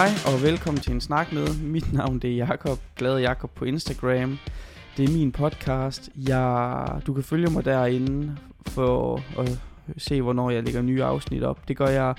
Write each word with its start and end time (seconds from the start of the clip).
Hej 0.00 0.10
og 0.26 0.42
velkommen 0.42 0.80
til 0.80 0.92
en 0.92 1.00
snak 1.00 1.32
med. 1.32 1.62
Mit 1.62 1.92
navn 1.92 2.18
det 2.18 2.30
er 2.30 2.34
Jakob, 2.34 2.78
Glad 2.96 3.18
Jakob 3.18 3.50
på 3.50 3.64
Instagram. 3.64 4.38
Det 4.96 5.08
er 5.08 5.12
min 5.12 5.32
podcast. 5.32 6.10
Jeg, 6.16 7.00
du 7.06 7.14
kan 7.14 7.24
følge 7.24 7.50
mig 7.50 7.64
derinde 7.64 8.36
for 8.66 9.22
at 9.38 9.60
se, 9.98 10.22
hvornår 10.22 10.50
jeg 10.50 10.62
lægger 10.62 10.82
nye 10.82 11.04
afsnit 11.04 11.42
op. 11.42 11.68
Det 11.68 11.76
gør 11.76 11.86
jeg 11.86 12.14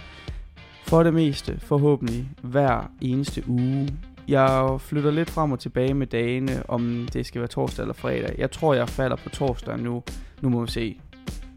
for 0.85 1.03
det 1.03 1.13
meste, 1.13 1.59
forhåbentlig, 1.59 2.29
hver 2.41 2.91
eneste 3.01 3.43
uge. 3.47 3.89
Jeg 4.27 4.77
flytter 4.81 5.11
lidt 5.11 5.29
frem 5.29 5.51
og 5.51 5.59
tilbage 5.59 5.93
med 5.93 6.07
dagene, 6.07 6.63
om 6.67 7.07
det 7.13 7.25
skal 7.25 7.41
være 7.41 7.47
torsdag 7.47 7.83
eller 7.83 7.93
fredag. 7.93 8.35
Jeg 8.37 8.51
tror, 8.51 8.73
jeg 8.73 8.89
falder 8.89 9.15
på 9.15 9.29
torsdag 9.29 9.79
nu. 9.79 10.03
Nu 10.41 10.49
må 10.49 10.65
vi 10.65 10.71
se. 10.71 10.99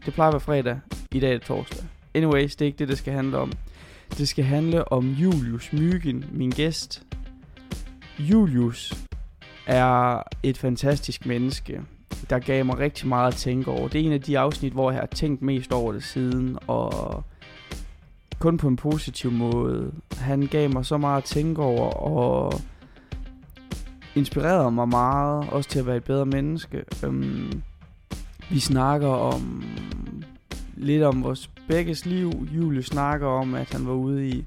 Det 0.05 0.13
plejer 0.13 0.29
at 0.29 0.33
være 0.33 0.39
fredag. 0.39 0.79
I 1.11 1.19
dag 1.19 1.29
er 1.29 1.37
det 1.37 1.47
torsdag. 1.47 1.85
Anyways, 2.15 2.55
det 2.55 2.65
er 2.65 2.67
ikke 2.67 2.79
det, 2.79 2.87
det 2.87 2.97
skal 2.97 3.13
handle 3.13 3.37
om. 3.37 3.51
Det 4.17 4.27
skal 4.27 4.43
handle 4.43 4.91
om 4.91 5.09
Julius 5.09 5.73
Myggen, 5.73 6.25
min 6.31 6.49
gæst. 6.49 7.03
Julius 8.19 9.05
er 9.65 10.21
et 10.43 10.57
fantastisk 10.57 11.25
menneske, 11.25 11.81
der 12.29 12.39
gav 12.39 12.65
mig 12.65 12.79
rigtig 12.79 13.07
meget 13.07 13.27
at 13.27 13.35
tænke 13.35 13.71
over. 13.71 13.87
Det 13.87 14.01
er 14.01 14.05
en 14.05 14.11
af 14.11 14.21
de 14.21 14.39
afsnit, 14.39 14.73
hvor 14.73 14.91
jeg 14.91 14.99
har 14.99 15.07
tænkt 15.07 15.41
mest 15.41 15.71
over 15.71 15.91
det 15.91 16.03
siden, 16.03 16.57
og 16.67 17.23
kun 18.39 18.57
på 18.57 18.67
en 18.67 18.75
positiv 18.75 19.31
måde. 19.31 19.91
Han 20.17 20.47
gav 20.47 20.73
mig 20.73 20.85
så 20.85 20.97
meget 20.97 21.17
at 21.17 21.23
tænke 21.23 21.61
over, 21.61 21.89
og 21.89 22.53
inspirerede 24.15 24.71
mig 24.71 24.89
meget, 24.89 25.49
også 25.49 25.69
til 25.69 25.79
at 25.79 25.85
være 25.85 25.97
et 25.97 26.03
bedre 26.03 26.25
menneske. 26.25 26.83
Um, 27.07 27.51
vi 28.49 28.59
snakker 28.59 29.07
om 29.07 29.63
lidt 30.77 31.03
om 31.03 31.23
vores 31.23 31.49
begges 31.67 32.05
liv. 32.05 32.47
Julie 32.55 32.83
snakker 32.83 33.27
om, 33.27 33.53
at 33.53 33.73
han 33.73 33.87
var 33.87 33.93
ude 33.93 34.27
i 34.27 34.45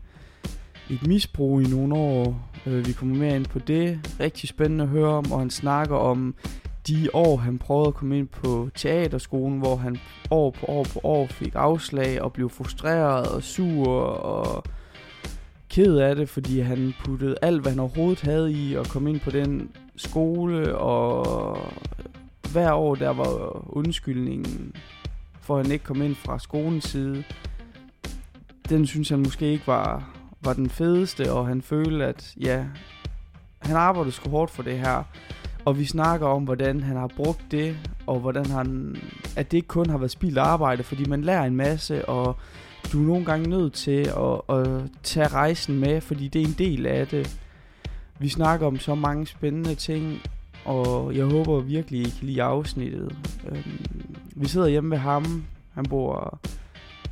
et 0.90 1.06
misbrug 1.06 1.62
i 1.62 1.64
nogle 1.64 1.94
år. 1.94 2.50
Øh, 2.66 2.86
vi 2.86 2.92
kommer 2.92 3.16
mere 3.16 3.36
ind 3.36 3.46
på 3.46 3.58
det. 3.58 4.14
Rigtig 4.20 4.48
spændende 4.48 4.84
at 4.84 4.90
høre 4.90 5.08
om, 5.08 5.32
og 5.32 5.38
han 5.38 5.50
snakker 5.50 5.96
om 5.96 6.34
de 6.88 7.08
år, 7.12 7.36
han 7.36 7.58
prøvede 7.58 7.88
at 7.88 7.94
komme 7.94 8.18
ind 8.18 8.28
på 8.28 8.70
teaterskolen, 8.74 9.58
hvor 9.58 9.76
han 9.76 9.98
år 10.30 10.50
på 10.50 10.66
år 10.66 10.84
på 10.84 11.00
år 11.02 11.26
fik 11.26 11.52
afslag 11.54 12.22
og 12.22 12.32
blev 12.32 12.50
frustreret 12.50 13.26
og 13.26 13.42
sur 13.42 13.88
og 14.04 14.64
ked 15.68 15.96
af 15.96 16.16
det, 16.16 16.28
fordi 16.28 16.60
han 16.60 16.94
puttede 17.04 17.36
alt, 17.42 17.62
hvad 17.62 17.72
han 17.72 17.78
overhovedet 17.78 18.20
havde 18.20 18.52
i 18.52 18.74
at 18.74 18.88
komme 18.88 19.10
ind 19.10 19.20
på 19.20 19.30
den 19.30 19.70
skole, 19.96 20.76
og 20.78 21.58
hver 22.52 22.72
år 22.72 22.94
der 22.94 23.10
var 23.10 23.62
undskyldningen 23.76 24.74
for 25.48 25.58
at 25.58 25.64
han 25.66 25.72
ikke 25.72 25.84
kom 25.84 26.02
ind 26.02 26.14
fra 26.14 26.38
skolens 26.38 26.84
side. 26.84 27.24
Den 28.68 28.86
synes 28.86 29.08
han 29.08 29.18
måske 29.18 29.46
ikke 29.52 29.66
var, 29.66 30.10
var 30.40 30.52
den 30.52 30.70
fedeste, 30.70 31.32
og 31.32 31.46
han 31.46 31.62
følte, 31.62 32.04
at 32.04 32.34
ja, 32.40 32.64
han 33.58 33.76
arbejdede 33.76 34.12
sgu 34.12 34.30
hårdt 34.30 34.50
for 34.50 34.62
det 34.62 34.78
her. 34.78 35.02
Og 35.64 35.78
vi 35.78 35.84
snakker 35.84 36.26
om, 36.26 36.44
hvordan 36.44 36.80
han 36.80 36.96
har 36.96 37.06
brugt 37.16 37.42
det, 37.50 37.76
og 38.06 38.20
hvordan 38.20 38.46
han, 38.46 38.96
at 39.36 39.50
det 39.50 39.56
ikke 39.56 39.68
kun 39.68 39.90
har 39.90 39.98
været 39.98 40.10
spildt 40.10 40.38
arbejde, 40.38 40.82
fordi 40.82 41.04
man 41.04 41.22
lærer 41.22 41.44
en 41.44 41.56
masse, 41.56 42.08
og 42.08 42.36
du 42.92 43.02
er 43.02 43.06
nogle 43.06 43.24
gange 43.24 43.48
nødt 43.48 43.72
til 43.72 44.00
at, 44.08 44.56
at 44.56 44.82
tage 45.02 45.28
rejsen 45.28 45.78
med, 45.78 46.00
fordi 46.00 46.28
det 46.28 46.42
er 46.42 46.46
en 46.46 46.56
del 46.58 46.86
af 46.86 47.06
det. 47.06 47.40
Vi 48.18 48.28
snakker 48.28 48.66
om 48.66 48.78
så 48.78 48.94
mange 48.94 49.26
spændende 49.26 49.74
ting, 49.74 50.20
og 50.64 51.16
jeg 51.16 51.24
håber 51.24 51.60
virkelig, 51.60 52.00
I 52.00 52.10
kan 52.18 52.26
lide 52.28 52.42
afsnittet. 52.42 53.16
Øhm, 53.48 53.80
vi 54.34 54.48
sidder 54.48 54.68
hjemme 54.68 54.90
ved 54.90 54.98
ham. 54.98 55.44
Han 55.74 55.84
bor 55.84 56.40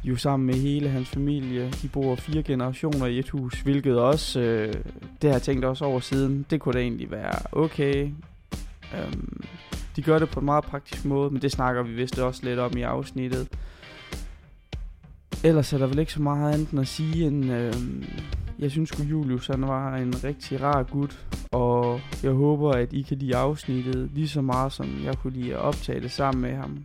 jo 0.05 0.17
sammen 0.17 0.47
med 0.47 0.55
hele 0.55 0.89
hans 0.89 1.09
familie. 1.09 1.71
De 1.83 1.89
bor 1.89 2.15
fire 2.15 2.43
generationer 2.43 3.07
i 3.07 3.19
et 3.19 3.31
hus, 3.31 3.61
hvilket 3.61 3.99
også, 3.99 4.41
øh, 4.41 4.75
det 5.23 5.31
har 5.31 5.35
jeg 5.35 5.43
tænkt 5.43 5.65
også 5.65 5.85
over 5.85 6.01
siden, 6.01 6.47
det 6.51 6.61
kunne 6.61 6.73
da 6.73 6.79
egentlig 6.79 7.11
være 7.11 7.39
okay. 7.53 8.11
Øhm, 8.95 9.45
de 9.97 10.03
gør 10.03 10.19
det 10.19 10.29
på 10.29 10.41
en 10.41 10.47
meget 10.47 10.65
praktisk 10.65 11.05
måde, 11.05 11.31
men 11.31 11.43
det 11.43 11.53
snakker 11.53 11.83
vi 11.83 11.93
vist 11.93 12.19
også 12.19 12.41
lidt 12.45 12.59
om 12.59 12.77
i 12.77 12.83
afsnittet. 12.83 13.49
Ellers 15.45 15.73
er 15.73 15.79
der 15.79 15.87
vel 15.87 15.99
ikke 15.99 16.13
så 16.13 16.23
meget 16.23 16.55
andet 16.55 16.81
at 16.81 16.89
sige 16.89 17.27
end, 17.27 17.53
øh, 17.53 17.75
jeg 18.59 18.71
synes 18.71 18.93
at 18.93 19.01
Julius 19.01 19.47
han 19.47 19.63
var 19.63 19.97
en 19.97 20.25
rigtig 20.25 20.63
rar 20.63 20.83
gut, 20.83 21.27
og 21.53 22.01
jeg 22.23 22.33
håber, 22.33 22.73
at 22.73 22.93
I 22.93 23.03
kan 23.03 23.19
lide 23.19 23.37
afsnittet 23.37 24.11
lige 24.15 24.29
så 24.29 24.41
meget, 24.41 24.73
som 24.73 25.05
jeg 25.05 25.19
kunne 25.19 25.33
lide 25.33 25.55
at 25.55 25.61
optage 25.61 26.01
det 26.01 26.11
sammen 26.11 26.43
med 26.43 26.55
ham. 26.57 26.85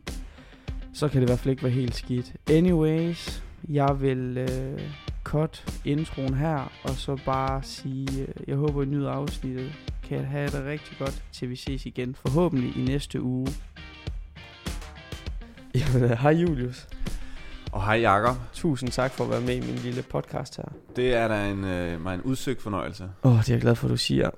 Så 0.93 1.07
kan 1.07 1.21
det 1.21 1.27
i 1.27 1.29
hvert 1.29 1.39
fald 1.39 1.51
ikke 1.51 1.63
være 1.63 1.71
helt 1.71 1.95
skidt. 1.95 2.33
Anyways, 2.49 3.43
jeg 3.69 4.01
vil 4.01 4.37
øh, 4.37 4.81
cut 5.23 5.81
introen 5.85 6.33
her, 6.33 6.71
og 6.83 6.89
så 6.89 7.17
bare 7.25 7.63
sige, 7.63 8.21
øh, 8.21 8.27
jeg 8.47 8.55
håber, 8.55 8.83
I 8.83 8.85
nyder 8.85 9.11
afsnittet. 9.11 9.71
Kan 10.03 10.25
have 10.25 10.47
det 10.47 10.65
rigtig 10.65 10.97
godt, 10.99 11.23
til 11.31 11.49
vi 11.49 11.55
ses 11.55 11.85
igen, 11.85 12.15
forhåbentlig 12.15 12.77
i 12.77 12.81
næste 12.85 13.21
uge. 13.21 13.47
Jamen, 15.75 16.17
hej 16.23 16.31
Julius. 16.31 16.87
Og 17.71 17.85
hej 17.85 17.99
Jakob. 17.99 18.35
Tusind 18.53 18.89
tak 18.89 19.11
for 19.11 19.23
at 19.23 19.29
være 19.29 19.41
med 19.41 19.55
i 19.55 19.59
min 19.59 19.75
lille 19.75 20.01
podcast 20.01 20.57
her. 20.57 20.65
Det 20.95 21.15
er 21.15 21.27
da 21.27 21.49
en, 21.49 21.63
øh, 21.63 22.01
mig 22.01 22.15
en 22.15 22.21
udsøgt 22.21 22.61
fornøjelse. 22.61 23.09
Åh, 23.23 23.31
oh, 23.31 23.37
det 23.39 23.49
er 23.49 23.53
jeg 23.53 23.61
glad 23.61 23.75
for, 23.75 23.87
at 23.87 23.91
du 23.91 23.97
siger. 23.97 24.29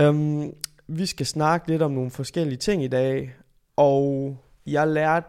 Um, 0.00 0.52
vi 0.88 1.06
skal 1.06 1.26
snakke 1.26 1.68
lidt 1.68 1.82
om 1.82 1.90
nogle 1.90 2.10
forskellige 2.10 2.56
ting 2.56 2.84
i 2.84 2.88
dag, 2.88 3.34
og 3.76 4.36
jeg 4.66 4.88
lærte 4.88 5.26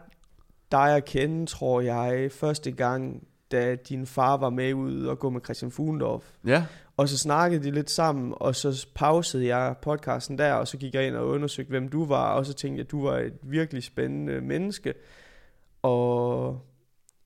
dig 0.72 0.96
at 0.96 1.06
kende, 1.06 1.46
tror 1.46 1.82
jeg, 1.82 2.32
første 2.32 2.72
gang, 2.72 3.24
da 3.52 3.76
din 3.76 4.06
far 4.06 4.38
var 4.38 4.50
med 4.50 4.74
ud 4.74 5.06
og 5.06 5.20
gå 5.20 5.30
med 5.30 5.42
Christian 5.42 5.72
Fugendorf. 5.72 6.24
Ja. 6.46 6.66
Og 6.98 7.10
så 7.10 7.18
snakkede 7.18 7.64
de 7.64 7.72
lidt 7.72 7.90
sammen, 7.90 8.34
og 8.36 8.56
så 8.56 8.88
pausede 8.96 9.56
jeg 9.56 9.76
podcasten 9.82 10.38
der, 10.38 10.54
og 10.54 10.68
så 10.68 10.78
gik 10.78 10.94
jeg 10.94 11.08
ind 11.08 11.16
og 11.16 11.28
undersøgte, 11.28 11.70
hvem 11.70 11.90
du 11.90 12.06
var, 12.06 12.34
og 12.34 12.46
så 12.46 12.54
tænkte 12.54 12.78
jeg, 12.78 12.86
at 12.86 12.92
du 12.92 13.04
var 13.04 13.18
et 13.18 13.34
virkelig 13.44 13.84
spændende 13.84 14.42
menneske. 14.42 14.94
Og 15.82 16.62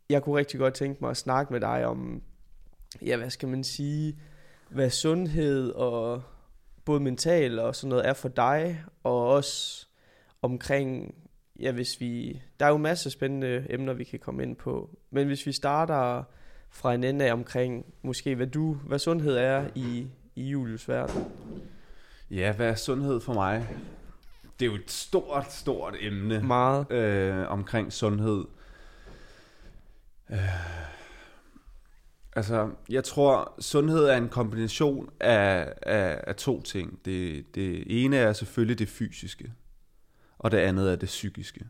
jeg 0.09 0.23
kunne 0.23 0.37
rigtig 0.37 0.59
godt 0.59 0.73
tænke 0.73 0.97
mig 1.01 1.09
at 1.09 1.17
snakke 1.17 1.53
med 1.53 1.61
dig 1.61 1.85
om, 1.85 2.21
ja, 3.01 3.17
hvad 3.17 3.29
skal 3.29 3.49
man 3.49 3.63
sige, 3.63 4.19
hvad 4.69 4.89
sundhed 4.89 5.71
og 5.71 6.21
både 6.85 6.99
mental 6.99 7.59
og 7.59 7.75
sådan 7.75 7.89
noget 7.89 8.07
er 8.07 8.13
for 8.13 8.29
dig, 8.29 8.83
og 9.03 9.27
også 9.27 9.87
omkring, 10.41 11.15
ja, 11.59 11.71
hvis 11.71 11.99
vi, 11.99 12.41
der 12.59 12.65
er 12.65 12.69
jo 12.69 12.77
masser 12.77 13.07
af 13.07 13.11
spændende 13.11 13.65
emner, 13.69 13.93
vi 13.93 14.03
kan 14.03 14.19
komme 14.19 14.43
ind 14.43 14.55
på, 14.55 14.89
men 15.11 15.27
hvis 15.27 15.45
vi 15.45 15.51
starter 15.51 16.23
fra 16.69 16.93
en 16.93 17.03
ende 17.03 17.25
af 17.25 17.33
omkring, 17.33 17.85
måske 18.01 18.35
hvad 18.35 18.47
du, 18.47 18.73
hvad 18.73 18.99
sundhed 18.99 19.37
er 19.37 19.67
i, 19.75 20.07
i 20.35 20.43
Julius 20.43 20.89
verden. 20.89 21.25
Ja, 22.31 22.53
hvad 22.53 22.67
er 22.67 22.75
sundhed 22.75 23.19
for 23.19 23.33
mig? 23.33 23.67
Det 24.59 24.65
er 24.65 24.69
jo 24.69 24.75
et 24.75 24.91
stort, 24.91 25.53
stort 25.53 25.95
emne. 25.99 26.43
Meget. 26.43 26.91
Øh, 26.91 27.51
omkring 27.51 27.93
sundhed. 27.93 28.45
Øh, 30.31 30.39
altså, 32.35 32.71
jeg 32.89 33.03
tror, 33.03 33.55
sundhed 33.59 34.05
er 34.05 34.17
en 34.17 34.29
kombination 34.29 35.09
af, 35.19 35.73
af, 35.81 36.21
af 36.27 36.35
to 36.35 36.61
ting. 36.61 36.99
Det, 37.05 37.45
det 37.55 37.83
ene 38.03 38.17
er 38.17 38.33
selvfølgelig 38.33 38.79
det 38.79 38.89
fysiske, 38.89 39.53
og 40.37 40.51
det 40.51 40.57
andet 40.57 40.91
er 40.91 40.95
det 40.95 41.07
psykiske. 41.07 41.65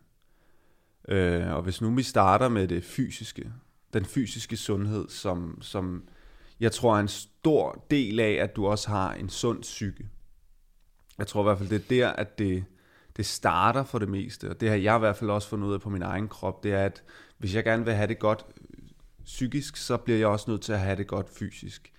Øh, 1.07 1.47
og 1.47 1.61
hvis 1.61 1.81
nu 1.81 1.95
vi 1.95 2.03
starter 2.03 2.49
med 2.49 2.67
det 2.67 2.83
fysiske, 2.83 3.51
den 3.93 4.05
fysiske 4.05 4.57
sundhed, 4.57 5.09
som, 5.09 5.61
som 5.61 6.07
jeg 6.59 6.71
tror 6.71 6.95
er 6.95 6.99
en 6.99 7.07
stor 7.07 7.85
del 7.91 8.19
af, 8.19 8.31
at 8.31 8.55
du 8.55 8.67
også 8.67 8.89
har 8.89 9.13
en 9.13 9.29
sund 9.29 9.61
psyke. 9.61 10.09
Jeg 11.17 11.27
tror 11.27 11.41
i 11.41 11.43
hvert 11.43 11.57
fald, 11.57 11.69
det 11.69 11.75
er 11.75 11.89
der, 11.89 12.09
at 12.09 12.39
det, 12.39 12.65
det 13.17 13.25
starter 13.25 13.83
for 13.83 13.99
det 13.99 14.09
meste, 14.09 14.49
og 14.49 14.61
det 14.61 14.69
har 14.69 14.75
jeg 14.75 14.95
i 14.95 14.99
hvert 14.99 15.15
fald 15.15 15.29
også 15.29 15.47
fundet 15.47 15.67
ud 15.67 15.73
af 15.73 15.81
på 15.81 15.89
min 15.89 16.01
egen 16.01 16.27
krop, 16.27 16.63
det 16.63 16.73
er, 16.73 16.85
at 16.85 17.03
hvis 17.45 17.55
jeg 17.55 17.63
gerne 17.63 17.85
vil 17.85 17.93
have 17.93 18.07
det 18.07 18.19
godt 18.19 18.45
psykisk, 19.25 19.77
så 19.77 19.97
bliver 19.97 20.19
jeg 20.19 20.27
også 20.27 20.51
nødt 20.51 20.61
til 20.61 20.73
at 20.73 20.79
have 20.79 20.95
det 20.95 21.07
godt 21.07 21.29
fysisk. 21.29 21.93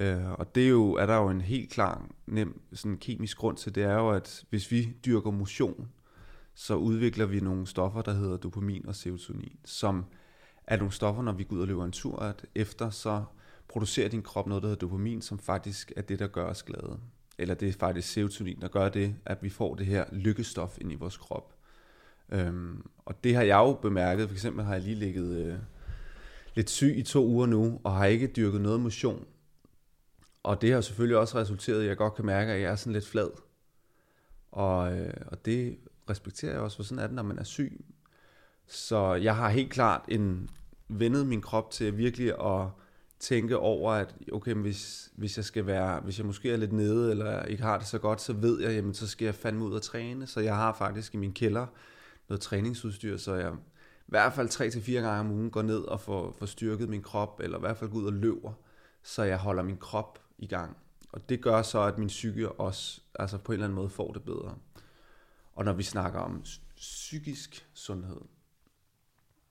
Øh, 0.00 0.32
og 0.32 0.54
det 0.54 0.64
er, 0.64 0.68
jo, 0.68 0.92
er 0.92 1.06
der 1.06 1.16
jo 1.16 1.28
en 1.28 1.40
helt 1.40 1.70
klar, 1.70 2.08
nem 2.26 2.60
sådan 2.72 2.96
kemisk 2.96 3.36
grund 3.36 3.56
til, 3.56 3.74
det 3.74 3.82
er 3.82 3.94
jo, 3.94 4.10
at 4.10 4.44
hvis 4.50 4.70
vi 4.70 4.96
dyrker 5.04 5.30
motion, 5.30 5.88
så 6.54 6.74
udvikler 6.74 7.26
vi 7.26 7.40
nogle 7.40 7.66
stoffer, 7.66 8.02
der 8.02 8.12
hedder 8.12 8.36
dopamin 8.36 8.86
og 8.86 8.94
serotonin, 8.94 9.56
som 9.64 10.04
er 10.66 10.76
nogle 10.76 10.92
stoffer, 10.92 11.22
når 11.22 11.32
vi 11.32 11.44
går 11.44 11.56
ud 11.56 11.60
og 11.60 11.66
løber 11.66 11.84
en 11.84 11.92
tur, 11.92 12.18
at 12.18 12.46
efter 12.54 12.90
så 12.90 13.24
producerer 13.68 14.08
din 14.08 14.22
krop 14.22 14.46
noget, 14.46 14.62
der 14.62 14.68
hedder 14.68 14.86
dopamin, 14.86 15.22
som 15.22 15.38
faktisk 15.38 15.92
er 15.96 16.02
det, 16.02 16.18
der 16.18 16.26
gør 16.26 16.46
os 16.46 16.62
glade. 16.62 16.98
Eller 17.38 17.54
det 17.54 17.68
er 17.68 17.72
faktisk 17.72 18.12
serotonin, 18.12 18.60
der 18.60 18.68
gør 18.68 18.88
det, 18.88 19.16
at 19.24 19.42
vi 19.42 19.48
får 19.48 19.74
det 19.74 19.86
her 19.86 20.04
lykkestof 20.12 20.78
ind 20.80 20.92
i 20.92 20.94
vores 20.94 21.16
krop. 21.16 21.55
Øhm, 22.32 22.86
og 23.04 23.24
det 23.24 23.34
har 23.34 23.42
jeg 23.42 23.56
jo 23.56 23.72
bemærket. 23.72 24.28
For 24.28 24.34
eksempel 24.34 24.64
har 24.64 24.72
jeg 24.72 24.82
lige 24.82 24.94
ligget 24.94 25.46
øh, 25.46 25.58
lidt 26.54 26.70
syg 26.70 26.94
i 26.96 27.02
to 27.02 27.26
uger 27.26 27.46
nu, 27.46 27.80
og 27.84 27.92
har 27.92 28.06
ikke 28.06 28.26
dyrket 28.26 28.60
noget 28.60 28.80
motion. 28.80 29.26
Og 30.42 30.62
det 30.62 30.72
har 30.72 30.80
selvfølgelig 30.80 31.16
også 31.16 31.38
resulteret 31.38 31.80
i, 31.80 31.82
at 31.82 31.88
jeg 31.88 31.96
godt 31.96 32.14
kan 32.14 32.26
mærke, 32.26 32.52
at 32.52 32.60
jeg 32.60 32.70
er 32.70 32.76
sådan 32.76 32.92
lidt 32.92 33.06
flad. 33.06 33.30
Og, 34.52 34.98
øh, 34.98 35.14
og 35.26 35.44
det 35.44 35.78
respekterer 36.10 36.52
jeg 36.52 36.60
også, 36.60 36.76
for 36.76 36.84
sådan 36.84 37.02
er 37.02 37.06
det, 37.06 37.16
når 37.16 37.22
man 37.22 37.38
er 37.38 37.44
syg. 37.44 37.84
Så 38.66 39.14
jeg 39.14 39.36
har 39.36 39.48
helt 39.48 39.72
klart 39.72 40.04
en, 40.08 40.50
vendet 40.88 41.26
min 41.26 41.40
krop 41.40 41.70
til 41.70 41.98
virkelig 41.98 42.28
at 42.40 42.68
tænke 43.20 43.58
over, 43.58 43.92
at 43.92 44.14
okay, 44.32 44.54
hvis, 44.54 45.12
hvis 45.16 45.36
jeg 45.36 45.44
skal 45.44 45.66
være, 45.66 46.00
hvis 46.00 46.18
jeg 46.18 46.26
måske 46.26 46.52
er 46.52 46.56
lidt 46.56 46.72
nede, 46.72 47.10
eller 47.10 47.42
ikke 47.42 47.62
har 47.62 47.78
det 47.78 47.86
så 47.86 47.98
godt, 47.98 48.20
så 48.20 48.32
ved 48.32 48.60
jeg, 48.60 48.74
jamen 48.74 48.94
så 48.94 49.08
skal 49.08 49.24
jeg 49.24 49.34
fandme 49.34 49.64
ud 49.64 49.72
og 49.72 49.82
træne. 49.82 50.26
Så 50.26 50.40
jeg 50.40 50.56
har 50.56 50.72
faktisk 50.72 51.14
i 51.14 51.16
min 51.16 51.32
kælder 51.32 51.66
noget 52.28 52.40
træningsudstyr, 52.40 53.16
så 53.16 53.34
jeg 53.34 53.54
i 53.54 54.10
hvert 54.10 54.32
fald 54.32 54.48
3-4 54.48 54.92
gange 54.92 55.20
om 55.20 55.30
ugen 55.30 55.50
går 55.50 55.62
ned 55.62 55.78
og 55.80 56.00
får, 56.00 56.36
får 56.38 56.46
styrket 56.46 56.88
min 56.88 57.02
krop, 57.02 57.40
eller 57.40 57.58
i 57.58 57.60
hvert 57.60 57.76
fald 57.76 57.90
går 57.90 57.98
ud 57.98 58.06
og 58.06 58.12
løber, 58.12 58.52
så 59.02 59.22
jeg 59.22 59.38
holder 59.38 59.62
min 59.62 59.76
krop 59.76 60.18
i 60.38 60.46
gang. 60.46 60.76
Og 61.12 61.28
det 61.28 61.42
gør 61.42 61.62
så, 61.62 61.80
at 61.80 61.98
min 61.98 62.08
psyke 62.08 62.52
også 62.52 63.00
altså 63.14 63.38
på 63.38 63.52
en 63.52 63.54
eller 63.54 63.64
anden 63.64 63.76
måde 63.76 63.90
får 63.90 64.12
det 64.12 64.24
bedre. 64.24 64.58
Og 65.52 65.64
når 65.64 65.72
vi 65.72 65.82
snakker 65.82 66.20
om 66.20 66.44
psykisk 66.76 67.68
sundhed, 67.74 68.20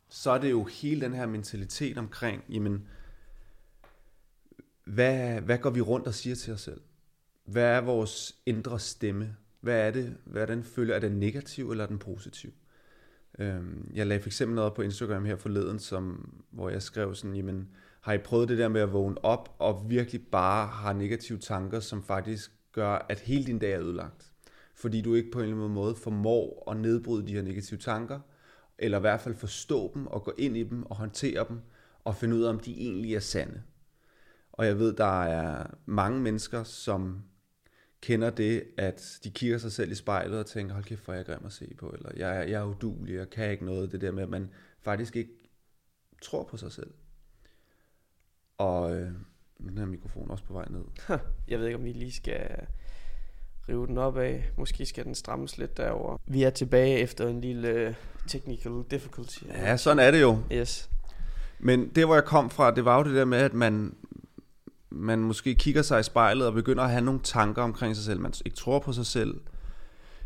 så 0.09 0.31
er 0.31 0.37
det 0.37 0.51
jo 0.51 0.63
hele 0.63 1.01
den 1.01 1.13
her 1.13 1.25
mentalitet 1.25 1.97
omkring, 1.97 2.43
jamen, 2.49 2.87
hvad, 4.83 5.41
hvad 5.41 5.57
går 5.57 5.69
vi 5.69 5.81
rundt 5.81 6.07
og 6.07 6.13
siger 6.13 6.35
til 6.35 6.53
os 6.53 6.61
selv? 6.61 6.81
Hvad 7.45 7.63
er 7.63 7.81
vores 7.81 8.35
indre 8.45 8.79
stemme? 8.79 9.37
Hvad 9.61 9.87
er 9.87 9.91
det? 9.91 10.17
Hvad 10.23 10.47
den 10.47 10.63
føler 10.63 10.95
Er 10.95 10.99
den 10.99 11.19
negativ 11.19 11.71
eller 11.71 11.83
er 11.83 11.87
den 11.87 11.99
positiv? 11.99 12.53
Øhm, 13.39 13.91
jeg 13.93 14.07
lagde 14.07 14.21
for 14.21 14.29
eksempel 14.29 14.55
noget 14.55 14.73
på 14.73 14.81
Instagram 14.81 15.25
her 15.25 15.35
forleden, 15.35 15.79
som, 15.79 16.33
hvor 16.51 16.69
jeg 16.69 16.81
skrev 16.81 17.15
sådan, 17.15 17.35
jamen, 17.35 17.69
har 18.01 18.13
I 18.13 18.17
prøvet 18.17 18.49
det 18.49 18.57
der 18.57 18.67
med 18.67 18.81
at 18.81 18.93
vågne 18.93 19.25
op 19.25 19.55
og 19.59 19.85
virkelig 19.89 20.27
bare 20.31 20.67
har 20.67 20.93
negative 20.93 21.37
tanker, 21.37 21.79
som 21.79 22.03
faktisk 22.03 22.51
gør, 22.71 23.05
at 23.09 23.19
hele 23.19 23.45
din 23.45 23.59
dag 23.59 23.73
er 23.73 23.81
ødelagt? 23.81 24.31
Fordi 24.75 25.01
du 25.01 25.13
ikke 25.13 25.31
på 25.31 25.39
en 25.39 25.43
eller 25.43 25.55
anden 25.55 25.73
måde 25.73 25.95
formår 25.95 26.71
at 26.71 26.77
nedbryde 26.77 27.27
de 27.27 27.33
her 27.33 27.41
negative 27.41 27.79
tanker, 27.79 28.19
eller 28.79 28.97
i 28.97 29.01
hvert 29.01 29.21
fald 29.21 29.35
forstå 29.35 29.91
dem 29.93 30.07
og 30.07 30.23
gå 30.23 30.33
ind 30.37 30.57
i 30.57 30.63
dem 30.63 30.83
og 30.83 30.95
håndtere 30.95 31.45
dem 31.49 31.59
og 32.03 32.15
finde 32.15 32.35
ud 32.35 32.43
af, 32.43 32.49
om 32.49 32.59
de 32.59 32.71
egentlig 32.81 33.15
er 33.15 33.19
sande. 33.19 33.61
Og 34.51 34.65
jeg 34.65 34.79
ved, 34.79 34.93
der 34.93 35.23
er 35.23 35.67
mange 35.85 36.21
mennesker, 36.21 36.63
som 36.63 37.23
kender 38.05 38.29
det, 38.29 38.63
at 38.77 39.19
de 39.23 39.31
kigger 39.31 39.57
sig 39.57 39.71
selv 39.71 39.91
i 39.91 39.95
spejlet 39.95 40.39
og 40.39 40.45
tænker, 40.45 40.73
hold 40.73 40.83
kæft, 40.85 41.05
hvor 41.05 41.13
er 41.13 41.17
jeg 41.17 41.25
grim 41.25 41.45
at 41.45 41.53
se 41.53 41.73
på, 41.77 41.89
eller 41.89 42.11
jeg, 42.15 42.37
er, 42.37 42.43
jeg 42.43 42.61
er 42.61 42.65
udulig, 42.65 43.15
jeg 43.15 43.29
kan 43.29 43.51
ikke 43.51 43.65
noget. 43.65 43.91
Det 43.91 44.01
der 44.01 44.11
med, 44.11 44.23
at 44.23 44.29
man 44.29 44.49
faktisk 44.81 45.15
ikke 45.15 45.31
tror 46.21 46.43
på 46.43 46.57
sig 46.57 46.71
selv. 46.71 46.93
Og 48.57 48.95
øh, 48.95 49.11
den 49.59 49.77
her 49.77 49.85
mikrofon 49.85 50.31
også 50.31 50.43
på 50.43 50.53
vej 50.53 50.65
ned. 50.69 50.83
Jeg 51.47 51.59
ved 51.59 51.65
ikke, 51.65 51.77
om 51.77 51.83
vi 51.83 51.91
lige 51.91 52.11
skal 52.11 52.49
rive 53.69 53.87
den 53.87 53.97
op 53.97 54.17
af. 54.17 54.49
Måske 54.57 54.85
skal 54.85 55.05
den 55.05 55.15
strammes 55.15 55.57
lidt 55.57 55.77
derover. 55.77 56.17
Vi 56.27 56.43
er 56.43 56.49
tilbage 56.49 56.99
efter 56.99 57.27
en 57.27 57.41
lille 57.41 57.67
øh, 57.67 57.93
technical 58.27 58.83
difficulty. 58.91 59.43
Ja, 59.47 59.77
sådan 59.77 59.99
er 59.99 60.11
det 60.11 60.21
jo. 60.21 60.37
Yes. 60.51 60.89
Men 61.59 61.89
det, 61.89 62.05
hvor 62.05 62.15
jeg 62.15 62.25
kom 62.25 62.49
fra, 62.49 62.71
det 62.71 62.85
var 62.85 62.97
jo 62.97 63.03
det 63.03 63.15
der 63.15 63.25
med, 63.25 63.37
at 63.37 63.53
man, 63.53 63.95
man 64.95 65.19
måske 65.19 65.55
kigger 65.55 65.81
sig 65.81 65.99
i 65.99 66.03
spejlet 66.03 66.47
og 66.47 66.53
begynder 66.53 66.83
at 66.83 66.89
have 66.89 67.01
nogle 67.01 67.19
tanker 67.23 67.61
omkring 67.61 67.95
sig 67.95 68.05
selv. 68.05 68.19
Man 68.19 68.33
ikke 68.45 68.57
tror 68.57 68.79
på 68.79 68.93
sig 68.93 69.05
selv, 69.05 69.41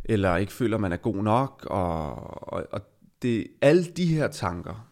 eller 0.06 0.36
ikke 0.36 0.54
føler, 0.54 0.78
man 0.78 0.92
er 0.92 0.98
god 0.98 1.16
nok. 1.16 1.68
Og, 1.70 2.14
og, 2.54 2.68
og 2.72 2.82
det, 3.22 3.48
alle 3.62 3.86
de 3.86 4.06
her 4.06 4.28
tanker, 4.28 4.88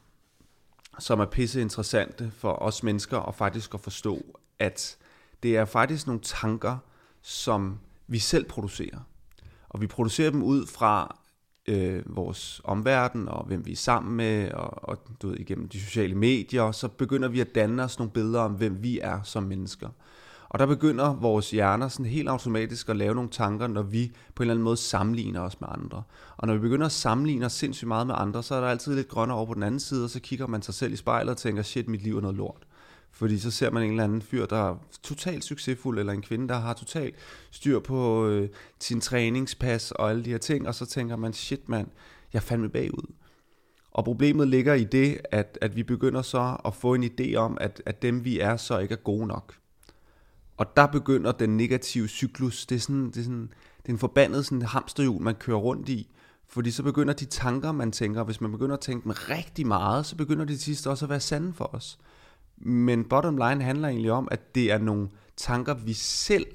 som 1.00 1.20
er 1.20 1.26
pisse 1.26 1.62
interessante 1.62 2.32
for 2.38 2.52
os 2.54 2.84
mennesker 2.84 3.18
og 3.18 3.36
faktisk 3.36 3.74
at 3.74 3.80
forstå, 3.80 4.40
at 4.60 4.98
det 5.44 5.58
er 5.58 5.66
faktisk 5.66 6.08
nogle 6.08 6.22
tanker, 6.22 6.78
som 7.22 7.80
vi 8.08 8.20
selv 8.20 8.46
producerer. 8.46 9.00
Og 9.70 9.82
vi 9.82 9.88
producerer 9.88 10.32
dem 10.32 10.44
ud 10.44 10.68
fra 10.68 11.18
øh, 11.68 12.04
vores 12.06 12.62
omverden 12.64 13.28
og 13.28 13.46
hvem 13.46 13.66
vi 13.66 13.72
er 13.72 13.76
sammen 13.76 14.18
med, 14.18 14.52
og, 14.52 14.90
og 14.90 14.98
du 15.22 15.28
ved, 15.28 15.38
igennem 15.38 15.70
de 15.70 15.80
sociale 15.80 16.16
medier, 16.16 16.72
så 16.72 16.88
begynder 16.88 17.28
vi 17.28 17.40
at 17.40 17.56
danne 17.56 17.84
os 17.84 18.00
nogle 18.00 18.12
billeder 18.12 18.40
om, 18.40 18.52
hvem 18.52 18.84
vi 18.84 19.00
er 19.00 19.20
som 19.24 19.44
mennesker. 19.44 19.90
Og 20.50 20.60
der 20.60 20.66
begynder 20.66 21.14
vores 21.14 21.52
hjerner 21.52 21.88
sådan 21.88 22.06
helt 22.06 22.30
automatisk 22.30 22.90
at 22.90 22.96
lave 22.96 23.16
nogle 23.16 23.30
tanker, 23.30 23.68
når 23.68 23.82
vi 23.82 24.12
på 24.36 24.44
en 24.44 24.46
eller 24.46 24.54
anden 24.54 24.64
måde 24.64 24.78
sammenligner 24.78 25.42
os 25.42 25.62
med 25.62 25.70
andre. 25.72 26.04
Og 26.38 26.48
når 26.48 26.54
vi 26.54 26.60
begynder 26.60 26.86
at 26.86 26.92
sammenligne 26.92 27.46
os 27.46 27.54
sindssygt 27.54 27.88
meget 27.88 28.08
med 28.08 28.16
andre, 28.18 28.44
så 28.44 28.56
er 28.56 28.62
der 28.62 28.68
altid 28.68 28.96
lidt 28.96 29.08
grønnere 29.08 29.38
over 29.38 29.46
på 29.46 29.54
den 29.54 29.64
anden 29.64 29.80
side, 29.80 30.04
og 30.04 30.10
så 30.10 30.20
kigger 30.20 30.48
man 30.48 30.62
sig 30.62 30.74
selv 30.74 30.94
i 30.94 30.96
spejlet 30.96 31.32
og 31.32 31.38
tænker, 31.38 31.64
shit, 31.64 31.88
mit 31.88 32.02
liv 32.02 32.18
er 32.18 32.22
noget 32.22 32.38
lort. 32.38 32.67
Fordi 33.18 33.40
så 33.40 33.52
ser 33.52 33.72
man 33.72 33.84
en 33.84 33.90
eller 33.90 34.04
anden 34.04 34.22
fyr, 34.22 34.46
der 34.46 34.70
er 34.70 34.76
totalt 35.04 35.44
succesfuld, 35.44 36.00
eller 36.00 36.14
en 36.14 36.22
kvinde, 36.22 36.48
der 36.48 36.60
har 36.60 36.74
totalt 36.74 37.16
styr 37.52 37.80
på 37.80 38.28
øh, 38.28 38.50
sin 38.80 39.02
træningspas 39.02 39.92
og 39.92 40.10
alle 40.10 40.26
de 40.26 40.30
her 40.30 40.38
ting, 40.38 40.68
og 40.68 40.76
så 40.76 40.86
tænker 40.86 41.16
man, 41.16 41.34
shit 41.34 41.70
mand, 41.70 41.88
jeg 42.34 42.40
er 42.40 42.44
fandme 42.44 42.70
bagud. 42.70 43.14
Og 43.92 44.04
problemet 44.04 44.48
ligger 44.48 44.74
i 44.74 44.84
det, 44.84 45.22
at, 45.32 45.58
at 45.62 45.76
vi 45.76 45.84
begynder 45.84 46.22
så 46.22 46.58
at 46.66 46.76
få 46.76 46.94
en 46.94 47.04
idé 47.04 47.36
om, 47.36 47.58
at, 47.62 47.82
at 47.86 48.02
dem 48.02 48.26
vi 48.26 48.40
er, 48.40 48.58
så 48.58 48.80
ikke 48.80 48.94
er 48.94 49.04
gode 49.04 49.28
nok. 49.28 49.56
Og 50.58 50.78
der 50.78 50.88
begynder 50.88 51.32
den 51.32 51.58
negative 51.58 52.08
cyklus, 52.08 52.66
det 52.66 52.76
er 52.76 52.80
sådan, 52.80 53.06
det 53.06 53.18
er 53.18 53.24
sådan 53.24 53.50
det 53.78 53.90
er 53.90 53.94
en 53.94 54.00
forbandet 54.00 54.46
sådan 54.46 54.62
hamsterhjul, 54.62 55.22
man 55.22 55.36
kører 55.36 55.58
rundt 55.58 55.90
i, 55.90 56.10
fordi 56.48 56.72
så 56.72 56.84
begynder 56.84 57.14
de 57.14 57.26
tanker, 57.26 57.72
man 57.72 57.92
tænker, 57.92 58.24
hvis 58.24 58.42
man 58.42 58.52
begynder 58.52 58.74
at 58.74 58.82
tænke 58.82 59.04
dem 59.04 59.12
rigtig 59.12 59.68
meget, 59.68 60.06
så 60.06 60.16
begynder 60.16 60.46
de 60.46 60.54
sidste 60.54 60.66
sidst 60.66 60.88
også 60.88 61.06
at 61.06 61.10
være 61.10 61.20
sande 61.20 61.54
for 61.54 61.76
os. 61.76 62.00
Men 62.58 63.04
bottom 63.04 63.38
line 63.38 63.64
handler 63.64 63.88
egentlig 63.88 64.12
om, 64.12 64.28
at 64.32 64.56
det 64.56 64.72
er 64.72 64.78
nogle 64.78 65.10
tanker, 65.38 65.74
vi 65.74 65.94
selv 65.94 66.46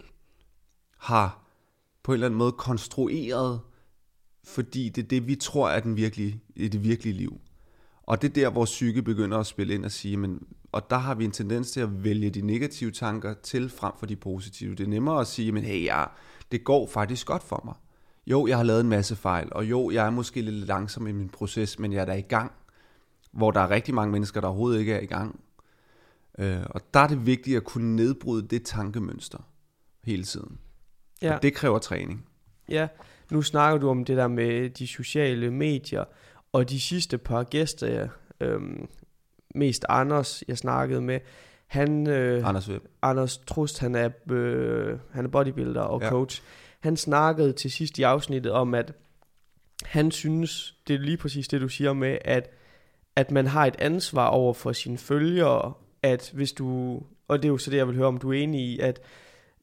har 0.98 1.44
på 2.02 2.12
en 2.12 2.14
eller 2.14 2.26
anden 2.26 2.38
måde 2.38 2.52
konstrueret, 2.52 3.60
fordi 4.44 4.88
det 4.88 5.04
er 5.04 5.08
det, 5.08 5.26
vi 5.26 5.34
tror 5.34 5.70
er 5.70 5.80
den 5.80 5.96
virkelige, 5.96 6.40
i 6.56 6.68
det 6.68 6.84
virkelige 6.84 7.14
liv. 7.14 7.40
Og 8.02 8.22
det 8.22 8.28
er 8.28 8.34
der, 8.34 8.50
hvor 8.50 8.64
psyke 8.64 9.02
begynder 9.02 9.38
at 9.38 9.46
spille 9.46 9.74
ind 9.74 9.84
og 9.84 9.90
sige, 9.90 10.16
men, 10.16 10.46
og 10.72 10.90
der 10.90 10.96
har 10.96 11.14
vi 11.14 11.24
en 11.24 11.30
tendens 11.30 11.70
til 11.70 11.80
at 11.80 12.04
vælge 12.04 12.30
de 12.30 12.40
negative 12.40 12.90
tanker 12.90 13.34
til 13.42 13.70
frem 13.70 13.92
for 13.98 14.06
de 14.06 14.16
positive. 14.16 14.74
Det 14.74 14.84
er 14.84 14.88
nemmere 14.88 15.20
at 15.20 15.26
sige, 15.26 15.52
men 15.52 15.64
hey, 15.64 15.84
ja, 15.84 16.04
det 16.52 16.64
går 16.64 16.86
faktisk 16.86 17.26
godt 17.26 17.42
for 17.42 17.62
mig. 17.64 17.74
Jo, 18.26 18.46
jeg 18.46 18.56
har 18.56 18.64
lavet 18.64 18.80
en 18.80 18.88
masse 18.88 19.16
fejl, 19.16 19.48
og 19.52 19.64
jo, 19.64 19.90
jeg 19.90 20.06
er 20.06 20.10
måske 20.10 20.40
lidt 20.40 20.66
langsom 20.66 21.06
i 21.06 21.12
min 21.12 21.28
proces, 21.28 21.78
men 21.78 21.92
jeg 21.92 22.00
er 22.00 22.04
da 22.04 22.12
i 22.12 22.20
gang. 22.20 22.52
Hvor 23.32 23.50
der 23.50 23.60
er 23.60 23.70
rigtig 23.70 23.94
mange 23.94 24.12
mennesker, 24.12 24.40
der 24.40 24.48
overhovedet 24.48 24.80
ikke 24.80 24.92
er 24.92 25.00
i 25.00 25.06
gang. 25.06 25.40
Øh, 26.38 26.62
og 26.70 26.80
der 26.94 27.00
er 27.00 27.08
det 27.08 27.26
vigtigt 27.26 27.56
at 27.56 27.64
kunne 27.64 27.96
nedbryde 27.96 28.48
det 28.48 28.64
tankemønster 28.64 29.48
hele 30.04 30.24
tiden. 30.24 30.58
Ja. 31.22 31.34
Og 31.34 31.42
det 31.42 31.54
kræver 31.54 31.78
træning. 31.78 32.26
Ja, 32.68 32.88
nu 33.30 33.42
snakker 33.42 33.78
du 33.78 33.88
om 33.88 34.04
det 34.04 34.16
der 34.16 34.28
med 34.28 34.70
de 34.70 34.86
sociale 34.86 35.50
medier, 35.50 36.04
og 36.52 36.70
de 36.70 36.80
sidste 36.80 37.18
par 37.18 37.42
gæster, 37.42 38.08
øhm, 38.40 38.88
mest 39.54 39.84
Anders, 39.88 40.44
jeg 40.48 40.58
snakkede 40.58 41.00
med, 41.00 41.20
han, 41.66 42.06
øh, 42.06 42.48
Anders 42.48 42.70
Web. 42.70 42.82
Anders 43.02 43.38
Trust, 43.38 43.78
han 43.78 43.94
er, 43.94 44.10
øh, 44.30 44.98
han 45.10 45.24
er 45.24 45.28
bodybuilder 45.28 45.80
og 45.80 46.02
ja. 46.02 46.08
coach. 46.08 46.42
Han 46.80 46.96
snakkede 46.96 47.52
til 47.52 47.70
sidst 47.70 47.98
i 47.98 48.02
afsnittet 48.02 48.52
om, 48.52 48.74
at 48.74 48.92
han 49.84 50.10
synes, 50.10 50.76
det 50.88 50.94
er 50.94 50.98
lige 50.98 51.16
præcis 51.16 51.48
det, 51.48 51.60
du 51.60 51.68
siger 51.68 51.92
med, 51.92 52.18
at, 52.24 52.50
at 53.16 53.30
man 53.30 53.46
har 53.46 53.66
et 53.66 53.76
ansvar 53.78 54.26
over 54.26 54.54
for 54.54 54.72
sine 54.72 54.98
følgere, 54.98 55.72
at 56.02 56.30
hvis 56.34 56.52
du, 56.52 57.00
og 57.28 57.38
det 57.38 57.44
er 57.44 57.52
jo 57.52 57.58
så 57.58 57.70
det, 57.70 57.76
jeg 57.76 57.86
vil 57.88 57.96
høre, 57.96 58.06
om 58.06 58.18
du 58.18 58.32
er 58.32 58.42
enig 58.42 58.60
i, 58.60 58.78
at 58.78 59.00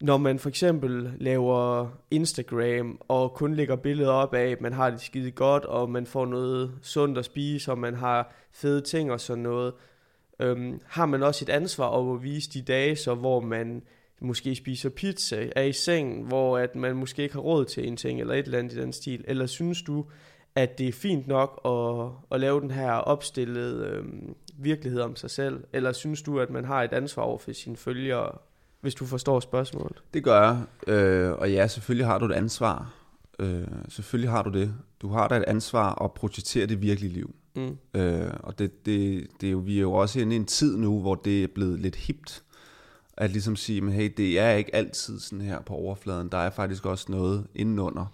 når 0.01 0.17
man 0.17 0.39
for 0.39 0.49
eksempel 0.49 1.13
laver 1.17 1.89
Instagram 2.11 3.01
og 3.07 3.33
kun 3.33 3.53
lægger 3.53 3.75
billeder 3.75 4.11
op 4.11 4.33
af, 4.33 4.49
at 4.51 4.61
man 4.61 4.73
har 4.73 4.89
det 4.89 5.01
skide 5.01 5.31
godt, 5.31 5.65
og 5.65 5.89
man 5.89 6.05
får 6.05 6.25
noget 6.25 6.71
sundt 6.81 7.17
at 7.17 7.25
spise, 7.25 7.71
og 7.71 7.77
man 7.77 7.95
har 7.95 8.33
fede 8.51 8.81
ting 8.81 9.11
og 9.11 9.19
sådan 9.19 9.43
noget, 9.43 9.73
øhm, 10.39 10.81
har 10.85 11.05
man 11.05 11.23
også 11.23 11.45
et 11.45 11.49
ansvar 11.49 11.85
over 11.85 12.15
at 12.15 12.23
vise 12.23 12.49
de 12.49 12.61
dage, 12.61 12.95
så 12.95 13.15
hvor 13.15 13.39
man 13.39 13.83
måske 14.21 14.55
spiser 14.55 14.89
pizza, 14.89 15.49
er 15.55 15.63
i 15.63 15.73
seng, 15.73 16.27
hvor 16.27 16.57
at 16.57 16.75
man 16.75 16.95
måske 16.95 17.23
ikke 17.23 17.35
har 17.35 17.41
råd 17.41 17.65
til 17.65 17.87
en 17.87 17.97
ting, 17.97 18.19
eller 18.19 18.33
et 18.33 18.45
eller 18.45 18.59
andet 18.59 18.73
i 18.73 18.81
den 18.81 18.93
stil, 18.93 19.23
eller 19.27 19.45
synes 19.45 19.81
du, 19.81 20.05
at 20.59 20.77
det 20.77 20.87
er 20.87 20.91
fint 20.91 21.27
nok 21.27 21.61
at, 21.65 22.09
at 22.31 22.39
lave 22.39 22.61
den 22.61 22.71
her 22.71 22.91
opstillede 22.91 23.85
øhm, 23.87 24.35
virkelighed 24.57 25.01
om 25.01 25.15
sig 25.15 25.29
selv, 25.29 25.63
eller 25.73 25.91
synes 25.91 26.21
du, 26.21 26.39
at 26.39 26.49
man 26.49 26.65
har 26.65 26.83
et 26.83 26.93
ansvar 26.93 27.23
over 27.23 27.37
for 27.37 27.51
sine 27.51 27.77
følgere, 27.77 28.31
hvis 28.81 28.95
du 28.95 29.05
forstår 29.05 29.39
spørgsmålet? 29.39 30.03
Det 30.13 30.23
gør 30.23 30.41
jeg, 30.41 30.93
øh, 30.93 31.31
og 31.31 31.51
ja, 31.51 31.67
selvfølgelig 31.67 32.05
har 32.05 32.17
du 32.17 32.25
et 32.25 32.33
ansvar. 32.33 32.93
Øh, 33.39 33.67
selvfølgelig 33.89 34.31
har 34.31 34.43
du 34.43 34.49
det. 34.49 34.73
Du 35.01 35.09
har 35.09 35.27
da 35.27 35.37
et 35.37 35.43
ansvar 35.47 36.03
at 36.03 36.11
projicere 36.11 36.65
det 36.65 36.81
virkelige 36.81 37.13
liv. 37.13 37.35
Mm. 37.55 37.77
Øh, 37.93 38.31
og 38.39 38.59
det, 38.59 38.85
det, 38.85 39.27
det 39.41 39.47
er 39.47 39.51
jo, 39.51 39.57
vi 39.57 39.77
er 39.77 39.81
jo 39.81 39.93
også 39.93 40.19
inde 40.19 40.35
i 40.35 40.39
en 40.39 40.45
tid 40.45 40.77
nu, 40.77 41.01
hvor 41.01 41.15
det 41.15 41.43
er 41.43 41.47
blevet 41.47 41.79
lidt 41.79 41.95
hipt, 41.95 42.43
at 43.17 43.31
ligesom 43.31 43.55
sige, 43.55 43.81
men 43.81 43.93
hey, 43.93 44.13
det 44.17 44.39
er 44.39 44.51
ikke 44.51 44.75
altid 44.75 45.19
sådan 45.19 45.41
her 45.41 45.61
på 45.61 45.73
overfladen. 45.73 46.29
Der 46.29 46.37
er 46.37 46.49
faktisk 46.49 46.85
også 46.85 47.05
noget 47.09 47.47
indenunder. 47.55 48.05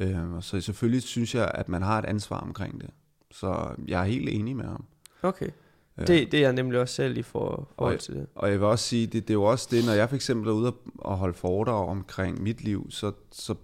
Øh, 0.00 0.16
så 0.40 0.60
selvfølgelig 0.60 1.02
synes 1.02 1.34
jeg, 1.34 1.50
at 1.54 1.68
man 1.68 1.82
har 1.82 1.98
et 1.98 2.04
ansvar 2.04 2.40
omkring 2.40 2.80
det. 2.80 2.90
Så 3.30 3.74
jeg 3.88 4.00
er 4.00 4.04
helt 4.04 4.28
enig 4.28 4.56
med 4.56 4.64
ham. 4.64 4.84
Okay. 5.22 5.50
Det, 5.98 6.32
det 6.32 6.34
er 6.34 6.40
jeg 6.40 6.52
nemlig 6.52 6.80
også 6.80 6.94
selv 6.94 7.16
i 7.16 7.22
for, 7.22 7.68
forhold 7.78 7.98
til 7.98 8.14
det. 8.14 8.26
Og 8.34 8.50
jeg 8.50 8.60
vil 8.60 8.66
også 8.66 8.84
sige, 8.84 9.06
det, 9.06 9.28
det 9.28 9.30
er 9.30 9.34
jo 9.34 9.44
også 9.44 9.68
det, 9.70 9.84
når 9.86 9.92
jeg 9.92 10.08
for 10.08 10.16
eksempel 10.16 10.48
er 10.48 10.52
ude 10.52 10.74
og 10.98 11.16
holde 11.16 11.34
foredrag 11.34 11.88
omkring 11.88 12.42
mit 12.42 12.64
liv, 12.64 12.86
så, 12.90 13.12
så 13.32 13.54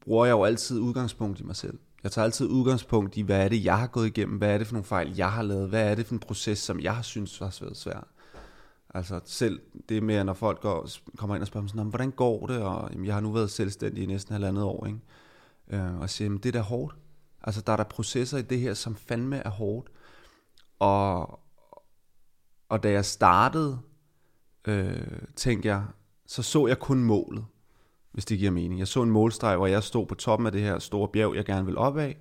bruger 0.00 0.26
jeg 0.26 0.32
jo 0.32 0.44
altid 0.44 0.78
udgangspunkt 0.78 1.40
i 1.40 1.42
mig 1.42 1.56
selv. 1.56 1.78
Jeg 2.02 2.12
tager 2.12 2.24
altid 2.24 2.46
udgangspunkt 2.46 3.16
i, 3.16 3.20
hvad 3.20 3.44
er 3.44 3.48
det, 3.48 3.64
jeg 3.64 3.78
har 3.78 3.86
gået 3.86 4.06
igennem, 4.06 4.38
hvad 4.38 4.54
er 4.54 4.58
det 4.58 4.66
for 4.66 4.74
nogle 4.74 4.84
fejl, 4.84 5.14
jeg 5.16 5.32
har 5.32 5.42
lavet, 5.42 5.68
hvad 5.68 5.90
er 5.90 5.94
det 5.94 6.06
for 6.06 6.14
en 6.14 6.18
proces, 6.18 6.58
som 6.58 6.80
jeg 6.80 6.94
har 6.94 7.02
synes 7.02 7.40
var 7.40 7.50
svært 7.50 7.76
svær. 7.76 8.08
Altså 8.94 9.20
selv 9.24 9.60
det 9.88 10.02
med, 10.02 10.24
når 10.24 10.32
folk 10.32 10.60
går, 10.60 10.88
kommer 11.16 11.36
ind 11.36 11.42
og 11.42 11.46
spørger 11.46 11.62
mig 11.62 11.70
sådan, 11.70 11.86
hvordan 11.86 12.10
går 12.10 12.46
det? 12.46 12.58
Og 12.58 12.88
jamen, 12.92 13.06
jeg 13.06 13.14
har 13.14 13.20
nu 13.20 13.32
været 13.32 13.50
selvstændig 13.50 14.02
i 14.02 14.06
næsten 14.06 14.32
halvandet 14.32 14.64
år, 14.64 14.86
ikke? 14.86 14.98
Øh, 15.68 16.00
og 16.00 16.10
siger, 16.10 16.30
det 16.30 16.46
er 16.46 16.52
da 16.52 16.60
hårdt. 16.60 16.94
Altså 17.42 17.60
der 17.60 17.72
er 17.72 17.76
der 17.76 17.84
processer 17.84 18.38
i 18.38 18.42
det 18.42 18.60
her, 18.60 18.74
som 18.74 18.96
fandme 18.96 19.36
er 19.36 19.50
hårdt. 19.50 19.88
Og, 20.78 21.40
og 22.68 22.82
da 22.82 22.90
jeg 22.90 23.04
startede, 23.04 23.78
øh, 24.64 25.02
tænkte 25.36 25.68
jeg, 25.68 25.84
så 26.26 26.42
så 26.42 26.66
jeg 26.66 26.78
kun 26.78 27.04
målet, 27.04 27.44
hvis 28.12 28.24
det 28.24 28.38
giver 28.38 28.50
mening. 28.50 28.78
Jeg 28.78 28.88
så 28.88 29.02
en 29.02 29.10
målstreg, 29.10 29.56
hvor 29.56 29.66
jeg 29.66 29.82
stod 29.82 30.06
på 30.06 30.14
toppen 30.14 30.46
af 30.46 30.52
det 30.52 30.60
her 30.60 30.78
store 30.78 31.08
bjerg, 31.08 31.34
jeg 31.34 31.44
gerne 31.44 31.66
vil 31.66 31.78
op 31.78 31.98
af, 31.98 32.18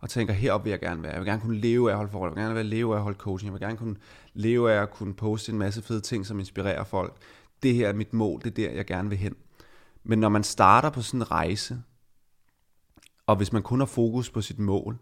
og 0.00 0.10
tænker, 0.10 0.34
herop 0.34 0.64
vil 0.64 0.70
jeg 0.70 0.80
gerne 0.80 1.02
være. 1.02 1.12
Jeg 1.12 1.20
vil 1.20 1.28
gerne 1.28 1.42
kunne 1.42 1.58
leve 1.58 1.90
af 1.90 1.92
at 1.92 1.96
holde 1.96 2.10
forhold. 2.10 2.30
Jeg 2.30 2.36
vil 2.36 2.42
gerne 2.42 2.54
være 2.54 2.64
leve 2.64 2.92
af 2.92 2.96
at 2.96 3.02
holde 3.02 3.18
coaching. 3.18 3.46
Jeg 3.46 3.52
vil 3.52 3.60
gerne 3.60 3.78
kunne 3.78 3.96
leve 4.34 4.72
af 4.72 4.82
at 4.82 4.90
kunne 4.90 5.14
poste 5.14 5.52
en 5.52 5.58
masse 5.58 5.82
fede 5.82 6.00
ting, 6.00 6.26
som 6.26 6.38
inspirerer 6.38 6.84
folk. 6.84 7.16
Det 7.62 7.74
her 7.74 7.88
er 7.88 7.92
mit 7.92 8.12
mål. 8.12 8.40
Det 8.40 8.46
er 8.46 8.54
der, 8.54 8.70
jeg 8.70 8.86
gerne 8.86 9.08
vil 9.08 9.18
hen. 9.18 9.34
Men 10.04 10.18
når 10.18 10.28
man 10.28 10.44
starter 10.44 10.90
på 10.90 11.02
sådan 11.02 11.20
en 11.20 11.30
rejse, 11.30 11.82
og 13.26 13.36
hvis 13.36 13.52
man 13.52 13.62
kun 13.62 13.78
har 13.78 13.86
fokus 13.86 14.30
på 14.30 14.40
sit 14.40 14.58
mål, 14.58 14.98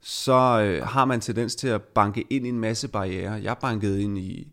så 0.00 0.60
øh, 0.62 0.86
har 0.86 1.04
man 1.04 1.20
tendens 1.20 1.54
til 1.54 1.68
at 1.68 1.82
banke 1.82 2.24
ind 2.30 2.46
i 2.46 2.48
en 2.48 2.60
masse 2.60 2.88
barriere. 2.88 3.32
Jeg 3.32 3.56
bankede 3.58 4.02
ind 4.02 4.18
i, 4.18 4.52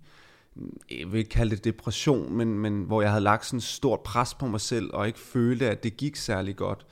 jeg 0.91 1.11
vil 1.11 1.17
ikke 1.17 1.29
kalde 1.29 1.55
det 1.55 1.63
depression, 1.63 2.33
men, 2.33 2.59
men 2.59 2.83
hvor 2.83 3.01
jeg 3.01 3.11
havde 3.11 3.23
lagt 3.23 3.45
sådan 3.45 3.57
et 3.57 3.63
stort 3.63 3.99
pres 3.99 4.33
på 4.33 4.47
mig 4.47 4.61
selv, 4.61 4.89
og 4.93 5.07
ikke 5.07 5.19
følte, 5.19 5.69
at 5.69 5.83
det 5.83 5.97
gik 5.97 6.15
særlig 6.15 6.55
godt 6.55 6.85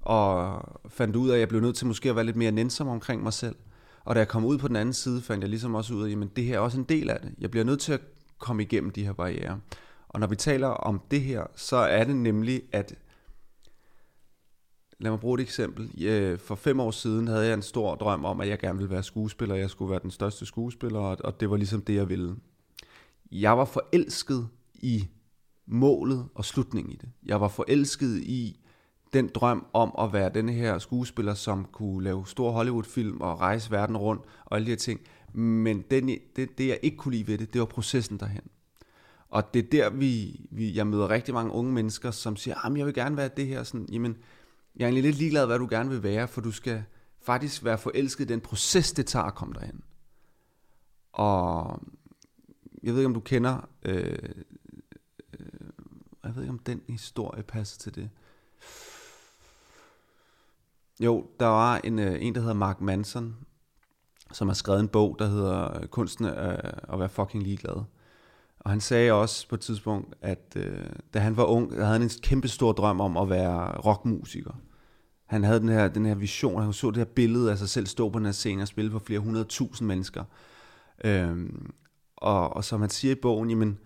og 0.00 0.62
fandt 0.88 1.16
ud 1.16 1.30
af, 1.30 1.34
at 1.34 1.40
jeg 1.40 1.48
blev 1.48 1.60
nødt 1.60 1.76
til 1.76 1.86
måske 1.86 2.10
at 2.10 2.16
være 2.16 2.24
lidt 2.24 2.36
mere 2.36 2.52
nænsom 2.52 2.88
omkring 2.88 3.22
mig 3.22 3.32
selv. 3.32 3.56
Og 4.04 4.14
da 4.14 4.20
jeg 4.20 4.28
kom 4.28 4.44
ud 4.44 4.58
på 4.58 4.68
den 4.68 4.76
anden 4.76 4.92
side, 4.92 5.22
fandt 5.22 5.42
jeg 5.42 5.50
ligesom 5.50 5.74
også 5.74 5.94
ud 5.94 6.10
af, 6.10 6.22
at 6.22 6.36
det 6.36 6.44
her 6.44 6.54
er 6.54 6.58
også 6.58 6.78
en 6.78 6.84
del 6.84 7.10
af 7.10 7.20
det. 7.20 7.34
Jeg 7.38 7.50
bliver 7.50 7.64
nødt 7.64 7.80
til 7.80 7.92
at 7.92 8.00
komme 8.38 8.62
igennem 8.62 8.90
de 8.90 9.04
her 9.04 9.12
barriere. 9.12 9.60
Og 10.08 10.20
når 10.20 10.26
vi 10.26 10.36
taler 10.36 10.68
om 10.68 11.00
det 11.10 11.20
her, 11.20 11.46
så 11.56 11.76
er 11.76 12.04
det 12.04 12.16
nemlig, 12.16 12.62
at 12.72 12.94
Lad 14.98 15.10
mig 15.10 15.20
bruge 15.20 15.40
et 15.40 15.42
eksempel. 15.42 16.04
Øh, 16.04 16.38
for 16.38 16.54
fem 16.54 16.80
år 16.80 16.90
siden 16.90 17.28
havde 17.28 17.46
jeg 17.46 17.54
en 17.54 17.62
stor 17.62 17.94
drøm 17.94 18.24
om, 18.24 18.40
at 18.40 18.48
jeg 18.48 18.58
gerne 18.58 18.78
ville 18.78 18.90
være 18.90 19.02
skuespiller. 19.02 19.54
Jeg 19.54 19.70
skulle 19.70 19.90
være 19.90 20.00
den 20.02 20.10
største 20.10 20.46
skuespiller, 20.46 21.00
og 21.00 21.40
det 21.40 21.50
var 21.50 21.56
ligesom 21.56 21.82
det, 21.82 21.94
jeg 21.94 22.08
ville. 22.08 22.36
Jeg 23.32 23.58
var 23.58 23.64
forelsket 23.64 24.48
i 24.74 25.08
målet 25.66 26.28
og 26.34 26.44
slutningen 26.44 26.92
i 26.92 26.96
det. 26.96 27.08
Jeg 27.26 27.40
var 27.40 27.48
forelsket 27.48 28.16
i 28.16 28.60
den 29.12 29.30
drøm 29.34 29.66
om 29.72 29.94
at 29.98 30.12
være 30.12 30.30
den 30.34 30.48
her 30.48 30.78
skuespiller, 30.78 31.34
som 31.34 31.64
kunne 31.72 32.04
lave 32.04 32.26
store 32.26 32.52
Hollywood-film 32.52 33.20
og 33.20 33.40
rejse 33.40 33.70
verden 33.70 33.96
rundt 33.96 34.22
og 34.44 34.56
alle 34.56 34.66
de 34.66 34.70
her 34.70 34.76
ting. 34.76 35.00
Men 35.32 35.84
den, 35.90 36.08
det, 36.36 36.58
det, 36.58 36.68
jeg 36.68 36.78
ikke 36.82 36.96
kunne 36.96 37.14
lide 37.14 37.26
ved 37.26 37.38
det, 37.38 37.52
det 37.52 37.58
var 37.60 37.66
processen 37.66 38.20
derhen. 38.20 38.42
Og 39.28 39.54
det 39.54 39.64
er 39.64 39.70
der, 39.70 39.90
vi, 39.90 40.40
vi, 40.50 40.76
jeg 40.76 40.86
møder 40.86 41.10
rigtig 41.10 41.34
mange 41.34 41.52
unge 41.52 41.72
mennesker, 41.72 42.10
som 42.10 42.36
siger, 42.36 42.64
ah, 42.64 42.72
at 42.72 42.78
jeg 42.78 42.86
vil 42.86 42.94
gerne 42.94 43.16
være 43.16 43.30
det 43.36 43.46
her. 43.46 43.62
Sådan, 43.62 43.88
Jamen, 43.92 44.16
jeg 44.76 44.84
er 44.84 44.86
egentlig 44.86 45.02
lidt 45.02 45.16
ligeglad, 45.16 45.46
hvad 45.46 45.58
du 45.58 45.66
gerne 45.70 45.90
vil 45.90 46.02
være, 46.02 46.28
for 46.28 46.40
du 46.40 46.52
skal 46.52 46.84
faktisk 47.20 47.64
være 47.64 47.78
forelsket 47.78 48.24
i 48.24 48.32
den 48.32 48.40
proces, 48.40 48.92
det 48.92 49.06
tager 49.06 49.24
at 49.24 49.34
komme 49.34 49.54
derhen. 49.54 49.82
Og 51.12 51.80
jeg 52.82 52.92
ved 52.92 53.00
ikke, 53.00 53.06
om 53.06 53.14
du 53.14 53.20
kender, 53.20 53.68
øh, 53.82 54.18
øh, 55.40 55.70
jeg 56.24 56.36
ved 56.36 56.42
ikke, 56.42 56.52
om 56.52 56.58
den 56.58 56.82
historie 56.88 57.42
passer 57.42 57.78
til 57.78 57.94
det. 57.94 58.10
Jo, 61.00 61.26
der 61.40 61.46
var 61.46 61.80
en, 61.84 61.98
øh, 61.98 62.22
en 62.22 62.34
der 62.34 62.40
hedder 62.40 62.54
Mark 62.54 62.80
Manson, 62.80 63.36
som 64.32 64.48
har 64.48 64.54
skrevet 64.54 64.80
en 64.80 64.88
bog, 64.88 65.16
der 65.18 65.26
hedder 65.26 65.86
Kunsten 65.86 66.24
øh, 66.24 66.58
at 66.92 66.98
være 66.98 67.08
fucking 67.08 67.42
ligeglad. 67.42 67.84
Og 68.66 68.70
han 68.70 68.80
sagde 68.80 69.12
også 69.12 69.48
på 69.48 69.54
et 69.54 69.60
tidspunkt, 69.60 70.14
at 70.20 70.56
øh, 70.56 70.86
da 71.14 71.18
han 71.18 71.36
var 71.36 71.44
ung, 71.44 71.72
havde 71.72 71.86
han 71.86 72.02
en 72.02 72.10
kæmpe 72.22 72.48
stor 72.48 72.72
drøm 72.72 73.00
om 73.00 73.16
at 73.16 73.30
være 73.30 73.76
rockmusiker. 73.78 74.60
Han 75.26 75.44
havde 75.44 75.60
den 75.60 75.68
her, 75.68 75.88
den 75.88 76.06
her 76.06 76.14
vision, 76.14 76.62
han 76.62 76.72
så 76.72 76.90
det 76.90 76.96
her 76.96 77.04
billede 77.04 77.50
af 77.50 77.58
sig 77.58 77.68
selv 77.68 77.86
stå 77.86 78.08
på 78.08 78.18
den 78.18 78.26
her 78.26 78.32
scene 78.32 78.62
og 78.62 78.68
spille 78.68 78.90
for 78.90 78.98
flere 78.98 79.20
hundrede 79.20 79.44
tusind 79.44 79.88
mennesker. 79.88 80.24
Øhm, 81.04 81.72
og, 82.16 82.56
og 82.56 82.64
som 82.64 82.80
han 82.80 82.90
siger 82.90 83.12
i 83.12 83.18
bogen, 83.22 83.50
jamen, 83.50 83.78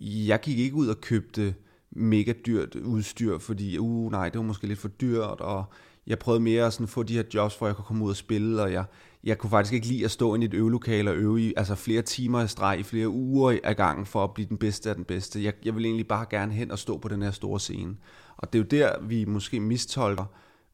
jeg 0.00 0.40
gik 0.40 0.58
ikke 0.58 0.76
ud 0.76 0.88
og 0.88 1.00
købte 1.00 1.54
mega 1.90 2.32
dyrt 2.46 2.74
udstyr, 2.74 3.38
fordi 3.38 3.78
uh, 3.78 4.12
nej, 4.12 4.28
det 4.28 4.38
var 4.38 4.44
måske 4.44 4.66
lidt 4.66 4.78
for 4.78 4.88
dyrt, 4.88 5.40
og 5.40 5.64
jeg 6.06 6.18
prøvede 6.18 6.42
mere 6.42 6.66
at 6.66 6.72
sådan 6.72 6.88
få 6.88 7.02
de 7.02 7.14
her 7.14 7.24
jobs, 7.34 7.58
hvor 7.58 7.66
jeg 7.66 7.76
kunne 7.76 7.84
komme 7.84 8.04
ud 8.04 8.10
og 8.10 8.16
spille, 8.16 8.62
og 8.62 8.72
jeg, 8.72 8.84
jeg 9.24 9.38
kunne 9.38 9.50
faktisk 9.50 9.74
ikke 9.74 9.86
lide 9.86 10.04
at 10.04 10.10
stå 10.10 10.34
i 10.34 10.44
et 10.44 10.54
øvelokale 10.54 11.10
og 11.10 11.16
øve 11.16 11.40
i 11.40 11.54
altså 11.56 11.74
flere 11.74 12.02
timer 12.02 12.44
i 12.44 12.48
streg 12.48 12.78
i 12.78 12.82
flere 12.82 13.08
uger 13.08 13.58
ad 13.64 13.74
gangen 13.74 14.06
for 14.06 14.24
at 14.24 14.34
blive 14.34 14.48
den 14.48 14.58
bedste 14.58 14.88
af 14.88 14.94
den 14.94 15.04
bedste. 15.04 15.44
Jeg, 15.44 15.52
jeg 15.64 15.76
vil 15.76 15.84
egentlig 15.84 16.08
bare 16.08 16.26
gerne 16.30 16.52
hen 16.52 16.70
og 16.70 16.78
stå 16.78 16.98
på 16.98 17.08
den 17.08 17.22
her 17.22 17.30
store 17.30 17.60
scene. 17.60 17.96
Og 18.36 18.52
det 18.52 18.58
er 18.58 18.62
jo 18.62 18.68
der, 18.68 19.00
vi 19.02 19.24
måske 19.24 19.60
mistolker 19.60 20.24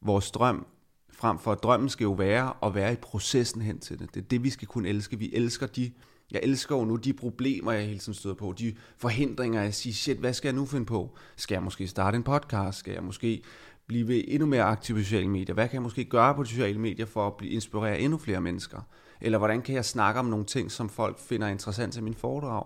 vores 0.01 0.31
drøm, 0.31 0.65
frem 1.11 1.39
for 1.39 1.51
at 1.51 1.63
drømmen 1.63 1.89
skal 1.89 2.03
jo 2.03 2.11
være 2.11 2.53
at 2.63 2.75
være 2.75 2.93
i 2.93 2.95
processen 2.95 3.61
hen 3.61 3.79
til 3.79 3.99
det. 3.99 4.13
Det 4.13 4.21
er 4.21 4.27
det, 4.27 4.43
vi 4.43 4.49
skal 4.49 4.67
kunne 4.67 4.89
elske. 4.89 5.19
Vi 5.19 5.31
elsker 5.33 5.67
de 5.67 5.91
jeg 6.31 6.39
elsker 6.43 6.75
jo 6.75 6.85
nu 6.85 6.95
de 6.95 7.13
problemer, 7.13 7.71
jeg 7.71 7.85
hele 7.85 7.99
tiden 7.99 8.13
støder 8.13 8.35
på, 8.35 8.53
de 8.59 8.75
forhindringer, 8.97 9.61
jeg 9.61 9.73
siger, 9.73 9.93
shit, 9.93 10.17
hvad 10.17 10.33
skal 10.33 10.47
jeg 10.47 10.55
nu 10.55 10.65
finde 10.65 10.85
på? 10.85 11.17
Skal 11.35 11.55
jeg 11.55 11.63
måske 11.63 11.87
starte 11.87 12.15
en 12.15 12.23
podcast? 12.23 12.79
Skal 12.79 12.93
jeg 12.93 13.03
måske 13.03 13.43
blive 13.87 14.29
endnu 14.29 14.45
mere 14.45 14.63
aktiv 14.63 14.95
på 14.95 15.01
sociale 15.01 15.27
medier? 15.27 15.53
Hvad 15.53 15.67
kan 15.67 15.73
jeg 15.73 15.81
måske 15.81 16.05
gøre 16.05 16.35
på 16.35 16.43
de 16.43 16.47
sociale 16.47 16.79
medier 16.79 17.05
for 17.05 17.27
at 17.27 17.37
blive 17.37 17.51
inspirere 17.51 17.99
endnu 17.99 18.17
flere 18.17 18.41
mennesker? 18.41 18.81
Eller 19.21 19.37
hvordan 19.37 19.61
kan 19.61 19.75
jeg 19.75 19.85
snakke 19.85 20.19
om 20.19 20.25
nogle 20.25 20.45
ting, 20.45 20.71
som 20.71 20.89
folk 20.89 21.19
finder 21.19 21.47
interessant 21.47 21.93
til 21.93 22.03
min 22.03 22.13
foredrag? 22.13 22.65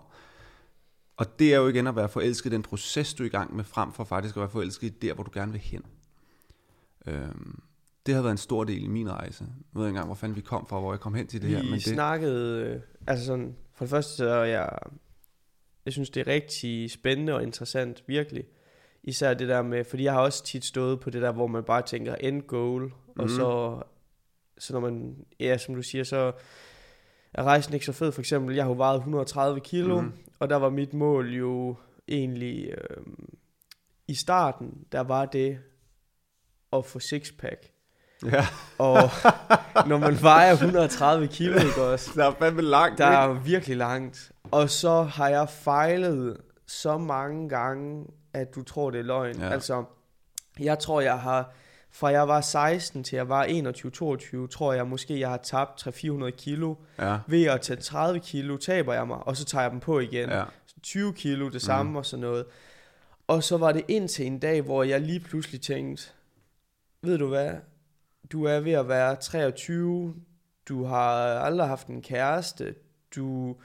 Og 1.17 1.39
det 1.39 1.53
er 1.53 1.57
jo 1.57 1.67
igen 1.67 1.87
at 1.87 1.95
være 1.95 2.09
forelsket 2.09 2.49
i 2.49 2.53
den 2.53 2.61
proces, 2.61 3.13
du 3.13 3.23
er 3.23 3.27
i 3.27 3.29
gang 3.29 3.55
med, 3.55 3.63
frem 3.63 3.93
for 3.93 4.03
faktisk 4.03 4.35
at 4.35 4.39
være 4.39 4.49
forelsket 4.49 4.87
i 4.87 4.89
der, 5.01 5.13
hvor 5.13 5.23
du 5.23 5.31
gerne 5.33 5.51
vil 5.51 5.61
hen. 5.61 5.81
Øhm, 7.07 7.61
det 8.05 8.15
har 8.15 8.21
været 8.21 8.31
en 8.31 8.37
stor 8.37 8.63
del 8.63 8.83
i 8.83 8.87
min 8.87 9.09
rejse. 9.09 9.43
Jeg 9.43 9.79
ved 9.79 9.83
ikke 9.83 9.89
engang, 9.89 10.05
hvor 10.05 10.15
fanden 10.15 10.35
vi 10.35 10.41
kom 10.41 10.67
fra, 10.67 10.79
hvor 10.79 10.93
jeg 10.93 10.99
kom 10.99 11.13
hen 11.13 11.27
til 11.27 11.41
det 11.41 11.49
vi 11.49 11.55
her. 11.55 11.63
Men 11.63 11.73
det... 11.73 11.83
snakkede, 11.83 12.65
øh, 12.65 12.81
altså 13.07 13.25
sådan, 13.25 13.55
for 13.73 13.85
det 13.85 13.89
første 13.89 14.15
så 14.15 14.29
er 14.29 14.45
jeg, 14.45 14.69
jeg 15.85 15.93
synes 15.93 16.09
det 16.09 16.21
er 16.21 16.27
rigtig 16.27 16.91
spændende 16.91 17.33
og 17.33 17.43
interessant, 17.43 18.03
virkelig. 18.07 18.43
Især 19.03 19.33
det 19.33 19.47
der 19.47 19.61
med, 19.61 19.83
fordi 19.83 20.03
jeg 20.03 20.13
har 20.13 20.21
også 20.21 20.43
tit 20.43 20.65
stået 20.65 20.99
på 20.99 21.09
det 21.09 21.21
der, 21.21 21.31
hvor 21.31 21.47
man 21.47 21.63
bare 21.63 21.81
tænker 21.81 22.15
end 22.15 22.41
goal, 22.41 22.81
mm. 22.81 22.91
og 23.17 23.25
mhm. 23.25 23.29
så, 23.29 23.81
så 24.57 24.73
når 24.73 24.79
man, 24.79 25.15
ja, 25.39 25.57
som 25.57 25.75
du 25.75 25.81
siger, 25.81 26.03
så 26.03 26.31
er 27.33 27.43
rejsen 27.43 27.73
ikke 27.73 27.85
så 27.85 27.93
fed. 27.93 28.11
For 28.11 28.21
eksempel, 28.21 28.55
jeg 28.55 28.63
har 28.63 28.69
jo 28.69 28.77
vejet 28.77 28.97
130 28.97 29.59
kilo, 29.59 30.01
mm. 30.01 30.13
og 30.39 30.49
der 30.49 30.55
var 30.55 30.69
mit 30.69 30.93
mål 30.93 31.33
jo 31.33 31.75
egentlig, 32.07 32.69
øh, 32.69 33.03
i 34.07 34.15
starten, 34.15 34.85
der 34.91 35.01
var 35.01 35.25
det 35.25 35.59
at 36.73 36.85
få 36.85 36.99
sixpack. 36.99 37.71
Ja. 38.25 38.45
og 38.77 39.09
når 39.87 39.97
man 39.97 40.21
vejer 40.21 40.51
130 40.51 41.27
kilo, 41.27 41.59
ikke 41.59 41.83
også? 41.83 42.11
Der 42.15 42.25
er 42.25 42.33
fandme 42.39 42.61
langt, 42.61 42.97
Der 42.97 43.05
er 43.05 43.33
virkelig 43.33 43.77
langt. 43.77 44.31
Og 44.51 44.69
så 44.69 45.03
har 45.03 45.29
jeg 45.29 45.49
fejlet 45.49 46.37
så 46.67 46.97
mange 46.97 47.49
gange, 47.49 48.05
at 48.33 48.55
du 48.55 48.63
tror, 48.63 48.91
det 48.91 48.99
er 48.99 49.03
løgn. 49.03 49.39
Ja. 49.39 49.49
Altså, 49.49 49.83
jeg 50.59 50.79
tror, 50.79 51.01
jeg 51.01 51.19
har... 51.19 51.53
Fra 51.93 52.07
jeg 52.07 52.27
var 52.27 52.41
16 52.41 53.03
til 53.03 53.15
jeg 53.15 53.29
var 53.29 53.45
21-22, 53.45 54.47
tror 54.47 54.73
jeg 54.73 54.87
måske, 54.87 55.19
jeg 55.19 55.29
har 55.29 55.37
tabt 55.37 55.87
300-400 55.87 56.29
kilo. 56.29 56.75
Ja. 56.99 57.17
Ved 57.27 57.45
at 57.45 57.61
tage 57.61 57.81
30 57.81 58.19
kilo, 58.19 58.57
taber 58.57 58.93
jeg 58.93 59.07
mig, 59.07 59.17
og 59.17 59.37
så 59.37 59.45
tager 59.45 59.61
jeg 59.61 59.71
dem 59.71 59.79
på 59.79 59.99
igen. 59.99 60.29
Ja. 60.29 60.43
20 60.83 61.13
kilo, 61.13 61.49
det 61.49 61.61
samme 61.61 61.89
mm. 61.89 61.95
og 61.95 62.05
sådan 62.05 62.21
noget. 62.21 62.45
Og 63.27 63.43
så 63.43 63.57
var 63.57 63.71
det 63.71 63.85
indtil 63.87 64.25
en 64.25 64.39
dag, 64.39 64.61
hvor 64.61 64.83
jeg 64.83 65.01
lige 65.01 65.19
pludselig 65.19 65.61
tænkte, 65.61 66.03
ved 67.01 67.17
du 67.17 67.27
hvad, 67.27 67.51
du 68.31 68.43
er 68.43 68.59
ved 68.59 68.71
at 68.71 68.87
være 68.87 69.15
23, 69.15 70.15
du 70.69 70.85
har 70.85 71.39
aldrig 71.39 71.67
haft 71.67 71.87
en 71.87 72.01
kæreste, 72.01 72.75
du 73.15 73.55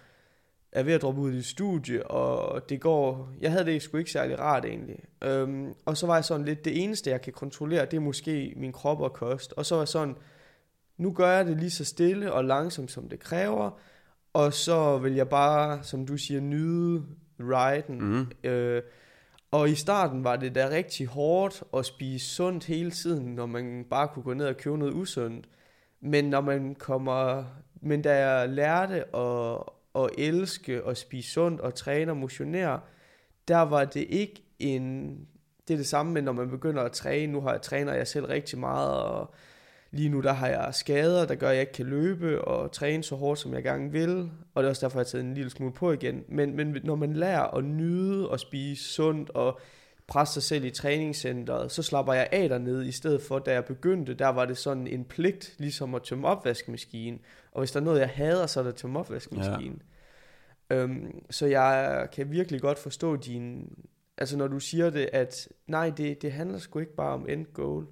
er 0.76 0.82
ved 0.82 0.92
at 0.92 1.02
droppe 1.02 1.20
ud 1.20 1.32
i 1.32 1.42
studie, 1.42 2.06
og 2.06 2.68
det 2.68 2.80
går, 2.80 3.30
jeg 3.40 3.50
havde 3.50 3.64
det 3.66 3.82
sgu 3.82 3.96
ikke 3.96 4.10
særlig 4.10 4.38
rart 4.38 4.64
egentlig. 4.64 4.98
Øhm, 5.24 5.74
og 5.84 5.96
så 5.96 6.06
var 6.06 6.14
jeg 6.14 6.24
sådan 6.24 6.46
lidt, 6.46 6.64
det 6.64 6.82
eneste 6.82 7.10
jeg 7.10 7.20
kan 7.20 7.32
kontrollere, 7.32 7.84
det 7.84 7.94
er 7.94 8.00
måske 8.00 8.52
min 8.56 8.72
krop 8.72 9.00
og 9.00 9.12
kost. 9.12 9.52
Og 9.52 9.66
så 9.66 9.74
var 9.74 9.82
jeg 9.82 9.88
sådan, 9.88 10.16
nu 10.98 11.12
gør 11.12 11.30
jeg 11.30 11.46
det 11.46 11.56
lige 11.56 11.70
så 11.70 11.84
stille 11.84 12.32
og 12.32 12.44
langsomt, 12.44 12.90
som 12.90 13.08
det 13.08 13.20
kræver, 13.20 13.70
og 14.32 14.52
så 14.52 14.98
vil 14.98 15.14
jeg 15.14 15.28
bare, 15.28 15.82
som 15.82 16.06
du 16.06 16.16
siger, 16.16 16.40
nyde 16.40 17.02
riden. 17.40 18.02
Mm. 18.02 18.50
Øh, 18.50 18.82
og 19.50 19.70
i 19.70 19.74
starten 19.74 20.24
var 20.24 20.36
det 20.36 20.54
da 20.54 20.68
rigtig 20.68 21.06
hårdt 21.06 21.62
at 21.76 21.86
spise 21.86 22.34
sundt 22.34 22.64
hele 22.64 22.90
tiden, 22.90 23.34
når 23.34 23.46
man 23.46 23.86
bare 23.90 24.08
kunne 24.08 24.22
gå 24.22 24.34
ned 24.34 24.46
og 24.46 24.56
købe 24.56 24.78
noget 24.78 24.94
usundt. 24.94 25.48
Men 26.00 26.24
når 26.24 26.40
man 26.40 26.74
kommer, 26.74 27.44
men 27.80 28.02
da 28.02 28.28
jeg 28.28 28.48
lærte 28.48 29.16
at, 29.16 29.75
at 30.04 30.10
elske 30.18 30.84
og 30.84 30.96
spise 30.96 31.30
sundt 31.30 31.60
og 31.60 31.74
træne 31.74 32.12
og 32.12 32.16
motionere, 32.16 32.80
der 33.48 33.60
var 33.60 33.84
det 33.84 34.06
ikke 34.08 34.42
en, 34.58 35.08
det 35.68 35.74
er 35.74 35.78
det 35.78 35.86
samme 35.86 36.12
med, 36.12 36.22
når 36.22 36.32
man 36.32 36.50
begynder 36.50 36.82
at 36.82 36.92
træne. 36.92 37.32
Nu 37.32 37.40
har 37.40 37.52
jeg 37.52 37.62
træner 37.62 37.94
jeg 37.94 38.06
selv 38.06 38.26
rigtig 38.26 38.58
meget, 38.58 39.02
og 39.02 39.34
lige 39.90 40.08
nu 40.08 40.20
der 40.20 40.32
har 40.32 40.48
jeg 40.48 40.74
skader, 40.74 41.26
der 41.26 41.34
gør, 41.34 41.48
at 41.48 41.54
jeg 41.54 41.60
ikke 41.60 41.72
kan 41.72 41.86
løbe 41.86 42.44
og 42.44 42.72
træne 42.72 43.02
så 43.02 43.14
hårdt, 43.16 43.40
som 43.40 43.54
jeg 43.54 43.62
gerne 43.62 43.92
vil. 43.92 44.30
Og 44.54 44.62
det 44.62 44.66
er 44.66 44.70
også 44.70 44.86
derfor, 44.86 44.98
jeg 44.98 45.04
har 45.04 45.10
taget 45.10 45.24
en 45.24 45.34
lille 45.34 45.50
smule 45.50 45.72
på 45.72 45.92
igen. 45.92 46.24
Men, 46.28 46.56
men 46.56 46.76
når 46.84 46.94
man 46.94 47.12
lærer 47.12 47.56
at 47.56 47.64
nyde 47.64 48.30
og 48.30 48.40
spise 48.40 48.84
sundt 48.84 49.30
og 49.30 49.60
presse 50.08 50.34
sig 50.34 50.42
selv 50.42 50.64
i 50.64 50.70
træningscenteret, 50.70 51.72
så 51.72 51.82
slapper 51.82 52.12
jeg 52.12 52.28
af 52.32 52.48
dernede, 52.48 52.88
i 52.88 52.92
stedet 52.92 53.22
for, 53.22 53.38
da 53.38 53.52
jeg 53.52 53.64
begyndte, 53.64 54.14
der 54.14 54.28
var 54.28 54.44
det 54.44 54.58
sådan 54.58 54.86
en 54.86 55.04
pligt, 55.04 55.54
ligesom 55.58 55.94
at 55.94 56.02
tømme 56.02 56.28
opvaskemaskinen. 56.28 57.20
Og 57.52 57.60
hvis 57.60 57.72
der 57.72 57.80
er 57.80 57.84
noget, 57.84 58.00
jeg 58.00 58.08
hader, 58.08 58.46
så 58.46 58.60
er 58.60 58.64
det 58.64 58.70
at 58.70 58.76
tømme 58.76 58.98
opvaskemaskinen. 58.98 59.82
Ja. 60.70 60.76
Øhm, 60.76 61.24
så 61.30 61.46
jeg 61.46 62.08
kan 62.12 62.30
virkelig 62.30 62.60
godt 62.60 62.78
forstå 62.78 63.16
din... 63.16 63.72
Altså 64.18 64.36
når 64.36 64.48
du 64.48 64.60
siger 64.60 64.90
det, 64.90 65.08
at 65.12 65.48
nej, 65.66 65.90
det, 65.90 66.22
det 66.22 66.32
handler 66.32 66.58
sgu 66.58 66.78
ikke 66.78 66.96
bare 66.96 67.12
om 67.12 67.28
end 67.28 67.46
goal. 67.54 67.86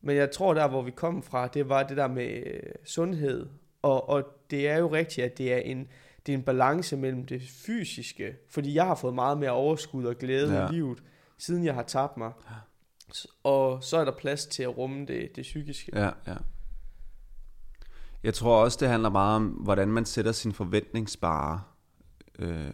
Men 0.00 0.16
jeg 0.16 0.30
tror, 0.30 0.54
der 0.54 0.68
hvor 0.68 0.82
vi 0.82 0.90
kom 0.90 1.22
fra, 1.22 1.48
det 1.48 1.68
var 1.68 1.82
det 1.82 1.96
der 1.96 2.08
med 2.08 2.42
øh, 2.46 2.60
sundhed. 2.84 3.46
Og, 3.82 4.08
og 4.08 4.24
det 4.50 4.68
er 4.68 4.78
jo 4.78 4.92
rigtigt, 4.92 5.24
at 5.24 5.38
det 5.38 5.52
er 5.52 5.58
en, 5.58 5.88
det 6.26 6.32
er 6.32 6.36
en 6.36 6.42
balance 6.42 6.96
mellem 6.96 7.24
det 7.24 7.42
fysiske. 7.66 8.36
Fordi 8.50 8.74
jeg 8.74 8.84
har 8.86 8.94
fået 8.94 9.14
meget 9.14 9.38
mere 9.38 9.50
overskud 9.50 10.04
og 10.04 10.18
glæde 10.18 10.54
ja. 10.54 10.68
i 10.68 10.72
livet 10.72 11.02
siden 11.38 11.64
jeg 11.64 11.74
har 11.74 11.82
tabt 11.82 12.16
mig. 12.16 12.32
Ja. 12.50 12.54
Og 13.42 13.84
så 13.84 13.96
er 13.96 14.04
der 14.04 14.12
plads 14.12 14.46
til 14.46 14.62
at 14.62 14.78
rumme 14.78 15.06
det, 15.06 15.36
det 15.36 15.42
psykiske. 15.42 15.92
Ja, 15.94 16.10
ja. 16.26 16.36
Jeg 18.22 18.34
tror 18.34 18.62
også, 18.62 18.78
det 18.80 18.88
handler 18.88 19.08
meget 19.08 19.36
om, 19.36 19.46
hvordan 19.46 19.88
man 19.88 20.04
sætter 20.04 20.32
sin 20.32 20.52
forventningsbare. 20.52 21.62
Øh, 22.38 22.72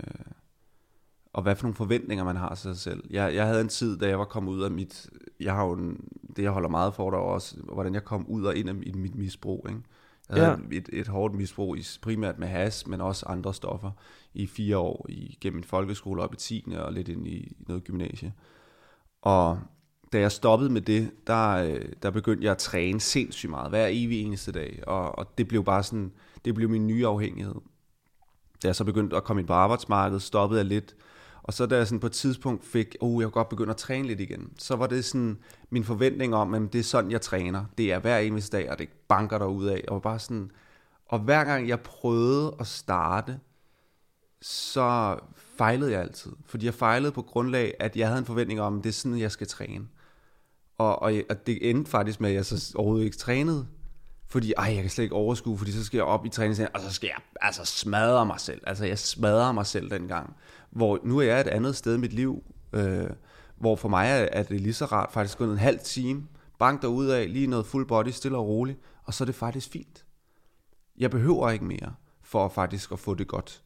og 1.33 1.43
hvad 1.43 1.57
for 1.57 1.63
nogle 1.63 1.75
forventninger 1.75 2.25
man 2.25 2.37
har 2.37 2.55
til 2.55 2.63
sig 2.63 2.77
selv. 2.77 3.05
Jeg, 3.11 3.35
jeg 3.35 3.47
havde 3.47 3.61
en 3.61 3.69
tid, 3.69 3.99
da 3.99 4.09
jeg 4.09 4.19
var 4.19 4.25
kommet 4.25 4.53
ud 4.53 4.63
af 4.63 4.71
mit... 4.71 5.11
Jeg 5.41 5.55
har 5.55 5.65
jo 5.65 5.73
en, 5.73 6.09
det, 6.37 6.43
jeg 6.43 6.51
holder 6.51 6.69
meget 6.69 6.95
for, 6.95 7.11
der 7.11 7.19
også, 7.19 7.57
hvordan 7.63 7.95
jeg 7.95 8.05
kom 8.05 8.27
ud 8.27 8.45
og 8.45 8.57
ind 8.57 8.69
af 8.69 8.75
mit, 8.75 8.97
mit 8.97 9.15
misbrug. 9.15 9.67
Ikke? 9.69 9.81
Jeg 10.29 10.45
havde 10.45 10.59
ja. 10.71 10.77
et, 10.77 10.89
et 10.93 11.09
hårdt 11.09 11.35
misbrug, 11.35 11.77
primært 12.03 12.39
med 12.39 12.49
has, 12.49 12.87
men 12.87 13.01
også 13.01 13.27
andre 13.27 13.55
stoffer, 13.55 13.91
i 14.35 14.47
fire 14.47 14.79
år, 14.79 15.07
igennem 15.09 15.59
en 15.59 15.65
folkeskole 15.65 16.23
op 16.23 16.35
i 16.35 16.37
10. 16.37 16.65
og 16.77 16.93
lidt 16.93 17.09
ind 17.09 17.27
i 17.27 17.57
noget 17.69 17.85
gymnasie. 17.85 18.33
Og 19.23 19.61
da 20.13 20.21
jeg 20.21 20.33
stoppede 20.33 20.71
med 20.71 20.81
det, 20.81 21.11
der, 21.27 21.51
øh, 21.51 21.85
der 22.03 22.11
begyndte 22.11 22.45
jeg 22.45 22.53
at 22.53 22.59
træne 22.59 23.01
sindssygt 23.01 23.51
meget, 23.51 23.71
hver 23.71 23.87
evig 23.91 24.23
eneste 24.23 24.53
dag. 24.53 24.83
Og, 24.87 25.19
og 25.19 25.39
det 25.39 25.49
blev 25.49 25.65
bare 25.65 25.83
sådan, 25.83 26.13
det 26.45 26.55
blev 26.55 26.69
min 26.69 26.87
nye 26.87 27.07
afhængighed. 27.07 27.55
Da 28.63 28.69
jeg 28.69 28.77
så 28.77 28.85
begyndte 28.85 29.17
at 29.17 29.25
komme 29.25 29.41
ind 29.41 29.47
på 29.47 29.53
arbejdsmarkedet, 29.53 30.23
stoppede 30.23 30.59
jeg 30.59 30.67
lidt. 30.67 30.97
Og 31.43 31.53
så 31.53 31.67
da 31.67 31.77
jeg 31.77 31.87
sådan 31.87 32.01
på 32.01 32.07
et 32.07 32.13
tidspunkt 32.13 32.65
fik, 32.65 32.97
oh, 33.01 33.21
jeg 33.21 33.27
kunne 33.27 33.33
godt 33.33 33.49
begynde 33.49 33.71
at 33.71 33.77
træne 33.77 34.09
lidt 34.09 34.21
igen, 34.21 34.53
så 34.59 34.77
var 34.77 34.87
det 34.87 35.05
sådan 35.05 35.39
min 35.71 35.85
forventning 35.85 36.35
om, 36.35 36.55
at 36.55 36.73
det 36.73 36.79
er 36.79 36.83
sådan, 36.83 37.11
jeg 37.11 37.21
træner. 37.21 37.65
Det 37.79 37.93
er 37.93 37.99
hver 37.99 38.19
eneste 38.19 38.57
dag, 38.57 38.71
og 38.71 38.79
det 38.79 38.89
banker 39.09 39.39
der 39.39 39.47
ud 39.47 39.67
af. 39.67 39.85
Og 39.89 40.03
bare 40.03 40.19
sådan, 40.19 40.51
og 41.07 41.19
hver 41.19 41.45
gang 41.45 41.69
jeg 41.69 41.81
prøvede 41.81 42.55
at 42.61 42.67
starte, 42.67 43.41
så 44.43 45.19
fejlede 45.57 45.93
jeg 45.93 46.01
altid. 46.01 46.33
Fordi 46.47 46.67
jeg 46.67 46.75
fejlede 46.75 47.13
på 47.13 47.23
grundlag, 47.23 47.75
at 47.81 47.97
jeg 47.97 48.07
havde 48.09 48.19
en 48.19 48.25
forventning 48.25 48.61
om, 48.61 48.79
at 48.79 48.85
det 48.85 48.89
er 48.89 48.95
sådan, 48.95 49.19
jeg 49.19 49.33
skal 49.33 49.47
træne. 49.47 49.87
Og, 50.79 51.03
og, 51.03 51.13
og 51.31 51.47
det 51.47 51.71
endte 51.71 51.91
faktisk 51.91 52.21
med, 52.21 52.31
at 52.31 52.35
jeg 52.37 52.45
så 52.45 52.73
overhovedet 52.77 53.05
ikke 53.05 53.17
trænede. 53.17 53.67
Fordi, 54.29 54.53
ej, 54.59 54.75
jeg 54.75 54.83
kan 54.83 54.91
slet 54.91 55.03
ikke 55.03 55.15
overskue, 55.15 55.59
fordi 55.59 55.73
så 55.73 55.85
skal 55.85 55.97
jeg 55.97 56.05
op 56.05 56.27
i 56.27 56.29
træningscenteret, 56.29 56.77
og 56.77 56.81
så 56.81 56.95
skal 56.95 57.07
jeg 57.07 57.17
altså 57.41 57.65
smadre 57.65 58.27
mig 58.27 58.41
selv. 58.41 58.61
Altså, 58.67 58.85
jeg 58.85 58.99
smadrer 58.99 59.53
mig 59.53 59.67
selv 59.67 59.91
dengang. 59.91 60.37
Hvor 60.73 60.99
nu 61.05 61.19
er 61.19 61.23
jeg 61.23 61.41
et 61.41 61.47
andet 61.47 61.77
sted 61.77 61.95
i 61.95 61.99
mit 61.99 62.13
liv, 62.13 62.45
øh, 62.73 63.11
hvor 63.57 63.77
for 63.77 63.89
mig 63.89 64.07
er, 64.07 64.29
er 64.33 64.43
det 64.43 64.61
lige 64.61 64.75
så 64.75 64.85
rart 64.85 65.13
faktisk 65.13 65.39
gå 65.39 65.45
en 65.45 65.59
halv 65.59 65.79
time, 65.79 66.27
bank 66.59 66.85
ud 66.85 67.07
af, 67.07 67.33
lige 67.33 67.47
noget 67.47 67.67
full 67.67 67.87
body, 67.87 68.09
stille 68.09 68.39
og 68.39 68.47
roligt, 68.47 68.79
og 69.05 69.15
så 69.15 69.25
er 69.25 69.27
det 69.27 69.35
faktisk 69.35 69.71
fint. 69.71 70.05
Jeg 70.99 71.11
behøver 71.11 71.51
ikke 71.51 71.65
mere, 71.65 71.95
for 72.23 72.49
faktisk 72.49 72.93
at 72.93 72.99
få 72.99 73.15
det 73.15 73.29
godt. 73.29 73.63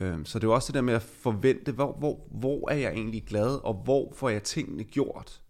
Øhm, 0.00 0.24
så 0.24 0.38
det 0.38 0.46
er 0.46 0.52
også 0.52 0.66
det 0.66 0.74
der 0.74 0.80
med 0.80 0.94
at 0.94 1.02
forvente, 1.02 1.72
hvor, 1.72 1.96
hvor, 1.98 2.26
hvor 2.30 2.70
er 2.70 2.76
jeg 2.76 2.92
egentlig 2.92 3.24
glad, 3.24 3.64
og 3.64 3.74
hvor 3.84 4.12
får 4.14 4.28
jeg 4.28 4.42
tingene 4.42 4.84
gjort. 4.84 5.40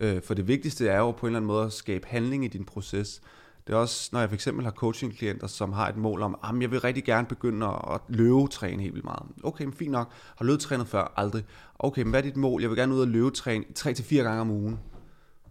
Øh, 0.00 0.22
for 0.22 0.34
det 0.34 0.48
vigtigste 0.48 0.88
er 0.88 0.98
jo 0.98 1.10
på 1.10 1.26
en 1.26 1.30
eller 1.30 1.38
anden 1.38 1.46
måde 1.46 1.64
at 1.64 1.72
skabe 1.72 2.06
handling 2.06 2.44
i 2.44 2.48
din 2.48 2.64
proces. 2.64 3.20
Det 3.66 3.72
er 3.72 3.76
også, 3.76 4.08
når 4.12 4.20
jeg 4.20 4.28
for 4.28 4.34
eksempel 4.34 4.64
har 4.64 4.72
coaching-klienter, 4.72 5.46
som 5.46 5.72
har 5.72 5.88
et 5.88 5.96
mål 5.96 6.22
om, 6.22 6.38
at 6.44 6.60
jeg 6.60 6.70
vil 6.70 6.80
rigtig 6.80 7.04
gerne 7.04 7.26
begynde 7.26 7.66
at 7.66 8.00
løbetræne 8.08 8.82
helt 8.82 8.94
vildt 8.94 9.04
meget. 9.04 9.22
Okay, 9.42 9.64
men 9.64 9.72
fint 9.72 9.90
nok. 9.90 10.12
Har 10.36 10.44
løbetrænet 10.44 10.88
før? 10.88 11.12
Aldrig. 11.16 11.44
Okay, 11.78 12.02
men 12.02 12.10
hvad 12.10 12.20
er 12.20 12.24
dit 12.24 12.36
mål? 12.36 12.60
Jeg 12.60 12.70
vil 12.70 12.78
gerne 12.78 12.94
ud 12.94 13.00
og 13.00 13.08
løbetræne 13.08 13.64
3-4 13.78 14.16
gange 14.16 14.40
om 14.40 14.50
ugen. 14.50 14.78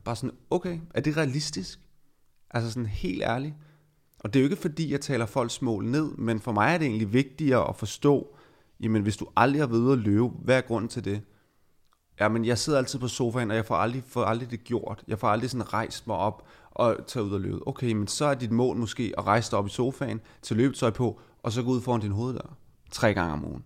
Bare 0.03 0.15
sådan, 0.15 0.35
okay, 0.49 0.79
er 0.93 1.01
det 1.01 1.17
realistisk? 1.17 1.79
Altså 2.51 2.71
sådan 2.71 2.85
helt 2.85 3.23
ærligt. 3.23 3.53
Og 4.19 4.33
det 4.33 4.39
er 4.39 4.43
jo 4.43 4.49
ikke 4.49 4.61
fordi, 4.61 4.91
jeg 4.91 5.01
taler 5.01 5.25
folks 5.25 5.61
mål 5.61 5.85
ned, 5.85 6.11
men 6.11 6.39
for 6.39 6.51
mig 6.51 6.73
er 6.73 6.77
det 6.77 6.87
egentlig 6.87 7.13
vigtigere 7.13 7.69
at 7.69 7.75
forstå, 7.75 8.37
jamen 8.79 9.01
hvis 9.01 9.17
du 9.17 9.27
aldrig 9.35 9.61
har 9.61 9.67
været 9.67 9.79
ude 9.79 9.93
at 9.93 9.99
løbe, 9.99 10.27
hvad 10.27 10.57
er 10.57 10.61
grunden 10.61 10.89
til 10.89 11.05
det? 11.05 11.21
Jamen 12.19 12.45
jeg 12.45 12.57
sidder 12.57 12.79
altid 12.79 12.99
på 12.99 13.07
sofaen, 13.07 13.51
og 13.51 13.57
jeg 13.57 13.65
får 13.65 13.75
aldrig, 13.75 14.03
får 14.07 14.23
aldrig 14.23 14.51
det 14.51 14.63
gjort. 14.63 15.03
Jeg 15.07 15.19
får 15.19 15.27
aldrig 15.27 15.49
sådan 15.49 15.73
rejst 15.73 16.07
mig 16.07 16.15
op 16.15 16.47
og 16.75 16.97
tage 17.07 17.23
ud 17.25 17.31
og 17.31 17.41
løbe. 17.41 17.67
Okay, 17.67 17.93
men 17.93 18.07
så 18.07 18.25
er 18.25 18.33
dit 18.33 18.51
mål 18.51 18.77
måske 18.77 19.13
at 19.17 19.25
rejse 19.25 19.51
dig 19.51 19.59
op 19.59 19.67
i 19.67 19.69
sofaen, 19.69 20.21
til 20.41 20.57
løbetøj 20.57 20.89
på, 20.89 21.19
og 21.43 21.51
så 21.51 21.63
gå 21.63 21.69
ud 21.69 21.81
foran 21.81 22.01
din 22.01 22.11
hoveddør. 22.11 22.57
Tre 22.91 23.13
gange 23.13 23.33
om 23.33 23.45
ugen. 23.45 23.63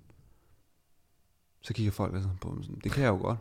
Så 1.62 1.74
kigger 1.74 1.92
folk 1.92 2.14
altså 2.14 2.30
på 2.42 2.50
mig 2.50 2.64
sådan, 2.64 2.82
det 2.84 2.92
kan 2.92 3.04
jeg 3.04 3.10
jo 3.10 3.18
godt. 3.18 3.38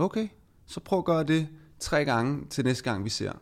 Okay, 0.00 0.28
så 0.66 0.80
prøv 0.80 0.98
at 0.98 1.04
gøre 1.04 1.24
det 1.24 1.48
tre 1.78 2.04
gange 2.04 2.46
til 2.50 2.64
næste 2.64 2.84
gang 2.84 3.04
vi 3.04 3.10
ser. 3.10 3.32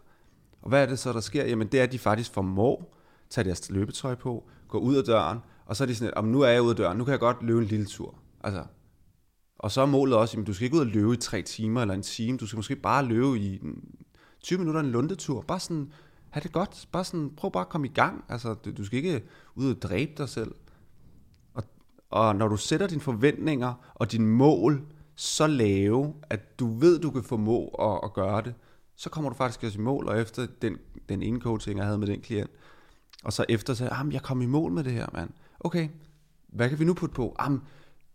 Og 0.63 0.69
hvad 0.69 0.83
er 0.83 0.87
det 0.87 0.99
så, 0.99 1.13
der 1.13 1.21
sker? 1.21 1.45
Jamen 1.45 1.69
det 1.69 1.81
er, 1.81 1.85
at 1.85 1.93
de 1.93 1.99
faktisk 1.99 2.33
formår 2.33 2.97
tage 3.31 3.45
deres 3.45 3.71
løbetøj 3.71 4.15
på, 4.15 4.49
gå 4.69 4.79
ud 4.79 4.97
af 4.97 5.05
døren, 5.05 5.39
og 5.67 5.77
så 5.77 5.85
er 5.85 5.87
de 5.87 5.95
sådan, 5.95 6.15
at 6.17 6.25
nu 6.25 6.41
er 6.41 6.49
jeg 6.49 6.63
ude 6.63 6.71
af 6.71 6.77
døren, 6.77 6.99
nu 6.99 7.05
kan 7.05 7.13
jeg 7.13 7.21
godt 7.21 7.43
løbe 7.43 7.61
en 7.61 7.67
lille 7.67 7.87
tur. 7.87 8.15
Altså, 8.45 8.65
og 9.59 9.71
så 9.71 9.81
er 9.81 9.87
målet 9.87 10.17
også, 10.17 10.41
at 10.41 10.47
du 10.47 10.53
skal 10.53 10.65
ikke 10.65 10.77
ud 10.77 10.81
og 10.81 10.87
løbe 10.87 11.15
i 11.15 11.17
tre 11.17 11.43
timer 11.43 11.81
eller 11.81 11.95
en 11.95 12.03
time, 12.03 12.39
du 12.39 12.47
skal 12.47 12.57
måske 12.57 12.77
bare 12.77 13.05
løbe 13.05 13.39
i 13.39 13.61
20 14.41 14.59
minutter 14.59 14.81
en 14.81 14.91
lundetur. 14.91 15.41
Bare 15.43 15.61
sådan, 15.61 15.93
have 16.31 16.43
det 16.43 16.53
godt. 16.53 16.89
Bare 16.93 17.05
sådan, 17.05 17.31
prøv 17.37 17.53
bare 17.53 17.61
at 17.61 17.69
komme 17.69 17.87
i 17.87 17.93
gang. 17.95 18.25
Altså, 18.29 18.55
du, 18.55 18.71
du 18.73 18.85
skal 18.85 18.97
ikke 18.97 19.23
ud 19.55 19.75
og 19.75 19.83
dræbe 19.83 20.13
dig 20.19 20.29
selv. 20.29 20.55
Og, 21.55 21.65
og 22.11 22.37
når 22.37 22.49
du 22.49 22.57
sætter 22.57 22.87
dine 22.87 23.01
forventninger 23.01 23.93
og 23.95 24.13
dine 24.13 24.27
mål 24.27 24.83
så 25.15 25.47
lave, 25.47 26.15
at 26.31 26.59
du 26.59 26.79
ved, 26.79 27.01
du 27.01 27.11
kan 27.11 27.23
formå 27.23 27.69
at, 27.69 28.01
at 28.05 28.13
gøre 28.13 28.43
det, 28.43 28.55
så 28.97 29.11
kommer 29.11 29.31
du 29.31 29.37
faktisk 29.37 29.65
også 29.65 29.79
i 29.79 29.83
mål, 29.83 30.09
og 30.09 30.21
efter 30.21 30.47
den, 30.63 30.77
den 31.09 31.23
ene 31.23 31.41
coaching, 31.41 31.79
jeg 31.79 31.87
havde 31.87 31.99
med 31.99 32.07
den 32.07 32.21
klient, 32.21 32.51
og 33.25 33.33
så 33.33 33.45
efter 33.49 33.75
så, 33.75 33.89
ah, 33.89 34.15
jeg 34.15 34.23
kom 34.23 34.43
i 34.43 34.47
mål 34.47 34.73
med 34.73 34.85
det 34.85 34.93
her, 34.93 35.07
mand. 35.13 35.31
Okay, 35.61 35.89
hvad 36.49 36.69
kan 36.69 36.79
vi 36.79 36.85
nu 36.85 36.95
putte 36.95 37.15
på? 37.15 37.37
Jamen, 37.43 37.63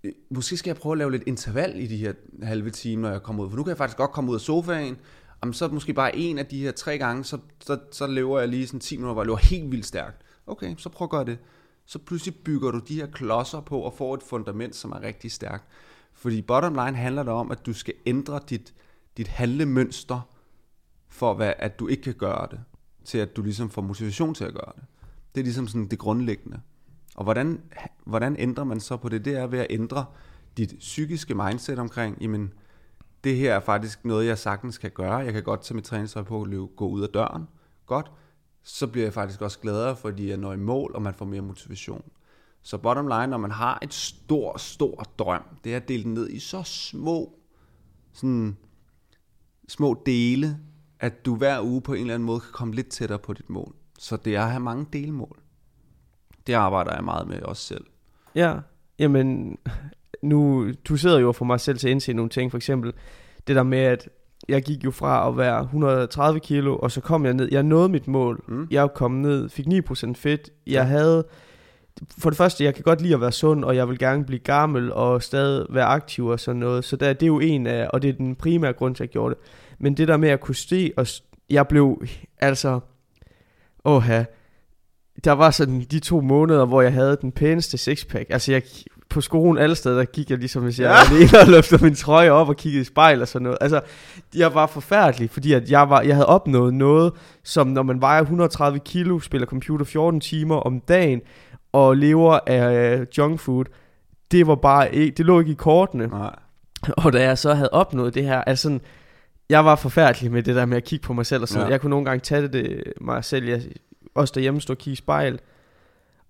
øh, 0.03 0.11
måske 0.29 0.57
skal 0.57 0.69
jeg 0.69 0.77
prøve 0.77 0.93
at 0.93 0.97
lave 0.97 1.11
lidt 1.11 1.23
interval 1.25 1.79
i 1.79 1.87
de 1.87 1.97
her 1.97 2.13
halve 2.43 2.69
time, 2.69 3.01
når 3.01 3.09
jeg 3.09 3.23
kommer 3.23 3.43
ud, 3.43 3.49
for 3.49 3.57
nu 3.57 3.63
kan 3.63 3.69
jeg 3.69 3.77
faktisk 3.77 3.97
godt 3.97 4.11
komme 4.11 4.29
ud 4.29 4.35
af 4.35 4.41
sofaen, 4.41 4.97
Jamen, 5.43 5.53
så 5.53 5.67
måske 5.67 5.93
bare 5.93 6.15
en 6.15 6.37
af 6.39 6.45
de 6.45 6.59
her 6.59 6.71
tre 6.71 6.97
gange, 6.97 7.23
så, 7.23 7.37
så, 7.59 7.79
så 7.91 8.07
lever 8.07 8.39
jeg 8.39 8.49
lige 8.49 8.67
sådan 8.67 8.79
10 8.79 8.97
minutter, 8.97 9.13
hvor 9.13 9.21
jeg 9.21 9.27
løber 9.27 9.37
helt 9.37 9.71
vildt 9.71 9.85
stærkt. 9.85 10.21
Okay, 10.47 10.75
så 10.77 10.89
prøv 10.89 11.05
at 11.05 11.09
gøre 11.09 11.25
det. 11.25 11.37
Så 11.85 11.99
pludselig 11.99 12.35
bygger 12.35 12.71
du 12.71 12.79
de 12.79 12.95
her 12.95 13.07
klodser 13.07 13.61
på 13.61 13.79
og 13.79 13.93
får 13.93 14.13
et 14.13 14.23
fundament, 14.23 14.75
som 14.75 14.91
er 14.91 15.01
rigtig 15.01 15.31
stærkt. 15.31 15.63
Fordi 16.13 16.41
bottom 16.41 16.73
line 16.73 16.97
handler 16.97 17.23
det 17.23 17.33
om, 17.33 17.51
at 17.51 17.65
du 17.65 17.73
skal 17.73 17.93
ændre 18.05 18.39
dit, 18.49 18.73
dit 19.17 19.27
handlemønster, 19.27 20.29
for 21.07 21.33
hvad, 21.33 21.53
at 21.57 21.79
du 21.79 21.87
ikke 21.87 22.03
kan 22.03 22.13
gøre 22.13 22.47
det, 22.51 22.59
til 23.05 23.17
at 23.17 23.35
du 23.35 23.41
ligesom 23.41 23.69
får 23.69 23.81
motivation 23.81 24.33
til 24.33 24.43
at 24.43 24.53
gøre 24.53 24.71
det. 24.75 24.83
Det 25.35 25.41
er 25.41 25.45
ligesom 25.45 25.67
sådan 25.67 25.87
det 25.87 25.99
grundlæggende. 25.99 26.61
Og 27.15 27.23
hvordan, 27.23 27.61
hvordan 28.05 28.35
ændrer 28.39 28.63
man 28.63 28.79
så 28.79 28.97
på 28.97 29.09
det? 29.09 29.25
Det 29.25 29.35
er 29.35 29.47
ved 29.47 29.59
at 29.59 29.67
ændre 29.69 30.05
dit 30.57 30.73
psykiske 30.79 31.35
mindset 31.35 31.79
omkring, 31.79 32.17
jamen, 32.21 32.53
det 33.25 33.37
her 33.37 33.55
er 33.55 33.59
faktisk 33.59 34.05
noget, 34.05 34.27
jeg 34.27 34.37
sagtens 34.37 34.77
kan 34.77 34.91
gøre. 34.91 35.15
Jeg 35.15 35.33
kan 35.33 35.43
godt 35.43 35.61
tage 35.61 35.75
mit 35.75 35.83
træningstøj 35.83 36.23
på 36.23 36.39
og 36.39 36.47
løbe, 36.47 36.65
gå 36.65 36.87
ud 36.87 37.01
af 37.01 37.09
døren. 37.09 37.47
Godt. 37.85 38.11
Så 38.63 38.87
bliver 38.87 39.05
jeg 39.05 39.13
faktisk 39.13 39.41
også 39.41 39.59
gladere, 39.59 39.95
fordi 39.95 40.29
jeg 40.29 40.37
når 40.37 40.53
i 40.53 40.57
mål, 40.57 40.91
og 40.95 41.01
man 41.01 41.13
får 41.13 41.25
mere 41.25 41.41
motivation. 41.41 42.03
Så 42.61 42.77
bottom 42.77 43.07
line, 43.07 43.27
når 43.27 43.37
man 43.37 43.51
har 43.51 43.79
et 43.81 43.93
stort, 43.93 44.61
stort 44.61 45.09
drøm, 45.19 45.43
det 45.63 45.73
er 45.73 45.77
at 45.77 45.87
dele 45.87 46.03
den 46.03 46.13
ned 46.13 46.29
i 46.29 46.39
så 46.39 46.63
små, 46.63 47.39
sådan, 48.13 48.57
små 49.67 50.03
dele, 50.05 50.59
at 50.99 51.25
du 51.25 51.35
hver 51.35 51.61
uge 51.61 51.81
på 51.81 51.93
en 51.93 52.01
eller 52.01 52.13
anden 52.13 52.25
måde 52.25 52.39
kan 52.39 52.51
komme 52.51 52.73
lidt 52.73 52.89
tættere 52.89 53.19
på 53.19 53.33
dit 53.33 53.49
mål. 53.49 53.75
Så 53.99 54.17
det 54.17 54.35
er 54.35 54.43
at 54.43 54.49
have 54.49 54.59
mange 54.59 54.85
delmål. 54.93 55.39
Det 56.47 56.53
arbejder 56.53 56.93
jeg 56.93 57.03
meget 57.03 57.27
med 57.27 57.41
også 57.41 57.63
selv. 57.63 57.85
Ja, 58.35 58.59
jamen 58.99 59.57
nu, 60.25 60.71
du 60.89 60.97
sidder 60.97 61.19
jo 61.19 61.31
for 61.31 61.45
mig 61.45 61.59
selv 61.59 61.77
til 61.77 61.87
at 61.87 61.91
indse 61.91 62.13
nogle 62.13 62.29
ting, 62.29 62.51
for 62.51 62.57
eksempel 62.57 62.93
det 63.47 63.55
der 63.55 63.63
med, 63.63 63.79
at 63.79 64.09
jeg 64.49 64.63
gik 64.63 64.83
jo 64.83 64.91
fra 64.91 65.29
at 65.29 65.37
være 65.37 65.61
130 65.61 66.39
kilo, 66.39 66.77
og 66.77 66.91
så 66.91 67.01
kom 67.01 67.25
jeg 67.25 67.33
ned, 67.33 67.49
jeg 67.51 67.63
nåede 67.63 67.89
mit 67.89 68.07
mål, 68.07 68.43
mm. 68.47 68.67
jeg 68.71 68.89
kom 68.95 69.11
ned, 69.11 69.49
fik 69.49 69.67
9% 69.67 70.13
fedt, 70.15 70.49
jeg 70.67 70.73
ja. 70.73 70.83
havde, 70.83 71.25
for 72.17 72.29
det 72.29 72.37
første, 72.37 72.63
jeg 72.63 72.75
kan 72.75 72.83
godt 72.83 73.01
lide 73.01 73.13
at 73.13 73.21
være 73.21 73.31
sund, 73.31 73.63
og 73.63 73.75
jeg 73.75 73.89
vil 73.89 73.99
gerne 73.99 74.25
blive 74.25 74.39
gammel, 74.39 74.93
og 74.93 75.23
stadig 75.23 75.65
være 75.69 75.85
aktiv 75.85 76.25
og 76.25 76.39
sådan 76.39 76.59
noget, 76.59 76.85
så 76.85 76.95
der, 76.95 77.13
det 77.13 77.23
er 77.23 77.27
jo 77.27 77.39
en 77.39 77.67
af, 77.67 77.87
og 77.93 78.01
det 78.01 78.09
er 78.09 78.13
den 78.13 78.35
primære 78.35 78.73
grund 78.73 78.95
til, 78.95 79.03
at 79.03 79.07
jeg 79.07 79.11
gjorde 79.11 79.35
det, 79.35 79.43
men 79.79 79.97
det 79.97 80.07
der 80.07 80.17
med 80.17 80.29
at 80.29 80.39
kunne 80.39 80.55
se, 80.55 80.91
og 80.97 81.07
jeg 81.49 81.67
blev, 81.67 82.01
altså, 82.39 82.79
åh 83.85 84.09
der 85.23 85.31
var 85.31 85.51
sådan 85.51 85.81
de 85.91 85.99
to 85.99 86.21
måneder, 86.21 86.65
hvor 86.65 86.81
jeg 86.81 86.93
havde 86.93 87.17
den 87.21 87.31
pæneste 87.31 87.77
sixpack. 87.77 88.29
Altså 88.29 88.51
jeg, 88.51 88.61
på 89.15 89.21
skolen 89.21 89.63
alle 89.63 89.75
steder, 89.75 89.97
der 89.97 90.05
gik 90.05 90.29
jeg 90.29 90.37
ligesom, 90.37 90.63
hvis 90.63 90.79
jeg 90.79 91.07
ja. 91.11 91.15
alene 91.15 91.39
og 91.39 91.47
løftede 91.47 91.83
min 91.83 91.95
trøje 91.95 92.29
op 92.29 92.49
og 92.49 92.55
kiggede 92.55 92.81
i 92.81 92.85
spejl 92.85 93.21
og 93.21 93.27
sådan 93.27 93.43
noget. 93.43 93.57
Altså, 93.61 93.81
jeg 94.35 94.53
var 94.53 94.67
forfærdelig, 94.67 95.29
fordi 95.29 95.53
at 95.53 95.71
jeg, 95.71 95.89
var, 95.89 96.01
jeg 96.01 96.15
havde 96.15 96.25
opnået 96.25 96.73
noget, 96.73 97.13
som 97.43 97.67
når 97.67 97.83
man 97.83 98.01
vejer 98.01 98.21
130 98.21 98.79
kilo, 98.79 99.19
spiller 99.19 99.47
computer 99.47 99.85
14 99.85 100.19
timer 100.19 100.55
om 100.55 100.79
dagen, 100.79 101.21
og 101.73 101.97
lever 101.97 102.39
af 102.47 102.99
uh, 102.99 103.17
junk 103.17 103.39
food, 103.39 103.65
det 104.31 104.47
var 104.47 104.55
bare 104.55 104.95
ikke, 104.95 105.15
det 105.17 105.25
lå 105.25 105.39
ikke 105.39 105.51
i 105.51 105.55
kortene. 105.55 106.07
Nej. 106.07 106.35
Og 106.97 107.13
da 107.13 107.23
jeg 107.23 107.37
så 107.37 107.53
havde 107.53 107.69
opnået 107.69 108.13
det 108.13 108.23
her, 108.23 108.41
altså 108.41 108.63
sådan, 108.63 108.81
jeg 109.49 109.65
var 109.65 109.75
forfærdelig 109.75 110.31
med 110.31 110.43
det 110.43 110.55
der 110.55 110.65
med 110.65 110.77
at 110.77 110.83
kigge 110.83 111.03
på 111.03 111.13
mig 111.13 111.25
selv 111.25 111.41
og 111.41 111.47
sådan 111.47 111.67
ja. 111.67 111.71
Jeg 111.71 111.81
kunne 111.81 111.89
nogle 111.89 112.05
gange 112.05 112.19
tage 112.19 112.41
det, 112.41 112.53
det 112.53 112.83
mig 113.01 113.23
selv, 113.23 113.45
jeg, 113.49 113.61
også 114.15 114.31
derhjemme 114.35 114.61
stå 114.61 114.73
og 114.73 114.77
kigge 114.77 114.93
i 114.93 114.95
spejl. 114.95 115.39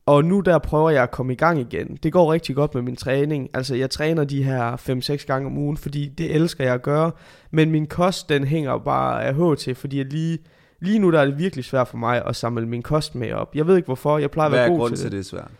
Og 0.05 0.25
nu 0.25 0.39
der 0.39 0.57
prøver 0.57 0.89
jeg 0.89 1.03
at 1.03 1.11
komme 1.11 1.33
i 1.33 1.35
gang 1.35 1.59
igen. 1.59 1.97
Det 2.03 2.13
går 2.13 2.33
rigtig 2.33 2.55
godt 2.55 2.75
med 2.75 2.81
min 2.81 2.95
træning. 2.95 3.49
Altså 3.53 3.75
jeg 3.75 3.89
træner 3.89 4.23
de 4.23 4.43
her 4.43 4.75
5-6 5.21 5.25
gange 5.25 5.47
om 5.47 5.57
ugen, 5.57 5.77
fordi 5.77 6.07
det 6.07 6.35
elsker 6.35 6.63
jeg 6.63 6.73
at 6.73 6.81
gøre. 6.81 7.11
Men 7.51 7.71
min 7.71 7.87
kost, 7.87 8.29
den 8.29 8.43
hænger 8.43 8.77
bare 8.77 9.25
af 9.25 9.35
HT, 9.35 9.77
fordi 9.77 9.97
jeg 9.97 10.05
lige, 10.05 10.37
lige 10.79 10.99
nu 10.99 11.11
der 11.11 11.19
er 11.19 11.25
det 11.25 11.37
virkelig 11.37 11.65
svært 11.65 11.87
for 11.87 11.97
mig 11.97 12.25
at 12.25 12.35
samle 12.35 12.65
min 12.65 12.81
kost 12.81 13.15
med 13.15 13.31
op. 13.31 13.55
Jeg 13.55 13.67
ved 13.67 13.75
ikke 13.75 13.85
hvorfor, 13.85 14.17
jeg 14.17 14.31
plejer 14.31 14.49
at 14.49 14.51
være 14.51 14.69
god 14.69 14.89
til 14.89 14.97
det. 14.97 15.03
Hvad 15.03 15.07
er 15.07 15.09
grunden 15.09 15.11
til 15.11 15.17
det 15.17 15.25
svært? 15.25 15.51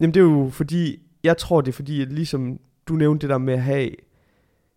Jamen 0.00 0.14
det 0.14 0.20
er 0.20 0.24
jo 0.24 0.48
fordi, 0.52 0.98
jeg 1.24 1.36
tror 1.36 1.60
det 1.60 1.68
er 1.68 1.72
fordi, 1.72 2.02
at 2.02 2.12
ligesom 2.12 2.58
du 2.88 2.94
nævnte 2.94 3.26
det 3.26 3.30
der 3.32 3.38
med 3.38 3.54
at 3.54 3.62
have 3.62 3.90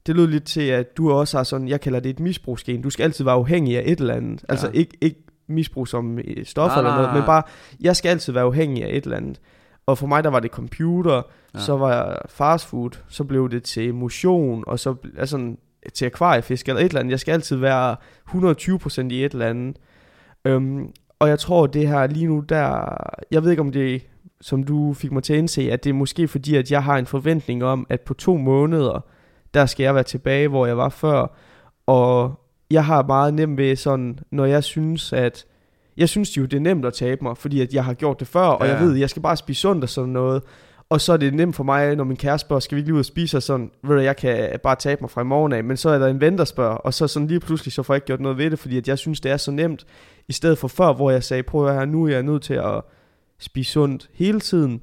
det 0.08 0.16
lød 0.16 0.28
lidt 0.28 0.44
til, 0.44 0.62
at 0.62 0.98
du 0.98 1.12
også 1.12 1.38
har 1.38 1.44
sådan, 1.44 1.68
jeg 1.68 1.82
kalder 1.82 2.00
det 2.00 2.10
et 2.10 2.20
misbrugsgen. 2.20 2.82
Du 2.82 2.90
skal 2.90 3.04
altid 3.04 3.26
være 3.26 3.36
afhængig 3.36 3.78
af 3.78 3.84
et 3.86 4.00
eller 4.00 4.14
andet. 4.14 4.42
Ja. 4.42 4.54
Altså 4.54 4.72
ikke, 4.74 4.98
ikke 5.02 5.24
misbrug 5.48 5.88
som 5.88 6.20
stoffer 6.44 6.78
eller 6.78 6.96
noget, 6.96 7.14
men 7.14 7.24
bare, 7.24 7.44
jeg 7.80 7.96
skal 7.96 8.10
altid 8.10 8.34
være 8.34 8.44
afhængig 8.44 8.84
af 8.84 8.90
et 8.90 9.04
eller 9.04 9.18
andet. 9.18 9.40
Og 9.86 9.98
for 9.98 10.08
mig, 10.08 10.24
der 10.24 10.30
var 10.30 10.40
det 10.40 10.52
computer, 10.52 11.22
ja. 11.54 11.60
så 11.60 11.78
var 11.78 11.94
jeg 11.94 12.18
fast 12.30 12.66
food, 12.66 12.90
så 13.10 13.24
blev 13.24 13.50
det 13.50 13.64
til 13.64 13.94
motion, 13.94 14.64
og 14.68 14.80
så 14.80 14.96
altså, 15.18 15.56
til 15.94 16.06
akvariefisk 16.06 16.70
eller 16.70 16.82
et 16.82 16.86
eller 16.86 17.00
andet. 17.00 17.12
Jeg 17.12 17.20
skal 17.20 17.32
altid 17.32 17.58
være 17.58 17.96
120% 18.30 19.10
i 19.12 19.26
et 19.26 19.32
eller 19.32 19.50
andet. 19.50 19.78
Øhm, 20.46 20.92
og 21.20 21.30
jeg 21.30 21.40
tror, 21.40 21.68
det 21.68 21.88
her 21.88 22.08
lige 22.08 22.28
nu, 22.28 22.40
der... 22.40 22.98
Jeg 23.32 23.44
ved 23.44 23.52
ikke, 23.52 23.62
om 23.62 23.72
det 23.72 24.08
som 24.42 24.64
du 24.64 24.94
fik 24.94 25.12
mig 25.12 25.24
til 25.24 25.34
at 25.34 25.40
indse, 25.40 25.72
at 25.72 25.84
det 25.84 25.90
er 25.90 25.94
måske 25.94 26.28
fordi, 26.28 26.56
at 26.56 26.72
jeg 26.72 26.84
har 26.84 26.98
en 26.98 27.06
forventning 27.06 27.64
om, 27.64 27.88
at 27.90 28.02
på 28.02 28.14
to 28.14 28.38
måneder, 28.38 29.06
der 29.54 29.66
skal 29.66 29.84
jeg 29.84 29.96
være 29.96 30.04
tilbage, 30.04 30.48
hvor 30.48 30.66
jeg 30.66 30.78
var 30.78 30.90
før. 30.90 31.38
Og 31.86 32.40
jeg 32.72 32.86
har 32.86 33.04
meget 33.04 33.34
nemt 33.34 33.58
ved 33.58 33.76
sådan, 33.76 34.20
når 34.32 34.46
jeg 34.46 34.64
synes, 34.64 35.14
at 35.14 35.46
jeg 35.98 36.10
synes 36.10 36.38
jo, 36.38 36.46
det 36.46 36.54
er 36.54 36.62
nemt 36.62 36.86
at 36.86 36.94
tabe 36.94 37.24
mig, 37.24 37.38
fordi 37.38 37.62
at 37.62 37.74
jeg 37.74 37.86
har 37.86 37.94
gjort 37.94 38.20
det 38.20 38.28
før, 38.28 38.42
og 38.42 38.68
ja. 38.68 38.74
jeg 38.74 38.82
ved, 38.82 38.96
jeg 38.96 39.10
skal 39.10 39.22
bare 39.22 39.38
spise 39.38 39.62
sundt 39.62 39.84
og 39.84 39.90
sådan 39.90 40.10
noget. 40.10 40.44
Og 40.90 41.02
så 41.02 41.14
er 41.14 41.18
det 41.18 41.34
nemt 41.34 41.56
for 41.56 41.64
mig, 41.64 41.96
når 41.96 42.04
min 42.04 42.18
kæreste 42.18 42.46
spørger, 42.48 42.60
skal 42.60 42.76
vi 42.76 42.82
lige 42.82 42.94
ud 42.94 43.00
og 43.00 43.06
spise, 43.06 43.38
og 43.38 43.44
sådan, 43.44 43.72
ved 43.84 43.96
du, 43.96 44.02
jeg 44.02 44.18
kan 44.18 44.60
bare 44.64 44.76
tabe 44.76 45.02
mig 45.02 45.10
fra 45.10 45.22
i 45.22 45.24
morgen 45.24 45.54
af, 45.54 45.64
men 45.64 45.78
så 45.78 45.90
er 45.90 46.00
der 46.00 46.08
en 46.08 46.22
ven, 46.22 46.38
der 46.38 46.46
spørger, 46.46 46.76
og 46.76 46.94
så 46.94 47.08
sådan 47.08 47.28
lige 47.28 47.40
pludselig, 47.40 47.74
så 47.74 47.84
får 47.84 47.94
jeg 47.94 47.98
ikke 47.98 48.06
gjort 48.06 48.22
noget 48.22 48.38
ved 48.38 48.52
det, 48.52 48.60
fordi 48.60 48.78
at 48.78 48.88
jeg 48.88 48.98
synes, 48.98 49.22
det 49.22 49.32
er 49.32 49.38
så 49.38 49.52
nemt, 49.52 49.86
i 50.28 50.34
stedet 50.34 50.58
for 50.58 50.68
før, 50.68 50.94
hvor 50.94 51.12
jeg 51.12 51.24
sagde, 51.24 51.44
prøv 51.44 51.68
at 51.68 51.74
høre, 51.74 51.88
nu 51.88 52.04
er 52.04 52.10
jeg 52.10 52.24
nødt 52.24 52.44
til 52.44 52.54
at 52.54 52.82
spise 53.40 53.72
sundt 53.72 54.10
hele 54.14 54.40
tiden, 54.40 54.82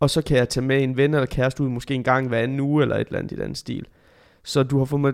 og 0.00 0.10
så 0.10 0.22
kan 0.22 0.36
jeg 0.36 0.48
tage 0.48 0.66
med 0.66 0.82
en 0.82 0.96
ven 0.96 1.14
eller 1.14 1.26
kæreste 1.26 1.62
ud, 1.62 1.68
måske 1.68 1.94
en 1.94 2.02
gang 2.02 2.28
hver 2.28 2.38
anden 2.38 2.60
uge, 2.60 2.82
eller 2.82 2.96
et 2.96 3.06
eller 3.06 3.18
andet 3.18 3.32
i 3.32 3.40
den 3.40 3.54
stil. 3.54 3.86
Så 4.42 4.62
du 4.62 4.78
har 4.78 4.84
fået 4.84 5.00
mig 5.00 5.12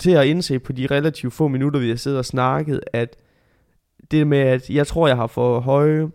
til 0.00 0.10
at 0.10 0.26
indse 0.26 0.58
på 0.58 0.72
de 0.72 0.86
relativt 0.86 1.32
få 1.32 1.48
minutter, 1.48 1.80
vi 1.80 1.88
har 1.88 1.96
siddet 1.96 2.18
og 2.18 2.24
snakket, 2.24 2.80
at 2.92 3.16
det 4.10 4.26
med, 4.26 4.38
at 4.38 4.70
jeg 4.70 4.86
tror, 4.86 5.08
jeg 5.08 5.16
har 5.16 5.26
for 5.26 5.60
høje 5.60 6.10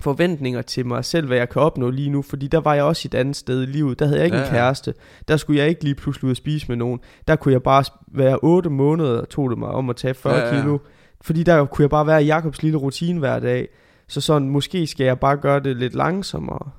forventninger 0.00 0.62
til 0.62 0.86
mig 0.86 1.04
selv, 1.04 1.26
hvad 1.26 1.36
jeg 1.36 1.48
kan 1.48 1.62
opnå 1.62 1.90
lige 1.90 2.10
nu, 2.10 2.22
fordi 2.22 2.46
der 2.46 2.60
var 2.60 2.74
jeg 2.74 2.84
også 2.84 3.08
et 3.08 3.14
andet 3.14 3.36
sted 3.36 3.62
i 3.62 3.66
livet. 3.66 3.98
Der 3.98 4.04
havde 4.04 4.18
jeg 4.18 4.24
ikke 4.24 4.36
ja, 4.36 4.44
en 4.44 4.50
kæreste. 4.50 4.94
Der 5.28 5.36
skulle 5.36 5.60
jeg 5.60 5.68
ikke 5.68 5.84
lige 5.84 5.94
pludselig 5.94 6.24
ud 6.24 6.30
og 6.30 6.36
spise 6.36 6.68
med 6.68 6.76
nogen. 6.76 7.00
Der 7.28 7.36
kunne 7.36 7.52
jeg 7.52 7.62
bare 7.62 7.84
være 8.08 8.38
8 8.42 8.70
måneder, 8.70 9.24
tog 9.24 9.50
det 9.50 9.58
mig 9.58 9.68
om 9.68 9.90
at 9.90 9.96
tage 9.96 10.14
40 10.14 10.34
ja, 10.34 10.54
ja. 10.54 10.60
kilo. 10.60 10.78
Fordi 11.20 11.42
der 11.42 11.64
kunne 11.64 11.82
jeg 11.82 11.90
bare 11.90 12.06
være 12.06 12.22
i 12.22 12.26
Jakobs 12.26 12.62
lille 12.62 12.78
rutine 12.78 13.18
hver 13.18 13.38
dag. 13.38 13.68
Så 14.08 14.20
sådan, 14.20 14.48
måske 14.48 14.86
skal 14.86 15.04
jeg 15.04 15.20
bare 15.20 15.36
gøre 15.36 15.60
det 15.60 15.76
lidt 15.76 15.94
langsommere. 15.94 16.70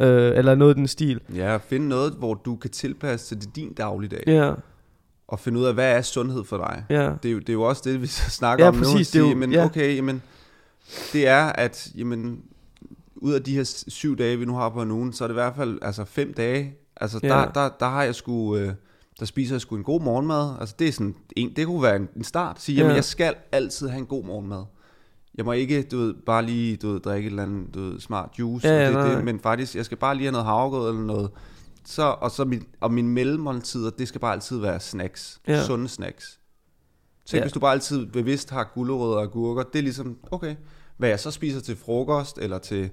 Øh, 0.00 0.38
eller 0.38 0.54
noget 0.54 0.74
i 0.74 0.78
den 0.78 0.86
stil. 0.86 1.20
Ja, 1.34 1.56
finde 1.56 1.88
noget, 1.88 2.12
hvor 2.18 2.34
du 2.34 2.56
kan 2.56 2.70
tilpasse 2.70 3.36
til 3.36 3.48
din 3.56 3.74
dagligdag. 3.74 4.22
Ja. 4.26 4.52
Og 5.28 5.40
finde 5.40 5.60
ud 5.60 5.64
af, 5.64 5.74
hvad 5.74 5.96
er 5.96 6.02
sundhed 6.02 6.44
for 6.44 6.56
dig. 6.56 6.84
Ja. 6.90 7.12
Det, 7.22 7.28
er 7.28 7.32
jo, 7.32 7.38
det 7.38 7.48
er 7.48 7.52
jo 7.52 7.62
også 7.62 7.82
det, 7.84 8.02
vi 8.02 8.06
snakker 8.40 8.64
ja, 8.64 8.68
om 8.68 8.78
præcis, 8.78 9.14
nu. 9.14 9.20
Det 9.20 9.26
er 9.26 9.30
jo, 9.30 9.36
men 9.36 9.52
ja. 9.52 9.64
okay, 9.64 9.96
jamen, 9.96 10.22
det 11.12 11.28
er, 11.28 11.44
at 11.44 11.88
jamen, 11.96 12.42
ud 13.16 13.32
af 13.32 13.42
de 13.42 13.56
her 13.56 13.84
syv 13.88 14.18
dage, 14.18 14.38
vi 14.38 14.44
nu 14.44 14.54
har 14.54 14.68
på 14.68 14.82
en 14.82 14.90
uge, 14.90 15.12
så 15.12 15.24
er 15.24 15.28
det 15.28 15.32
i 15.32 15.40
hvert 15.40 15.56
fald 15.56 15.78
altså 15.82 16.04
fem 16.04 16.34
dage. 16.34 16.74
Altså, 16.96 17.20
ja. 17.22 17.28
der, 17.28 17.52
der, 17.52 17.68
der 17.80 17.86
har 17.86 18.02
jeg 18.02 18.14
sgu... 18.14 18.56
Øh, 18.56 18.72
der 19.20 19.26
spiser 19.26 19.54
jeg 19.54 19.60
sgu 19.60 19.76
en 19.76 19.82
god 19.82 20.00
morgenmad. 20.00 20.50
Altså 20.60 20.74
det 20.78 20.88
er 20.88 20.92
sådan 20.92 21.14
en, 21.36 21.52
det 21.56 21.66
kunne 21.66 21.82
være 21.82 21.96
en, 21.96 22.08
en 22.16 22.24
start. 22.24 22.60
Sige, 22.60 22.76
jamen 22.76 22.90
ja. 22.90 22.94
jeg 22.94 23.04
skal 23.04 23.34
altid 23.52 23.88
have 23.88 23.98
en 23.98 24.06
god 24.06 24.24
morgenmad. 24.24 24.64
Jeg 25.34 25.44
må 25.44 25.52
ikke, 25.52 25.82
du 25.82 25.98
ved, 25.98 26.14
bare 26.26 26.46
lige, 26.46 26.76
du 26.76 26.92
ved, 26.92 27.00
drikke 27.00 27.26
et 27.26 27.30
eller 27.30 27.42
andet, 27.42 27.74
du 27.74 27.80
ved, 27.80 28.00
smart 28.00 28.30
juice, 28.38 28.68
ja, 28.68 28.74
ja, 28.74 28.86
det, 28.86 28.94
nej, 28.94 29.14
det, 29.14 29.24
men 29.24 29.40
faktisk, 29.40 29.76
jeg 29.76 29.84
skal 29.84 29.96
bare 29.96 30.14
lige 30.14 30.24
have 30.24 30.32
noget 30.32 30.46
havregrød 30.46 30.88
eller 30.88 31.02
noget. 31.02 31.30
Så, 31.84 32.16
og 32.20 32.30
så 32.30 32.44
min, 32.44 32.66
og 32.80 32.92
min 32.92 33.08
mellemmåltider, 33.08 33.90
det 33.90 34.08
skal 34.08 34.20
bare 34.20 34.32
altid 34.32 34.58
være 34.58 34.80
snacks. 34.80 35.40
Ja. 35.48 35.64
Sunde 35.64 35.88
snacks. 35.88 36.40
Tænk, 37.26 37.38
ja. 37.38 37.44
hvis 37.44 37.52
du 37.52 37.60
bare 37.60 37.72
altid 37.72 38.06
bevidst 38.06 38.50
har 38.50 38.70
gulerødder 38.74 39.16
og 39.16 39.30
gurker, 39.30 39.62
det 39.62 39.78
er 39.78 39.82
ligesom, 39.82 40.18
okay, 40.30 40.56
hvad 40.96 41.08
jeg 41.08 41.20
så 41.20 41.30
spiser 41.30 41.60
til 41.60 41.76
frokost 41.76 42.38
eller 42.38 42.58
til 42.58 42.90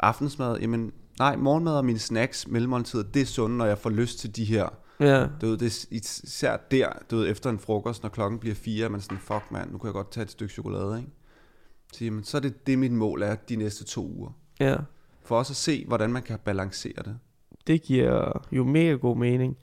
aftensmad, 0.00 0.58
jamen 0.58 0.92
nej, 1.18 1.36
morgenmad 1.36 1.72
og 1.72 1.84
mine 1.84 1.98
snacks, 1.98 2.48
mellemmåltider, 2.48 3.02
det 3.02 3.22
er 3.22 3.26
sunde, 3.26 3.56
når 3.56 3.66
jeg 3.66 3.78
får 3.78 3.90
lyst 3.90 4.18
til 4.18 4.36
de 4.36 4.44
her. 4.44 4.68
Ja. 5.00 5.26
Du 5.40 5.46
ved, 5.46 5.58
det 5.58 5.66
er 5.66 5.86
især 5.90 6.56
der, 6.70 6.88
du 7.10 7.16
ved, 7.16 7.30
efter 7.30 7.50
en 7.50 7.58
frokost, 7.58 8.02
når 8.02 8.10
klokken 8.10 8.38
bliver 8.38 8.54
fire, 8.54 8.88
man 8.88 9.00
sådan, 9.00 9.18
fuck 9.18 9.44
mand, 9.50 9.72
nu 9.72 9.78
kan 9.78 9.86
jeg 9.86 9.94
godt 9.94 10.10
tage 10.10 10.24
et 10.24 10.30
stykke 10.30 10.54
chokolade, 10.54 10.98
ikke? 10.98 11.10
Så, 11.92 12.04
jamen, 12.04 12.24
så 12.24 12.36
er 12.36 12.40
det 12.40 12.66
det, 12.66 12.78
mit 12.78 12.92
mål 12.92 13.22
er 13.22 13.34
de 13.34 13.56
næste 13.56 13.84
to 13.84 14.06
uger. 14.06 14.30
Ja. 14.60 14.76
For 15.24 15.38
også 15.38 15.52
at 15.52 15.56
se, 15.56 15.84
hvordan 15.86 16.12
man 16.12 16.22
kan 16.22 16.38
balancere 16.44 17.02
det. 17.04 17.18
Det 17.66 17.82
giver 17.82 18.42
jo 18.52 18.64
mega 18.64 18.92
god 18.92 19.16
mening. 19.16 19.56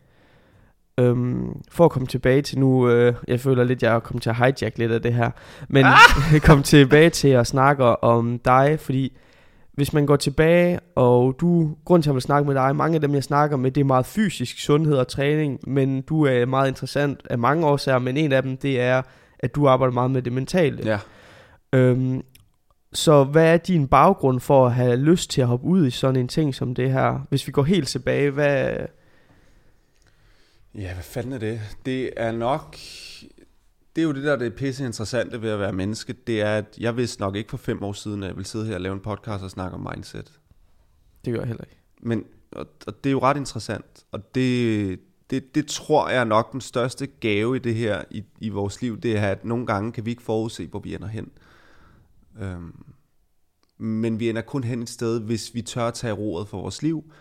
Øhm, 0.97 1.61
for 1.71 1.85
at 1.85 1.91
komme 1.91 2.07
tilbage 2.07 2.41
til 2.41 2.59
nu, 2.59 2.89
øh, 2.89 3.13
jeg 3.27 3.39
føler 3.39 3.63
lidt, 3.63 3.83
jeg 3.83 3.95
er 3.95 3.99
kommet 3.99 4.23
til 4.23 4.29
at 4.29 4.35
hijack 4.35 4.77
lidt 4.77 4.91
af 4.91 5.01
det 5.01 5.13
her, 5.13 5.31
men 5.69 5.85
ah! 5.85 6.41
kom 6.47 6.63
tilbage 6.63 7.09
til 7.09 7.27
at 7.27 7.47
snakke 7.47 8.03
om 8.03 8.39
dig, 8.39 8.77
fordi 8.79 9.17
hvis 9.73 9.93
man 9.93 10.05
går 10.05 10.15
tilbage, 10.15 10.79
og 10.95 11.35
du, 11.39 11.75
grund 11.85 12.03
til 12.03 12.09
at 12.09 12.11
jeg 12.11 12.15
vil 12.15 12.21
snakke 12.21 12.47
med 12.47 12.55
dig, 12.55 12.75
mange 12.75 12.95
af 12.95 13.01
dem 13.01 13.13
jeg 13.13 13.23
snakker 13.23 13.57
med, 13.57 13.71
det 13.71 13.81
er 13.81 13.85
meget 13.85 14.05
fysisk 14.05 14.59
sundhed 14.59 14.97
og 14.97 15.07
træning, 15.07 15.59
men 15.67 16.01
du 16.01 16.25
er 16.25 16.45
meget 16.45 16.67
interessant 16.67 17.19
af 17.29 17.39
mange 17.39 17.65
årsager, 17.65 17.99
men 17.99 18.17
en 18.17 18.31
af 18.31 18.43
dem, 18.43 18.57
det 18.57 18.81
er, 18.81 19.01
at 19.39 19.55
du 19.55 19.67
arbejder 19.67 19.93
meget 19.93 20.11
med 20.11 20.21
det 20.21 20.33
mentale. 20.33 20.79
Ja. 20.85 20.99
Øhm, 21.73 22.21
så 22.93 23.23
hvad 23.23 23.53
er 23.53 23.57
din 23.57 23.87
baggrund 23.87 24.39
for 24.39 24.65
at 24.65 24.73
have 24.73 24.95
lyst 24.95 25.29
til 25.29 25.41
at 25.41 25.47
hoppe 25.47 25.67
ud 25.67 25.87
i 25.87 25.91
sådan 25.91 26.15
en 26.15 26.27
ting 26.27 26.55
som 26.55 26.75
det 26.75 26.91
her? 26.91 27.19
Hvis 27.29 27.47
vi 27.47 27.51
går 27.51 27.63
helt 27.63 27.87
tilbage, 27.87 28.31
hvad... 28.31 28.77
Ja, 30.75 30.93
hvad 30.93 31.03
fanden 31.03 31.33
er 31.33 31.37
det? 31.37 31.61
Det 31.85 32.09
er 32.17 32.31
nok... 32.31 32.75
Det 33.95 34.01
er 34.01 34.05
jo 34.05 34.13
det 34.13 34.23
der, 34.23 34.35
det 34.35 34.47
er 34.47 34.51
pisse 34.57 34.85
interessante 34.85 35.41
ved 35.41 35.49
at 35.49 35.59
være 35.59 35.73
menneske. 35.73 36.13
Det 36.27 36.41
er, 36.41 36.57
at 36.57 36.77
jeg 36.79 36.97
vidste 36.97 37.21
nok 37.21 37.35
ikke 37.35 37.49
for 37.49 37.57
fem 37.57 37.83
år 37.83 37.93
siden, 37.93 38.23
at 38.23 38.27
jeg 38.27 38.35
ville 38.35 38.47
sidde 38.47 38.65
her 38.65 38.75
og 38.75 38.81
lave 38.81 38.93
en 38.93 38.99
podcast 38.99 39.43
og 39.43 39.51
snakke 39.51 39.77
om 39.77 39.87
mindset. 39.93 40.31
Det 41.25 41.33
gør 41.33 41.39
jeg 41.39 41.47
heller 41.47 41.63
ikke. 41.63 41.81
Men 42.01 42.25
og, 42.55 42.67
og 42.87 43.03
det 43.03 43.09
er 43.09 43.11
jo 43.11 43.19
ret 43.19 43.37
interessant. 43.37 44.05
Og 44.11 44.35
det, 44.35 44.99
det, 45.29 45.55
det 45.55 45.67
tror 45.67 46.09
jeg 46.09 46.19
er 46.19 46.23
nok 46.23 46.51
den 46.51 46.61
største 46.61 47.07
gave 47.07 47.55
i 47.55 47.59
det 47.59 47.75
her, 47.75 48.03
i, 48.11 48.23
i 48.39 48.49
vores 48.49 48.81
liv, 48.81 48.99
det 48.99 49.17
er, 49.17 49.27
at 49.27 49.45
nogle 49.45 49.65
gange 49.65 49.91
kan 49.91 50.05
vi 50.05 50.09
ikke 50.09 50.23
forudse, 50.23 50.67
hvor 50.67 50.79
vi 50.79 50.95
ender 50.95 51.07
hen. 51.07 51.31
Øhm, 52.39 52.85
men 53.77 54.19
vi 54.19 54.29
ender 54.29 54.41
kun 54.41 54.63
hen 54.63 54.81
et 54.81 54.89
sted, 54.89 55.19
hvis 55.19 55.53
vi 55.53 55.61
tør 55.61 55.87
at 55.87 55.93
tage 55.93 56.13
roret 56.13 56.47
for 56.47 56.61
vores 56.61 56.81
liv, 56.81 57.13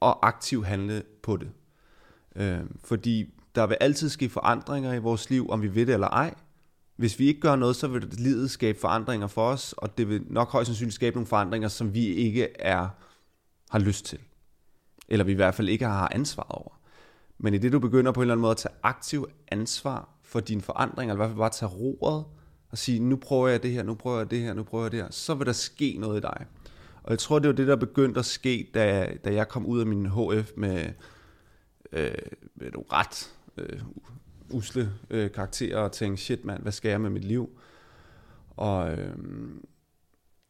og 0.00 0.26
aktivt 0.26 0.66
handle 0.66 1.02
på 1.22 1.36
det. 1.36 1.50
Øhm, 2.36 2.78
fordi 2.84 3.34
der 3.54 3.66
vil 3.66 3.76
altid 3.80 4.08
ske 4.08 4.28
forandringer 4.28 4.92
i 4.92 4.98
vores 4.98 5.30
liv, 5.30 5.50
om 5.50 5.62
vi 5.62 5.74
ved 5.74 5.86
det 5.86 5.92
eller 5.92 6.08
ej. 6.08 6.34
Hvis 6.96 7.18
vi 7.18 7.26
ikke 7.26 7.40
gør 7.40 7.56
noget, 7.56 7.76
så 7.76 7.88
vil 7.88 8.02
livet 8.02 8.50
skabe 8.50 8.78
forandringer 8.80 9.26
for 9.26 9.48
os, 9.48 9.72
og 9.72 9.98
det 9.98 10.08
vil 10.08 10.22
nok 10.26 10.50
højst 10.50 10.66
sandsynligt 10.66 10.94
skabe 10.94 11.16
nogle 11.16 11.26
forandringer, 11.26 11.68
som 11.68 11.94
vi 11.94 12.06
ikke 12.06 12.48
er 12.60 12.88
har 13.70 13.78
lyst 13.78 14.04
til. 14.04 14.18
Eller 15.08 15.24
vi 15.24 15.32
i 15.32 15.34
hvert 15.34 15.54
fald 15.54 15.68
ikke 15.68 15.84
har 15.84 16.08
ansvar 16.14 16.42
over. 16.42 16.80
Men 17.38 17.54
i 17.54 17.58
det 17.58 17.72
du 17.72 17.78
begynder 17.78 18.12
på 18.12 18.20
en 18.20 18.22
eller 18.22 18.34
anden 18.34 18.42
måde 18.42 18.50
at 18.50 18.56
tage 18.56 18.74
aktiv 18.82 19.26
ansvar 19.48 20.08
for 20.22 20.40
dine 20.40 20.60
forandringer, 20.60 21.14
eller 21.14 21.24
i 21.24 21.26
hvert 21.26 21.30
fald 21.30 21.38
bare 21.38 21.50
tage 21.50 21.70
roret, 21.70 22.24
og 22.74 22.78
sige, 22.78 22.98
nu 22.98 23.16
prøver 23.16 23.48
jeg 23.48 23.62
det 23.62 23.70
her, 23.70 23.82
nu 23.82 23.94
prøver 23.94 24.18
jeg 24.18 24.30
det 24.30 24.40
her, 24.40 24.54
nu 24.54 24.62
prøver 24.62 24.84
jeg 24.84 24.92
det 24.92 25.00
her, 25.00 25.08
så 25.10 25.34
vil 25.34 25.46
der 25.46 25.52
ske 25.52 25.96
noget 25.98 26.18
i 26.18 26.20
dig. 26.20 26.46
Og 27.02 27.10
jeg 27.10 27.18
tror, 27.18 27.38
det 27.38 27.48
var 27.48 27.54
det, 27.54 27.66
der 27.66 27.76
begyndte 27.76 28.20
at 28.20 28.26
ske, 28.26 28.70
da, 28.74 29.14
da 29.24 29.34
jeg 29.34 29.48
kom 29.48 29.66
ud 29.66 29.80
af 29.80 29.86
min 29.86 30.06
HF 30.06 30.52
med, 30.56 30.84
øh, 31.92 32.14
med 32.54 32.70
nogle 32.70 32.86
ret 32.92 33.34
øh, 33.56 33.80
usle 34.50 34.92
øh, 35.10 35.32
karakterer, 35.32 35.78
og 35.78 35.92
tænkte, 35.92 36.22
shit 36.22 36.44
mand, 36.44 36.62
hvad 36.62 36.72
skal 36.72 36.88
jeg 36.88 37.00
med 37.00 37.10
mit 37.10 37.24
liv? 37.24 37.50
Og, 38.50 38.92
øh, 38.92 39.14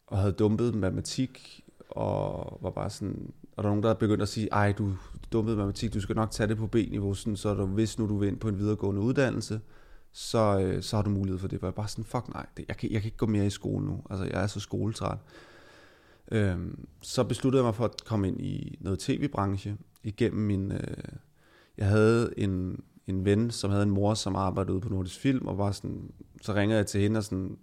og 0.07 0.19
havde 0.19 0.33
dumpet 0.33 0.75
matematik, 0.75 1.65
og 1.89 2.59
var 2.63 2.71
bare 2.71 2.91
sådan, 2.91 3.33
og 3.57 3.63
der 3.63 3.69
er 3.69 3.73
nogen, 3.73 3.83
der 3.83 3.91
er 3.91 3.95
begyndt 3.95 4.23
at 4.23 4.29
sige, 4.29 4.49
ej, 4.53 4.73
du 4.73 4.93
dumpede 5.33 5.57
matematik, 5.57 5.95
du 5.95 6.01
skal 6.01 6.17
nok 6.17 6.31
tage 6.31 6.49
det 6.49 6.57
på 6.57 6.67
B-niveau, 6.67 7.15
sådan, 7.15 7.37
så 7.37 7.55
du, 7.55 7.67
hvis 7.67 7.99
nu 7.99 8.09
du 8.09 8.19
vil 8.19 8.29
ind 8.29 8.41
på 8.41 8.49
en 8.49 8.59
videregående 8.59 9.01
uddannelse, 9.01 9.61
så, 10.17 10.61
øh, 10.61 10.83
så 10.83 10.97
har 10.97 11.03
du 11.03 11.11
mulighed 11.11 11.39
for 11.39 11.49
det. 11.49 11.63
Var 11.63 11.69
jeg 11.69 11.75
bare 11.75 11.89
sådan, 11.89 12.05
fuck 12.05 12.29
nej, 12.29 12.47
det, 12.57 12.65
jeg, 12.69 12.77
kan, 12.77 12.93
jeg 12.93 13.01
kan 13.01 13.07
ikke 13.09 13.17
gå 13.17 13.27
mere 13.27 13.47
i 13.47 13.51
skole 13.51 13.87
nu. 13.87 14.03
Altså, 14.11 14.25
jeg 14.25 14.43
er 14.43 14.47
så 14.47 14.61
skoletræt. 14.61 15.19
Øhm, 16.33 16.87
så 17.03 17.25
besluttede 17.25 17.63
jeg 17.63 17.67
mig 17.67 17.75
for 17.75 17.85
at 17.85 18.05
komme 18.05 18.29
ind 18.29 18.41
i 18.41 18.79
noget 18.81 18.99
tv-branche 18.99 19.77
igennem 20.03 20.43
min... 20.43 20.73
Øh, 20.73 20.97
jeg 21.79 21.87
havde 21.87 22.35
en, 22.37 22.83
en 23.07 23.25
ven, 23.25 23.51
som 23.51 23.71
havde 23.71 23.83
en 23.83 23.91
mor, 23.91 24.15
som 24.15 24.37
arbejdede 24.37 24.73
ude 24.73 24.81
på 24.81 24.89
Nordisk 24.89 25.21
Film, 25.21 25.47
og 25.47 25.59
var 25.59 25.73
sådan, 25.73 26.11
så 26.43 26.55
ringede 26.55 26.79
jeg 26.79 26.87
til 26.87 27.01
hende 27.01 27.19
og 27.19 27.25
sådan, 27.25 27.57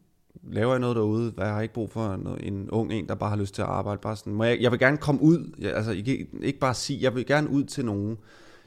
laver 0.43 0.73
jeg 0.73 0.79
noget 0.79 0.95
derude? 0.95 1.31
Hvad 1.31 1.45
jeg 1.45 1.53
har 1.53 1.61
ikke 1.61 1.73
brug 1.73 1.89
for 1.89 2.15
noget, 2.15 2.47
en 2.47 2.69
ung 2.69 2.93
en, 2.93 3.07
der 3.07 3.15
bare 3.15 3.29
har 3.29 3.37
lyst 3.37 3.55
til 3.55 3.61
at 3.61 3.67
arbejde. 3.67 4.01
Bare 4.01 4.15
sådan, 4.15 4.33
må 4.33 4.43
jeg, 4.43 4.61
jeg 4.61 4.71
vil 4.71 4.79
gerne 4.79 4.97
komme 4.97 5.21
ud. 5.21 5.55
Jeg, 5.59 5.73
altså, 5.73 5.91
ikke, 5.91 6.27
ikke 6.41 6.59
bare 6.59 6.73
sige, 6.73 7.01
jeg 7.01 7.15
vil 7.15 7.25
gerne 7.25 7.49
ud 7.49 7.63
til 7.63 7.85
nogen. 7.85 8.17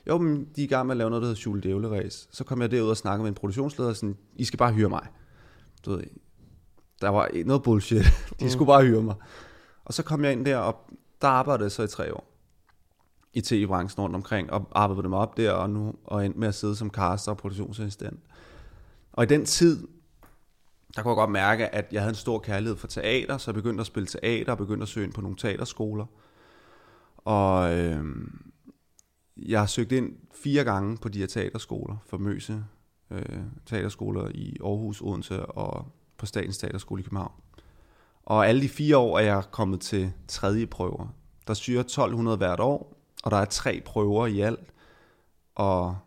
Jo, 0.07 0.19
men 0.19 0.49
de 0.57 0.61
er 0.61 0.65
i 0.65 0.69
gang 0.69 0.87
med 0.87 0.93
at 0.93 0.97
lave 0.97 1.11
noget, 1.11 1.23
der 1.23 1.27
hedder 1.27 1.41
Schule 1.41 1.61
Dævle 1.61 2.11
Så 2.11 2.45
kom 2.45 2.61
jeg 2.61 2.71
derud 2.71 2.89
og 2.89 2.97
snakkede 2.97 3.23
med 3.23 3.29
en 3.29 3.35
produktionsleder, 3.35 3.93
sådan, 3.93 4.17
I 4.37 4.45
skal 4.45 4.59
bare 4.59 4.73
hyre 4.73 4.89
mig. 4.89 5.07
Du 5.85 5.91
ved, 5.91 6.05
der 7.01 7.09
var 7.09 7.31
noget 7.45 7.63
bullshit. 7.63 8.05
De 8.41 8.51
skulle 8.51 8.67
bare 8.67 8.85
hyre 8.85 9.03
mig. 9.03 9.15
Og 9.85 9.95
så 9.95 10.03
kom 10.03 10.25
jeg 10.25 10.33
ind 10.33 10.45
der, 10.45 10.57
og 10.57 10.77
der 11.23 11.29
arbejdede 11.29 11.65
jeg 11.65 11.73
så 11.73 11.83
i 11.83 11.89
tre 11.89 12.15
år 12.15 12.35
i 13.35 13.41
tv-branchen 13.41 14.03
rundt 14.03 14.17
omkring, 14.17 14.53
og 14.53 14.69
arbejdede 14.73 15.09
mig 15.09 15.19
op 15.19 15.37
der, 15.37 15.53
og 15.53 15.71
nu 15.71 15.95
og 16.05 16.27
endte 16.27 16.41
med 16.41 16.49
at 16.49 16.55
sidde 16.55 16.77
som 16.77 16.91
caster 16.91 17.33
og 17.33 17.39
produktionsassistent. 17.39 18.21
Og 19.13 19.25
i 19.25 19.27
den 19.27 19.45
tid, 19.45 19.89
der 20.97 21.03
kunne 21.03 21.11
jeg 21.11 21.17
godt 21.17 21.31
mærke, 21.31 21.75
at 21.75 21.89
jeg 21.93 22.03
havde 22.03 22.11
en 22.11 22.15
stor 22.15 22.39
kærlighed 22.39 22.77
for 22.77 22.87
teater, 22.87 23.39
så 23.39 23.51
jeg 23.51 23.55
begyndte 23.55 23.81
at 23.81 23.87
spille 23.87 24.07
teater, 24.07 24.53
og 24.53 24.59
begyndte 24.59 24.83
at 24.83 24.89
søge 24.89 25.07
ind 25.07 25.13
på 25.13 25.21
nogle 25.21 25.37
teaterskoler. 25.37 26.07
Og 27.17 27.79
øh, 27.79 28.05
jeg 29.37 29.61
har 29.61 29.67
søgt 29.67 29.93
ind 29.93 30.17
fire 30.35 30.65
gange 30.65 30.97
på 30.97 31.09
de 31.09 31.19
her 31.19 31.27
teaterskoler, 31.27 31.97
famøse 32.07 32.65
øh, 33.11 33.41
teaterskoler 33.67 34.29
i 34.35 34.57
Aarhus, 34.65 35.01
Odense 35.01 35.47
og 35.47 35.87
på 36.17 36.27
Statens 36.27 36.59
Teaterskole 36.59 37.01
i 37.01 37.03
København. 37.03 37.33
Og 38.25 38.49
alle 38.49 38.63
de 38.63 38.69
fire 38.69 38.97
år 38.97 39.19
er 39.19 39.23
jeg 39.23 39.43
kommet 39.51 39.81
til 39.81 40.13
tredje 40.29 40.67
prøver. 40.67 41.15
Der 41.47 41.55
syrer 41.55 41.81
1200 41.81 42.37
hvert 42.37 42.61
år, 42.61 42.97
og 43.25 43.31
der 43.31 43.37
er 43.37 43.45
tre 43.45 43.83
prøver 43.85 44.27
i 44.27 44.41
alt. 44.41 44.73
Og 45.55 45.99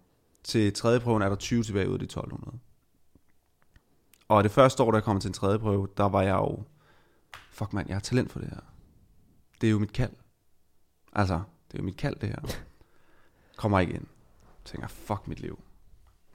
til 0.43 0.73
tredje 0.73 0.99
prøven 0.99 1.21
er 1.21 1.29
der 1.29 1.35
20 1.35 1.63
tilbage 1.63 1.89
ud 1.89 1.93
af 1.93 1.99
de 1.99 2.05
1200. 2.05 2.57
Og 4.27 4.43
det 4.43 4.51
første 4.51 4.83
år, 4.83 4.91
da 4.91 4.95
jeg 4.95 5.03
kom 5.03 5.19
til 5.19 5.27
en 5.27 5.33
tredje 5.33 5.59
prøve, 5.59 5.87
der 5.97 6.03
var 6.03 6.21
jeg 6.21 6.35
jo, 6.35 6.63
fuck 7.51 7.73
mand, 7.73 7.87
jeg 7.87 7.95
har 7.95 8.01
talent 8.01 8.31
for 8.31 8.39
det 8.39 8.49
her. 8.49 8.59
Det 9.61 9.67
er 9.67 9.71
jo 9.71 9.79
mit 9.79 9.93
kald. 9.93 10.13
Altså, 11.13 11.41
det 11.71 11.77
er 11.77 11.83
jo 11.83 11.85
mit 11.85 11.97
kald 11.97 12.15
det 12.15 12.29
her. 12.29 12.66
Kommer 13.57 13.79
ikke 13.79 13.93
ind. 13.93 14.07
Tænker, 14.65 14.87
fuck 14.87 15.27
mit 15.27 15.39
liv. 15.39 15.59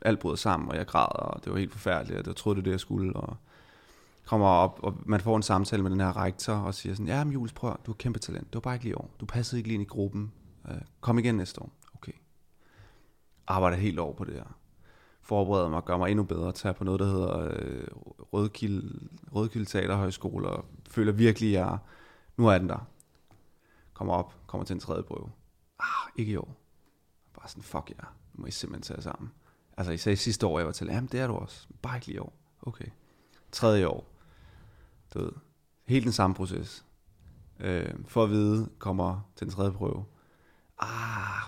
Alt 0.01 0.19
bryder 0.19 0.37
sammen, 0.37 0.69
og 0.69 0.77
jeg 0.77 0.87
græder, 0.87 1.07
og 1.07 1.45
det 1.45 1.53
var 1.53 1.59
helt 1.59 1.73
forfærdeligt, 1.73 2.21
og 2.21 2.27
jeg 2.27 2.37
troede, 2.37 2.57
det 2.57 2.65
det, 2.65 2.71
jeg 2.71 2.81
skulle, 2.81 3.17
og 3.17 3.37
kommer 4.27 4.47
op, 4.47 4.81
og 4.83 4.95
man 5.07 5.21
får 5.21 5.37
en 5.37 5.43
samtale 5.43 5.83
med 5.83 5.91
den 5.91 6.01
her 6.01 6.17
rektor, 6.17 6.55
og 6.55 6.75
siger 6.75 6.95
sådan, 6.95 7.07
ja, 7.07 7.25
men 7.25 7.33
Jules, 7.33 7.53
prøv, 7.53 7.77
du 7.87 7.91
har 7.91 7.97
kæmpe 7.97 8.19
talent, 8.19 8.47
det 8.47 8.55
var 8.55 8.61
bare 8.61 8.75
ikke 8.75 8.85
lige 8.85 8.99
år, 8.99 9.11
du 9.21 9.27
passede 9.27 9.59
ikke 9.59 9.69
lige 9.69 9.75
ind 9.75 9.83
i 9.83 9.87
gruppen, 9.87 10.33
øh, 10.71 10.81
kom 11.01 11.19
igen 11.19 11.35
næste 11.35 11.63
år, 11.63 11.73
okay. 11.95 12.13
Arbejder 13.47 13.77
helt 13.77 13.99
over 13.99 14.15
på 14.15 14.25
det 14.25 14.35
her, 14.35 14.57
forbereder 15.23 15.69
mig, 15.69 15.85
gør 15.85 15.97
mig 15.97 16.11
endnu 16.11 16.25
bedre, 16.25 16.53
tager 16.53 16.73
på 16.73 16.85
noget, 16.85 17.01
der 17.01 17.07
hedder 17.07 17.49
øh, 17.51 17.87
Rødkilde, 18.33 19.09
Rødkilde 19.35 19.67
Teaterhøjskole, 19.67 20.49
og 20.49 20.65
føler 20.89 21.13
virkelig, 21.13 21.49
at 21.49 21.67
jeg, 21.67 21.79
nu 22.37 22.47
er 22.47 22.59
den 22.59 22.69
der. 22.69 22.87
Kommer 23.95 24.15
op, 24.15 24.35
kommer 24.47 24.65
til 24.65 24.75
en 24.75 24.81
tredje 24.81 25.03
prøve. 25.03 25.31
Ah, 25.79 26.11
ikke 26.17 26.33
i 26.33 26.37
år. 26.37 26.62
Bare 27.43 27.49
sådan, 27.49 27.63
fuck 27.63 27.91
jer, 27.91 27.97
yeah. 28.05 28.13
nu 28.35 28.41
må 28.41 28.47
I 28.47 28.51
simpelthen 28.51 28.95
tage 28.95 29.03
sammen. 29.03 29.31
Altså, 29.77 29.93
I 29.93 29.97
sagde 29.97 30.17
sidste 30.17 30.47
år, 30.47 30.59
jeg 30.59 30.67
var 30.67 30.73
til, 30.73 30.87
jamen 30.87 31.09
det 31.13 31.21
er 31.21 31.27
du 31.27 31.35
også, 31.35 31.67
bare 31.83 31.97
ikke 31.97 32.07
lige 32.07 32.23
år. 32.23 32.33
Okay. 32.63 32.87
Tredje 33.53 33.87
år. 33.87 34.13
Du 35.15 35.19
ved, 35.19 35.33
helt 35.87 36.05
den 36.05 36.13
samme 36.13 36.35
proces. 36.35 36.85
Øh, 37.61 37.95
for 38.09 38.25
at 38.25 38.31
vide, 38.31 38.71
kommer 38.79 39.21
til 39.37 39.47
den 39.47 39.55
tredje 39.55 39.73
prøve. 39.73 40.05
Ah, 40.79 41.43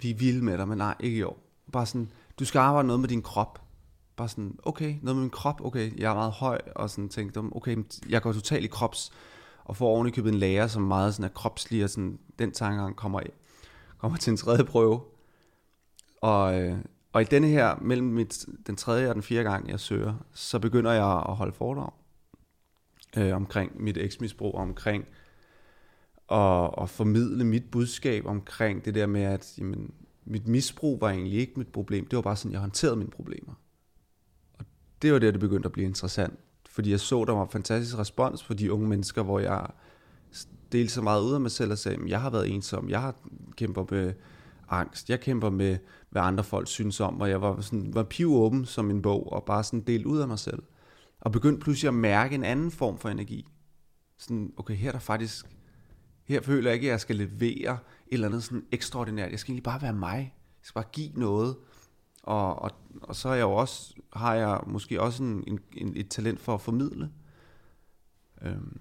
vi 0.00 0.10
er 0.10 0.14
vilde 0.14 0.44
med 0.44 0.58
dig, 0.58 0.68
men 0.68 0.78
nej, 0.78 0.94
ikke 1.00 1.16
i 1.16 1.22
år. 1.22 1.42
Bare 1.72 1.86
sådan, 1.86 2.12
du 2.38 2.44
skal 2.44 2.58
arbejde 2.58 2.86
noget 2.86 3.00
med 3.00 3.08
din 3.08 3.22
krop. 3.22 3.62
Bare 4.16 4.28
sådan, 4.28 4.58
okay, 4.62 4.96
noget 5.02 5.16
med 5.16 5.22
min 5.22 5.30
krop, 5.30 5.60
okay, 5.64 5.98
jeg 5.98 6.10
er 6.10 6.14
meget 6.14 6.32
høj, 6.32 6.60
og 6.76 6.90
sådan 6.90 7.08
tænkte, 7.08 7.38
okay, 7.38 7.76
jeg 8.08 8.22
går 8.22 8.32
totalt 8.32 8.64
i 8.64 8.68
krops, 8.68 9.12
og 9.64 9.76
får 9.76 9.88
oven 9.88 10.06
i 10.06 10.10
købet 10.10 10.32
en 10.32 10.38
lærer, 10.38 10.66
som 10.66 10.82
meget 10.82 11.14
sådan 11.14 11.30
er 11.30 11.34
kropslig, 11.34 11.84
og 11.84 11.90
sådan, 11.90 12.18
den 12.38 12.52
tankegang 12.52 12.96
kommer, 12.96 13.20
kommer 13.98 14.18
til 14.18 14.30
en 14.30 14.36
tredje 14.36 14.64
prøve. 14.64 15.00
Og, 16.20 16.60
øh, 16.60 16.78
og 17.12 17.22
i 17.22 17.24
denne 17.24 17.48
her, 17.48 17.76
mellem 17.80 18.06
mit, 18.06 18.46
den 18.66 18.76
tredje 18.76 19.08
og 19.08 19.14
den 19.14 19.22
fjerde 19.22 19.50
gang, 19.50 19.70
jeg 19.70 19.80
søger, 19.80 20.14
så 20.34 20.58
begynder 20.58 20.92
jeg 20.92 21.24
at 21.28 21.36
holde 21.36 21.52
foredrag 21.52 21.90
øh, 23.16 23.36
omkring 23.36 23.82
mit 23.82 23.96
eksmisbrug, 23.96 24.54
omkring 24.54 25.04
at, 26.32 26.70
at 26.82 26.90
formidle 26.90 27.44
mit 27.44 27.70
budskab 27.70 28.26
omkring 28.26 28.84
det 28.84 28.94
der 28.94 29.06
med, 29.06 29.22
at 29.22 29.54
jamen, 29.58 29.94
mit 30.24 30.48
misbrug 30.48 31.00
var 31.00 31.10
egentlig 31.10 31.38
ikke 31.38 31.52
mit 31.56 31.68
problem. 31.68 32.06
Det 32.06 32.16
var 32.16 32.22
bare 32.22 32.36
sådan, 32.36 32.52
jeg 32.52 32.60
håndterede 32.60 32.96
mine 32.96 33.10
problemer. 33.10 33.52
Og 34.58 34.64
det 35.02 35.12
var 35.12 35.18
der, 35.18 35.30
det 35.30 35.40
begyndte 35.40 35.66
at 35.66 35.72
blive 35.72 35.86
interessant. 35.86 36.38
Fordi 36.70 36.90
jeg 36.90 37.00
så, 37.00 37.24
der 37.24 37.32
var 37.32 37.42
en 37.42 37.50
fantastisk 37.50 37.98
respons 37.98 38.44
på 38.44 38.54
de 38.54 38.72
unge 38.72 38.88
mennesker, 38.88 39.22
hvor 39.22 39.38
jeg 39.38 39.66
delte 40.72 40.92
så 40.92 41.02
meget 41.02 41.22
ud 41.22 41.34
af 41.34 41.40
mig 41.40 41.50
selv 41.50 41.72
og 41.72 41.78
sagde, 41.78 42.02
at 42.02 42.08
jeg 42.08 42.20
har 42.20 42.30
været 42.30 42.50
ensom, 42.54 42.90
jeg 42.90 43.00
har 43.00 43.14
kæmper 43.56 43.84
med 43.90 44.12
angst, 44.68 45.10
jeg 45.10 45.20
kæmper 45.20 45.50
med, 45.50 45.78
hvad 46.10 46.22
andre 46.22 46.44
folk 46.44 46.68
synes 46.68 47.00
om, 47.00 47.20
og 47.20 47.30
jeg 47.30 47.40
var, 47.40 47.60
sådan, 47.60 47.94
var 47.94 48.02
pivåben 48.02 48.64
som 48.64 48.90
en 48.90 49.02
bog, 49.02 49.32
og 49.32 49.44
bare 49.44 49.64
sådan 49.64 49.80
delt 49.80 50.06
ud 50.06 50.18
af 50.18 50.28
mig 50.28 50.38
selv. 50.38 50.62
Og 51.20 51.32
begyndte 51.32 51.60
pludselig 51.60 51.88
at 51.88 51.94
mærke 51.94 52.34
en 52.34 52.44
anden 52.44 52.70
form 52.70 52.98
for 52.98 53.08
energi. 53.08 53.48
Sådan, 54.18 54.52
okay, 54.56 54.74
her 54.74 54.88
er 54.88 54.92
der 54.92 54.98
faktisk, 54.98 55.46
her 56.24 56.42
føler 56.42 56.70
jeg 56.70 56.74
ikke, 56.74 56.86
at 56.86 56.90
jeg 56.90 57.00
skal 57.00 57.16
levere 57.16 57.72
et 57.72 57.78
eller 58.14 58.28
andet 58.28 58.44
sådan 58.44 58.64
ekstraordinært. 58.72 59.30
Jeg 59.30 59.38
skal 59.38 59.52
egentlig 59.52 59.62
bare 59.62 59.82
være 59.82 59.92
mig. 59.92 60.18
Jeg 60.18 60.62
skal 60.62 60.74
bare 60.74 60.90
give 60.92 61.10
noget. 61.14 61.56
Og, 62.22 62.62
og, 62.62 62.70
og 63.02 63.16
så 63.16 63.28
er 63.28 63.34
jeg 63.34 63.42
jo 63.42 63.52
også, 63.52 63.94
har 64.12 64.34
jeg 64.34 64.60
måske 64.66 65.02
også 65.02 65.22
en, 65.22 65.44
en, 65.46 65.60
en, 65.76 65.92
et 65.96 66.08
talent 66.08 66.40
for 66.40 66.54
at 66.54 66.60
formidle. 66.60 67.10
Øhm, 68.42 68.80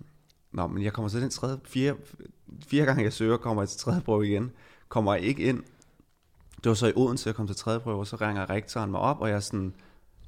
nå, 0.51 0.67
men 0.67 0.83
jeg 0.83 0.93
kommer 0.93 1.09
så 1.09 1.19
den 1.19 1.29
tredje, 1.29 1.59
fire, 1.65 1.95
fire 2.65 2.85
gange 2.85 3.03
jeg 3.03 3.13
søger, 3.13 3.37
kommer 3.37 3.61
jeg 3.61 3.69
til 3.69 3.79
tredje 3.79 4.01
prøve 4.01 4.27
igen. 4.27 4.51
Kommer 4.89 5.13
jeg 5.13 5.23
ikke 5.23 5.43
ind, 5.43 5.63
det 6.67 6.71
var 6.71 6.75
så 6.75 6.88
i 6.88 6.93
Odense, 6.95 7.27
jeg 7.27 7.36
kom 7.36 7.47
til 7.47 7.56
tredje 7.56 7.80
prøve, 7.80 7.99
og 7.99 8.08
så 8.08 8.15
ringer 8.15 8.49
rektoren 8.49 8.91
mig 8.91 8.99
op, 8.99 9.21
og 9.21 9.30
jeg 9.30 9.36
er 9.36 9.39
sådan, 9.39 9.73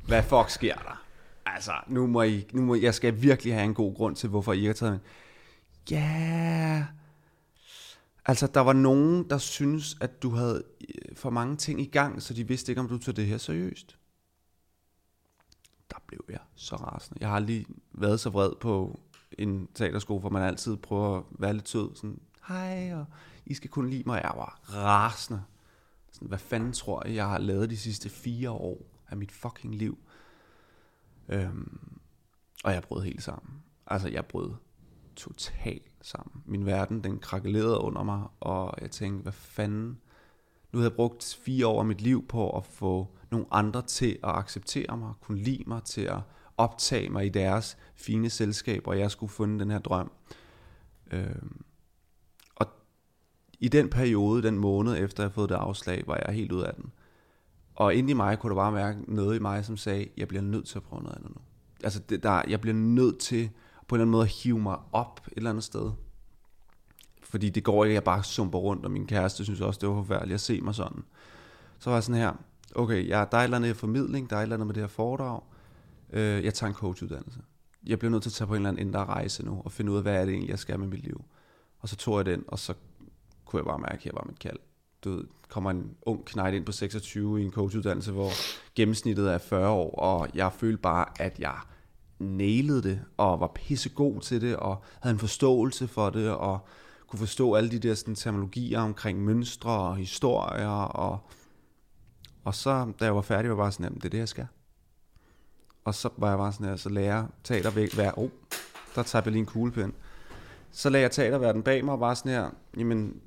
hvad 0.08 0.24
fuck 0.24 0.50
sker 0.50 0.76
der? 0.76 1.04
Altså, 1.46 1.72
nu 1.88 2.08
må, 2.08 2.22
I, 2.22 2.48
nu 2.54 2.62
må 2.62 2.76
jeg 2.76 2.94
skal 2.94 3.22
virkelig 3.22 3.54
have 3.54 3.66
en 3.66 3.74
god 3.74 3.96
grund 3.96 4.16
til, 4.16 4.30
hvorfor 4.30 4.54
I 4.54 4.66
har 4.66 4.74
taget 4.74 5.00
Ja, 5.92 5.96
yeah. 5.96 6.84
altså 8.26 8.48
der 8.48 8.60
var 8.60 8.74
nogen, 8.74 9.30
der 9.30 9.38
synes 9.38 9.98
at 10.02 10.24
du 10.24 10.30
havde 10.30 10.64
øh, 10.82 11.16
for 11.16 11.30
mange 11.30 11.56
ting 11.56 11.82
i 11.82 11.86
gang, 11.86 12.22
så 12.22 12.34
de 12.34 12.48
vidste 12.48 12.72
ikke, 12.72 12.82
om 12.82 12.88
du 12.88 12.98
tog 12.98 13.16
det 13.16 13.26
her 13.26 13.38
seriøst. 13.38 13.98
Der 15.90 15.98
blev 16.08 16.26
jeg 16.30 16.42
så 16.56 16.76
rasende. 16.76 17.18
Jeg 17.22 17.30
har 17.30 17.40
lige 17.40 17.66
været 17.92 18.20
så 18.20 18.30
vred 18.30 18.52
på 18.62 19.00
en 19.38 19.68
teaterskole, 19.76 20.20
hvor 20.20 20.30
man 20.30 20.44
altid 20.44 20.78
prøver 20.78 21.18
at 21.18 21.24
være 21.30 21.54
lidt 21.54 21.70
sød. 21.70 21.96
Sådan, 21.96 22.20
hej, 22.48 22.94
og 22.94 23.06
I 23.46 23.54
skal 23.54 23.70
kun 23.70 23.90
lide 23.90 24.04
mig. 24.06 24.22
Jeg 24.24 24.34
var 24.36 24.60
rasende. 24.74 25.44
Hvad 26.22 26.38
fanden 26.38 26.74
tror 26.74 27.08
jeg, 27.08 27.16
jeg 27.16 27.28
har 27.28 27.38
lavet 27.38 27.70
de 27.70 27.78
sidste 27.78 28.10
fire 28.10 28.52
år 28.52 28.86
af 29.10 29.18
mit 29.18 29.32
fucking 29.32 29.76
liv? 29.76 29.98
Øhm, 31.30 32.00
og 32.64 32.74
jeg 32.74 32.82
brød 32.84 33.04
helt 33.04 33.24
sammen. 33.24 33.64
Altså, 33.88 34.10
jeg 34.10 34.26
brød 34.26 34.54
totalt 35.16 35.92
sammen. 36.02 36.44
Min 36.46 36.66
verden, 36.66 37.04
den 37.04 37.20
krakkelerede 37.20 37.78
under 37.78 38.04
mig, 38.04 38.24
og 38.40 38.74
jeg 38.82 38.92
tænkte, 38.92 39.24
hvad 39.24 39.34
fanden? 39.34 40.00
Nu 40.72 40.80
havde 40.80 40.90
jeg 40.90 40.96
brugt 40.96 41.40
fire 41.46 41.68
år 41.68 41.80
af 41.80 41.86
mit 41.86 42.02
liv 42.02 42.28
på 42.28 42.58
at 42.58 42.66
få 42.66 43.08
nogle 43.32 43.46
andre 43.52 43.82
til 43.82 44.20
at 44.24 44.30
acceptere 44.30 44.98
mig, 44.98 45.14
kunne 45.22 45.42
lide 45.42 45.64
mig, 45.68 45.84
til 45.84 46.02
at 46.02 46.20
optage 46.58 47.10
mig 47.10 47.26
i 47.26 47.30
deres 47.30 47.78
fine 47.96 48.30
selskab, 48.30 48.88
og 48.88 49.00
jeg 49.00 49.12
skulle 49.12 49.32
finde 49.32 49.60
den 49.60 49.72
her 49.72 49.80
drøm. 49.80 50.12
Øhm, 51.12 51.62
i 53.60 53.68
den 53.68 53.90
periode, 53.90 54.44
den 54.44 54.58
måned 54.58 54.98
efter 54.98 55.24
jeg 55.24 55.26
havde 55.26 55.34
fået 55.34 55.50
det 55.50 55.56
afslag, 55.56 56.04
var 56.08 56.22
jeg 56.26 56.36
helt 56.36 56.52
ud 56.52 56.62
af 56.62 56.74
den. 56.74 56.92
Og 57.76 57.96
inde 57.96 58.12
i 58.12 58.14
mig 58.14 58.40
kunne 58.40 58.50
der 58.50 58.56
bare 58.56 58.72
mærke 58.72 59.16
noget 59.16 59.36
i 59.36 59.40
mig, 59.40 59.66
som 59.66 59.78
sagde, 59.78 60.08
jeg 60.18 60.28
bliver 60.28 60.42
nødt 60.42 60.68
til 60.68 60.78
at 60.78 60.84
prøve 60.84 61.04
noget 61.04 61.16
andet 61.16 61.30
nu. 61.30 61.42
Altså, 61.84 62.00
det, 62.10 62.24
der, 62.24 62.42
jeg 62.48 62.62
bliver 62.62 62.76
nødt 62.76 63.20
til 63.20 63.50
på 63.88 63.96
en 63.96 63.98
eller 63.98 64.04
anden 64.04 64.12
måde 64.12 64.24
at 64.24 64.30
hive 64.30 64.60
mig 64.60 64.78
op 64.92 65.22
et 65.28 65.34
eller 65.38 65.50
andet 65.50 65.64
sted. 65.64 65.92
Fordi 67.24 67.50
det 67.50 67.64
går 67.64 67.86
ikke, 67.86 67.92
at 67.92 67.96
jeg 67.96 68.04
bare 68.04 68.24
sumper 68.24 68.60
rundt, 68.60 68.86
og 68.86 68.92
min 68.92 69.08
kæreste 69.08 69.44
synes 69.44 69.62
også, 69.62 69.80
det 69.82 69.90
var 69.90 69.96
forfærdeligt 69.96 70.34
at 70.34 70.42
se 70.42 70.62
mig 70.62 70.76
sådan. 70.76 71.04
Så 71.80 71.90
var 71.90 71.98
jeg 71.98 72.04
sådan 72.04 72.22
her, 72.22 72.34
okay, 72.76 73.08
ja, 73.08 73.26
der 73.32 73.38
er 73.38 73.42
et 73.42 73.44
eller 73.44 73.58
andet 73.58 73.78
formidling, 73.78 74.30
der 74.30 74.36
er 74.36 74.40
et 74.40 74.44
eller 74.44 74.56
andet 74.56 74.68
med 74.68 74.76
det 74.76 74.84
her 74.84 74.88
foredrag. 74.88 75.42
Øh, 76.14 76.44
jeg 76.44 76.54
tager 76.54 76.70
en 76.70 76.76
coachuddannelse. 76.76 77.40
jeg 77.86 78.00
bliver 78.00 78.12
nødt 78.12 78.24
til 78.24 78.30
at 78.30 78.34
tage 78.34 78.48
på 78.48 78.54
en 78.54 78.58
eller 78.58 78.70
anden 78.70 78.88
indre 78.88 79.06
rejse 79.06 79.46
nu, 79.46 79.62
og 79.66 79.72
finde 79.72 79.92
ud 79.92 79.98
af, 79.98 80.04
hvad 80.04 80.22
er 80.22 80.26
det 80.26 80.32
egentlig, 80.32 80.50
jeg 80.50 80.60
skal 80.60 80.80
med 80.80 80.88
mit 80.88 81.04
liv. 81.04 81.24
Og 81.80 81.90
så 81.90 81.96
tog 81.96 82.18
jeg 82.18 82.26
den, 82.26 82.44
og 82.48 82.60
så 82.60 82.74
kunne 83.50 83.60
jeg 83.60 83.66
bare 83.66 83.80
mærke, 83.80 83.94
at 83.94 84.04
her 84.04 84.12
var 84.14 84.26
mit 84.28 84.40
kald. 84.40 84.58
Du 85.04 85.10
ved, 85.10 85.24
kommer 85.50 85.72
en 85.72 85.96
ung 86.02 86.26
knægt 86.26 86.56
ind 86.56 86.66
på 86.66 86.72
26 86.72 87.42
i 87.42 87.46
en 87.46 87.52
coachuddannelse, 87.52 88.12
hvor 88.12 88.30
gennemsnittet 88.76 89.32
er 89.34 89.38
40 89.38 89.70
år, 89.70 89.96
og 89.96 90.28
jeg 90.36 90.54
følte 90.54 90.82
bare, 90.82 91.06
at 91.20 91.40
jeg 91.40 91.58
nailede 92.20 92.84
det, 92.84 93.02
og 93.18 93.40
var 93.40 93.52
pissegod 93.56 94.22
til 94.22 94.42
det, 94.42 94.56
og 94.56 94.84
havde 95.00 95.14
en 95.14 95.20
forståelse 95.20 95.88
for 95.88 96.10
det, 96.10 96.30
og 96.30 96.60
kunne 97.08 97.20
forstå 97.20 97.54
alle 97.54 97.72
de 97.72 97.80
der 97.80 97.94
sådan, 97.94 98.16
terminologier 98.16 98.80
omkring 98.80 99.24
mønstre 99.24 99.72
og 99.72 99.96
historier, 99.96 100.68
og, 100.68 101.20
og 102.44 102.56
så, 102.56 102.92
da 103.00 103.06
jeg 103.06 103.16
var 103.16 103.22
færdig, 103.22 103.50
var 103.50 103.56
jeg 103.56 103.64
bare 103.64 103.72
sådan, 103.72 103.96
det 103.96 104.06
er 104.06 104.10
det, 104.10 104.18
jeg 104.18 104.30
skal. 104.30 104.48
Og 105.86 105.96
så 105.96 106.10
var 106.18 106.30
jeg 106.30 106.38
bare 106.38 106.54
sådan 106.54 106.68
her, 106.68 106.76
så 106.76 106.90
lærer 106.90 107.28
teater 107.44 107.72
væk, 107.72 107.94
hver, 107.94 108.20
oh, 108.20 108.30
der 108.96 109.04
tager 109.04 109.24
jeg 109.26 109.32
lige 109.32 109.40
en 109.40 109.46
kuglepen. 109.46 109.94
Så 110.72 110.90
lagde 110.90 111.04
jeg 111.04 111.12
teaterverden 111.12 111.64
bag 111.64 111.86
mig 111.86 111.94
og 111.94 112.00
var 112.00 112.14
sådan 112.14 112.32
her, 112.32 112.50
jamen, 112.78 113.22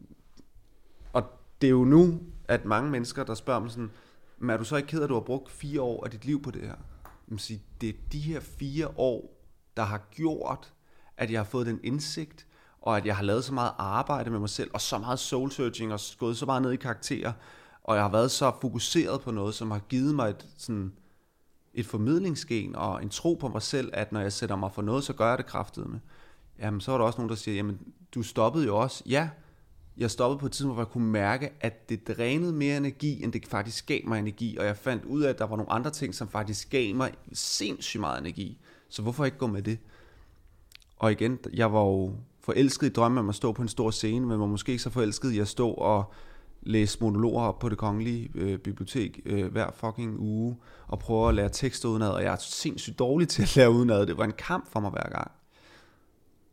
det 1.63 1.69
er 1.69 1.71
jo 1.71 1.85
nu, 1.85 2.21
at 2.49 2.65
mange 2.65 2.91
mennesker, 2.91 3.25
der 3.25 3.35
spørger 3.35 3.61
mig 3.61 3.71
sådan, 3.71 3.91
men 4.39 4.51
er 4.51 4.57
du 4.57 4.65
så 4.65 4.77
ikke 4.77 4.87
ked 4.87 4.99
af, 4.99 5.05
at 5.05 5.09
du 5.09 5.15
har 5.15 5.21
brugt 5.21 5.51
fire 5.51 5.83
år 5.83 6.05
af 6.05 6.11
dit 6.11 6.25
liv 6.25 6.43
på 6.43 6.51
det 6.51 6.63
her? 6.63 6.75
Jeg 7.31 7.41
sige, 7.41 7.63
det 7.81 7.89
er 7.89 7.93
de 8.13 8.19
her 8.19 8.41
fire 8.41 8.89
år, 8.97 9.45
der 9.77 9.83
har 9.83 10.09
gjort, 10.11 10.73
at 11.17 11.31
jeg 11.31 11.39
har 11.39 11.45
fået 11.45 11.67
den 11.67 11.81
indsigt, 11.85 12.47
og 12.81 12.97
at 12.97 13.07
jeg 13.07 13.17
har 13.17 13.23
lavet 13.23 13.45
så 13.45 13.55
meget 13.55 13.73
arbejde 13.79 14.31
med 14.31 14.39
mig 14.39 14.49
selv, 14.49 14.71
og 14.75 14.81
så 14.81 14.99
meget 14.99 15.19
soul 15.19 15.51
searching, 15.51 15.93
og 15.93 16.01
gået 16.19 16.37
så 16.37 16.47
meget 16.47 16.63
ned 16.63 16.73
i 16.73 16.77
karakterer, 16.77 17.33
og 17.85 17.95
jeg 17.95 18.05
har 18.05 18.11
været 18.11 18.31
så 18.31 18.53
fokuseret 18.61 19.21
på 19.21 19.31
noget, 19.31 19.55
som 19.55 19.71
har 19.71 19.79
givet 19.79 20.15
mig 20.15 20.31
et, 20.31 20.47
sådan, 20.59 20.93
et 21.75 21.87
formidlingsgen 21.87 22.77
og 22.77 23.03
en 23.03 23.09
tro 23.09 23.35
på 23.35 23.49
mig 23.49 23.63
selv, 23.63 23.91
at 23.93 24.13
når 24.13 24.21
jeg 24.21 24.33
sætter 24.33 24.57
mig 24.57 24.73
for 24.73 24.83
noget, 24.83 25.05
så 25.05 25.13
gør 25.13 25.29
jeg 25.29 25.39
det 25.39 25.47
kraftedeme. 25.47 25.93
med. 25.93 26.01
Jamen, 26.59 26.81
så 26.81 26.93
er 26.93 26.99
der 26.99 27.05
også 27.05 27.19
nogen, 27.19 27.29
der 27.29 27.37
siger, 27.37 27.55
jamen, 27.55 27.81
du 28.15 28.23
stoppede 28.23 28.67
jo 28.67 28.77
også. 28.77 29.03
Ja, 29.07 29.29
jeg 29.97 30.11
stoppede 30.11 30.39
på 30.39 30.47
et 30.47 30.53
tidspunkt, 30.53 30.75
hvor 30.75 30.83
jeg 30.83 30.91
kunne 30.91 31.11
mærke, 31.11 31.51
at 31.61 31.89
det 31.89 32.09
drænede 32.09 32.53
mere 32.53 32.77
energi, 32.77 33.25
end 33.25 33.33
det 33.33 33.47
faktisk 33.49 33.87
gav 33.87 34.01
mig 34.05 34.19
energi, 34.19 34.57
og 34.57 34.67
jeg 34.67 34.77
fandt 34.77 35.05
ud 35.05 35.23
af, 35.23 35.31
at 35.31 35.39
der 35.39 35.47
var 35.47 35.57
nogle 35.57 35.73
andre 35.73 35.91
ting, 35.91 36.15
som 36.15 36.29
faktisk 36.29 36.71
gav 36.71 36.95
mig 36.95 37.13
sindssygt 37.33 38.01
meget 38.01 38.21
energi. 38.21 38.59
Så 38.89 39.03
hvorfor 39.03 39.25
ikke 39.25 39.39
gå 39.39 39.47
med 39.47 39.63
det? 39.63 39.79
Og 40.97 41.13
igen, 41.13 41.39
jeg 41.53 41.73
var 41.73 41.81
jo 41.81 42.15
forelsket 42.41 42.87
i 42.87 42.91
drømmen 42.93 43.19
om 43.19 43.29
at 43.29 43.35
stå 43.35 43.53
på 43.53 43.63
en 43.63 43.69
stor 43.69 43.91
scene, 43.91 44.27
men 44.27 44.41
var 44.41 44.47
måske 44.47 44.73
ikke 44.73 44.83
så 44.83 44.91
forelsket 44.91 45.33
i 45.33 45.39
at 45.39 45.49
stå 45.49 45.71
og 45.71 46.13
læse 46.63 46.99
monologer 47.01 47.43
op 47.43 47.59
på 47.59 47.69
det 47.69 47.79
kongelige 47.79 48.31
øh, 48.35 48.59
bibliotek 48.59 49.21
øh, 49.25 49.53
hver 49.53 49.71
fucking 49.75 50.19
uge, 50.19 50.57
og 50.87 50.99
prøve 50.99 51.29
at 51.29 51.35
lære 51.35 51.49
tekster 51.49 51.89
udenad, 51.89 52.11
og 52.11 52.23
jeg 52.23 52.33
er 52.33 52.37
sindssygt 52.37 52.99
dårlig 52.99 53.29
til 53.29 53.43
at 53.43 53.57
lære 53.57 53.71
udenad. 53.71 54.07
Det 54.07 54.19
var 54.19 54.25
en 54.25 54.33
kamp 54.39 54.73
for 54.73 54.81
mig 54.81 54.91
hver 54.91 55.11
gang. 55.11 55.31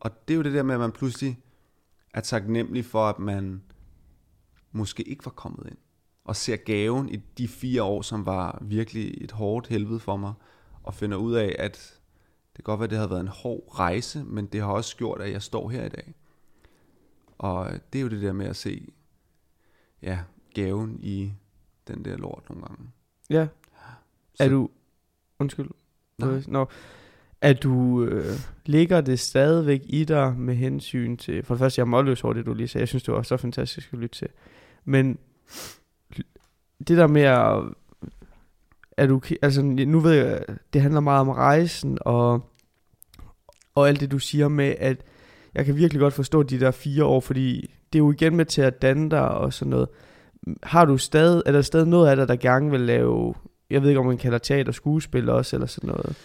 Og 0.00 0.28
det 0.28 0.34
er 0.34 0.36
jo 0.36 0.42
det 0.42 0.52
der 0.52 0.62
med, 0.62 0.74
at 0.74 0.80
man 0.80 0.92
pludselig 0.92 1.38
er 2.14 2.20
taknemmelig 2.20 2.84
for, 2.84 3.08
at 3.08 3.18
man 3.18 3.62
måske 4.72 5.02
ikke 5.02 5.24
var 5.24 5.30
kommet 5.30 5.66
ind. 5.66 5.78
Og 6.24 6.36
ser 6.36 6.56
gaven 6.56 7.08
i 7.08 7.16
de 7.16 7.48
fire 7.48 7.82
år, 7.82 8.02
som 8.02 8.26
var 8.26 8.58
virkelig 8.62 9.24
et 9.24 9.32
hårdt 9.32 9.66
helvede 9.66 10.00
for 10.00 10.16
mig. 10.16 10.32
Og 10.82 10.94
finder 10.94 11.16
ud 11.16 11.34
af, 11.34 11.56
at 11.58 12.00
det 12.56 12.64
kan 12.64 12.72
godt 12.72 12.80
være, 12.80 12.84
at 12.84 12.90
det 12.90 12.98
havde 12.98 13.10
været 13.10 13.20
en 13.20 13.28
hård 13.28 13.78
rejse, 13.78 14.24
men 14.24 14.46
det 14.46 14.60
har 14.60 14.72
også 14.72 14.96
gjort, 14.96 15.20
at 15.20 15.32
jeg 15.32 15.42
står 15.42 15.68
her 15.68 15.84
i 15.84 15.88
dag. 15.88 16.14
Og 17.38 17.70
det 17.92 17.98
er 17.98 18.02
jo 18.02 18.08
det 18.08 18.22
der 18.22 18.32
med 18.32 18.46
at 18.46 18.56
se 18.56 18.92
ja, 20.02 20.18
gaven 20.54 21.00
i 21.02 21.32
den 21.88 22.04
der 22.04 22.16
lort 22.16 22.44
nogle 22.48 22.64
gange. 22.66 22.90
Ja. 23.30 23.48
Så. 24.34 24.44
Er 24.44 24.48
du... 24.48 24.70
Undskyld. 25.38 25.70
Nej. 26.18 26.42
Nå. 26.46 26.66
At 27.42 27.62
du 27.62 28.04
øh, 28.04 28.34
ligger 28.66 29.00
det 29.00 29.18
stadigvæk 29.18 29.80
i 29.84 30.04
dig 30.04 30.34
med 30.36 30.54
hensyn 30.54 31.16
til... 31.16 31.44
For 31.44 31.54
det 31.54 31.58
første, 31.58 31.78
jeg 31.78 31.84
er 31.84 31.90
målløs 31.90 32.24
over 32.24 32.34
det, 32.34 32.46
du 32.46 32.54
lige 32.54 32.68
sagde. 32.68 32.82
Jeg 32.82 32.88
synes, 32.88 33.02
det 33.02 33.14
var 33.14 33.22
så 33.22 33.36
fantastisk 33.36 33.92
at 33.92 33.98
lytte 33.98 34.18
til. 34.18 34.28
Men 34.84 35.18
det 36.88 36.96
der 36.96 37.06
med 37.06 37.22
at... 37.22 37.62
Er 38.96 39.06
du, 39.06 39.20
altså, 39.42 39.62
nu 39.62 40.00
ved 40.00 40.12
jeg, 40.12 40.40
det 40.72 40.82
handler 40.82 41.00
meget 41.00 41.20
om 41.20 41.28
rejsen, 41.28 41.98
og, 42.00 42.50
og 43.74 43.88
alt 43.88 44.00
det, 44.00 44.10
du 44.10 44.18
siger 44.18 44.48
med, 44.48 44.74
at 44.78 45.04
jeg 45.54 45.64
kan 45.64 45.76
virkelig 45.76 46.00
godt 46.00 46.14
forstå 46.14 46.42
de 46.42 46.60
der 46.60 46.70
fire 46.70 47.04
år, 47.04 47.20
fordi 47.20 47.74
det 47.92 47.98
er 47.98 48.02
jo 48.02 48.12
igen 48.12 48.36
med 48.36 48.44
til 48.44 48.62
at 48.62 48.82
danne 48.82 49.10
dig 49.10 49.28
og 49.28 49.52
sådan 49.52 49.70
noget. 49.70 49.88
Har 50.62 50.84
du 50.84 50.98
stadig, 50.98 51.42
er 51.46 51.52
der 51.52 51.62
stadig 51.62 51.88
noget 51.88 52.08
af 52.08 52.16
dig, 52.16 52.28
der 52.28 52.36
gerne 52.36 52.70
vil 52.70 52.80
lave, 52.80 53.34
jeg 53.70 53.82
ved 53.82 53.88
ikke 53.88 54.00
om 54.00 54.06
man 54.06 54.18
kalder 54.18 54.38
teater 54.38 54.72
skuespil 54.72 55.28
også, 55.28 55.56
eller 55.56 55.66
sådan 55.66 55.88
noget? 55.88 56.16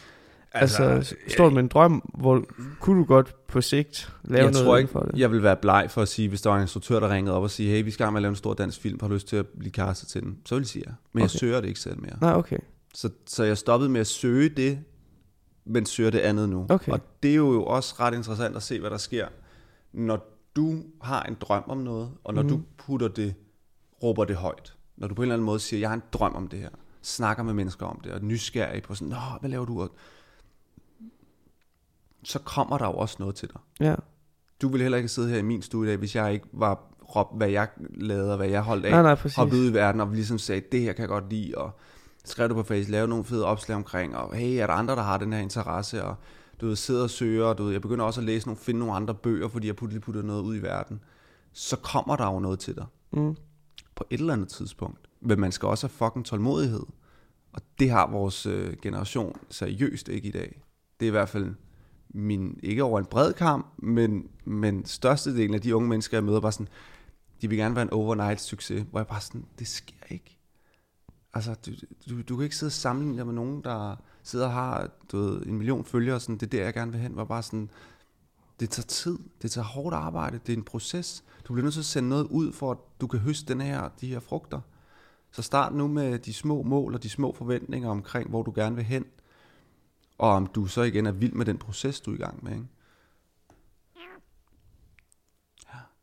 Altså, 0.61 0.83
altså 0.83 1.15
står 1.27 1.49
du 1.49 1.55
med 1.55 1.63
en 1.63 1.67
drøm, 1.67 2.09
hvor 2.13 2.43
kunne 2.79 2.99
du 2.99 3.05
godt 3.05 3.47
på 3.47 3.61
sigt 3.61 4.13
lave 4.23 4.43
jeg 4.43 4.51
noget 4.51 4.65
tror 4.65 4.77
ikke, 4.77 4.91
for 4.91 4.99
det? 4.99 5.19
Jeg 5.19 5.31
vil 5.31 5.43
være 5.43 5.55
bleg 5.55 5.87
for 5.89 6.01
at 6.01 6.07
sige, 6.07 6.29
hvis 6.29 6.41
der 6.41 6.49
var 6.49 6.55
en 6.55 6.61
instruktør, 6.61 6.99
der 6.99 7.09
ringede 7.09 7.35
op 7.35 7.43
og 7.43 7.51
sige, 7.51 7.69
hey, 7.69 7.83
vi 7.83 7.91
skal 7.91 8.03
gang 8.03 8.13
med 8.13 8.19
at 8.19 8.21
lave 8.21 8.29
en 8.29 8.35
stor 8.35 8.53
dansk 8.53 8.81
film, 8.81 8.97
har 9.01 9.07
du 9.07 9.13
lyst 9.13 9.27
til 9.27 9.35
at 9.35 9.47
blive 9.47 9.71
castet 9.71 10.09
til 10.09 10.21
den? 10.21 10.37
Så 10.45 10.55
vil 10.55 10.61
jeg 10.61 10.67
sige 10.67 10.83
ja. 10.87 10.91
Men 11.13 11.21
okay. 11.21 11.21
jeg 11.21 11.39
søger 11.39 11.61
det 11.61 11.67
ikke 11.67 11.79
selv 11.79 11.99
mere. 12.01 12.17
Nej, 12.21 12.33
okay. 12.33 12.57
Så, 12.93 13.09
så 13.27 13.43
jeg 13.43 13.57
stoppede 13.57 13.89
med 13.89 14.01
at 14.01 14.07
søge 14.07 14.49
det, 14.49 14.79
men 15.65 15.85
søger 15.85 16.09
det 16.09 16.19
andet 16.19 16.49
nu. 16.49 16.65
Okay. 16.69 16.91
Og 16.91 16.99
det 17.23 17.31
er 17.31 17.35
jo 17.35 17.63
også 17.63 17.95
ret 17.99 18.13
interessant 18.13 18.55
at 18.55 18.63
se, 18.63 18.79
hvad 18.79 18.89
der 18.89 18.97
sker, 18.97 19.27
når 19.93 20.35
du 20.55 20.83
har 21.01 21.23
en 21.23 21.37
drøm 21.41 21.63
om 21.67 21.77
noget, 21.77 22.11
og 22.23 22.33
når 22.33 22.41
mm. 22.41 22.49
du 22.49 22.61
putter 22.77 23.07
det, 23.07 23.33
råber 24.03 24.25
det 24.25 24.35
højt. 24.35 24.73
Når 24.97 25.07
du 25.07 25.13
på 25.13 25.21
en 25.21 25.23
eller 25.23 25.35
anden 25.35 25.45
måde 25.45 25.59
siger, 25.59 25.79
jeg 25.79 25.89
har 25.89 25.95
en 25.95 26.03
drøm 26.13 26.35
om 26.35 26.47
det 26.47 26.59
her, 26.59 26.69
snakker 27.01 27.43
med 27.43 27.53
mennesker 27.53 27.85
om 27.85 27.99
det, 28.03 28.11
og 28.11 28.17
er 28.17 28.23
nysgerrig 28.23 28.83
på 28.83 28.95
sådan, 28.95 29.07
Nå, 29.07 29.17
hvad 29.39 29.49
laver 29.49 29.65
du? 29.65 29.89
Så 32.25 32.39
kommer 32.39 32.77
der 32.77 32.85
jo 32.85 32.93
også 32.93 33.15
noget 33.19 33.35
til 33.35 33.49
dig. 33.49 33.61
Ja. 33.79 33.95
Du 34.61 34.67
ville 34.67 34.83
heller 34.83 34.97
ikke 34.97 35.09
sidde 35.09 35.29
her 35.29 35.37
i 35.37 35.41
min 35.41 35.61
studie 35.61 35.87
i 35.87 35.91
dag, 35.91 35.97
hvis 35.97 36.15
jeg 36.15 36.33
ikke 36.33 36.45
var 36.53 36.83
råbt, 37.15 37.37
hvad 37.37 37.49
jeg 37.49 37.67
lavede, 37.95 38.31
og 38.31 38.37
hvad 38.37 38.47
jeg 38.47 38.61
holdt 38.61 38.85
af. 38.85 38.91
Nej, 38.91 39.01
nej, 39.01 39.15
præcis. 39.15 39.37
Ud 39.37 39.69
i 39.69 39.73
verden, 39.73 40.01
og 40.01 40.07
ligesom 40.07 40.37
sagde, 40.37 40.61
det 40.71 40.81
her 40.81 40.93
kan 40.93 41.01
jeg 41.01 41.09
godt 41.09 41.29
lide, 41.29 41.55
og 41.57 41.71
skrev 42.25 42.49
du 42.49 42.53
på 42.53 42.63
Facebook, 42.63 42.91
lavede 42.91 43.07
nogle 43.07 43.23
fede 43.23 43.45
opslag 43.45 43.75
omkring, 43.75 44.15
og 44.15 44.35
hey, 44.35 44.57
er 44.57 44.67
der 44.67 44.73
andre, 44.73 44.95
der 44.95 45.01
har 45.01 45.17
den 45.17 45.33
her 45.33 45.39
interesse, 45.39 46.03
og 46.03 46.15
du 46.61 46.67
ved, 46.67 46.75
sidder 46.75 47.03
og 47.03 47.09
søger, 47.09 47.45
og 47.45 47.57
du 47.57 47.63
ved, 47.63 47.71
jeg 47.71 47.81
begynder 47.81 48.05
også 48.05 48.21
at 48.21 48.25
læse 48.25 48.47
nogle, 48.47 48.59
finde 48.59 48.79
nogle 48.79 48.95
andre 48.95 49.13
bøger, 49.13 49.47
fordi 49.47 49.67
jeg 49.67 49.75
putter, 49.75 49.99
putter 49.99 50.21
noget 50.21 50.41
ud 50.41 50.55
i 50.55 50.61
verden, 50.61 50.99
så 51.53 51.75
kommer 51.75 52.15
der 52.15 52.25
jo 52.25 52.39
noget 52.39 52.59
til 52.59 52.75
dig. 52.75 52.85
Mm. 53.11 53.35
På 53.95 54.05
et 54.09 54.19
eller 54.19 54.33
andet 54.33 54.49
tidspunkt. 54.49 54.99
Men 55.21 55.39
man 55.39 55.51
skal 55.51 55.67
også 55.67 55.87
have 55.87 56.09
fucking 56.09 56.25
tålmodighed. 56.25 56.83
Og 57.53 57.61
det 57.79 57.89
har 57.89 58.11
vores 58.11 58.45
øh, 58.45 58.73
generation 58.81 59.35
seriøst 59.49 60.09
ikke 60.09 60.27
i 60.27 60.31
dag. 60.31 60.61
Det 60.99 61.05
er 61.05 61.07
i 61.07 61.11
hvert 61.11 61.29
fald 61.29 61.55
min, 62.15 62.59
ikke 62.63 62.83
over 62.83 62.99
en 62.99 63.05
bred 63.05 63.33
kamp, 63.33 63.65
men, 63.77 64.27
men 64.45 64.85
størstedelen 64.85 65.53
af 65.53 65.61
de 65.61 65.75
unge 65.75 65.89
mennesker, 65.89 66.17
jeg 66.17 66.23
møder, 66.23 66.39
bare 66.39 66.51
sådan, 66.51 66.67
de 67.41 67.49
vil 67.49 67.57
gerne 67.57 67.75
være 67.75 67.81
en 67.81 67.93
overnight 67.93 68.41
succes, 68.41 68.85
hvor 68.91 68.99
jeg 68.99 69.07
bare 69.07 69.21
sådan, 69.21 69.45
det 69.59 69.67
sker 69.67 70.05
ikke. 70.09 70.37
Altså, 71.33 71.55
du, 71.65 71.71
du, 72.09 72.21
du 72.21 72.35
kan 72.35 72.43
ikke 72.43 72.55
sidde 72.55 72.69
og 72.69 72.73
sammenligne 72.73 73.17
dig 73.17 73.25
med 73.25 73.33
nogen, 73.33 73.63
der 73.63 73.95
sidder 74.23 74.45
og 74.45 74.53
har 74.53 74.89
du 75.11 75.17
ved, 75.17 75.41
en 75.45 75.57
million 75.57 75.85
følgere, 75.85 76.15
og 76.15 76.21
sådan, 76.21 76.37
det 76.37 76.45
er 76.45 76.49
der, 76.49 76.63
jeg 76.63 76.73
gerne 76.73 76.91
vil 76.91 77.01
hen, 77.01 77.15
var 77.15 77.25
bare 77.25 77.43
sådan, 77.43 77.69
det 78.59 78.69
tager 78.69 78.85
tid, 78.85 79.17
det 79.41 79.51
tager 79.51 79.65
hårdt 79.65 79.95
arbejde, 79.95 80.39
det 80.45 80.53
er 80.53 80.57
en 80.57 80.63
proces. 80.63 81.23
Du 81.47 81.53
bliver 81.53 81.63
nødt 81.63 81.73
til 81.73 81.81
at 81.81 81.85
sende 81.85 82.09
noget 82.09 82.27
ud, 82.29 82.53
for 82.53 82.71
at 82.71 82.77
du 83.01 83.07
kan 83.07 83.19
høste 83.19 83.53
den 83.53 83.61
her, 83.61 83.89
de 84.01 84.07
her 84.07 84.19
frugter. 84.19 84.61
Så 85.31 85.41
start 85.41 85.73
nu 85.73 85.87
med 85.87 86.19
de 86.19 86.33
små 86.33 86.63
mål 86.63 86.93
og 86.93 87.03
de 87.03 87.09
små 87.09 87.33
forventninger 87.33 87.89
omkring, 87.89 88.29
hvor 88.29 88.43
du 88.43 88.51
gerne 88.55 88.75
vil 88.75 88.85
hen. 88.85 89.05
Og 90.17 90.29
om 90.29 90.47
du 90.47 90.65
så 90.65 90.81
igen 90.81 91.05
er 91.05 91.11
vild 91.11 91.33
med 91.33 91.45
den 91.45 91.57
proces, 91.57 92.01
du 92.01 92.11
er 92.11 92.15
i 92.15 92.17
gang 92.17 92.43
med. 92.43 92.51
Ikke? 92.51 92.65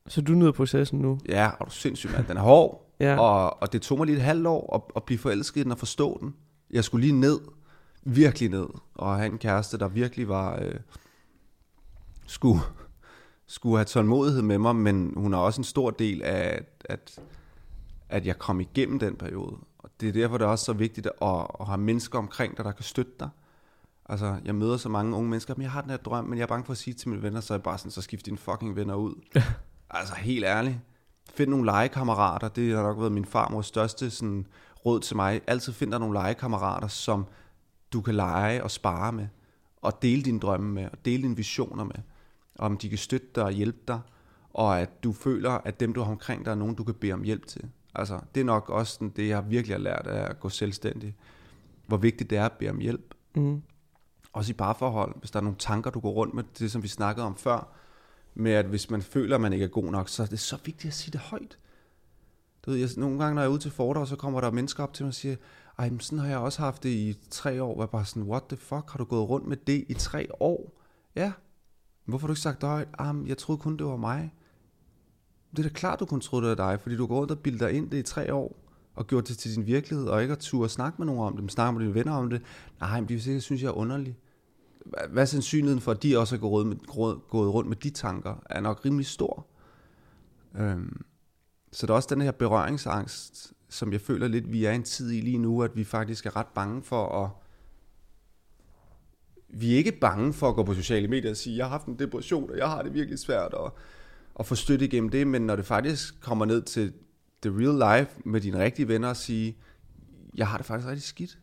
Så 0.08 0.20
du 0.20 0.32
nyder 0.32 0.52
processen 0.52 0.98
nu? 0.98 1.18
Ja, 1.28 1.48
og 1.48 1.58
du 1.58 1.64
er 1.64 1.70
sindssygt, 1.70 2.12
mand. 2.12 2.26
Den 2.26 2.36
er 2.36 2.42
hård. 2.42 2.78
Ja. 3.00 3.18
Og, 3.18 3.62
og 3.62 3.72
det 3.72 3.82
tog 3.82 3.98
mig 3.98 4.06
lige 4.06 4.16
et 4.16 4.22
halvt 4.22 4.46
år 4.46 4.76
at, 4.76 4.82
at 4.96 5.04
blive 5.04 5.18
forelsket 5.18 5.60
i 5.60 5.64
den 5.64 5.72
og 5.72 5.78
forstå 5.78 6.18
den. 6.20 6.34
Jeg 6.70 6.84
skulle 6.84 7.06
lige 7.06 7.20
ned, 7.20 7.40
virkelig 8.02 8.48
ned, 8.48 8.66
og 8.94 9.16
have 9.16 9.26
en 9.32 9.38
kæreste, 9.38 9.78
der 9.78 9.88
virkelig 9.88 10.28
var... 10.28 10.58
Øh, 10.62 10.74
skulle, 12.26 12.60
skulle 13.46 13.76
have 13.76 13.84
tålmodighed 13.84 14.42
med 14.42 14.58
mig, 14.58 14.76
men 14.76 15.12
hun 15.16 15.34
er 15.34 15.38
også 15.38 15.60
en 15.60 15.64
stor 15.64 15.90
del 15.90 16.22
af, 16.22 16.64
at, 16.84 17.18
at 18.08 18.26
jeg 18.26 18.38
kom 18.38 18.60
igennem 18.60 18.98
den 18.98 19.16
periode. 19.16 19.56
Og 19.78 19.90
det 20.00 20.08
er 20.08 20.12
derfor, 20.12 20.38
det 20.38 20.44
er 20.44 20.48
også 20.48 20.64
så 20.64 20.72
vigtigt 20.72 21.06
at, 21.06 21.46
at 21.60 21.66
have 21.66 21.78
mennesker 21.78 22.18
omkring 22.18 22.56
dig, 22.56 22.64
der 22.64 22.72
kan 22.72 22.84
støtte 22.84 23.12
dig. 23.20 23.28
Altså, 24.06 24.36
jeg 24.44 24.54
møder 24.54 24.76
så 24.76 24.88
mange 24.88 25.16
unge 25.16 25.30
mennesker, 25.30 25.54
men 25.56 25.62
jeg 25.62 25.70
har 25.70 25.80
den 25.80 25.90
her 25.90 25.96
drøm, 25.96 26.24
men 26.24 26.38
jeg 26.38 26.42
er 26.42 26.46
bange 26.46 26.64
for 26.64 26.72
at 26.72 26.78
sige 26.78 26.94
til 26.94 27.08
mine 27.08 27.22
venner, 27.22 27.40
så 27.40 27.54
er 27.54 27.58
jeg 27.58 27.62
bare 27.62 27.78
sådan, 27.78 27.90
så 27.90 28.02
skift 28.02 28.26
dine 28.26 28.38
fucking 28.38 28.76
venner 28.76 28.94
ud. 28.94 29.14
altså, 29.90 30.14
helt 30.14 30.44
ærligt. 30.44 30.76
Find 31.34 31.50
nogle 31.50 31.66
legekammerater, 31.66 32.48
det 32.48 32.76
har 32.76 32.82
nok 32.82 32.98
været 32.98 33.12
min 33.12 33.24
farmors 33.24 33.66
største 33.66 34.10
sådan, 34.10 34.46
råd 34.86 35.00
til 35.00 35.16
mig. 35.16 35.40
Altid 35.46 35.72
find 35.72 35.90
dig 35.90 36.00
nogle 36.00 36.18
legekammerater, 36.18 36.88
som 36.88 37.26
du 37.92 38.00
kan 38.00 38.14
lege 38.14 38.64
og 38.64 38.70
spare 38.70 39.12
med, 39.12 39.26
og 39.82 40.02
dele 40.02 40.22
dine 40.22 40.40
drømme 40.40 40.72
med, 40.72 40.84
og 40.92 41.04
dele 41.04 41.22
dine 41.22 41.36
visioner 41.36 41.84
med. 41.84 41.96
Og 42.54 42.66
om 42.66 42.76
de 42.76 42.88
kan 42.88 42.98
støtte 42.98 43.26
dig 43.34 43.44
og 43.44 43.52
hjælpe 43.52 43.78
dig, 43.88 44.00
og 44.54 44.80
at 44.80 45.04
du 45.04 45.12
føler, 45.12 45.50
at 45.50 45.80
dem, 45.80 45.92
du 45.92 46.02
har 46.02 46.10
omkring 46.10 46.44
dig, 46.44 46.50
er 46.50 46.54
nogen, 46.54 46.74
du 46.74 46.84
kan 46.84 46.94
bede 46.94 47.12
om 47.12 47.22
hjælp 47.22 47.46
til. 47.46 47.68
Altså, 47.94 48.20
det 48.34 48.40
er 48.40 48.44
nok 48.44 48.70
også 48.70 48.92
sådan, 48.92 49.08
det, 49.08 49.28
jeg 49.28 49.50
virkelig 49.50 49.74
har 49.74 49.80
lært 49.82 50.06
af 50.06 50.30
at 50.30 50.40
gå 50.40 50.48
selvstændig. 50.48 51.14
Hvor 51.86 51.96
vigtigt 51.96 52.30
det 52.30 52.38
er 52.38 52.44
at 52.44 52.52
bede 52.52 52.70
om 52.70 52.78
hjælp. 52.78 53.14
Mm 53.34 53.62
også 54.32 54.50
i 54.50 54.54
parforhold, 54.54 55.18
hvis 55.18 55.30
der 55.30 55.38
er 55.38 55.44
nogle 55.44 55.58
tanker, 55.58 55.90
du 55.90 56.00
går 56.00 56.10
rundt 56.10 56.34
med, 56.34 56.44
det 56.58 56.72
som 56.72 56.82
vi 56.82 56.88
snakkede 56.88 57.26
om 57.26 57.36
før, 57.36 57.68
med 58.34 58.52
at 58.52 58.66
hvis 58.66 58.90
man 58.90 59.02
føler, 59.02 59.34
at 59.34 59.40
man 59.40 59.52
ikke 59.52 59.64
er 59.64 59.68
god 59.68 59.84
nok, 59.84 60.08
så 60.08 60.22
er 60.22 60.26
det 60.26 60.40
så 60.40 60.58
vigtigt 60.64 60.90
at 60.90 60.94
sige 60.94 61.12
det 61.12 61.20
højt. 61.20 61.58
Du 62.66 62.70
ved, 62.70 62.78
jeg, 62.78 62.88
nogle 62.96 63.18
gange, 63.18 63.34
når 63.34 63.42
jeg 63.42 63.48
er 63.48 63.52
ude 63.52 63.62
til 63.62 63.70
foredrag, 63.70 64.08
så 64.08 64.16
kommer 64.16 64.40
der 64.40 64.50
mennesker 64.50 64.82
op 64.82 64.94
til 64.94 65.04
mig 65.04 65.08
og 65.08 65.14
siger, 65.14 65.36
ej, 65.78 65.90
men 65.90 66.00
sådan 66.00 66.18
har 66.18 66.28
jeg 66.28 66.38
også 66.38 66.62
haft 66.62 66.82
det 66.82 66.88
i 66.88 67.18
tre 67.30 67.62
år. 67.62 67.74
Hvor 67.74 67.82
jeg 67.82 67.90
bare 67.90 68.04
sådan, 68.04 68.22
what 68.22 68.42
the 68.48 68.56
fuck, 68.56 68.90
har 68.90 68.98
du 68.98 69.04
gået 69.04 69.28
rundt 69.28 69.46
med 69.46 69.56
det 69.56 69.84
i 69.88 69.94
tre 69.94 70.28
år? 70.40 70.80
Ja. 71.14 71.32
Hvorfor 72.04 72.26
har 72.26 72.26
du 72.26 72.32
ikke 72.32 72.40
sagt 72.40 72.60
det 72.60 72.68
højt? 72.68 72.88
Ah, 72.98 73.28
jeg 73.28 73.38
troede 73.38 73.60
kun, 73.60 73.76
det 73.76 73.86
var 73.86 73.96
mig. 73.96 74.34
Det 75.50 75.58
er 75.58 75.62
da 75.62 75.68
klart, 75.68 76.00
du 76.00 76.06
kun 76.06 76.20
troede, 76.20 76.48
det 76.48 76.58
var 76.58 76.70
dig, 76.70 76.80
fordi 76.80 76.96
du 76.96 77.06
går 77.06 77.16
rundt 77.16 77.30
og 77.30 77.38
bilder 77.38 77.66
dig 77.66 77.76
ind 77.76 77.90
det 77.90 77.98
i 77.98 78.02
tre 78.02 78.34
år, 78.34 78.56
og 78.94 79.06
gjort 79.06 79.28
det 79.28 79.38
til 79.38 79.54
din 79.54 79.66
virkelighed, 79.66 80.06
og 80.06 80.22
ikke 80.22 80.32
at 80.32 80.38
turde 80.38 80.68
snakke 80.68 80.96
med 80.98 81.06
nogen 81.06 81.22
om 81.22 81.32
det, 81.32 81.42
men 81.42 81.48
snakke 81.48 81.78
med 81.78 81.86
dine 81.86 81.94
venner 81.94 82.12
om 82.12 82.30
det. 82.30 82.42
Nej, 82.80 83.00
men 83.00 83.08
de 83.08 83.14
vil 83.14 83.22
sikkert 83.22 83.42
synes, 83.42 83.62
jeg 83.62 83.68
er 83.68 83.72
underlig. 83.72 84.18
Hvad 85.08 85.22
er 85.22 85.26
sandsynligheden 85.26 85.80
for, 85.80 85.92
at 85.92 86.02
de 86.02 86.18
også 86.18 86.34
er 86.34 86.40
gået, 86.40 86.66
med, 86.66 86.76
gået 87.28 87.54
rundt 87.54 87.68
med 87.68 87.76
de 87.76 87.90
tanker, 87.90 88.42
er 88.50 88.60
nok 88.60 88.84
rimelig 88.84 89.06
stor. 89.06 89.46
Øhm, 90.58 91.02
så 91.72 91.86
der 91.86 91.92
er 91.92 91.96
også 91.96 92.14
den 92.14 92.20
her 92.20 92.30
berøringsangst, 92.30 93.52
som 93.68 93.92
jeg 93.92 94.00
føler 94.00 94.28
lidt, 94.28 94.52
vi 94.52 94.64
er 94.64 94.72
i 94.72 94.74
en 94.74 94.82
tid 94.82 95.12
i 95.12 95.20
lige 95.20 95.38
nu, 95.38 95.62
at 95.62 95.76
vi 95.76 95.84
faktisk 95.84 96.26
er 96.26 96.36
ret 96.36 96.46
bange 96.54 96.82
for 96.82 97.24
at... 97.24 97.30
Vi 99.54 99.72
er 99.72 99.76
ikke 99.76 99.92
bange 99.92 100.32
for 100.32 100.48
at 100.48 100.54
gå 100.54 100.62
på 100.62 100.74
sociale 100.74 101.08
medier 101.08 101.30
og 101.30 101.36
sige, 101.36 101.56
jeg 101.56 101.64
har 101.64 101.70
haft 101.70 101.86
en 101.86 101.98
depression, 101.98 102.50
og 102.50 102.56
jeg 102.56 102.68
har 102.68 102.82
det 102.82 102.94
virkelig 102.94 103.18
svært 103.18 103.54
og, 103.54 103.76
at 104.38 104.46
få 104.46 104.54
støtte 104.54 104.84
igennem 104.84 105.10
det, 105.10 105.26
men 105.26 105.42
når 105.42 105.56
det 105.56 105.66
faktisk 105.66 106.20
kommer 106.20 106.44
ned 106.44 106.62
til 106.62 106.92
the 107.42 107.50
real 107.50 107.98
life 107.98 108.20
med 108.24 108.40
dine 108.40 108.58
rigtige 108.58 108.88
venner 108.88 109.08
og 109.08 109.16
sige, 109.16 109.56
jeg 110.34 110.48
har 110.48 110.56
det 110.56 110.66
faktisk 110.66 110.88
rigtig 110.88 111.02
skidt. 111.02 111.38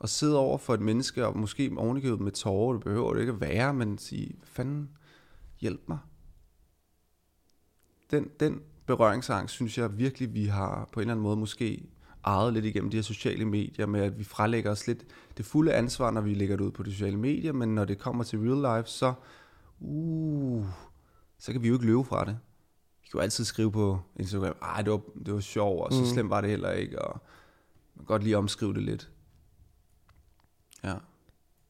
Og 0.00 0.08
sidde 0.08 0.38
over 0.38 0.58
for 0.58 0.74
et 0.74 0.80
menneske, 0.80 1.26
og 1.26 1.38
måske 1.38 1.72
ovenikøbet 1.76 2.20
med 2.20 2.32
tårer, 2.32 2.72
det 2.72 2.84
behøver 2.84 3.14
det 3.14 3.20
ikke 3.20 3.32
at 3.32 3.40
være, 3.40 3.74
men 3.74 3.98
sige, 3.98 4.36
fanden, 4.44 4.88
hjælp 5.60 5.80
mig. 5.88 5.98
Den, 8.10 8.30
den 8.40 8.60
berøringsangst, 8.86 9.54
synes 9.54 9.78
jeg 9.78 9.98
virkelig, 9.98 10.34
vi 10.34 10.44
har 10.44 10.88
på 10.92 11.00
en 11.00 11.02
eller 11.02 11.12
anden 11.12 11.22
måde 11.22 11.36
måske 11.36 11.88
ejet 12.24 12.52
lidt 12.52 12.64
igennem 12.64 12.90
de 12.90 12.96
her 12.96 13.02
sociale 13.02 13.44
medier, 13.44 13.86
med 13.86 14.00
at 14.00 14.18
vi 14.18 14.24
frelægger 14.24 14.70
os 14.70 14.86
lidt 14.86 15.04
det 15.36 15.44
fulde 15.44 15.74
ansvar, 15.74 16.10
når 16.10 16.20
vi 16.20 16.34
lægger 16.34 16.56
det 16.56 16.64
ud 16.64 16.70
på 16.70 16.82
de 16.82 16.92
sociale 16.92 17.16
medier, 17.16 17.52
men 17.52 17.74
når 17.74 17.84
det 17.84 17.98
kommer 17.98 18.24
til 18.24 18.38
real 18.38 18.78
life, 18.78 18.90
så, 18.90 19.14
uh, 19.80 20.66
så 21.38 21.52
kan 21.52 21.62
vi 21.62 21.68
jo 21.68 21.74
ikke 21.74 21.86
løbe 21.86 22.04
fra 22.04 22.24
det. 22.24 22.38
Kan 23.10 23.18
jo 23.18 23.22
altid 23.22 23.44
skrive 23.44 23.72
på 23.72 24.00
Instagram, 24.16 24.56
ej, 24.62 24.82
det 24.82 24.92
var, 24.92 25.00
det 25.26 25.34
var 25.34 25.40
sjovt, 25.40 25.86
og 25.86 25.92
så 25.92 26.00
mm. 26.00 26.06
slemt 26.06 26.30
var 26.30 26.40
det 26.40 26.50
heller 26.50 26.70
ikke, 26.70 27.02
og 27.02 27.22
man 27.94 28.04
kan 28.04 28.06
godt 28.06 28.22
lige 28.22 28.38
omskrive 28.38 28.74
det 28.74 28.82
lidt. 28.82 29.10
Ja. 30.84 30.94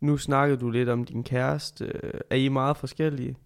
Nu 0.00 0.16
snakkede 0.16 0.60
du 0.60 0.70
lidt 0.70 0.88
om 0.88 1.04
din 1.04 1.24
kæreste. 1.24 1.92
Er 2.30 2.36
I 2.36 2.48
meget 2.48 2.76
forskellige? 2.76 3.36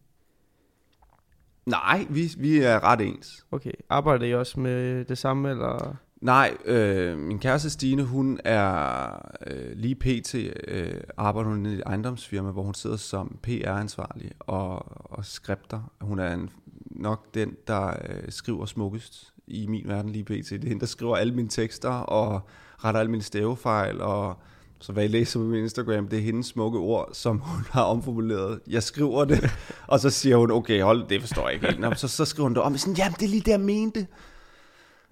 Nej, 1.67 2.07
vi, 2.11 2.31
vi 2.39 2.59
er 2.59 2.85
ret 2.85 3.01
ens. 3.01 3.47
Okay, 3.51 3.73
arbejder 3.89 4.27
I 4.27 4.35
også 4.35 4.61
med 4.61 5.05
det 5.05 5.19
samme, 5.19 5.51
eller? 5.51 5.97
Nej, 6.23 6.57
øh, 6.65 7.19
min 7.19 7.39
kæreste 7.39 7.71
Stine, 7.71 8.03
hun 8.03 8.41
er 8.45 9.07
øh, 9.47 9.77
lige 9.77 9.95
pt. 9.95 10.35
Øh, 10.35 10.95
arbejder 11.17 11.51
hun 11.51 11.67
i 11.67 11.75
et 11.75 11.83
ejendomsfirma, 11.87 12.51
hvor 12.51 12.63
hun 12.63 12.75
sidder 12.75 12.97
som 12.97 13.39
PR-ansvarlig 13.43 14.31
og, 14.39 14.85
og 15.13 15.25
skripter. 15.25 15.93
Hun 16.01 16.19
er 16.19 16.35
en, 16.35 16.51
nok 16.91 17.35
den, 17.35 17.57
der 17.67 17.89
øh, 17.89 18.23
skriver 18.29 18.67
smukkest 18.67 19.33
i 19.47 19.67
min 19.67 19.89
verden 19.89 20.11
lige 20.11 20.25
pt. 20.25 20.51
Det 20.51 20.65
er 20.65 20.69
hende, 20.69 20.81
der 20.81 20.87
skriver 20.87 21.17
alle 21.17 21.35
mine 21.35 21.49
tekster 21.49 21.91
og 21.91 22.41
retter 22.85 23.01
alle 23.01 23.11
mine 23.11 23.23
stavefejl 23.23 24.01
og 24.01 24.37
så 24.79 24.93
hvad 24.93 25.05
I 25.05 25.09
læser 25.09 25.39
på 25.39 25.45
min 25.45 25.63
Instagram, 25.63 26.09
det 26.09 26.19
er 26.19 26.23
hendes 26.23 26.47
smukke 26.47 26.79
ord, 26.79 27.09
som 27.13 27.39
hun 27.39 27.67
har 27.71 27.83
omformuleret. 27.83 28.61
Jeg 28.69 28.83
skriver 28.83 29.25
det, 29.25 29.51
og 29.87 30.01
så 30.01 30.11
siger 30.11 30.37
hun, 30.37 30.51
okay, 30.51 30.83
hold 30.83 31.09
det 31.09 31.21
forstår 31.21 31.49
jeg 31.49 31.55
ikke 31.55 31.67
helt. 31.67 32.01
Så, 32.01 32.09
så 32.09 32.25
skriver 32.25 32.49
hun 32.49 32.55
det 32.55 32.63
om, 32.63 32.77
sådan, 32.77 32.97
jamen 32.97 33.17
det 33.21 33.25
er 33.25 33.29
lige 33.29 33.41
det, 33.41 33.51
jeg 33.51 33.61
mente. 33.61 34.07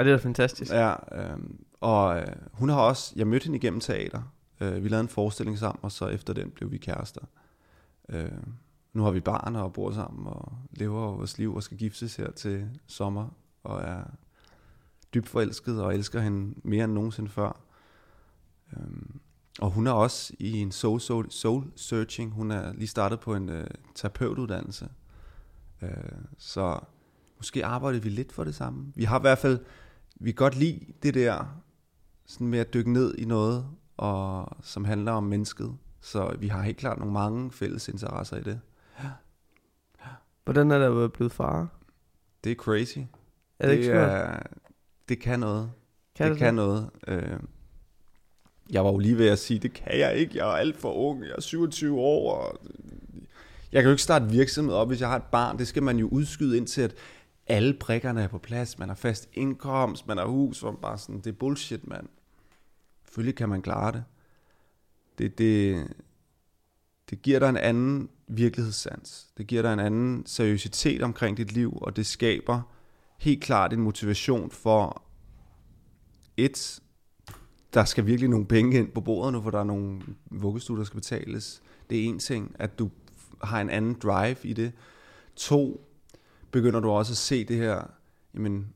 Og 0.00 0.06
det 0.06 0.12
er 0.12 0.16
da 0.16 0.22
fantastisk. 0.22 0.72
Ja, 0.72 0.94
øh, 1.12 1.38
og 1.80 2.18
øh, 2.18 2.26
hun 2.52 2.68
har 2.68 2.80
også, 2.80 3.12
jeg 3.16 3.26
mødte 3.26 3.44
hende 3.44 3.56
igennem 3.56 3.80
teater. 3.80 4.22
Øh, 4.60 4.84
vi 4.84 4.88
lavede 4.88 5.00
en 5.00 5.08
forestilling 5.08 5.58
sammen, 5.58 5.78
og 5.82 5.92
så 5.92 6.06
efter 6.06 6.32
den 6.32 6.50
blev 6.50 6.70
vi 6.70 6.78
kærester. 6.78 7.20
Øh, 8.08 8.30
nu 8.92 9.02
har 9.02 9.10
vi 9.10 9.20
barn 9.20 9.56
og 9.56 9.72
bor 9.72 9.90
sammen 9.90 10.26
og 10.26 10.52
lever 10.70 11.00
vores 11.00 11.38
liv 11.38 11.54
og 11.54 11.62
skal 11.62 11.78
giftes 11.78 12.16
her 12.16 12.30
til 12.30 12.68
sommer 12.86 13.28
og 13.64 13.80
er 13.82 14.02
dybt 15.14 15.28
forelsket 15.28 15.82
og 15.82 15.94
elsker 15.94 16.20
hende 16.20 16.54
mere 16.64 16.84
end 16.84 16.92
nogensinde 16.92 17.30
før. 17.30 17.60
Øhm, 18.76 19.20
og 19.60 19.70
hun 19.70 19.86
er 19.86 19.92
også 19.92 20.32
i 20.38 20.52
en 20.52 20.72
soul, 20.72 21.00
soul, 21.00 21.30
soul 21.30 21.64
searching. 21.76 22.32
Hun 22.32 22.50
er 22.50 22.72
lige 22.72 22.88
startet 22.88 23.20
på 23.20 23.34
en 23.34 23.48
øh, 23.48 23.66
terapeutuddannelse. 23.94 24.88
Øh, 25.82 25.88
så 26.38 26.80
måske 27.36 27.64
arbejder 27.64 28.00
vi 28.00 28.08
lidt 28.08 28.32
for 28.32 28.44
det 28.44 28.54
samme. 28.54 28.92
Vi 28.94 29.04
har 29.04 29.18
i 29.18 29.20
hvert 29.20 29.38
fald, 29.38 29.58
vi 30.20 30.30
kan 30.30 30.36
godt 30.36 30.56
lide 30.56 30.80
det 31.02 31.14
der, 31.14 31.62
sådan 32.26 32.46
med 32.46 32.58
at 32.58 32.74
dykke 32.74 32.92
ned 32.92 33.14
i 33.18 33.24
noget, 33.24 33.66
og, 33.96 34.48
som 34.62 34.84
handler 34.84 35.12
om 35.12 35.22
mennesket. 35.22 35.76
Så 36.00 36.36
vi 36.38 36.48
har 36.48 36.62
helt 36.62 36.76
klart 36.76 36.98
nogle 36.98 37.12
mange 37.12 37.52
fælles 37.52 37.88
interesser 37.88 38.36
i 38.36 38.42
det. 38.42 38.60
Ja. 39.02 39.08
Hvordan 40.44 40.70
er 40.70 40.78
det 40.78 41.12
blevet 41.12 41.32
far? 41.32 41.68
Det 42.44 42.52
er 42.52 42.56
crazy. 42.56 42.98
Er 42.98 43.68
det, 43.68 43.68
det 43.68 43.76
ikke 43.76 43.90
er, 43.90 44.42
Det 45.08 45.20
kan 45.20 45.40
noget. 45.40 45.70
Kan 46.14 46.26
det, 46.26 46.32
det 46.32 46.38
kan 46.38 46.54
noget. 46.54 46.90
Øh, 47.08 47.38
jeg 48.70 48.84
var 48.84 48.90
jo 48.90 48.98
lige 48.98 49.18
ved 49.18 49.28
at 49.28 49.38
sige, 49.38 49.60
det 49.60 49.72
kan 49.72 49.98
jeg 49.98 50.16
ikke, 50.16 50.38
jeg 50.38 50.48
er 50.48 50.52
alt 50.52 50.76
for 50.76 50.92
ung, 50.92 51.22
jeg 51.22 51.32
er 51.36 51.40
27 51.40 51.98
år, 51.98 52.34
og 52.34 52.60
jeg 53.72 53.82
kan 53.82 53.88
jo 53.88 53.90
ikke 53.90 54.02
starte 54.02 54.30
virksomhed 54.30 54.74
op, 54.74 54.88
hvis 54.88 55.00
jeg 55.00 55.08
har 55.08 55.16
et 55.16 55.22
barn. 55.32 55.58
Det 55.58 55.68
skal 55.68 55.82
man 55.82 55.98
jo 55.98 56.08
udskyde 56.08 56.56
indtil, 56.56 56.82
at 56.82 56.94
alle 57.50 57.74
prikkerne 57.74 58.22
er 58.22 58.28
på 58.28 58.38
plads. 58.38 58.78
Man 58.78 58.88
har 58.88 58.96
fast 58.96 59.28
indkomst, 59.32 60.06
man 60.06 60.18
har 60.18 60.26
hus, 60.26 60.62
man 60.62 60.76
bare 60.82 60.98
sådan, 60.98 61.16
det 61.20 61.26
er 61.26 61.32
bullshit, 61.32 61.86
mand. 61.86 62.08
Selvfølgelig 63.04 63.34
kan 63.34 63.48
man 63.48 63.62
klare 63.62 63.92
det. 63.92 64.04
Det, 65.18 65.38
det, 65.38 65.86
det 67.10 67.22
giver 67.22 67.38
dig 67.38 67.48
en 67.48 67.56
anden 67.56 68.08
virkelighedssans. 68.28 69.28
Det 69.38 69.46
giver 69.46 69.62
dig 69.62 69.72
en 69.72 69.80
anden 69.80 70.26
seriøsitet 70.26 71.02
omkring 71.02 71.36
dit 71.36 71.52
liv, 71.52 71.78
og 71.82 71.96
det 71.96 72.06
skaber 72.06 72.62
helt 73.18 73.42
klart 73.42 73.72
en 73.72 73.80
motivation 73.80 74.50
for 74.50 75.02
et, 76.36 76.80
der 77.74 77.84
skal 77.84 78.06
virkelig 78.06 78.30
nogle 78.30 78.46
penge 78.46 78.78
ind 78.78 78.90
på 78.90 79.00
bordet 79.00 79.32
nu, 79.32 79.42
for 79.42 79.50
der 79.50 79.60
er 79.60 79.64
nogle 79.64 80.02
vuggestuer, 80.30 80.76
der 80.76 80.84
skal 80.84 81.00
betales. 81.00 81.62
Det 81.90 82.00
er 82.00 82.04
en 82.04 82.18
ting, 82.18 82.56
at 82.58 82.78
du 82.78 82.90
har 83.42 83.60
en 83.60 83.70
anden 83.70 83.94
drive 83.94 84.36
i 84.42 84.52
det. 84.52 84.72
To, 85.36 85.89
begynder 86.50 86.80
du 86.80 86.90
også 86.90 87.12
at 87.12 87.16
se 87.16 87.44
det 87.44 87.56
her, 87.56 87.82
jamen, 88.34 88.74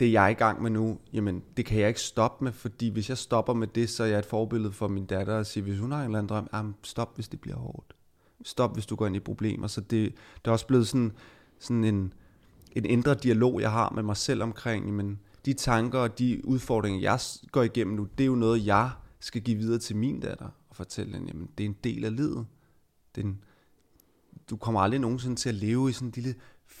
det 0.00 0.12
jeg 0.12 0.24
er 0.24 0.28
i 0.28 0.34
gang 0.34 0.62
med 0.62 0.70
nu, 0.70 0.98
jamen, 1.12 1.42
det 1.56 1.66
kan 1.66 1.78
jeg 1.80 1.88
ikke 1.88 2.00
stoppe 2.00 2.44
med, 2.44 2.52
fordi 2.52 2.88
hvis 2.88 3.08
jeg 3.08 3.18
stopper 3.18 3.54
med 3.54 3.66
det, 3.66 3.90
så 3.90 4.02
er 4.02 4.06
jeg 4.06 4.18
et 4.18 4.26
forbillede 4.26 4.72
for 4.72 4.88
min 4.88 5.06
datter 5.06 5.34
og 5.34 5.46
siger, 5.46 5.64
hvis 5.64 5.78
hun 5.78 5.92
har 5.92 5.98
en 5.98 6.04
eller 6.04 6.18
anden 6.18 6.28
drøm, 6.28 6.48
jamen, 6.52 6.74
stop, 6.82 7.14
hvis 7.14 7.28
det 7.28 7.40
bliver 7.40 7.56
hårdt. 7.56 7.94
Stop, 8.44 8.74
hvis 8.74 8.86
du 8.86 8.96
går 8.96 9.06
ind 9.06 9.16
i 9.16 9.20
problemer. 9.20 9.66
Så 9.66 9.80
det, 9.80 10.14
det 10.34 10.46
er 10.48 10.50
også 10.50 10.66
blevet 10.66 10.88
sådan, 10.88 11.12
sådan 11.58 11.84
en, 11.84 12.12
en 12.72 12.84
indre 12.84 13.14
dialog, 13.14 13.60
jeg 13.60 13.70
har 13.70 13.90
med 13.90 14.02
mig 14.02 14.16
selv 14.16 14.42
omkring, 14.42 14.86
jamen, 14.86 15.20
de 15.44 15.52
tanker 15.52 15.98
og 15.98 16.18
de 16.18 16.40
udfordringer, 16.44 17.00
jeg 17.00 17.20
går 17.52 17.62
igennem 17.62 17.96
nu, 17.96 18.08
det 18.18 18.24
er 18.24 18.28
jo 18.28 18.34
noget, 18.34 18.66
jeg 18.66 18.90
skal 19.20 19.42
give 19.42 19.56
videre 19.56 19.78
til 19.78 19.96
min 19.96 20.20
datter 20.20 20.48
og 20.70 20.76
fortælle 20.76 21.12
hende, 21.12 21.28
jamen 21.28 21.48
det 21.58 21.64
er 21.64 21.68
en 21.68 21.76
del 21.84 22.04
af 22.04 22.16
livet. 22.16 22.46
Det 23.14 23.20
er 23.20 23.26
en, 23.26 23.40
du 24.50 24.56
kommer 24.56 24.80
aldrig 24.80 25.00
nogensinde 25.00 25.36
til 25.36 25.48
at 25.48 25.54
leve 25.54 25.90
i 25.90 25.92
sådan 25.92 26.08
en 26.08 26.12
lille 26.16 26.34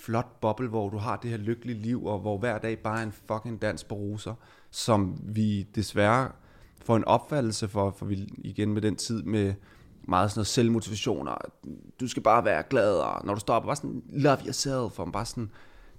flot 0.04 0.40
boble, 0.40 0.68
hvor 0.68 0.88
du 0.88 0.98
har 0.98 1.16
det 1.16 1.30
her 1.30 1.36
lykkelige 1.36 1.78
liv, 1.78 2.06
og 2.06 2.18
hvor 2.18 2.38
hver 2.38 2.58
dag 2.58 2.78
bare 2.78 2.98
er 2.98 3.02
en 3.02 3.12
fucking 3.12 3.62
dans 3.62 3.84
på 3.84 3.94
roser, 3.94 4.34
som 4.70 5.18
vi 5.22 5.62
desværre 5.62 6.28
får 6.84 6.96
en 6.96 7.04
opfattelse 7.04 7.68
for, 7.68 7.90
for 7.90 8.06
vi 8.06 8.28
igen 8.38 8.72
med 8.72 8.82
den 8.82 8.96
tid 8.96 9.22
med 9.22 9.54
meget 10.08 10.30
sådan 10.30 10.38
noget 10.38 10.46
selvmotivation, 10.46 11.28
og 11.28 11.38
du 12.00 12.08
skal 12.08 12.22
bare 12.22 12.44
være 12.44 12.62
glad, 12.70 12.92
og 12.92 13.26
når 13.26 13.34
du 13.34 13.40
stopper, 13.40 13.66
bare 13.66 13.76
sådan, 13.76 14.02
love 14.12 14.38
yourself, 14.44 14.98
og 14.98 15.12
bare 15.12 15.26
sådan, 15.26 15.50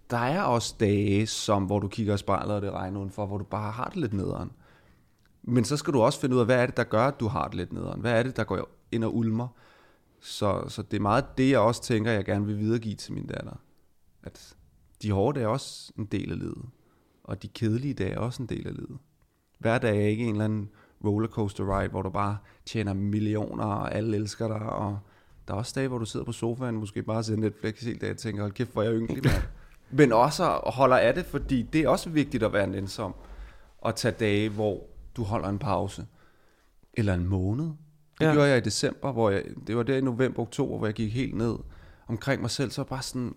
der 0.09 0.17
er 0.17 0.41
også 0.41 0.75
dage, 0.79 1.27
som, 1.27 1.63
hvor 1.63 1.79
du 1.79 1.87
kigger 1.87 2.13
i 2.13 2.17
spejlet, 2.17 2.55
og 2.55 2.61
det 2.61 2.71
regner 2.71 2.99
udenfor, 2.99 3.25
hvor 3.25 3.37
du 3.37 3.43
bare 3.43 3.71
har 3.71 3.85
det 3.85 3.97
lidt 3.97 4.13
nederen. 4.13 4.51
Men 5.43 5.63
så 5.63 5.77
skal 5.77 5.93
du 5.93 6.01
også 6.01 6.19
finde 6.19 6.35
ud 6.35 6.39
af, 6.39 6.45
hvad 6.45 6.61
er 6.61 6.65
det, 6.65 6.77
der 6.77 6.83
gør, 6.83 7.07
at 7.07 7.19
du 7.19 7.27
har 7.27 7.47
det 7.47 7.55
lidt 7.55 7.73
nederen? 7.73 8.01
Hvad 8.01 8.11
er 8.11 8.23
det, 8.23 8.37
der 8.37 8.43
går 8.43 8.69
ind 8.91 9.03
og 9.03 9.15
ulmer? 9.15 9.47
Så, 10.21 10.63
så 10.67 10.81
det 10.81 10.97
er 10.97 11.01
meget 11.01 11.37
det, 11.37 11.49
jeg 11.49 11.59
også 11.59 11.81
tænker, 11.81 12.11
jeg 12.11 12.25
gerne 12.25 12.45
vil 12.45 12.59
videregive 12.59 12.95
til 12.95 13.13
min 13.13 13.27
datter. 13.27 13.55
At 14.25 14.55
de 15.01 15.11
hårde 15.11 15.35
dage 15.39 15.43
er 15.45 15.49
også 15.49 15.91
en 15.97 16.05
del 16.05 16.31
af 16.31 16.39
livet. 16.39 16.65
Og 17.23 17.43
de 17.43 17.47
kedelige 17.47 17.93
dage 17.93 18.11
er 18.11 18.19
også 18.19 18.43
en 18.43 18.49
del 18.49 18.67
af 18.67 18.73
livet. 18.75 18.97
Hver 19.59 19.77
dag 19.77 19.97
er 20.03 20.07
ikke 20.07 20.23
en 20.23 20.31
eller 20.31 20.45
anden 20.45 20.69
rollercoaster 21.05 21.79
ride, 21.79 21.89
hvor 21.89 22.01
du 22.01 22.09
bare 22.09 22.37
tjener 22.65 22.93
millioner, 22.93 23.63
og 23.65 23.95
alle 23.95 24.17
elsker 24.17 24.47
dig, 24.47 24.61
og 24.61 24.99
der 25.47 25.53
er 25.53 25.57
også 25.57 25.73
dage, 25.75 25.87
hvor 25.87 25.97
du 25.97 26.05
sidder 26.05 26.25
på 26.25 26.31
sofaen, 26.31 26.75
måske 26.75 27.03
bare 27.03 27.23
ser 27.23 27.35
Netflix 27.35 27.81
hele 27.81 27.99
dagen 27.99 28.11
og 28.13 28.17
tænker, 28.17 28.41
hold 28.41 28.51
kæft, 28.51 28.73
hvor 28.73 28.83
er 28.83 28.89
jeg 28.89 28.99
ynglig, 28.99 29.23
mand 29.23 29.43
men 29.99 30.13
også 30.13 30.59
holder 30.65 30.97
af 30.97 31.13
det, 31.13 31.25
fordi 31.25 31.61
det 31.61 31.81
er 31.81 31.89
også 31.89 32.09
vigtigt 32.09 32.43
at 32.43 32.53
være 32.53 32.67
nænsom 32.67 33.15
og 33.77 33.95
tage 33.95 34.15
dage, 34.19 34.49
hvor 34.49 34.83
du 35.17 35.23
holder 35.23 35.49
en 35.49 35.59
pause. 35.59 36.05
Eller 36.93 37.13
en 37.13 37.25
måned. 37.25 37.65
Det 37.65 38.25
Ja. 38.25 38.33
gjorde 38.33 38.47
jeg 38.47 38.57
i 38.57 38.61
december, 38.61 39.11
hvor 39.11 39.29
jeg, 39.29 39.43
det 39.67 39.77
var 39.77 39.83
der 39.83 39.97
i 39.97 40.01
november, 40.01 40.41
oktober, 40.41 40.77
hvor 40.77 40.87
jeg 40.87 40.93
gik 40.93 41.13
helt 41.13 41.35
ned 41.35 41.55
omkring 42.07 42.41
mig 42.41 42.49
selv, 42.49 42.71
så 42.71 42.83
bare 42.83 43.01
sådan, 43.01 43.35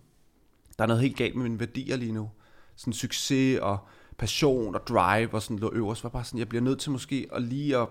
der 0.79 0.85
er 0.85 0.87
noget 0.87 1.03
helt 1.03 1.17
galt 1.17 1.35
med 1.35 1.43
mine 1.43 1.61
værdier 1.61 1.97
lige 1.97 2.13
nu. 2.13 2.31
Sådan 2.77 2.93
succes 2.93 3.59
og 3.59 3.79
passion 4.19 4.75
og 4.75 4.87
drive 4.87 5.35
og 5.35 5.43
sådan 5.43 5.59
lå 5.59 5.71
øverst, 5.73 6.05
var 6.05 6.11
bare 6.11 6.25
sådan, 6.25 6.39
jeg 6.39 6.49
bliver 6.49 6.63
nødt 6.63 6.81
til 6.81 6.91
måske 6.91 7.29
at 7.33 7.43
lige 7.43 7.77
at 7.77 7.89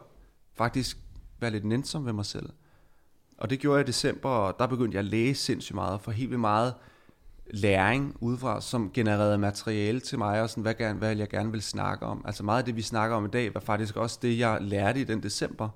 faktisk 0.54 0.98
være 1.40 1.52
lidt 1.52 1.66
nænsom 1.66 2.06
ved 2.06 2.14
mig 2.14 2.26
selv. 2.26 2.50
Og 3.38 3.50
det 3.50 3.60
gjorde 3.60 3.78
jeg 3.78 3.88
i 3.88 3.88
december, 3.88 4.30
og 4.30 4.60
der 4.60 4.68
begyndte 4.68 4.96
jeg 4.96 5.00
at 5.00 5.12
læse 5.12 5.44
sindssygt 5.44 5.76
meget, 5.76 6.02
for 6.02 6.12
helt 6.12 6.30
vildt 6.30 6.42
meget 6.42 6.74
læring 7.52 8.16
udefra, 8.20 8.62
som 8.62 8.92
genererede 8.94 9.38
materiale 9.38 10.00
til 10.00 10.18
mig, 10.18 10.42
og 10.42 10.50
sådan, 10.50 10.62
hvad, 10.62 10.74
gerne, 10.74 11.00
hvad 11.00 11.16
jeg 11.16 11.30
gerne 11.30 11.52
vil 11.52 11.62
snakke 11.62 12.06
om. 12.06 12.22
Altså 12.26 12.44
meget 12.44 12.60
af 12.60 12.66
det, 12.66 12.76
vi 12.76 12.82
snakker 12.82 13.16
om 13.16 13.26
i 13.26 13.30
dag, 13.30 13.54
var 13.54 13.60
faktisk 13.60 13.96
også 13.96 14.20
det, 14.22 14.40
jeg 14.40 14.58
lærte 14.62 15.02
i 15.02 15.04
den 15.04 15.24
december. 15.24 15.70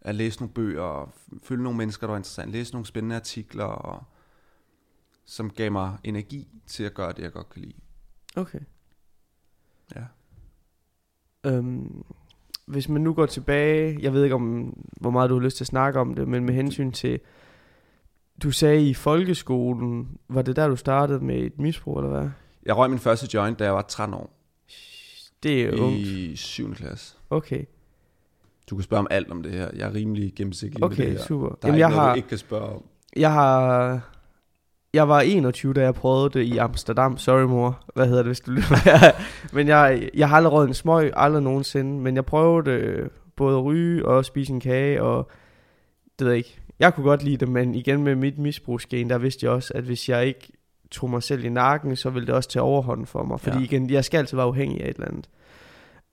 At 0.00 0.14
læse 0.14 0.40
nogle 0.40 0.54
bøger, 0.54 0.82
og 0.82 1.12
følge 1.42 1.62
nogle 1.62 1.78
mennesker, 1.78 2.06
der 2.06 2.12
var 2.12 2.18
interessant, 2.18 2.50
læse 2.52 2.72
nogle 2.72 2.86
spændende 2.86 3.16
artikler, 3.16 3.64
og, 3.64 4.04
som 5.30 5.50
gav 5.50 5.72
mig 5.72 5.96
energi 6.04 6.48
til 6.66 6.84
at 6.84 6.94
gøre 6.94 7.12
det, 7.12 7.22
jeg 7.22 7.32
godt 7.32 7.48
kan 7.50 7.62
lide. 7.62 7.74
Okay. 8.36 8.58
Ja. 9.96 10.02
Øhm, 11.50 12.04
hvis 12.66 12.88
man 12.88 13.02
nu 13.02 13.14
går 13.14 13.26
tilbage, 13.26 13.98
jeg 14.00 14.12
ved 14.12 14.22
ikke 14.24 14.34
om, 14.34 14.76
hvor 15.00 15.10
meget 15.10 15.30
du 15.30 15.34
har 15.34 15.42
lyst 15.44 15.56
til 15.56 15.64
at 15.64 15.68
snakke 15.68 16.00
om 16.00 16.14
det, 16.14 16.28
men 16.28 16.44
med 16.44 16.54
hensyn 16.54 16.92
til, 16.92 17.20
du 18.42 18.50
sagde 18.50 18.88
i 18.88 18.94
folkeskolen, 18.94 20.18
var 20.28 20.42
det 20.42 20.56
der 20.56 20.68
du 20.68 20.76
startede 20.76 21.20
med 21.24 21.36
et 21.38 21.58
misbrug, 21.58 21.98
eller 21.98 22.10
hvad? 22.20 22.30
Jeg 22.66 22.76
røg 22.76 22.90
min 22.90 22.98
første 22.98 23.28
joint, 23.34 23.58
da 23.58 23.64
jeg 23.64 23.74
var 23.74 23.82
13 23.82 24.14
år. 24.14 24.30
Det 25.42 25.62
er 25.62 25.80
ungt. 25.82 25.98
I 25.98 26.36
7. 26.36 26.74
klasse. 26.74 27.16
Okay, 27.30 27.64
Du 28.70 28.76
kan 28.76 28.82
spørge 28.82 29.00
om 29.00 29.06
alt 29.10 29.30
om 29.30 29.42
det 29.42 29.52
her. 29.52 29.70
Jeg 29.76 29.88
er 29.88 29.94
rimelig 29.94 30.32
gennemsigtig 30.36 30.80
med 30.80 30.86
okay, 30.86 31.04
det 31.04 31.12
her. 31.12 31.18
super. 31.22 31.48
Der 31.48 31.54
er 31.54 31.58
Jamen, 31.64 31.74
ikke 31.74 31.80
jeg 31.80 31.88
noget, 31.90 32.02
har, 32.04 32.10
du 32.12 32.16
ikke 32.16 32.28
kan 32.28 32.38
spørge 32.38 32.74
om. 32.74 32.84
jeg 33.16 33.32
har, 33.32 34.19
jeg 34.94 35.08
var 35.08 35.20
21, 35.20 35.72
da 35.74 35.80
jeg 35.82 35.94
prøvede 35.94 36.30
det 36.38 36.44
i 36.44 36.56
Amsterdam. 36.58 37.18
Sorry 37.18 37.42
mor, 37.42 37.80
hvad 37.94 38.06
hedder 38.06 38.22
det, 38.22 38.28
hvis 38.28 38.40
du 38.40 38.50
lytter 38.50 38.76
Men 39.56 39.68
jeg, 39.68 40.10
jeg 40.14 40.28
har 40.28 40.36
aldrig 40.36 40.52
røget 40.52 40.68
en 40.68 40.74
smøg, 40.74 41.12
aldrig 41.16 41.42
nogensinde. 41.42 42.00
Men 42.00 42.14
jeg 42.16 42.24
prøvede 42.24 42.70
øh, 42.70 43.08
både 43.36 43.56
at 43.58 43.64
ryge 43.64 44.06
og 44.06 44.24
spise 44.24 44.52
en 44.52 44.60
kage, 44.60 45.02
og 45.02 45.30
det 46.18 46.24
ved 46.24 46.32
jeg 46.32 46.38
ikke. 46.38 46.60
Jeg 46.78 46.94
kunne 46.94 47.04
godt 47.04 47.22
lide 47.22 47.36
det, 47.36 47.48
men 47.48 47.74
igen 47.74 48.02
med 48.04 48.14
mit 48.14 48.38
misbrugsgen, 48.38 49.10
der 49.10 49.18
vidste 49.18 49.44
jeg 49.46 49.52
også, 49.52 49.72
at 49.74 49.84
hvis 49.84 50.08
jeg 50.08 50.26
ikke 50.26 50.48
tog 50.90 51.10
mig 51.10 51.22
selv 51.22 51.44
i 51.44 51.48
nakken, 51.48 51.96
så 51.96 52.10
ville 52.10 52.26
det 52.26 52.34
også 52.34 52.48
tage 52.48 52.62
overhånden 52.62 53.06
for 53.06 53.22
mig. 53.24 53.40
Fordi 53.40 53.58
Ja. 53.58 53.64
igen, 53.64 53.90
jeg 53.90 54.04
skal 54.04 54.18
altid 54.18 54.36
være 54.36 54.46
afhængig 54.46 54.84
af 54.84 54.88
et 54.90 54.94
eller 54.94 55.08
andet. 55.08 55.28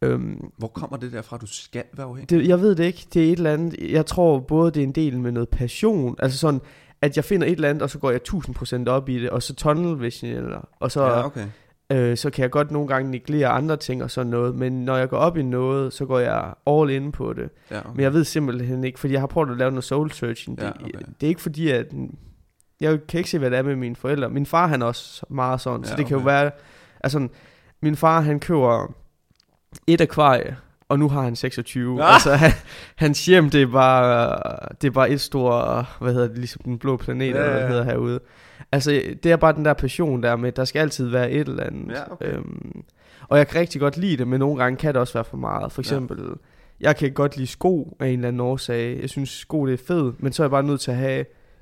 Øhm, 0.01 0.49
Hvor 0.57 0.67
kommer 0.67 0.97
det 0.97 1.11
der 1.13 1.21
fra, 1.21 1.35
at 1.35 1.41
du 1.41 1.47
skal 1.47 1.83
være 1.93 2.07
afhængig? 2.07 2.29
det, 2.29 2.47
jeg 2.47 2.59
ved 2.61 2.75
det 2.75 2.83
ikke. 2.83 3.07
Det 3.13 3.27
er 3.27 3.31
et 3.31 3.37
eller 3.37 3.53
andet. 3.53 3.91
Jeg 3.91 4.05
tror 4.05 4.39
både, 4.39 4.71
det 4.71 4.79
er 4.79 4.83
en 4.83 4.91
del 4.91 5.19
med 5.19 5.31
noget 5.31 5.49
passion. 5.49 6.15
Altså 6.19 6.37
sådan, 6.37 6.61
at 7.01 7.15
jeg 7.15 7.25
finder 7.25 7.47
et 7.47 7.51
eller 7.51 7.69
andet, 7.69 7.81
og 7.81 7.89
så 7.89 7.99
går 7.99 8.11
jeg 8.11 8.19
1000% 8.29 8.87
op 8.87 9.09
i 9.09 9.21
det, 9.21 9.29
og 9.29 9.43
så 9.43 9.55
tunnel 9.55 10.01
vision, 10.01 10.31
eller, 10.31 10.67
og 10.79 10.91
så, 10.91 11.03
ja, 11.03 11.25
okay. 11.25 11.47
øh, 11.91 12.17
så 12.17 12.29
kan 12.29 12.41
jeg 12.41 12.51
godt 12.51 12.71
nogle 12.71 12.87
gange 12.87 13.11
neglere 13.11 13.47
andre 13.47 13.77
ting 13.77 14.03
og 14.03 14.11
sådan 14.11 14.29
noget. 14.29 14.55
Men 14.55 14.85
når 14.85 14.97
jeg 14.97 15.09
går 15.09 15.17
op 15.17 15.37
i 15.37 15.43
noget, 15.43 15.93
så 15.93 16.05
går 16.05 16.19
jeg 16.19 16.53
all 16.67 16.89
in 16.89 17.11
på 17.11 17.33
det. 17.33 17.49
Ja, 17.71 17.79
okay. 17.79 17.89
Men 17.95 18.03
jeg 18.03 18.13
ved 18.13 18.23
simpelthen 18.23 18.83
ikke, 18.83 18.99
fordi 18.99 19.13
jeg 19.13 19.21
har 19.21 19.27
prøvet 19.27 19.49
at 19.51 19.57
lave 19.57 19.71
noget 19.71 19.83
soul 19.83 20.11
searching. 20.11 20.59
Ja, 20.59 20.65
det, 20.65 20.73
okay. 20.81 21.05
det 21.21 21.27
er 21.27 21.29
ikke 21.29 21.41
fordi, 21.41 21.69
at... 21.69 21.87
Jeg 22.79 22.99
kan 23.07 23.17
ikke 23.17 23.29
se, 23.29 23.39
hvad 23.39 23.51
det 23.51 23.59
er 23.59 23.63
med 23.63 23.75
mine 23.75 23.95
forældre. 23.95 24.29
Min 24.29 24.45
far, 24.45 24.67
han 24.67 24.81
er 24.81 24.85
også 24.85 25.25
meget 25.29 25.61
sådan, 25.61 25.83
så 25.83 25.91
Ja, 25.91 25.97
det 25.97 26.05
kan 26.05 26.17
jo 26.17 26.21
okay. 26.21 26.31
være... 26.31 26.51
Altså, 27.03 27.27
min 27.81 27.95
far, 27.95 28.21
han 28.21 28.39
køber 28.39 28.93
et 29.87 30.01
akvarie, 30.01 30.57
og 30.89 30.99
nu 30.99 31.09
har 31.09 31.21
han 31.21 31.35
26. 31.35 32.03
Ah! 32.03 32.13
Altså, 32.13 32.31
han, 32.35 32.51
hans 32.95 33.25
hjem, 33.25 33.49
det 33.49 33.61
er 33.61 33.67
bare, 33.67 34.39
det 34.81 34.87
er 34.87 34.91
bare 34.91 35.09
et 35.09 35.21
stort, 35.21 35.85
hvad 36.01 36.13
hedder 36.13 36.27
det, 36.27 36.37
ligesom 36.37 36.61
den 36.65 36.77
blå 36.79 36.97
planet, 36.97 37.25
Ja, 37.25 37.31
eller 37.31 37.43
hvad 37.43 37.53
ja, 37.53 37.57
det 37.57 37.63
ja. 37.63 37.69
hedder 37.69 37.83
herude. 37.83 38.19
Altså, 38.71 39.01
det 39.23 39.31
er 39.31 39.35
bare 39.35 39.53
den 39.53 39.65
der 39.65 39.73
passion 39.73 40.23
der 40.23 40.35
med, 40.35 40.51
der 40.51 40.65
skal 40.65 40.79
altid 40.79 41.07
være 41.07 41.31
et 41.31 41.47
eller 41.47 41.63
andet. 41.63 41.95
Ja, 41.95 42.11
okay. 42.11 42.33
øhm, 42.33 42.83
og 43.27 43.37
jeg 43.37 43.47
kan 43.47 43.59
rigtig 43.61 43.81
godt 43.81 43.97
lide 43.97 44.17
det, 44.17 44.27
men 44.27 44.39
nogle 44.39 44.63
gange 44.63 44.77
kan 44.77 44.93
det 44.93 45.01
også 45.01 45.13
være 45.13 45.23
for 45.23 45.37
meget. 45.37 45.71
For 45.71 45.81
Ja. 45.81 45.83
eksempel, 45.83 46.19
jeg 46.79 46.95
kan 46.95 47.11
godt 47.13 47.35
lide 47.37 47.47
sko 47.47 47.97
af 47.99 48.07
en 48.07 48.13
eller 48.13 48.27
anden 48.27 48.39
årsag. 48.39 48.99
Jeg 49.01 49.09
synes, 49.09 49.29
sko 49.29 49.65
det 49.65 49.73
er 49.73 49.83
fedt, 49.87 50.23
men 50.23 50.33
så 50.33 50.43
er 50.43 50.45
jeg 50.45 50.51
bare 50.51 50.63
nødt 50.63 50.81
til 50.81 50.91
at 50.91 50.97
have... 50.97 51.15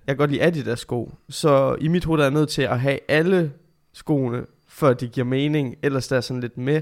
Jeg 0.08 0.16
kan 0.16 0.18
godt 0.18 0.32
lide 0.32 0.44
Adidas 0.44 0.80
sko. 0.80 1.12
Så 1.30 1.76
i 1.82 1.88
mit 1.88 2.06
hoved 2.06 2.20
er 2.20 2.24
jeg 2.24 2.34
nødt 2.34 2.50
til 2.50 2.62
at 2.62 2.80
have 2.80 3.00
alle 3.08 3.52
skoene, 3.94 4.46
før 4.70 4.94
det 4.94 5.12
giver 5.12 5.26
mening. 5.26 5.76
Ellers 5.84 6.08
der 6.08 6.18
er 6.18 6.22
sådan 6.22 6.42
lidt 6.42 6.58
med. 6.58 6.82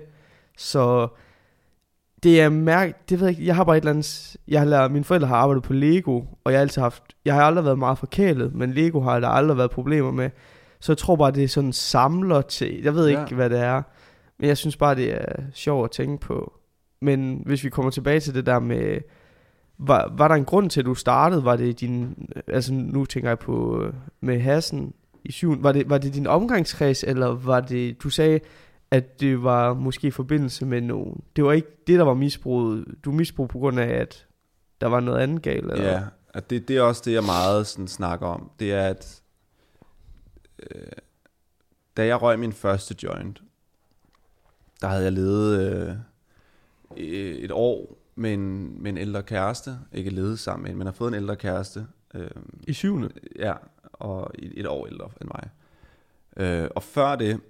Så 0.57 1.07
det 2.23 2.41
er 2.41 2.49
mærk... 2.49 3.09
Det 3.09 3.19
ved 3.19 3.27
jeg 3.27 3.31
ikke. 3.37 3.45
Jeg 3.47 3.55
har 3.55 3.63
bare 3.63 3.77
et 3.77 3.81
eller 3.81 3.91
andet... 3.91 4.35
Jeg 4.47 4.59
har 4.59 4.67
lært, 4.67 4.91
mine 4.91 5.03
forældre 5.05 5.27
har 5.27 5.35
arbejdet 5.35 5.63
på 5.63 5.73
Lego, 5.73 6.21
og 6.43 6.51
jeg 6.51 6.59
har 6.59 6.61
altid 6.61 6.81
haft... 6.81 7.03
Jeg 7.25 7.33
har 7.33 7.41
aldrig 7.43 7.65
været 7.65 7.79
meget 7.79 7.97
forkælet, 7.97 8.55
men 8.55 8.73
Lego 8.73 9.01
har 9.01 9.19
der 9.19 9.27
aldrig 9.27 9.57
været 9.57 9.71
problemer 9.71 10.11
med. 10.11 10.29
Så 10.79 10.91
jeg 10.91 10.97
tror 10.97 11.15
bare, 11.15 11.31
det 11.31 11.43
er 11.43 11.47
sådan 11.47 11.73
samler 11.73 12.41
til... 12.41 12.81
Jeg 12.83 12.95
ved 12.95 13.07
ikke, 13.07 13.21
Ja. 13.29 13.35
hvad 13.35 13.49
det 13.49 13.59
er. 13.59 13.81
Men 14.39 14.47
jeg 14.47 14.57
synes 14.57 14.77
bare, 14.77 14.95
det 14.95 15.13
er 15.13 15.25
sjovt 15.53 15.85
at 15.85 15.91
tænke 15.91 16.25
på. 16.25 16.53
Men 17.01 17.41
hvis 17.45 17.63
vi 17.63 17.69
kommer 17.69 17.91
tilbage 17.91 18.19
til 18.19 18.33
det 18.33 18.45
der 18.45 18.59
med... 18.59 18.97
Var, 19.77 20.13
var 20.17 20.27
der 20.27 20.35
en 20.35 20.45
grund 20.45 20.69
til, 20.69 20.79
at 20.79 20.85
du 20.85 20.95
startede? 20.95 21.45
Var 21.45 21.55
det 21.55 21.79
din... 21.79 22.15
Altså 22.47 22.73
nu 22.73 23.05
tænker 23.05 23.29
jeg 23.29 23.39
på 23.39 23.81
øh, 23.81 23.93
med 24.21 24.39
Hassen 24.39 24.93
i 25.25 25.31
syvende. 25.31 25.63
Var 25.63 25.71
det, 25.71 25.89
var 25.89 25.97
det 25.97 26.13
din 26.13 26.27
omgangskreds, 26.27 27.03
eller 27.03 27.27
var 27.27 27.59
det... 27.59 28.03
Du 28.03 28.09
sagde, 28.09 28.39
at 28.93 29.19
det 29.19 29.43
var 29.43 29.73
måske 29.73 30.07
i 30.07 30.11
forbindelse 30.11 30.65
med 30.65 30.81
nogen... 30.81 31.23
Det 31.35 31.43
var 31.43 31.51
ikke 31.51 31.77
det, 31.87 31.99
der 31.99 32.05
var 32.05 32.13
misbruget. 32.13 32.85
Du 33.05 33.11
misbrug 33.11 33.49
på 33.49 33.59
grund 33.59 33.79
af, 33.79 33.87
at 33.87 34.27
der 34.81 34.87
var 34.87 34.99
noget 34.99 35.19
andet 35.19 35.41
galt, 35.41 35.71
eller? 35.71 35.91
Ja, 35.91 36.03
at 36.33 36.49
det, 36.49 36.67
det 36.67 36.77
er 36.77 36.81
også 36.81 37.01
det, 37.05 37.13
jeg 37.13 37.23
meget 37.23 37.67
sådan 37.67 37.87
snakker 37.87 38.27
om. 38.27 38.51
Det 38.59 38.73
er, 38.73 38.87
at 38.87 39.21
øh, 40.59 40.91
da 41.97 42.05
jeg 42.05 42.21
røg 42.21 42.39
min 42.39 42.53
første 42.53 42.95
joint, 43.03 43.41
der 44.81 44.87
havde 44.87 45.03
jeg 45.03 45.11
levet 45.11 45.59
øh, 45.59 45.95
et 47.35 47.51
år 47.51 47.97
med 48.15 48.33
en, 48.33 48.75
med 48.83 48.91
en 48.91 48.97
ældre 48.97 49.23
kæreste. 49.23 49.75
Ikke 49.91 50.09
levet 50.09 50.39
sammen 50.39 50.63
med 50.63 50.71
en, 50.71 50.77
men 50.77 50.87
har 50.87 50.93
fået 50.93 51.07
en 51.07 51.15
ældre 51.15 51.35
kæreste. 51.35 51.87
Øh, 52.13 52.29
I 52.67 52.73
syvende? 52.73 53.09
ja, 53.39 53.53
og 53.93 54.31
et, 54.35 54.53
et 54.55 54.67
år 54.67 54.87
ældre 54.87 55.09
end 55.21 55.29
mig. 55.35 55.49
Øh, 56.37 56.69
og 56.75 56.83
før 56.83 57.15
det, 57.15 57.41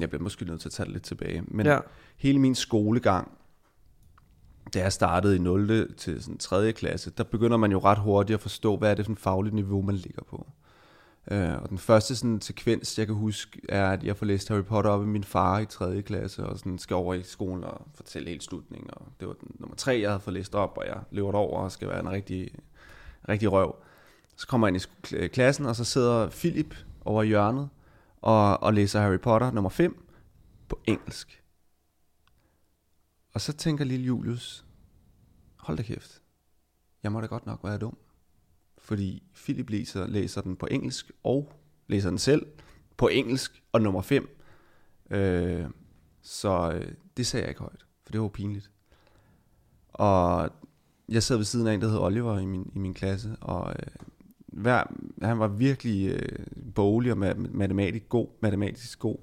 jeg 0.00 0.10
bliver 0.10 0.22
måske 0.22 0.44
nødt 0.44 0.60
til 0.60 0.68
at 0.68 0.72
tage 0.72 0.84
det 0.84 0.92
lidt 0.92 1.04
tilbage, 1.04 1.42
men 1.46 1.66
ja. 1.66 1.78
hele 2.16 2.38
min 2.38 2.54
skolegang, 2.54 3.30
da 4.74 4.78
jeg 4.78 4.92
startede 4.92 5.36
i 5.36 5.38
0. 5.38 5.94
til 5.96 6.22
sådan 6.22 6.38
3. 6.38 6.72
klasse, 6.72 7.10
der 7.10 7.24
begynder 7.24 7.56
man 7.56 7.72
jo 7.72 7.78
ret 7.78 7.98
hurtigt 7.98 8.34
at 8.34 8.40
forstå, 8.40 8.76
hvad 8.76 8.90
er 8.90 8.94
det 8.94 9.06
for 9.06 9.12
et 9.12 9.18
fagligt 9.18 9.54
niveau, 9.54 9.82
man 9.82 9.94
ligger 9.94 10.22
på. 10.22 10.46
Øh, 11.30 11.62
og 11.62 11.68
den 11.68 11.78
første 11.78 12.16
sådan, 12.16 12.40
sekvens, 12.40 12.98
jeg 12.98 13.06
kan 13.06 13.16
huske, 13.16 13.60
er, 13.68 13.90
at 13.90 14.04
jeg 14.04 14.16
får 14.16 14.26
læst 14.26 14.48
Harry 14.48 14.62
Potter 14.62 14.90
op 14.90 15.02
i 15.02 15.06
min 15.06 15.24
far 15.24 15.58
i 15.58 15.66
3. 15.66 16.02
klasse, 16.02 16.46
og 16.46 16.58
sådan 16.58 16.78
skal 16.78 16.96
over 16.96 17.14
i 17.14 17.22
skolen 17.22 17.64
og 17.64 17.86
fortælle 17.94 18.28
helt 18.28 18.42
slutningen. 18.42 18.90
Og 18.92 19.06
det 19.20 19.28
var 19.28 19.34
den 19.34 19.48
nummer 19.58 19.76
3, 19.76 20.00
jeg 20.00 20.10
havde 20.10 20.20
fået 20.20 20.34
læst 20.34 20.54
op, 20.54 20.72
og 20.76 20.86
jeg 20.86 20.96
løber 21.10 21.32
over 21.32 21.60
og 21.60 21.72
skal 21.72 21.88
være 21.88 22.00
en 22.00 22.10
rigtig, 22.10 22.50
rigtig 23.28 23.52
røv. 23.52 23.76
Så 24.36 24.46
kommer 24.46 24.66
jeg 24.66 24.74
ind 24.74 24.82
i 25.12 25.26
klassen, 25.26 25.66
og 25.66 25.76
så 25.76 25.84
sidder 25.84 26.28
Philip 26.28 26.74
over 27.04 27.22
i 27.22 27.26
hjørnet 27.26 27.68
og, 28.26 28.62
og 28.62 28.74
læser 28.74 29.00
Harry 29.00 29.18
Potter 29.18 29.50
nummer 29.50 29.70
5 29.70 30.08
på 30.68 30.80
engelsk. 30.84 31.42
Og 33.34 33.40
så 33.40 33.52
tænker 33.52 33.84
lille 33.84 34.06
Julius, 34.06 34.66
hold 35.56 35.76
da 35.76 35.82
kæft, 35.82 36.22
jeg 37.02 37.12
må 37.12 37.20
da 37.20 37.26
godt 37.26 37.46
nok 37.46 37.64
være 37.64 37.78
dum. 37.78 37.96
Fordi 38.78 39.22
Philip 39.34 39.70
læser, 39.70 40.06
læser 40.06 40.40
den 40.40 40.56
på 40.56 40.66
engelsk, 40.70 41.10
og 41.22 41.52
læser 41.86 42.08
den 42.08 42.18
selv 42.18 42.46
på 42.96 43.08
engelsk, 43.08 43.62
og 43.72 43.80
nummer 43.82 44.02
5. 44.02 44.40
Øh, 45.10 45.66
så 46.22 46.72
øh, 46.72 46.92
det 47.16 47.26
sagde 47.26 47.42
jeg 47.42 47.50
ikke 47.50 47.60
højt, 47.60 47.86
for 48.04 48.12
det 48.12 48.20
var 48.20 48.28
pinligt. 48.28 48.70
Og 49.88 50.50
jeg 51.08 51.22
sad 51.22 51.36
ved 51.36 51.44
siden 51.44 51.66
af 51.66 51.74
en, 51.74 51.80
der 51.80 51.88
hed 51.88 51.98
Oliver 51.98 52.38
i 52.38 52.44
min, 52.44 52.72
i 52.74 52.78
min 52.78 52.94
klasse, 52.94 53.36
og 53.40 53.74
øh, 53.78 53.86
hver, 54.56 54.84
han 55.22 55.38
var 55.38 55.48
virkelig 55.48 56.08
øh, 56.08 56.46
boglig 56.74 57.12
og 57.12 57.18
ma- 57.18 57.56
matematisk 57.56 58.08
god, 58.08 58.28
matematisk 58.40 58.98
god. 58.98 59.16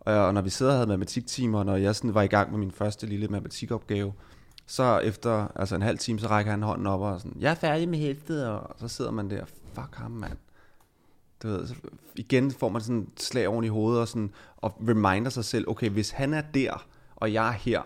Og, 0.00 0.14
og 0.14 0.34
når 0.34 0.42
vi 0.42 0.50
sidder 0.50 0.72
og 0.72 0.78
havde 0.78 0.88
matematiktimer, 0.88 1.58
og 1.58 1.66
når 1.66 1.76
jeg 1.76 1.96
sådan 1.96 2.14
var 2.14 2.22
i 2.22 2.26
gang 2.26 2.50
med 2.50 2.58
min 2.58 2.70
første 2.70 3.06
lille 3.06 3.28
matematikopgave, 3.28 4.12
så 4.66 4.98
efter 4.98 5.48
altså 5.56 5.74
en 5.74 5.82
halv 5.82 5.98
time, 5.98 6.18
så 6.18 6.26
rækker 6.26 6.50
han 6.50 6.62
hånden 6.62 6.86
op 6.86 7.00
og 7.00 7.20
sådan, 7.20 7.36
jeg 7.40 7.50
er 7.50 7.54
færdig 7.54 7.88
med 7.88 7.98
hæftet, 7.98 8.46
og 8.46 8.74
så 8.76 8.88
sidder 8.88 9.10
man 9.10 9.30
der, 9.30 9.44
fuck 9.74 9.94
ham 9.94 10.10
mand. 10.10 10.38
Du 11.42 11.48
ved, 11.48 11.66
så 11.66 11.74
igen 12.16 12.50
får 12.50 12.68
man 12.68 12.82
sådan 12.82 13.08
et 13.16 13.22
slag 13.22 13.48
oven 13.48 13.64
i 13.64 13.68
hovedet, 13.68 14.00
og, 14.00 14.08
sådan, 14.08 14.30
og 14.56 14.82
reminder 14.88 15.30
sig 15.30 15.44
selv, 15.44 15.68
okay, 15.68 15.90
hvis 15.90 16.10
han 16.10 16.34
er 16.34 16.42
der, 16.54 16.86
og 17.16 17.32
jeg 17.32 17.48
er 17.48 17.52
her, 17.52 17.82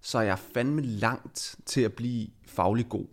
så 0.00 0.18
er 0.18 0.22
jeg 0.22 0.38
fandme 0.38 0.82
langt 0.82 1.56
til 1.66 1.80
at 1.80 1.92
blive 1.92 2.28
faglig 2.46 2.88
god. 2.88 3.06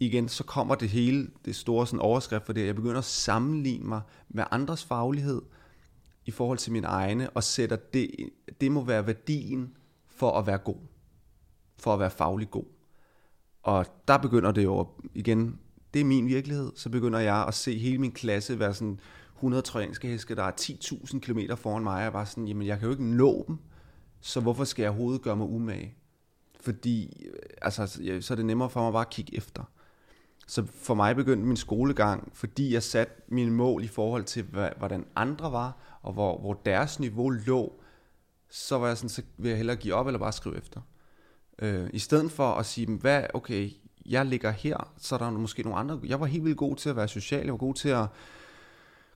Igen, 0.00 0.28
så 0.28 0.44
kommer 0.44 0.74
det 0.74 0.88
hele, 0.88 1.30
det 1.44 1.56
store 1.56 1.86
sådan 1.86 2.00
overskrift 2.00 2.46
for 2.46 2.52
det, 2.52 2.66
jeg 2.66 2.74
begynder 2.74 2.98
at 2.98 3.04
sammenligne 3.04 3.88
mig 3.88 4.00
med 4.28 4.44
andres 4.50 4.84
faglighed, 4.84 5.42
i 6.28 6.30
forhold 6.30 6.58
til 6.58 6.72
min 6.72 6.84
egne, 6.84 7.30
og 7.30 7.44
sætter 7.44 7.76
det, 7.76 8.10
det 8.60 8.72
må 8.72 8.84
være 8.84 9.06
værdien 9.06 9.76
for 10.06 10.30
at 10.30 10.46
være 10.46 10.58
god. 10.58 10.76
For 11.78 11.94
at 11.94 12.00
være 12.00 12.10
faglig 12.10 12.50
god. 12.50 12.64
og 13.62 13.86
der 14.08 14.18
begynder 14.18 14.52
det 14.52 14.64
jo 14.64 14.88
igen, 15.14 15.58
det 15.94 16.00
er 16.00 16.04
min 16.04 16.26
virkelighed, 16.26 16.72
så 16.76 16.90
begynder 16.90 17.18
jeg 17.18 17.44
at 17.48 17.54
se 17.54 17.78
hele 17.78 17.98
min 17.98 18.12
klasse 18.12 18.58
være 18.58 18.74
sådan 18.74 19.00
100 19.34 19.62
trojanske 19.62 20.08
heste, 20.08 20.34
der 20.34 20.42
er 20.42 20.52
10.000 20.60 21.18
km 21.18 21.38
foran 21.56 21.82
mig, 21.82 21.96
og 21.96 22.02
jeg 22.02 22.12
var 22.12 22.24
sådan, 22.24 22.48
jamen 22.48 22.66
jeg 22.66 22.78
kan 22.78 22.86
jo 22.86 22.92
ikke 22.92 23.04
nå 23.04 23.44
dem, 23.48 23.58
så 24.20 24.40
hvorfor 24.40 24.64
skal 24.64 24.82
jeg 24.82 24.90
overhovedet 24.90 25.22
gøre 25.22 25.36
mig 25.36 25.46
umage? 25.48 25.94
Fordi, 26.60 27.26
øh, 27.26 27.32
altså, 27.62 27.86
så 28.20 28.34
er 28.34 28.36
det 28.36 28.46
nemmere 28.46 28.70
for 28.70 28.82
mig 28.82 28.92
bare 28.92 29.06
at 29.06 29.10
kigge 29.10 29.36
efter. 29.36 29.62
Så 30.48 30.66
for 30.82 30.94
mig 30.94 31.16
begyndte 31.16 31.46
min 31.46 31.56
skolegang, 31.56 32.30
fordi 32.34 32.74
jeg 32.74 32.82
satte 32.82 33.14
mine 33.28 33.50
mål 33.50 33.84
i 33.84 33.88
forhold 33.88 34.24
til, 34.24 34.44
hvordan 34.78 35.04
andre 35.16 35.52
var, 35.52 35.76
og 36.02 36.12
hvor, 36.12 36.38
hvor 36.38 36.52
deres 36.64 37.00
niveau 37.00 37.28
lå, 37.28 37.72
så 38.50 38.78
var 38.78 38.86
jeg 38.86 38.96
sådan, 38.96 39.08
så 39.08 39.22
vil 39.36 39.48
jeg 39.48 39.56
hellere 39.56 39.76
give 39.76 39.94
op, 39.94 40.06
eller 40.06 40.18
bare 40.18 40.32
skrive 40.32 40.56
efter. 40.56 40.80
Øh, 41.58 41.90
I 41.92 41.98
stedet 41.98 42.32
for 42.32 42.52
at 42.52 42.66
sige, 42.66 42.96
hvad, 42.96 43.24
okay, 43.34 43.70
jeg 44.06 44.26
ligger 44.26 44.50
her, 44.50 44.92
så 44.98 45.14
er 45.14 45.18
der 45.18 45.30
måske 45.30 45.62
nogle 45.62 45.78
andre. 45.78 46.00
Jeg 46.04 46.20
var 46.20 46.26
helt 46.26 46.44
vildt 46.44 46.58
god 46.58 46.76
til 46.76 46.88
at 46.88 46.96
være 46.96 47.08
social, 47.08 47.44
jeg 47.44 47.52
var 47.52 47.58
god 47.58 47.74
til 47.74 47.88
at, 47.88 48.06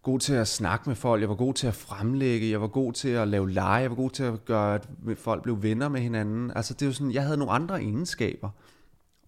god 0.02 0.18
til 0.18 0.34
at 0.34 0.48
snakke 0.48 0.88
med 0.88 0.96
folk, 0.96 1.20
jeg 1.20 1.28
var 1.28 1.34
god 1.34 1.54
til 1.54 1.66
at 1.66 1.74
fremlægge, 1.74 2.50
jeg 2.50 2.60
var 2.60 2.68
god 2.68 2.92
til 2.92 3.08
at 3.08 3.28
lave 3.28 3.50
lege, 3.50 3.82
jeg 3.82 3.90
var 3.90 3.96
god 3.96 4.10
til 4.10 4.22
at 4.22 4.44
gøre, 4.44 4.74
at 4.74 4.88
folk 5.18 5.42
blev 5.42 5.62
venner 5.62 5.88
med 5.88 6.00
hinanden. 6.00 6.52
Altså 6.56 6.74
det 6.74 6.82
er 6.82 6.86
jo 6.86 6.92
sådan, 6.92 7.12
jeg 7.12 7.22
havde 7.22 7.36
nogle 7.36 7.52
andre 7.52 7.82
egenskaber. 7.82 8.50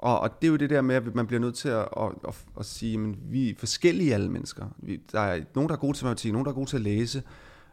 Og, 0.05 0.21
og 0.21 0.43
det 0.43 0.49
er 0.49 0.51
jo 0.51 0.57
det 0.57 0.71
der 0.71 0.81
med, 0.81 0.95
at 0.95 1.15
man 1.15 1.27
bliver 1.27 1.41
nødt 1.41 1.55
til 1.55 1.69
at, 1.69 1.89
at, 1.97 2.13
at, 2.29 2.45
at 2.59 2.67
sige, 2.67 3.01
at 3.01 3.33
vi 3.33 3.51
er 3.51 3.55
forskellige 3.59 4.15
alle 4.15 4.31
mennesker. 4.31 4.67
Vi, 4.79 5.01
der 5.13 5.21
er 5.21 5.41
nogen, 5.55 5.69
der 5.69 5.75
er 5.75 5.79
gode 5.79 5.97
til 5.97 6.05
matematik, 6.05 6.33
nogen, 6.33 6.45
der 6.45 6.51
er 6.51 6.55
gode 6.55 6.71
til 6.71 6.77
at 6.77 6.83
læse. 6.83 7.23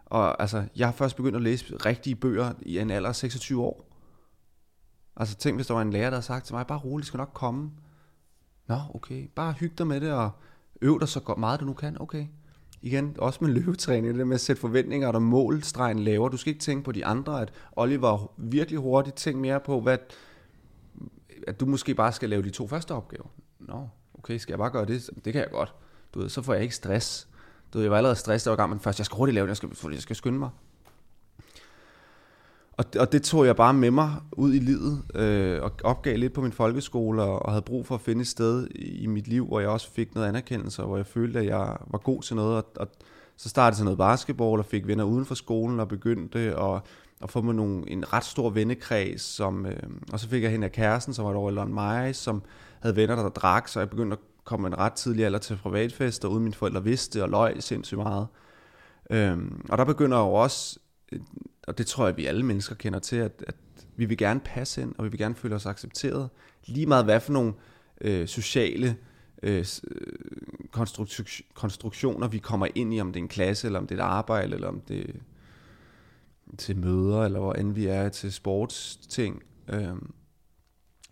Og 0.06 0.42
altså, 0.42 0.64
jeg 0.76 0.88
har 0.88 0.92
først 0.92 1.16
begyndt 1.16 1.36
at 1.36 1.42
læse 1.42 1.76
rigtige 1.76 2.16
bøger 2.16 2.54
i 2.62 2.80
en 2.80 2.92
alder 2.92 3.10
af 3.10 3.16
26 3.16 3.62
år. 3.62 3.88
Altså 5.16 5.36
tænk, 5.36 5.58
hvis 5.58 5.68
der 5.68 5.74
var 5.74 5.82
en 5.82 5.94
lærer, 5.94 6.10
der 6.10 6.16
havde 6.16 6.26
sagt 6.26 6.46
til 6.46 6.56
mig, 6.56 6.68
bare 6.68 6.80
roligt, 6.80 7.08
skal 7.08 7.18
nok 7.18 7.32
komme. 7.34 7.72
Nå, 8.68 8.78
okay, 8.94 9.30
bare 9.36 9.54
hyg 9.54 9.78
dig 9.78 9.88
med 9.88 10.02
det, 10.02 10.12
og 10.12 10.32
øv 10.82 11.00
dig 11.00 11.08
så 11.08 11.20
godt 11.20 11.38
meget, 11.38 11.60
du 11.60 11.66
nu 11.66 11.74
kan, 11.74 12.02
okay. 12.02 12.26
Igen, 12.82 13.16
også 13.20 13.40
med 13.42 13.52
løbetræning, 13.52 14.08
det 14.08 14.20
der 14.20 14.26
med 14.26 14.36
at 14.36 14.42
sætte 14.42 14.60
forventninger 14.60 15.08
og 15.08 15.22
målstregen 15.22 16.00
laver. 16.00 16.30
Du 16.30 16.38
skal 16.38 16.50
ikke 16.50 16.64
tænke 16.64 16.84
på 16.84 16.92
de 16.92 17.06
andre, 17.06 17.42
at 17.42 17.54
Oliver 17.72 18.32
virkelig 18.38 18.80
hurtigt. 18.80 19.16
Tænk 19.16 19.38
mere 19.38 19.60
på, 19.60 19.82
hvad, 19.82 19.98
at 21.48 21.60
du 21.60 21.66
måske 21.66 21.96
bare 21.96 22.12
skal 22.12 22.30
lave 22.30 22.44
de 22.44 22.50
to 22.50 22.68
første 22.68 22.92
opgaver. 22.92 23.28
Nå, 23.60 23.88
okay, 24.14 24.38
skal 24.38 24.52
jeg 24.52 24.60
bare 24.60 24.70
gøre 24.70 24.86
det? 24.86 25.10
Det 25.26 25.34
kan 25.34 25.42
jeg 25.42 25.52
godt. 25.52 25.74
Du 26.14 26.20
ved, 26.20 26.30
så 26.30 26.42
får 26.42 26.54
jeg 26.54 26.64
ikke 26.64 26.76
stress. 26.76 27.28
Du 27.74 27.78
ved, 27.78 27.84
jeg 27.84 27.92
var 27.92 27.98
allerede 27.98 28.16
stresset, 28.16 28.48
over 28.48 28.58
gang, 28.58 28.70
men 28.70 28.80
først, 28.80 29.00
jeg 29.00 29.06
skal 29.06 29.16
hurtigt 29.16 29.34
lave 29.36 29.48
det, 29.48 29.50
jeg 29.50 29.58
skal, 29.58 29.92
jeg 29.94 30.02
skal 30.02 30.16
skynde 30.16 30.40
mig. 30.40 30.50
Og, 32.72 32.86
og 33.00 33.12
det 33.12 33.24
tog 33.24 33.46
jeg 33.46 33.56
bare 33.56 33.74
med 33.74 33.92
mig 33.92 34.16
ud 34.32 34.54
i 34.54 34.60
livet, 34.60 35.04
øh, 35.16 35.64
og 35.64 35.72
opgav 35.84 36.18
lidt 36.18 36.34
på 36.34 36.42
min 36.42 36.52
folkeskole, 36.52 37.22
og, 37.22 37.46
og 37.46 37.52
havde 37.52 37.62
brug 37.62 37.86
for 37.86 37.96
at 37.96 38.02
finde 38.02 38.22
et 38.22 38.28
sted 38.28 38.68
i, 38.76 39.04
i 39.04 39.06
mit 39.06 39.28
liv, 39.28 39.46
hvor 39.48 39.60
jeg 39.60 39.70
også 39.70 39.92
fik 39.92 40.16
noget 40.16 40.28
anerkendelse, 40.28 40.82
og 40.82 40.88
hvor 40.88 40.98
jeg 40.98 41.06
følte, 41.06 41.40
at 41.40 41.46
jeg 41.46 41.78
var 41.88 41.98
god 41.98 42.22
til 42.22 42.36
noget. 42.36 42.58
Og, 42.58 42.66
og 42.76 42.88
så 43.38 43.50
startede 43.50 43.80
jeg 43.80 43.84
noget 43.84 43.98
basketball, 43.98 44.60
og 44.60 44.66
fik 44.66 44.88
venner 44.88 45.04
uden 45.04 45.26
for 45.26 45.36
skolen, 45.36 45.80
og 45.80 45.88
begyndte 45.88 46.40
at, 46.40 46.82
og 47.22 47.30
få 47.30 47.42
mig 47.42 47.56
nogle, 47.56 47.90
en 47.90 48.14
ret 48.14 48.26
stor 48.26 48.50
vennekreds, 48.50 49.22
som, 49.22 49.66
øh, 49.66 49.84
og 50.14 50.20
så 50.20 50.30
fik 50.30 50.44
jeg 50.44 50.52
hende 50.52 50.66
af 50.66 50.72
kæresten, 50.72 51.14
som 51.14 51.26
var 51.26 51.32
et 51.32 51.38
år 51.38 51.50
ældre 51.50 51.64
end 51.64 51.74
mig, 51.74 52.16
som 52.16 52.44
havde 52.82 52.96
venner, 52.96 53.16
der 53.16 53.30
drak, 53.30 53.68
så 53.68 53.80
jeg 53.80 53.90
begyndte 53.90 54.14
at 54.14 54.20
komme 54.44 54.68
en 54.68 54.78
ret 54.78 54.94
tidlig 54.94 55.26
alder 55.26 55.40
til 55.40 55.56
privatfester, 55.56 56.28
uden 56.28 56.44
mine 56.44 56.54
forældre 56.54 56.84
vidste, 56.84 57.24
og 57.24 57.30
løg 57.30 57.64
sindssygt 57.64 57.98
meget. 57.98 58.28
Øhm, 59.10 59.66
og 59.70 59.78
der 59.78 59.86
begynder 59.86 60.18
jo 60.18 60.34
også 60.34 60.80
øh, 61.12 61.20
og 61.68 61.78
det 61.78 61.88
tror 61.88 62.06
jeg, 62.06 62.18
vi 62.18 62.26
alle 62.26 62.46
mennesker 62.46 62.76
kender 62.76 63.00
til, 63.00 63.16
at, 63.16 63.44
at 63.48 63.56
vi 63.96 64.06
vil 64.06 64.18
gerne 64.18 64.40
passe 64.40 64.82
ind, 64.82 64.96
og 64.98 65.04
vi 65.04 65.10
vil 65.10 65.20
gerne 65.20 65.36
føle 65.36 65.56
os 65.56 65.66
accepteret. 65.66 66.30
Lige 66.66 66.86
meget 66.86 67.06
hvad 67.06 67.20
for 67.20 67.34
nogle 67.34 67.54
øh, 68.02 68.28
sociale 68.28 68.98
øh, 69.44 69.66
øh 69.84 70.14
konstruktioner 71.54 72.28
vi 72.28 72.38
kommer 72.38 72.68
ind 72.76 72.94
i, 72.94 73.02
om 73.02 73.14
det 73.14 73.20
er 73.20 73.24
en 73.24 73.28
klasse, 73.28 73.68
eller 73.68 73.80
om 73.80 73.88
det 73.88 74.00
er 74.00 74.04
et 74.04 74.08
arbejde, 74.08 74.54
eller 74.54 74.68
om 74.68 74.82
det 74.82 75.10
er 75.10 75.14
til 76.58 76.78
møder, 76.78 77.24
eller 77.24 77.40
hvor 77.40 77.54
end 77.54 77.74
vi 77.74 77.88
er 77.88 78.10
til 78.10 78.34
sportsting. 78.34 79.44
Øh, 79.68 79.96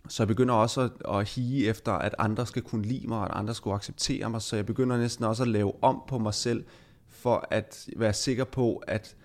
så 0.08 0.22
jeg 0.22 0.28
begynder 0.28 0.54
også 0.54 0.80
at, 0.80 1.18
at 1.18 1.28
hige 1.28 1.66
efter, 1.66 1.92
at 1.92 2.14
andre 2.18 2.46
skal 2.46 2.62
kunne 2.62 2.82
lide 2.82 3.06
mig, 3.06 3.24
at 3.24 3.30
andre 3.32 3.54
skulle 3.54 3.74
acceptere 3.74 4.30
mig, 4.30 4.42
så 4.42 4.56
jeg 4.56 4.66
begynder 4.66 4.98
næsten 4.98 5.24
også 5.24 5.42
at 5.42 5.48
lave 5.48 5.84
om 5.84 6.02
på 6.08 6.18
mig 6.18 6.34
selv, 6.34 6.64
for 7.08 7.46
at 7.50 7.88
være 7.96 8.12
sikker 8.12 8.44
på, 8.44 8.76
at 8.76 9.16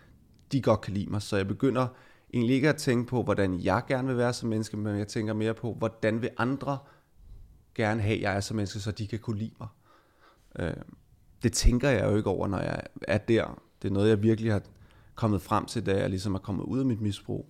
de 0.51 0.61
godt 0.61 0.81
kan 0.81 0.93
lide 0.93 1.09
mig. 1.09 1.21
Så 1.21 1.37
jeg 1.37 1.47
begynder 1.47 1.87
egentlig 2.33 2.55
ikke 2.55 2.69
at 2.69 2.75
tænke 2.75 3.09
på, 3.09 3.23
hvordan 3.23 3.59
jeg 3.59 3.83
gerne 3.87 4.07
vil 4.07 4.17
være 4.17 4.33
som 4.33 4.49
menneske, 4.49 4.77
men 4.77 4.97
jeg 4.97 5.07
tænker 5.07 5.33
mere 5.33 5.53
på, 5.53 5.73
hvordan 5.73 6.21
vil 6.21 6.29
andre 6.37 6.77
gerne 7.75 8.01
have, 8.01 8.15
at 8.15 8.21
jeg 8.21 8.35
er 8.35 8.39
som 8.39 8.55
menneske, 8.55 8.79
så 8.79 8.91
de 8.91 9.07
kan 9.07 9.19
kunne 9.19 9.37
lide 9.37 9.53
mig. 9.59 9.67
Øh, 10.59 10.73
det 11.43 11.53
tænker 11.53 11.89
jeg 11.89 12.05
jo 12.05 12.15
ikke 12.15 12.29
over, 12.29 12.47
når 12.47 12.59
jeg 12.59 12.81
er 13.01 13.17
der. 13.17 13.61
Det 13.81 13.87
er 13.87 13.93
noget, 13.93 14.09
jeg 14.09 14.23
virkelig 14.23 14.51
har 14.51 14.61
kommet 15.15 15.41
frem 15.41 15.65
til, 15.65 15.85
da 15.85 15.99
jeg 15.99 16.09
ligesom 16.09 16.35
er 16.35 16.39
kommet 16.39 16.63
ud 16.63 16.79
af 16.79 16.85
mit 16.85 17.01
misbrug. 17.01 17.49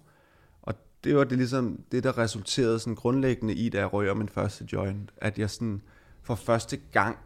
Og 0.62 0.74
det 1.04 1.16
var 1.16 1.24
det 1.24 1.38
ligesom 1.38 1.84
det, 1.92 2.04
der 2.04 2.18
resulterede 2.18 2.80
sådan 2.80 2.96
grundlæggende 2.96 3.54
i, 3.54 3.70
da 3.70 3.78
jeg 3.78 4.12
om 4.12 4.18
min 4.18 4.30
første 4.30 4.68
joint, 4.74 5.12
at 5.18 5.40
jeg 5.40 5.50
sådan 5.50 5.82
for 6.22 6.36
første 6.36 6.78
gang 6.92 7.18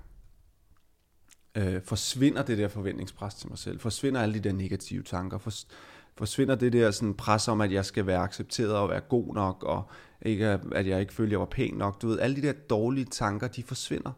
øh, 1.56 1.82
forsvinder 1.82 2.44
det 2.44 2.58
der 2.58 2.68
forventningspres 2.68 3.36
til 3.36 3.50
mig 3.50 3.58
selv, 3.58 3.80
forsvinder 3.80 4.22
alle 4.22 4.34
de 4.34 4.40
der 4.40 4.54
negative 4.54 5.04
tanker, 5.04 5.38
for, 5.38 5.52
forsvinder 6.18 6.56
det 6.56 6.74
der 6.74 6.92
sådan 6.92 7.14
pres 7.14 7.48
om, 7.48 7.62
at 7.62 7.72
jeg 7.72 7.86
skal 7.86 8.08
være 8.08 8.20
accepteret 8.20 8.76
og 8.76 8.90
være 8.90 9.00
god 9.00 9.34
nok, 9.34 9.64
og 9.64 9.90
ikke, 10.22 10.60
at 10.72 10.88
jeg 10.88 11.00
ikke 11.00 11.14
føler, 11.14 11.28
at 11.28 11.32
jeg 11.32 11.40
var 11.40 11.46
pæn 11.46 11.74
nok. 11.74 12.02
Du 12.02 12.08
ved, 12.08 12.20
alle 12.20 12.36
de 12.36 12.42
der 12.42 12.54
dårlige 12.54 13.06
tanker, 13.06 13.48
de 13.48 13.64
forsvinder. 13.64 14.12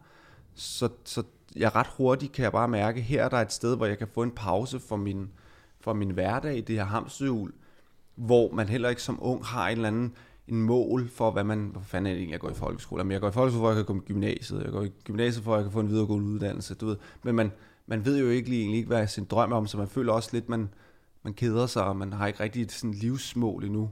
Så, 0.55 0.89
så 1.05 1.23
jeg 1.55 1.75
ret 1.75 1.87
hurtigt 1.87 2.31
kan 2.31 2.43
jeg 2.43 2.51
bare 2.51 2.67
mærke, 2.67 3.01
her 3.01 3.23
er 3.23 3.29
der 3.29 3.37
et 3.37 3.53
sted, 3.53 3.77
hvor 3.77 3.85
jeg 3.85 3.97
kan 3.97 4.07
få 4.07 4.23
en 4.23 4.31
pause 4.31 4.79
for 4.79 4.95
min, 4.95 5.29
for 5.81 5.93
min 5.93 6.09
hverdag 6.09 6.57
i 6.57 6.61
det 6.61 6.75
her 6.75 6.85
hamsterhjul, 6.85 7.53
hvor 8.15 8.51
man 8.51 8.69
heller 8.69 8.89
ikke 8.89 9.01
som 9.01 9.19
ung 9.21 9.45
har 9.45 9.69
en 9.69 9.75
eller 9.75 9.87
anden 9.87 10.13
en 10.47 10.61
mål 10.61 11.09
for, 11.09 11.31
hvad 11.31 11.43
man, 11.43 11.69
hvor 11.71 11.81
fanden 11.81 12.05
er 12.05 12.11
det 12.11 12.17
egentlig, 12.17 12.31
jeg 12.31 12.39
går 12.39 12.49
i 12.49 12.53
folkeskole? 12.53 13.03
Men 13.03 13.11
jeg 13.11 13.21
går 13.21 13.27
i 13.27 13.31
folkeskole, 13.31 13.61
for 13.61 13.69
at 13.69 13.75
jeg 13.75 13.79
kan 13.79 13.85
komme 13.85 14.01
i 14.01 14.07
gymnasiet. 14.07 14.63
Jeg 14.63 14.71
går 14.71 14.81
i 14.81 14.91
gymnasiet, 15.03 15.43
for 15.43 15.53
at 15.53 15.57
jeg 15.57 15.65
kan 15.65 15.71
få 15.71 15.79
en 15.79 15.89
videregående 15.89 16.27
uddannelse, 16.27 16.75
du 16.75 16.85
ved. 16.85 16.97
Men 17.23 17.35
man, 17.35 17.51
man 17.87 18.05
ved 18.05 18.19
jo 18.19 18.29
ikke 18.29 18.51
egentlig 18.51 18.77
ikke, 18.77 18.87
hvad 18.87 19.07
sin 19.07 19.25
drøm 19.25 19.51
er 19.51 19.55
om, 19.55 19.67
så 19.67 19.77
man 19.77 19.87
føler 19.87 20.13
også 20.13 20.29
lidt, 20.33 20.49
man, 20.49 20.69
man 21.23 21.33
keder 21.33 21.65
sig, 21.65 21.85
og 21.85 21.95
man 21.95 22.13
har 22.13 22.27
ikke 22.27 22.39
rigtig 22.39 22.61
et 22.61 22.71
sådan 22.71 22.93
livsmål 22.93 23.63
endnu. 23.63 23.89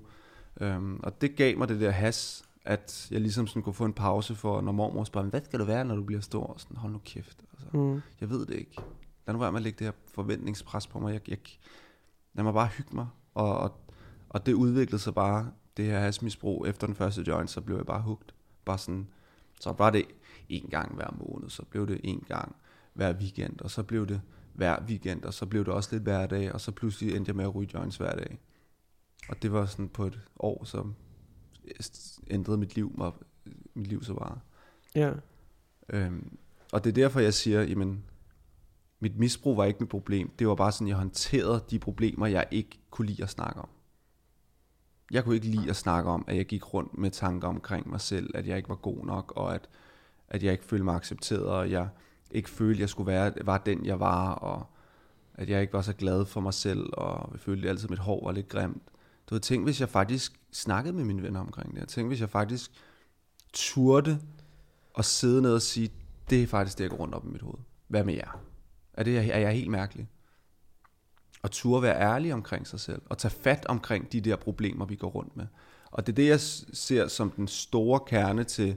Um, 0.61 0.99
og 1.03 1.21
det 1.21 1.35
gav 1.35 1.57
mig 1.57 1.69
det 1.69 1.81
der 1.81 1.91
has, 1.91 2.43
at 2.65 3.07
jeg 3.11 3.21
ligesom 3.21 3.47
sådan 3.47 3.61
kunne 3.61 3.73
få 3.73 3.85
en 3.85 3.93
pause 3.93 4.35
for, 4.35 4.61
når 4.61 4.71
mormor 4.71 5.03
spørger, 5.03 5.27
hvad 5.27 5.41
skal 5.45 5.59
du 5.59 5.65
være, 5.65 5.85
når 5.85 5.95
du 5.95 6.03
bliver 6.03 6.21
stor? 6.21 6.43
Og 6.43 6.59
sådan, 6.59 6.77
hold 6.77 6.91
nu 6.91 6.99
kæft. 7.05 7.37
Altså, 7.53 7.77
mm. 7.77 8.01
Jeg 8.21 8.29
ved 8.29 8.45
det 8.45 8.55
ikke. 8.55 8.81
Lad 9.29 9.33
nu 9.33 9.39
være 9.39 9.51
med 9.51 9.59
at 9.59 9.63
lægge 9.63 9.79
det 9.79 9.87
her 9.87 9.91
forventningspres 10.07 10.87
på 10.87 10.99
mig. 10.99 11.13
Jeg, 11.13 11.29
jeg, 11.29 11.37
lad 12.33 12.43
mig 12.43 12.53
bare 12.53 12.67
hygge 12.67 12.95
mig. 12.95 13.07
Og, 13.33 13.57
og, 13.57 13.75
og 14.29 14.45
det 14.45 14.53
udviklede 14.53 15.01
sig 15.01 15.13
bare 15.13 15.51
det 15.77 15.85
her 15.85 15.99
hasmisbrug 15.99 16.67
efter 16.67 16.87
den 16.87 16.95
første 16.95 17.23
joint, 17.27 17.49
så 17.49 17.61
blev 17.61 17.75
jeg 17.77 17.85
bare 17.85 18.01
hugt. 18.01 18.33
Bare 18.65 18.77
sådan, 18.77 19.07
så 19.59 19.71
var 19.71 19.89
det 19.89 20.05
en 20.49 20.69
gang 20.69 20.95
hver 20.95 21.13
måned, 21.17 21.49
så 21.49 21.65
blev 21.65 21.87
det 21.87 22.01
en 22.03 22.25
gang 22.27 22.55
hver 22.93 23.13
weekend, 23.13 23.61
og 23.61 23.71
så 23.71 23.83
blev 23.83 24.07
det 24.07 24.21
hver 24.53 24.83
weekend, 24.87 25.23
og 25.23 25.33
så 25.33 25.45
blev 25.45 25.65
det 25.65 25.73
også 25.73 25.89
lidt 25.91 26.03
hver 26.03 26.27
dag, 26.27 26.53
og 26.53 26.61
så 26.61 26.71
pludselig 26.71 27.15
endte 27.15 27.29
jeg 27.29 27.35
med 27.35 27.45
at 27.45 27.55
ryge 27.55 27.69
joints 27.73 27.97
hver 27.97 28.15
dag. 28.15 28.39
Og 29.29 29.41
det 29.41 29.51
var 29.51 29.65
sådan 29.65 29.89
på 29.89 30.05
et 30.05 30.19
år, 30.39 30.63
som 30.63 30.95
ændrede 32.27 32.57
mit 32.57 32.75
liv, 32.75 32.93
mig, 32.97 33.11
mit 33.73 33.87
liv 33.87 34.03
så 34.03 34.13
bare. 34.13 34.39
Ja. 34.95 35.13
Øhm, 35.89 36.37
og 36.71 36.83
det 36.83 36.89
er 36.89 36.93
derfor, 36.93 37.19
jeg 37.19 37.33
siger, 37.33 37.61
jamen, 37.61 38.03
mit 38.99 39.17
misbrug 39.17 39.57
var 39.57 39.65
ikke 39.65 39.79
mit 39.79 39.89
problem. 39.89 40.31
Det 40.39 40.47
var 40.47 40.55
bare 40.55 40.71
sådan, 40.71 40.87
jeg 40.87 40.95
håndterede 40.95 41.63
de 41.69 41.79
problemer, 41.79 42.27
jeg 42.27 42.45
ikke 42.51 42.79
kunne 42.89 43.07
lide 43.07 43.23
at 43.23 43.29
snakke 43.29 43.61
om 43.61 43.69
jeg 45.11 45.23
kunne 45.23 45.35
ikke 45.35 45.47
lide 45.47 45.69
at 45.69 45.75
snakke 45.75 46.09
om, 46.09 46.25
at 46.27 46.35
jeg 46.35 46.45
gik 46.45 46.73
rundt 46.73 46.97
med 46.97 47.11
tanker 47.11 47.47
omkring 47.47 47.89
mig 47.89 48.01
selv, 48.01 48.31
at 48.35 48.47
jeg 48.47 48.57
ikke 48.57 48.69
var 48.69 48.75
god 48.75 49.05
nok, 49.05 49.33
og 49.35 49.55
at, 49.55 49.69
at 50.29 50.43
jeg 50.43 50.51
ikke 50.51 50.65
følte 50.65 50.83
mig 50.83 50.95
accepteret, 50.95 51.45
og 51.45 51.71
jeg 51.71 51.87
ikke 52.31 52.49
følte, 52.49 52.77
at 52.77 52.79
jeg 52.79 52.89
skulle 52.89 53.07
være 53.07 53.31
var 53.41 53.57
den, 53.57 53.85
jeg 53.85 53.99
var, 53.99 54.33
og 54.33 54.65
at 55.33 55.49
jeg 55.49 55.61
ikke 55.61 55.73
var 55.73 55.81
så 55.81 55.93
glad 55.93 56.25
for 56.25 56.41
mig 56.41 56.53
selv, 56.53 56.89
og 56.93 57.29
jeg 57.31 57.39
følte 57.39 57.67
at 57.67 57.69
altid, 57.69 57.85
at 57.85 57.89
mit 57.89 57.99
hår 57.99 58.25
var 58.25 58.31
lidt 58.31 58.47
grimt. 58.47 58.83
Du 59.29 59.35
ved, 59.35 59.41
tænk, 59.41 59.63
hvis 59.63 59.81
jeg 59.81 59.89
faktisk 59.89 60.39
snakkede 60.51 60.93
med 60.93 61.03
mine 61.03 61.23
venner 61.23 61.39
omkring 61.39 61.73
det. 61.73 61.79
Jeg 61.79 61.87
tænkte, 61.87 62.07
hvis 62.07 62.21
jeg 62.21 62.29
faktisk 62.29 62.71
turde 63.53 64.19
at 64.97 65.05
sidde 65.05 65.41
ned 65.41 65.53
og 65.53 65.61
sige, 65.61 65.91
det 66.29 66.43
er 66.43 66.47
faktisk 66.47 66.77
det, 66.77 66.83
jeg 66.83 66.91
går 66.91 66.97
rundt 66.97 67.15
op 67.15 67.25
i 67.25 67.29
mit 67.29 67.41
hoved. 67.41 67.59
Hvad 67.87 68.03
med 68.03 68.13
jer? 68.13 68.39
Er, 68.99 69.03
det, 69.03 69.17
er 69.17 69.39
jeg 69.39 69.53
helt 69.53 69.69
mærkelig? 69.69 70.07
at 71.43 71.51
turde 71.51 71.81
være 71.81 72.01
ærlig 72.01 72.33
omkring 72.33 72.67
sig 72.67 72.79
selv, 72.79 73.01
og 73.05 73.17
tage 73.17 73.31
fat 73.31 73.65
omkring 73.65 74.11
de 74.11 74.21
der 74.21 74.35
problemer, 74.35 74.85
vi 74.85 74.95
går 74.95 75.09
rundt 75.09 75.37
med. 75.37 75.45
Og 75.91 76.07
det 76.07 76.13
er 76.13 76.15
det, 76.15 76.27
jeg 76.27 76.39
ser 76.73 77.07
som 77.07 77.31
den 77.31 77.47
store 77.47 77.99
kerne 78.07 78.43
til, 78.43 78.75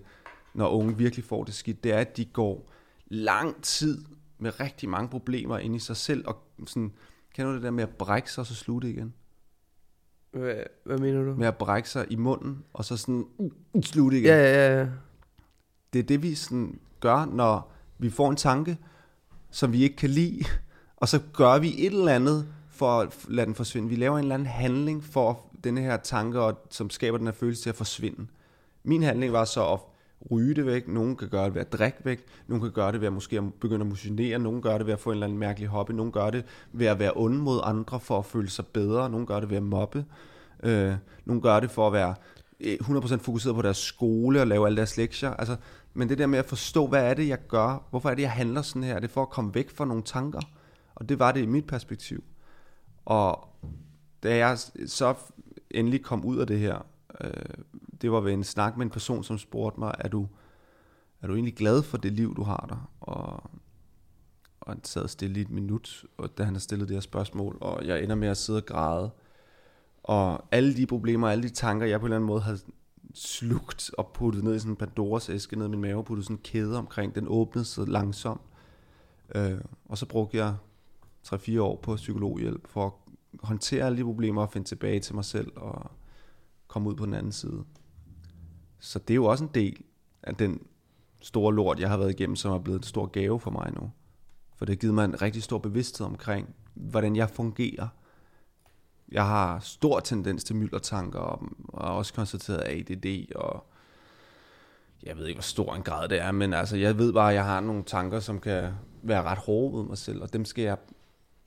når 0.55 0.68
unge 0.68 0.97
virkelig 0.97 1.25
får 1.25 1.45
det 1.45 1.55
skidt, 1.55 1.85
det 1.85 1.93
er, 1.93 1.99
at 1.99 2.16
de 2.16 2.25
går 2.25 2.73
lang 3.07 3.62
tid 3.62 4.05
med 4.39 4.61
rigtig 4.61 4.89
mange 4.89 5.09
problemer 5.09 5.59
ind 5.59 5.77
i 5.77 5.79
sig 5.79 5.97
selv, 5.97 6.25
og 6.27 6.37
sådan, 6.66 6.93
kan 7.35 7.47
du 7.47 7.55
det 7.55 7.62
der 7.62 7.70
med 7.70 7.83
at 7.83 7.91
brække 7.91 8.33
sig, 8.33 8.41
og 8.41 8.47
så 8.47 8.55
slutte 8.55 8.91
igen? 8.91 9.14
Hvad, 10.31 10.55
hvad 10.85 10.99
mener 10.99 11.23
du? 11.25 11.35
Med 11.35 11.47
at 11.47 11.57
brække 11.57 11.89
sig 11.89 12.07
i 12.11 12.16
munden, 12.16 12.64
og 12.73 12.85
så 12.85 12.97
sådan 12.97 13.27
uh, 13.39 13.83
slutte 13.83 14.18
igen. 14.18 14.29
Ja, 14.29 14.37
ja, 14.37 14.79
ja. 14.79 14.89
det 15.93 15.99
er 15.99 16.03
det, 16.03 16.23
vi 16.23 16.35
sådan 16.35 16.81
gør, 17.01 17.25
når 17.25 17.73
vi 17.99 18.11
får 18.11 18.31
en 18.31 18.37
tanke, 18.37 18.79
som 19.53 19.72
vi 19.72 19.82
ikke 19.82 19.96
kan 19.96 20.11
lide, 20.11 20.44
og 20.96 21.09
så 21.09 21.20
gør 21.32 21.59
vi 21.59 21.86
et 21.86 21.92
eller 21.92 22.12
andet 22.12 22.46
for 22.70 23.00
at 23.00 23.16
lade 23.28 23.46
den 23.46 23.55
forsvinde. 23.55 23.88
Vi 23.88 23.96
laver 23.96 24.18
en 24.18 24.24
eller 24.24 24.34
anden 24.34 24.48
handling 24.48 25.05
for 25.05 25.46
denne 25.64 25.80
her 25.80 25.96
tanke, 25.96 26.40
og, 26.40 26.59
som 26.70 26.90
skaber 26.90 27.18
den 27.18 27.26
her 27.26 27.34
følelse 27.34 27.62
til 27.62 27.70
at 27.70 27.76
forsvinde. 27.76 28.26
Min 28.84 29.03
handling 29.03 29.32
var 29.32 29.44
så 29.44 29.72
at 29.72 29.78
ryge 30.30 30.55
det 30.55 30.66
væk. 30.66 30.88
Nogen 30.88 31.16
kan 31.16 31.28
gøre 31.28 31.44
det 31.44 31.55
ved 31.55 31.61
at 31.61 31.72
drikke 31.72 31.98
væk. 32.05 32.24
Nogen 32.46 32.62
kan 32.62 32.70
gøre 32.70 32.92
det 32.92 33.00
ved 33.00 33.07
at 33.07 33.12
måske 33.12 33.42
begynde 33.61 33.80
at 33.80 33.86
motionere. 33.86 34.38
Nogen 34.38 34.62
gør 34.62 34.78
det 34.78 34.86
ved 34.86 34.92
at 34.92 35.00
få 35.00 35.11
en 35.11 35.14
eller 35.14 35.26
anden 35.26 35.38
mærkelig 35.38 35.68
hobby. 35.68 35.90
Nogen 35.90 36.12
gør 36.12 36.30
det 36.30 36.44
ved 36.72 36.86
at 36.86 36.98
være 36.98 37.12
ond 37.14 37.36
mod 37.36 37.61
andre 37.64 38.00
for 38.00 38.18
at 38.18 38.24
føle 38.24 38.50
sig 38.50 38.66
bedre. 38.66 39.11
Nogen 39.11 39.26
gør 39.26 39.40
det 39.40 39.50
ved 39.50 39.57
at 39.57 39.62
mobbe. 39.62 40.05
Øh, 40.62 40.94
nogen 41.24 41.42
gør 41.42 41.61
det 41.61 41.70
for 41.70 41.86
at 41.86 41.92
være 41.92 42.14
eh, 42.61 42.78
100% 42.80 43.16
fokuseret 43.16 43.55
på 43.55 43.62
deres 43.62 43.76
skole 43.76 44.40
og 44.40 44.46
lave 44.46 44.66
alle 44.66 44.76
deres 44.76 44.96
lektier. 44.96 45.30
Altså, 45.30 45.57
men 45.95 46.09
det 46.09 46.18
der 46.18 46.26
med 46.26 46.38
at 46.38 46.45
forstå, 46.47 46.86
hvad 46.86 47.11
er 47.11 47.14
det, 47.14 47.28
jeg 47.28 47.47
gør? 47.49 47.86
Hvorfor 47.90 48.11
er 48.11 48.14
det, 48.14 48.22
jeg 48.22 48.32
handler 48.32 48.62
sådan 48.62 48.82
her? 48.82 48.95
Er 48.95 49.01
det 49.01 49.11
for 49.11 49.22
at 49.22 49.30
komme 49.30 49.55
væk 49.55 49.70
fra 49.70 49.84
nogle 49.84 50.03
tanker? 50.03 50.40
Og 50.95 51.09
det 51.09 51.18
var 51.18 51.32
det 51.32 51.43
i 51.43 51.47
mit 51.47 51.66
perspektiv. 51.66 52.24
Og 53.05 53.49
da 54.22 54.36
jeg 54.36 54.59
så 54.86 55.14
endelig 55.70 56.03
kom 56.03 56.24
ud 56.24 56.38
af 56.38 56.47
det 56.47 56.59
her, 56.59 56.86
øh, 57.20 57.30
det 58.01 58.12
var 58.12 58.20
ved 58.20 58.32
en 58.32 58.45
snak 58.45 58.76
med 58.76 58.86
en 58.86 58.90
person, 58.90 59.24
som 59.24 59.38
spurgte 59.38 59.80
mig, 59.80 59.95
er 59.99 60.09
du, 60.09 60.28
er 61.22 61.26
du 61.26 61.34
egentlig 61.34 61.57
glad 61.57 61.82
for 61.82 61.97
det 61.97 62.12
liv, 62.12 62.36
du 62.36 62.43
har 62.43 62.66
der? 62.68 62.90
Og, 63.01 63.51
og 64.61 64.72
han 64.72 64.84
sad 64.84 65.09
stille 65.09 65.38
i 65.38 65.43
et 65.43 65.51
minut, 65.51 66.05
og 66.16 66.38
da 66.38 66.45
han 66.45 66.55
har 66.55 66.61
stillet 66.61 66.88
det 66.88 66.97
her 66.97 67.01
spørgsmål, 67.01 67.59
og 67.61 67.86
jeg 67.86 68.03
ender 68.03 68.16
med 68.16 68.28
at 68.28 68.36
sidde 68.36 68.59
og 68.59 68.66
græde. 68.66 69.11
Og 70.03 70.45
alle 70.51 70.76
de 70.76 70.86
problemer, 70.86 71.28
alle 71.28 71.43
de 71.43 71.55
tanker, 71.55 71.86
jeg 71.86 72.01
på 72.01 72.07
en 72.07 72.09
eller 72.09 72.16
anden 72.16 72.26
måde 72.26 72.40
havde 72.40 72.59
slugt 73.15 73.91
og 73.99 74.11
puttet 74.15 74.45
ned 74.45 74.55
i 74.55 74.59
sådan 74.59 74.73
en 74.73 74.77
Pandoras 74.77 75.29
æske 75.29 75.57
ned 75.57 75.67
i 75.67 75.71
min 75.71 75.81
mave, 75.81 76.05
puttet 76.05 76.25
sådan 76.25 76.37
en 76.37 76.43
kæde 76.43 76.79
omkring, 76.79 77.15
den 77.15 77.27
åbnede 77.29 77.65
sig 77.65 77.89
langsomt. 77.89 78.41
Øh, 79.35 79.61
og 79.89 79.99
så 79.99 80.07
brugte 80.07 80.37
jeg 80.37 80.57
3-4 81.27 81.61
år 81.61 81.77
på 81.77 81.97
psykologhjælp 81.97 82.69
for 82.69 82.87
at 82.87 82.93
håndtere 83.43 83.85
alle 83.85 83.99
de 83.99 84.05
problemer 84.05 84.43
og 84.43 84.51
finde 84.51 84.69
tilbage 84.69 85.01
til 85.01 85.15
mig 85.15 85.25
selv 85.25 85.53
og 85.57 85.91
komme 86.67 86.89
ud 86.89 86.95
på 86.95 87.07
den 87.07 87.15
anden 87.15 87.33
side. 87.33 87.65
Så 88.79 88.99
det 88.99 89.11
er 89.11 89.17
jo 89.17 89.25
også 89.25 89.45
en 89.45 89.51
del 89.55 89.85
af 90.23 90.35
den 90.35 90.61
store 91.21 91.55
lort, 91.55 91.81
jeg 91.81 91.89
har 91.89 91.97
været 91.97 92.11
igennem, 92.11 92.37
som 92.37 92.53
er 92.53 92.59
blevet 92.59 92.79
en 92.79 92.83
stor 92.83 93.07
gave 93.07 93.41
for 93.41 93.51
mig 93.51 93.73
nu. 93.81 93.91
For 94.57 94.65
det 94.65 94.75
har 94.75 94.81
givet 94.81 94.95
mig 94.95 95.05
en 95.05 95.23
rigtig 95.23 95.43
stor 95.43 95.59
bevidsthed 95.59 96.07
omkring, 96.07 96.55
hvordan 96.75 97.17
jeg 97.17 97.31
fungerer. 97.31 97.89
Jeg 99.13 99.27
har 99.27 99.59
stor 99.59 100.01
tendens 100.01 100.45
til 100.45 100.57
myldertanker, 100.57 101.19
og, 101.19 101.43
og 101.69 101.97
også 101.97 102.15
konstateret 102.15 102.61
ADD, 102.61 103.35
og 103.35 103.67
jeg 105.03 105.17
ved 105.17 105.27
ikke, 105.27 105.37
hvor 105.37 105.43
stor 105.43 105.75
en 105.75 105.83
grad 105.83 106.09
det 106.09 106.21
er, 106.21 106.33
men 106.33 106.55
altså, 106.55 106.77
jeg 106.77 106.99
ved 106.99 107.13
bare, 107.13 107.29
at 107.29 107.35
jeg 107.35 107.45
har 107.45 107.61
nogle 107.61 107.83
tanker, 107.83 108.21
som 108.21 108.41
kan 108.41 108.73
være 109.03 109.23
ret 109.23 109.39
hårde 109.39 109.79
ved 109.79 109.85
mig 109.85 109.99
selv, 109.99 110.23
og 110.23 110.33
dem 110.33 110.45
skal 110.45 110.65
jeg, 110.65 110.77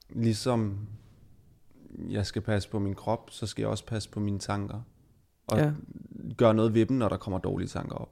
ligesom 0.09 0.87
jeg 2.09 2.25
skal 2.25 2.41
passe 2.41 2.69
på 2.69 2.79
min 2.79 2.95
krop, 2.95 3.29
så 3.31 3.47
skal 3.47 3.61
jeg 3.61 3.69
også 3.69 3.85
passe 3.85 4.09
på 4.09 4.19
mine 4.19 4.39
tanker. 4.39 4.81
Og 5.47 5.57
ja. 5.57 5.71
gøre 6.37 6.53
noget 6.53 6.73
ved 6.73 6.85
dem, 6.85 6.97
når 6.97 7.09
der 7.09 7.17
kommer 7.17 7.39
dårlige 7.39 7.67
tanker 7.67 7.95
op. 7.95 8.09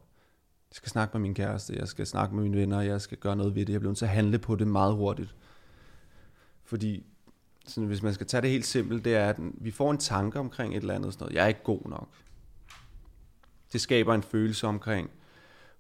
Jeg 0.70 0.76
skal 0.76 0.90
snakke 0.90 1.18
med 1.18 1.22
min 1.22 1.34
kæreste, 1.34 1.76
jeg 1.76 1.88
skal 1.88 2.08
snakke 2.08 2.36
med 2.36 2.44
mine 2.44 2.58
venner, 2.58 2.82
jeg 2.82 3.02
skal 3.02 3.18
gøre 3.18 3.36
noget 3.36 3.56
ved 3.56 3.66
det. 3.66 3.74
Jeg 3.74 3.82
bliver 3.82 3.90
nødt 3.90 3.98
til 3.98 4.06
at 4.06 4.12
handle 4.12 4.40
på 4.40 4.56
det 4.56 4.68
meget 4.68 4.96
hurtigt. 4.96 5.36
Fordi 6.64 7.06
sådan, 7.66 7.88
hvis 7.88 8.02
man 8.02 8.14
skal 8.14 8.28
tage 8.28 8.42
det 8.42 8.50
helt 8.50 8.66
simpelt, 8.66 9.06
det 9.06 9.16
er, 9.16 9.30
at 9.30 9.38
vi 9.40 9.72
får 9.72 9.92
en 9.92 9.98
tanke 9.98 10.40
omkring 10.40 10.74
et 10.74 10.82
eller 10.82 10.94
andet. 10.94 11.14
Sådan 11.14 11.26
noget. 11.26 11.36
Jeg 11.36 11.44
er 11.44 11.48
ikke 11.48 11.64
god 11.64 11.82
nok. 11.86 12.10
Det 13.74 13.82
skaber 13.82 14.16
en 14.16 14.24
følelse 14.24 14.68
omkring, 14.68 15.10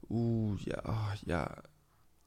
uh, 0.02 0.68
jeg, 0.68 0.80
oh, 0.86 1.18
jeg, 1.26 1.48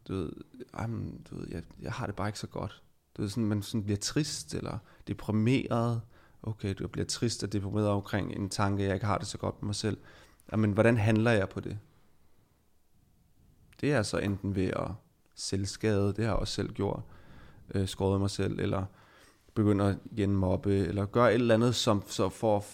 du 0.08 0.14
ved, 0.14 0.32
I'm, 0.76 1.22
du 1.30 1.38
ved 1.38 1.48
jeg, 1.50 1.62
jeg 1.80 1.92
har 1.92 2.06
det 2.06 2.16
bare 2.16 2.28
ikke 2.28 2.38
så 2.38 2.46
godt. 2.46 2.82
Du 3.16 3.22
ved, 3.22 3.28
sådan, 3.28 3.46
man 3.46 3.62
sådan 3.62 3.84
bliver 3.84 3.98
trist 3.98 4.54
eller 4.54 4.78
deprimeret. 5.06 6.00
Okay, 6.42 6.74
du 6.74 6.88
bliver 6.88 7.06
trist 7.06 7.42
og 7.44 7.52
deprimeret 7.52 7.88
omkring 7.88 8.32
en 8.32 8.48
tanke, 8.48 8.84
jeg 8.84 8.94
ikke 8.94 9.06
har 9.06 9.18
det 9.18 9.26
så 9.26 9.38
godt 9.38 9.62
med 9.62 9.66
mig 9.66 9.74
selv. 9.74 9.98
Ah, 10.48 10.58
men 10.58 10.72
hvordan 10.72 10.96
handler 10.96 11.30
jeg 11.30 11.48
på 11.48 11.60
det? 11.60 11.78
Det 13.80 13.92
er 13.92 14.02
så 14.02 14.18
enten 14.18 14.54
ved 14.54 14.66
at 14.66 14.90
selvskade, 15.34 16.06
det 16.06 16.18
har 16.18 16.24
jeg 16.24 16.34
også 16.34 16.54
selv 16.54 16.72
gjort, 16.72 17.02
øh, 17.74 17.88
skåret 17.88 18.20
mig 18.20 18.30
selv, 18.30 18.60
eller 18.60 18.84
begynder 19.56 19.86
at 19.86 19.96
igen 20.12 20.36
mobbe, 20.36 20.76
eller 20.76 21.06
gøre 21.06 21.30
et 21.30 21.34
eller 21.34 21.54
andet, 21.54 21.74
som 21.74 22.02
så 22.06 22.28
for 22.28 22.56
at 22.56 22.64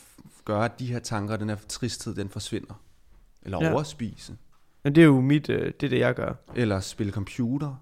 gøre, 0.44 0.64
at 0.64 0.78
de 0.78 0.86
her 0.86 0.98
tanker, 0.98 1.36
den 1.36 1.48
her 1.48 1.56
tristhed, 1.68 2.14
den 2.14 2.28
forsvinder. 2.28 2.74
Eller 3.42 3.64
ja. 3.64 3.72
overspise. 3.72 4.36
Men 4.84 4.94
det 4.94 5.00
er 5.00 5.06
jo 5.06 5.20
mit, 5.20 5.48
øh, 5.48 5.72
det 5.80 5.86
er 5.86 5.90
det, 5.90 5.98
jeg 5.98 6.14
gør. 6.14 6.34
Eller 6.54 6.80
spille 6.80 7.12
computer. 7.12 7.74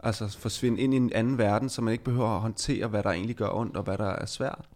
Altså 0.00 0.38
forsvinde 0.38 0.80
ind 0.80 0.94
i 0.94 0.96
en 0.96 1.12
anden 1.12 1.38
verden, 1.38 1.68
så 1.68 1.82
man 1.82 1.92
ikke 1.92 2.04
behøver 2.04 2.28
at 2.28 2.40
håndtere, 2.40 2.86
hvad 2.86 3.02
der 3.02 3.10
egentlig 3.10 3.36
gør 3.36 3.48
ondt, 3.48 3.76
og 3.76 3.82
hvad 3.82 3.98
der 3.98 4.08
er 4.10 4.26
svært. 4.26 4.68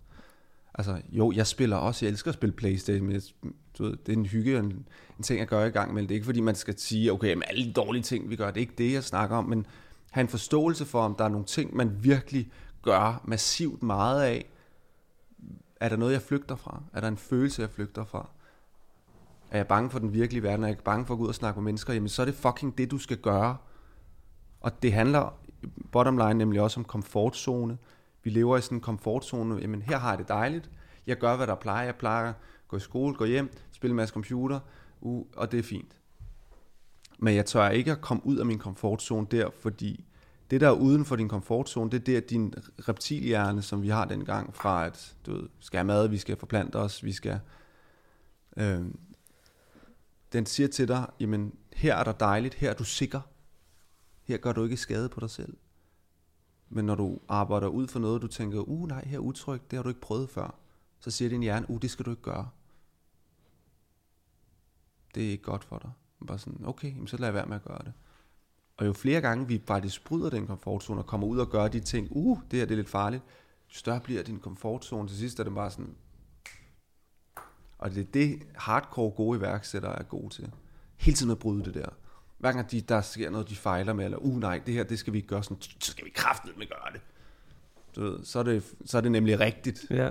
Altså, 0.74 1.00
jo, 1.08 1.32
jeg 1.32 1.46
spiller 1.46 1.76
også, 1.76 2.06
jeg 2.06 2.10
elsker 2.10 2.28
at 2.28 2.34
spille 2.34 2.52
Playstation, 2.52 3.06
men 3.06 3.14
jeg, 3.14 3.22
du 3.78 3.84
ved, 3.84 3.96
det 4.06 4.12
er 4.12 4.16
en 4.16 4.26
hygge 4.26 4.58
og 4.58 4.64
en, 4.64 4.86
en 5.18 5.22
ting, 5.22 5.38
jeg 5.38 5.46
gør 5.46 5.64
i 5.64 5.70
gang 5.70 5.94
med. 5.94 6.02
Det 6.02 6.10
er 6.10 6.14
ikke 6.14 6.24
fordi, 6.24 6.40
man 6.40 6.54
skal 6.54 6.78
sige, 6.78 7.12
okay, 7.12 7.34
med 7.34 7.42
alle 7.48 7.64
de 7.64 7.72
dårlige 7.72 8.02
ting, 8.02 8.30
vi 8.30 8.36
gør, 8.36 8.46
det 8.46 8.56
er 8.56 8.60
ikke 8.60 8.74
det, 8.78 8.92
jeg 8.92 9.04
snakker 9.04 9.36
om, 9.36 9.44
men 9.44 9.66
have 10.10 10.22
en 10.22 10.28
forståelse 10.28 10.84
for, 10.84 11.02
om 11.02 11.14
der 11.18 11.24
er 11.24 11.28
nogle 11.28 11.46
ting, 11.46 11.76
man 11.76 11.98
virkelig 12.00 12.50
gør 12.82 13.22
massivt 13.24 13.82
meget 13.82 14.22
af. 14.22 14.50
Er 15.80 15.88
der 15.88 15.96
noget, 15.96 16.12
jeg 16.12 16.22
flygter 16.22 16.56
fra? 16.56 16.82
Er 16.92 17.00
der 17.00 17.08
en 17.08 17.16
følelse, 17.16 17.62
jeg 17.62 17.70
flygter 17.70 18.04
fra? 18.04 18.28
Er 19.50 19.56
jeg 19.56 19.66
bange 19.66 19.90
for 19.90 19.98
den 19.98 20.12
virkelige 20.12 20.42
verden? 20.42 20.64
Er 20.64 20.68
jeg 20.68 20.78
bange 20.78 21.06
for 21.06 21.14
at 21.14 21.18
gå 21.18 21.24
ud 21.24 21.28
og 21.28 21.34
snakke 21.34 21.60
med 21.60 21.64
mennesker? 21.64 21.92
Jamen, 21.92 22.08
så 22.08 22.22
er 22.22 22.26
det 22.26 22.34
fucking 22.34 22.78
det, 22.78 22.90
du 22.90 22.98
skal 22.98 23.16
gøre. 23.16 23.56
Og 24.60 24.82
det 24.82 24.92
handler 24.92 25.34
bottom 25.92 26.18
line 26.18 26.34
nemlig 26.34 26.60
også 26.60 26.80
om 26.80 26.84
komfortzone. 26.84 27.78
Vi 28.22 28.30
lever 28.30 28.56
i 28.56 28.60
sådan 28.60 28.78
en 28.78 28.82
komfortzone. 28.82 29.58
Jamen, 29.60 29.82
her 29.82 29.98
har 29.98 30.10
jeg 30.10 30.18
det 30.18 30.28
dejligt. 30.28 30.70
Jeg 31.06 31.16
gør, 31.16 31.36
hvad 31.36 31.46
der 31.46 31.54
plejer. 31.54 31.84
Jeg 31.84 31.96
plejer 31.96 32.28
at 32.28 32.34
gå 32.68 32.76
i 32.76 32.80
skole, 32.80 33.14
gå 33.14 33.24
hjem, 33.24 33.52
spille 33.72 33.92
en 33.92 33.96
masse 33.96 34.12
computer, 34.12 34.60
uh, 35.00 35.26
og 35.36 35.52
det 35.52 35.58
er 35.58 35.62
fint. 35.62 35.96
Men 37.18 37.34
jeg 37.34 37.46
tør 37.46 37.68
ikke 37.68 37.92
at 37.92 38.00
komme 38.00 38.26
ud 38.26 38.36
af 38.36 38.46
min 38.46 38.58
komfortzone 38.58 39.26
der, 39.30 39.50
fordi 39.60 40.04
det 40.50 40.60
der 40.60 40.68
er 40.68 40.72
uden 40.72 41.04
for 41.04 41.16
din 41.16 41.28
komfortzone, 41.28 41.90
det 41.90 42.00
er 42.00 42.04
der 42.04 42.20
din 42.20 42.54
reptilhjerne, 42.88 43.62
som 43.62 43.82
vi 43.82 43.88
har 43.88 44.04
dengang 44.04 44.54
fra, 44.54 44.86
at 44.86 45.16
du 45.26 45.32
ved, 45.32 45.48
skal 45.60 45.78
have 45.78 45.86
mad, 45.86 46.08
vi 46.08 46.18
skal 46.18 46.36
forplante 46.36 46.76
os, 46.76 47.04
vi 47.04 47.12
skal... 47.12 47.40
Øh, 48.56 48.84
den 50.32 50.46
siger 50.46 50.68
til 50.68 50.88
dig, 50.88 51.06
jamen 51.20 51.54
her 51.72 51.94
er 51.94 52.04
der 52.04 52.12
dejligt, 52.12 52.54
her 52.54 52.70
er 52.70 52.74
du 52.74 52.84
sikker, 52.84 53.20
her 54.22 54.36
gør 54.36 54.52
du 54.52 54.64
ikke 54.64 54.76
skade 54.76 55.08
på 55.08 55.20
dig 55.20 55.30
selv. 55.30 55.56
Men 56.68 56.84
når 56.84 56.94
du 56.94 57.18
arbejder 57.28 57.66
ud 57.66 57.88
for 57.88 57.98
noget, 57.98 58.22
du 58.22 58.26
tænker, 58.26 58.60
uh 58.60 58.88
nej, 58.88 59.04
her 59.04 59.16
er 59.18 59.22
utrygt, 59.22 59.70
det 59.70 59.76
har 59.76 59.82
du 59.82 59.88
ikke 59.88 60.00
prøvet 60.00 60.30
før, 60.30 60.54
så 61.00 61.10
siger 61.10 61.28
din 61.28 61.42
hjerne, 61.42 61.70
uh 61.70 61.82
det 61.82 61.90
skal 61.90 62.04
du 62.04 62.10
ikke 62.10 62.22
gøre. 62.22 62.48
Det 65.14 65.26
er 65.26 65.30
ikke 65.30 65.44
godt 65.44 65.64
for 65.64 65.78
dig. 65.78 65.90
Bare 66.26 66.38
sådan, 66.38 66.66
okay, 66.66 67.06
så 67.06 67.16
lad 67.16 67.32
være 67.32 67.46
med 67.46 67.56
at 67.56 67.64
gøre 67.64 67.80
det. 67.84 67.92
Og 68.80 68.86
jo 68.86 68.92
flere 68.92 69.20
gange 69.20 69.48
vi 69.48 69.62
faktisk 69.66 70.04
bryder 70.04 70.30
den 70.30 70.46
komfortzone 70.46 71.00
og 71.00 71.06
kommer 71.06 71.26
ud 71.26 71.38
og 71.38 71.50
gør 71.50 71.68
de 71.68 71.80
ting, 71.80 72.08
uh, 72.10 72.38
det 72.50 72.58
her 72.58 72.66
det 72.66 72.74
er 72.74 72.76
lidt 72.76 72.88
farligt, 72.88 73.22
større 73.68 74.00
bliver 74.00 74.22
din 74.22 74.38
komfortzone. 74.38 75.08
Til 75.08 75.16
sidst 75.16 75.40
er 75.40 75.44
det 75.44 75.54
bare 75.54 75.70
sådan, 75.70 75.94
og 77.78 77.90
det 77.90 78.00
er 78.00 78.10
det 78.14 78.42
hardcore 78.54 79.10
gode 79.10 79.38
iværksættere 79.38 79.98
er 79.98 80.02
gode 80.02 80.34
til. 80.34 80.52
Hele 80.96 81.16
tiden 81.16 81.32
at 81.32 81.38
bryde 81.38 81.64
det 81.64 81.74
der. 81.74 81.88
Hver 82.38 82.52
gang 82.52 82.70
de, 82.70 82.80
der 82.80 83.00
sker 83.00 83.30
noget, 83.30 83.48
de 83.48 83.56
fejler 83.56 83.92
med, 83.92 84.04
eller 84.04 84.18
uh 84.18 84.40
nej, 84.40 84.60
det 84.66 84.74
her, 84.74 84.84
det 84.84 84.98
skal 84.98 85.12
vi 85.12 85.18
ikke 85.18 85.28
gøre 85.28 85.42
sådan, 85.42 85.60
så 85.60 85.92
skal 85.92 86.04
vi 86.04 86.10
kraftigt 86.10 86.58
med 86.58 86.66
gøre 86.66 86.92
det. 86.92 87.00
Du 87.96 88.00
ved, 88.00 88.24
så, 88.24 88.38
er 88.38 88.42
det. 88.42 88.74
så 88.84 88.96
er 88.96 89.00
det 89.00 89.12
nemlig 89.12 89.40
rigtigt. 89.40 89.86
Ja. 89.90 90.10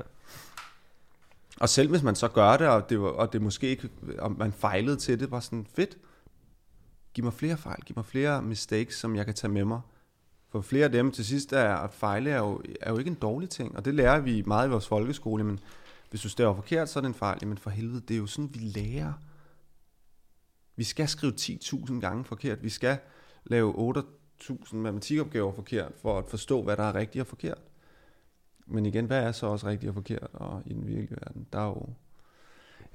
Og 1.60 1.70
selv 1.70 1.90
hvis 1.90 2.04
man 2.04 2.16
så 2.16 2.28
gør 2.28 2.58
det, 2.58 2.68
og 2.68 2.90
det, 2.90 2.98
og 3.00 3.34
det 3.34 3.42
måske 3.42 3.68
ikke, 3.68 3.90
og 4.20 4.32
man 4.32 4.54
fejlede 4.54 4.98
til 4.98 5.20
det, 5.20 5.32
var 5.32 5.40
sådan 5.40 5.68
fedt. 5.76 5.98
Giv 7.20 7.24
mig 7.24 7.34
flere 7.34 7.58
fejl, 7.58 7.82
giv 7.86 7.94
mig 7.96 8.06
flere 8.06 8.42
mistakes, 8.42 8.96
som 8.96 9.16
jeg 9.16 9.26
kan 9.26 9.34
tage 9.36 9.52
med 9.52 9.66
mig. 9.66 9.82
For 10.50 10.62
flere 10.62 10.86
af 10.86 10.92
dem 10.92 11.12
til 11.12 11.26
sidst 11.26 11.54
er 11.54 11.76
at 11.76 11.94
fejle 11.94 12.30
er 12.30 12.38
jo, 12.38 12.62
er 12.82 12.92
jo 12.92 12.98
ikke 12.98 13.10
en 13.10 13.16
dårlig 13.16 13.50
ting, 13.50 13.76
og 13.78 13.86
det 13.86 13.96
lærer 13.96 14.20
vi 14.20 14.44
meget 14.46 14.68
i 14.68 14.72
vores 14.72 14.88
folkeskole, 14.88 15.44
men 15.44 15.60
hvis 16.10 16.22
du 16.22 16.30
staver 16.30 16.56
forkert, 16.56 16.90
så 16.90 17.00
er 17.00 17.02
det 17.02 17.08
en 17.08 17.14
fejl. 17.14 17.38
Jamen 17.42 17.58
for 17.58 17.70
helvede, 17.70 18.02
det 18.02 18.14
er 18.14 18.18
jo 18.18 18.28
sådan, 18.28 18.50
vi 18.54 18.60
lærer. 18.60 19.14
Vi 20.76 20.84
skal 20.84 21.08
skrive 21.08 21.34
10.000 21.40 22.00
gange 22.00 22.26
forkert. 22.26 22.64
Vi 22.64 22.70
skal 22.70 22.98
lave 23.46 23.98
8.000 24.42 24.76
matematikopgaver 24.76 25.54
forkert, 25.56 25.92
for 26.02 26.20
at 26.20 26.26
forstå, 26.30 26.64
hvad 26.64 26.78
der 26.78 26.84
er 26.84 26.96
rigtigt 26.96 27.22
og 27.22 27.28
forkert. 27.28 27.62
Men 28.68 28.86
igen, 28.86 29.06
hvad 29.06 29.24
er 29.24 29.32
så 29.32 29.46
også 29.46 29.68
rigtigt 29.68 29.90
og 29.90 29.94
forkert 29.94 30.28
og 30.34 30.62
i 30.66 30.74
den 30.74 30.88
virkelige 30.88 31.18
verden? 31.22 31.48
Der 31.54 31.60
er 31.60 31.66
jo... 31.66 31.90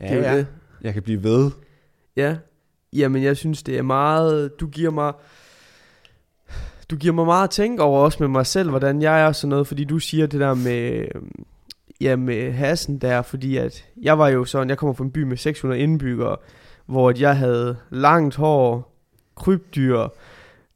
Ja, 0.00 0.16
det 0.16 0.26
er 0.26 0.32
ja. 0.32 0.38
det. 0.38 0.46
Jeg 0.80 0.92
kan 0.92 1.02
blive 1.02 1.22
ved. 1.22 1.50
Ja. 2.16 2.38
Jamen, 2.94 3.22
jeg 3.22 3.36
synes, 3.36 3.62
det 3.62 3.78
er 3.78 3.82
meget... 3.82 4.60
Du 4.60 4.66
giver 4.66 4.90
mig... 4.90 5.12
Du 6.90 6.96
giver 6.96 7.14
mig 7.14 7.26
meget 7.26 7.44
at 7.44 7.50
tænke 7.50 7.82
over 7.82 8.00
også 8.00 8.18
med 8.20 8.28
mig 8.28 8.46
selv, 8.46 8.70
hvordan 8.70 9.02
jeg 9.02 9.22
er 9.22 9.26
og 9.26 9.34
sådan 9.34 9.48
noget, 9.48 9.66
fordi 9.66 9.84
du 9.84 9.98
siger 9.98 10.26
det 10.26 10.40
der 10.40 10.54
med, 10.54 11.04
ja, 12.00 12.16
med 12.16 12.52
Hassen 12.52 12.98
der, 12.98 13.22
fordi 13.22 13.56
at 13.56 13.84
jeg 14.02 14.18
var 14.18 14.28
jo 14.28 14.44
sådan, 14.44 14.68
jeg 14.68 14.78
kommer 14.78 14.94
fra 14.94 15.04
en 15.04 15.10
by 15.10 15.22
med 15.22 15.36
600 15.36 15.80
indbyggere, 15.80 16.36
hvor 16.86 17.12
jeg 17.20 17.36
havde 17.36 17.76
langt 17.90 18.36
hår, 18.36 18.94
krybdyr, 19.36 20.08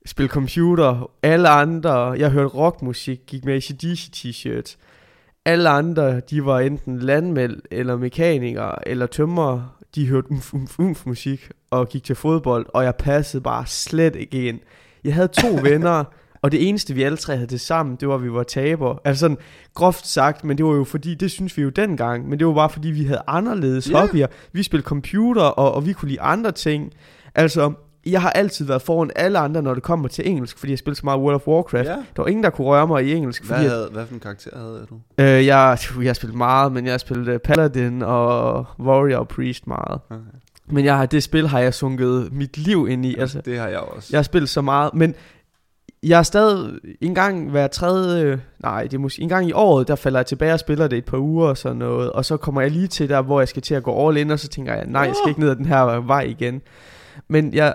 spille 0.07 0.29
computer, 0.29 1.11
alle 1.23 1.49
andre, 1.49 1.97
jeg 1.97 2.31
hørte 2.31 2.49
rockmusik, 2.49 3.21
gik 3.27 3.45
med 3.45 3.55
ACDC 3.55 4.09
t-shirts. 4.17 4.77
Alle 5.45 5.69
andre, 5.69 6.21
de 6.21 6.45
var 6.45 6.61
enten 6.61 6.99
landmænd, 6.99 7.57
eller 7.71 7.97
mekanikere, 7.97 8.89
eller 8.89 9.07
tømmer. 9.07 9.78
De 9.95 10.07
hørte 10.07 10.31
umf, 10.31 10.55
umf, 10.55 10.79
umf 10.79 11.07
musik, 11.07 11.51
og 11.71 11.89
gik 11.89 12.05
til 12.05 12.15
fodbold, 12.15 12.67
og 12.69 12.85
jeg 12.85 12.95
passede 12.97 13.43
bare 13.43 13.67
slet 13.67 14.17
ikke 14.17 14.49
ind. 14.49 14.61
Jeg 15.05 15.15
havde 15.15 15.29
to 15.29 15.49
venner, 15.69 16.05
og 16.43 16.53
det 16.53 16.69
eneste 16.69 16.95
vi 16.95 17.03
alle 17.03 17.19
tre 17.19 17.35
havde 17.35 17.47
det 17.47 17.61
sammen, 17.61 17.97
det 17.97 18.09
var 18.09 18.15
at 18.15 18.23
vi 18.23 18.33
var 18.33 18.43
taber. 18.43 18.97
Altså 19.05 19.21
sådan 19.21 19.37
groft 19.75 20.07
sagt, 20.07 20.45
men 20.45 20.59
det 20.59 20.67
var 20.67 20.73
jo 20.73 20.85
fordi, 20.85 21.15
det 21.15 21.31
synes 21.31 21.57
vi 21.57 21.63
jo 21.63 21.69
dengang, 21.69 22.29
men 22.29 22.39
det 22.39 22.47
var 22.47 22.55
bare 22.55 22.71
fordi 22.71 22.89
vi 22.89 23.05
havde 23.05 23.23
anderledes 23.27 23.85
yeah. 23.85 24.01
hobbyer. 24.01 24.27
Vi 24.53 24.63
spillede 24.63 24.87
computer, 24.87 25.43
og, 25.43 25.73
og 25.73 25.87
vi 25.87 25.93
kunne 25.93 26.09
lide 26.09 26.21
andre 26.21 26.53
ting. 26.53 26.93
Altså, 27.35 27.73
jeg 28.07 28.23
har 28.23 28.31
altid 28.31 28.65
været 28.65 28.83
foran 28.83 29.11
alle 29.17 29.39
andre, 29.39 29.63
når 29.63 29.75
det 29.75 29.83
kommer 29.83 30.09
til 30.09 30.29
engelsk, 30.29 30.59
fordi 30.59 30.73
jeg 30.73 30.79
spillede 30.79 30.99
så 30.99 31.07
meget 31.07 31.21
World 31.21 31.35
of 31.35 31.47
Warcraft. 31.49 31.89
Ja. 31.89 31.93
Der 31.93 32.23
var 32.23 32.27
ingen, 32.27 32.45
der 32.45 32.51
kunne 32.51 32.67
røre 32.67 32.87
mig 32.87 33.05
i 33.07 33.13
engelsk, 33.15 33.45
Hvad, 33.47 33.57
fordi 33.57 33.67
at, 33.67 33.73
havde, 33.73 33.89
hvad 33.93 34.07
for 34.07 34.15
en 34.15 34.21
karakter 34.21 34.59
havde 34.59 34.87
du? 34.91 34.95
øh, 35.19 35.47
jeg, 35.47 35.79
jeg 36.01 36.09
har 36.09 36.13
spillet 36.15 36.37
meget, 36.37 36.73
men 36.73 36.85
jeg 36.85 36.93
har 36.93 36.99
spillet 36.99 37.35
uh, 37.35 37.41
Paladin 37.41 38.03
og 38.03 38.67
Warrior 38.81 39.19
og 39.19 39.29
Priest 39.29 39.67
meget. 39.67 40.01
Okay. 40.11 40.21
Men 40.71 40.85
jeg 40.85 40.97
har, 40.97 41.07
det 41.07 41.23
spil 41.23 41.49
har 41.49 41.59
jeg 41.61 41.75
sunket 41.75 42.33
mit 42.33 42.57
liv 42.57 42.87
ind 42.91 43.07
i. 43.07 43.17
Altså, 43.19 43.41
Det 43.41 43.59
har 43.59 43.69
jeg 43.69 43.79
også. 43.79 44.09
jeg 44.13 44.19
har 44.19 44.23
spillet 44.23 44.49
så 44.49 44.61
meget, 44.63 44.95
men 44.95 45.15
jeg 46.03 46.19
er 46.19 46.23
stadig 46.23 46.71
en 47.01 47.15
gang 47.15 47.51
hver 47.51 47.67
tredje, 47.67 48.41
nej, 48.63 48.83
det 48.83 48.95
er 48.95 48.99
måske 48.99 49.23
en 49.23 49.29
gang 49.29 49.49
i 49.49 49.53
året, 49.53 49.89
der 49.89 49.97
falder 49.97 50.19
jeg 50.19 50.27
tilbage 50.27 50.53
og 50.53 50.61
spiller 50.61 50.89
det 50.89 50.99
et 50.99 51.05
par 51.05 51.19
uger 51.19 51.49
og 51.49 51.57
sådan 51.57 51.77
noget, 51.77 52.11
og 52.13 52.25
så 52.25 52.37
kommer 52.37 52.61
jeg 52.61 52.71
lige 52.71 52.87
til 52.87 53.09
der, 53.09 53.23
hvor 53.23 53.41
jeg 53.41 53.49
skal 53.49 53.63
til 53.63 53.75
at 53.75 53.83
gå 53.83 54.09
all 54.09 54.17
in, 54.17 54.31
og 54.31 54.39
så 54.39 54.49
tænker 54.49 54.75
jeg, 54.75 54.87
nej, 54.87 55.03
jeg 55.03 55.15
skal 55.23 55.29
ikke 55.29 55.41
ned 55.41 55.51
ad 55.51 55.57
den 55.57 55.67
her 55.67 56.01
vej 56.01 56.21
igen. 56.23 56.63
Men 57.29 57.55
jeg, 57.55 57.75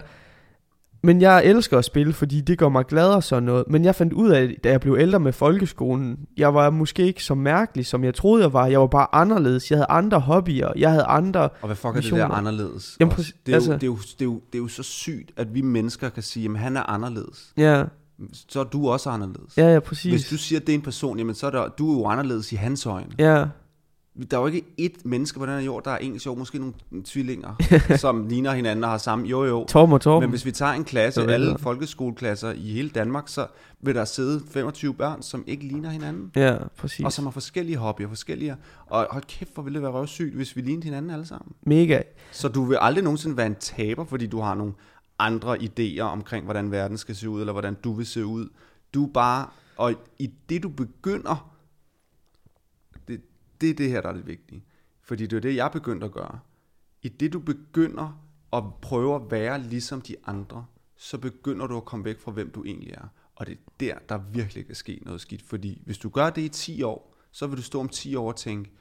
men 1.06 1.22
jeg 1.22 1.46
elsker 1.46 1.78
at 1.78 1.86
spille, 1.86 2.14
fordi 2.14 2.42
det 2.42 2.58
gør 2.58 2.70
mig 2.70 2.86
glad 2.86 3.08
og 3.08 3.24
sådan 3.24 3.44
noget. 3.44 3.64
Men 3.68 3.86
jeg 3.86 3.96
fandt 3.96 4.14
ud 4.14 4.30
af, 4.30 4.56
da 4.64 4.70
jeg 4.70 4.82
blev 4.82 4.98
ældre 5.00 5.20
med 5.20 5.34
folkeskolen, 5.34 6.20
jeg 6.38 6.54
var 6.54 6.70
måske 6.70 7.04
ikke 7.06 7.24
så 7.24 7.36
mærkelig, 7.36 7.86
som 7.86 8.04
jeg 8.04 8.14
troede, 8.16 8.44
jeg 8.44 8.54
var. 8.54 8.66
Jeg 8.68 8.80
var 8.80 8.88
bare 8.88 9.08
anderledes. 9.16 9.72
Jeg 9.72 9.78
havde 9.78 9.88
andre 9.90 10.20
hobbyer. 10.20 10.72
Jeg 10.78 10.90
havde 10.90 11.04
andre... 11.04 11.42
Og 11.42 11.66
hvad 11.66 11.76
fuck 11.76 11.86
er 11.86 11.92
det 11.92 11.96
Missioner. 11.98 12.28
der 12.28 12.34
anderledes? 12.36 12.98
Jamen, 13.00 13.12
præcis- 13.16 13.36
det, 13.46 13.52
er 13.52 13.56
jo, 13.56 13.56
altså- 13.56 13.74
det, 13.74 13.84
er 13.84 13.88
jo, 13.88 13.96
det, 13.96 14.22
er 14.22 14.26
jo, 14.26 14.34
det 14.52 14.58
er 14.58 14.62
jo 14.62 14.68
så 14.68 14.84
sygt, 14.84 15.32
at 15.38 15.54
vi 15.54 15.62
mennesker 15.62 16.10
kan 16.10 16.24
sige, 16.24 16.50
at 16.50 16.58
han 16.60 16.78
er 16.78 16.90
anderledes. 16.90 17.54
Ja, 17.58 17.84
Så 18.48 18.60
er 18.60 18.64
du 18.64 18.90
også 18.90 19.10
anderledes. 19.10 19.58
ja, 19.58 19.74
ja 19.74 19.80
præcis. 19.80 20.12
Hvis 20.12 20.30
du 20.30 20.38
siger, 20.38 20.60
at 20.60 20.68
det 20.68 20.74
er 20.74 20.78
en 20.78 20.82
person, 20.84 21.18
jamen 21.18 21.36
så 21.36 21.48
er 21.48 21.52
der, 21.52 21.68
du 21.68 21.92
er 21.94 21.98
jo 22.00 22.06
anderledes 22.06 22.52
i 22.52 22.56
hans 22.56 22.86
øjne. 22.86 23.08
Ja, 23.20 23.46
Der 24.32 24.38
er 24.38 24.42
jo 24.42 24.48
ikke 24.48 24.64
ét 24.82 25.02
menneske 25.06 25.40
på 25.40 25.46
den 25.46 25.54
her 25.54 25.62
jord, 25.62 25.84
der 25.84 25.92
er 25.92 25.98
ens 25.98 26.26
jo 26.26 26.36
måske 26.36 26.60
nogle 26.60 26.74
tvillinger, 27.06 27.56
som 27.98 28.28
ligner 28.28 28.52
hinanden 28.54 28.84
og 28.84 28.90
har 28.90 28.98
samme. 28.98 29.28
Jo, 29.28 29.46
jo. 29.46 29.66
Torben 29.66 29.94
og 29.94 30.02
Torben. 30.02 30.22
Men 30.22 30.30
hvis 30.30 30.46
vi 30.46 30.52
tager 30.52 30.72
en 30.72 30.84
klasse, 30.84 31.22
ved 31.22 31.34
alle 31.34 31.58
folkeskoleklasser 31.60 32.52
i 32.52 32.72
hele 32.72 32.90
Danmark, 32.90 33.28
så 33.28 33.48
vil 33.82 33.96
der 33.96 34.06
sidde 34.06 34.42
25 34.52 34.94
børn, 34.94 35.22
som 35.22 35.44
ikke 35.48 35.64
ligner 35.68 35.90
hinanden. 35.90 36.32
Ja, 36.36 36.58
præcis. 36.78 37.06
Og 37.06 37.14
som 37.14 37.26
har 37.26 37.32
forskellige 37.32 37.78
hobbyer, 37.78 38.08
forskellige... 38.08 38.56
Og 38.86 39.08
hold 39.12 39.24
kæft, 39.24 39.54
hvor 39.54 39.64
ville 39.64 39.76
det 39.76 39.84
være 39.84 39.92
røvsygt, 39.92 40.36
hvis 40.36 40.56
vi 40.56 40.62
lignede 40.62 40.84
hinanden 40.84 41.12
alle 41.12 41.26
sammen. 41.26 41.56
Mega. 41.62 42.02
Så 42.32 42.48
du 42.48 42.64
vil 42.64 42.78
aldrig 42.82 43.04
nogensinde 43.04 43.38
være 43.38 43.48
en 43.48 43.56
taber, 43.60 44.06
fordi 44.06 44.28
du 44.28 44.40
har 44.40 44.56
nogle 44.56 44.74
andre 45.20 45.58
idéer 45.58 46.02
omkring, 46.02 46.44
hvordan 46.46 46.72
verden 46.72 46.98
skal 46.98 47.16
se 47.16 47.30
ud, 47.30 47.40
eller 47.40 47.54
hvordan 47.54 47.78
du 47.84 47.94
vil 47.94 48.06
se 48.06 48.26
ud. 48.26 48.50
Du 48.94 49.06
er 49.06 49.10
bare... 49.14 49.46
Og 49.78 49.94
i 50.20 50.32
det, 50.50 50.64
du 50.64 50.70
begynder... 50.70 51.53
Det, 53.64 53.70
er 53.70 53.74
det 53.74 53.90
her, 53.90 54.02
der 54.02 54.10
er 54.10 54.14
det 54.14 54.28
vigtige. 54.28 54.66
Fordi 55.02 55.26
det 55.28 55.38
er 55.38 55.42
det, 55.42 55.56
jeg 55.56 55.72
begyndte 55.72 56.06
at 56.06 56.12
gøre. 56.12 56.40
I 57.02 57.10
det, 57.10 57.34
du 57.34 57.40
begynder 57.40 58.26
at 58.54 58.64
prøve 58.82 59.16
at 59.16 59.32
være 59.32 59.60
ligesom 59.60 60.02
de 60.02 60.16
andre, 60.26 60.66
så 60.96 61.18
begynder 61.18 61.68
du 61.68 61.78
at 61.78 61.86
komme 61.86 62.06
væk 62.06 62.20
fra, 62.20 62.32
hvem 62.32 62.52
du 62.52 62.64
egentlig 62.64 62.92
er. 62.92 63.08
Og 63.36 63.48
det 63.48 63.54
er 63.54 63.58
der, 63.80 64.00
der 64.10 64.18
virkelig 64.18 64.66
kan 64.66 64.76
ske 64.76 65.00
noget 65.02 65.22
skidt. 65.22 65.42
Fordi 65.42 65.82
hvis 65.86 65.98
du 65.98 66.10
gør 66.10 66.30
det 66.30 66.42
i 66.42 66.50
10 66.50 66.84
år, 66.84 67.16
så 67.32 67.48
vil 67.48 67.58
du 67.58 67.62
stå 67.62 67.80
om 67.80 67.90
10 67.90 68.16
år 68.16 68.28
og 68.28 68.36
tænke, 68.36 68.72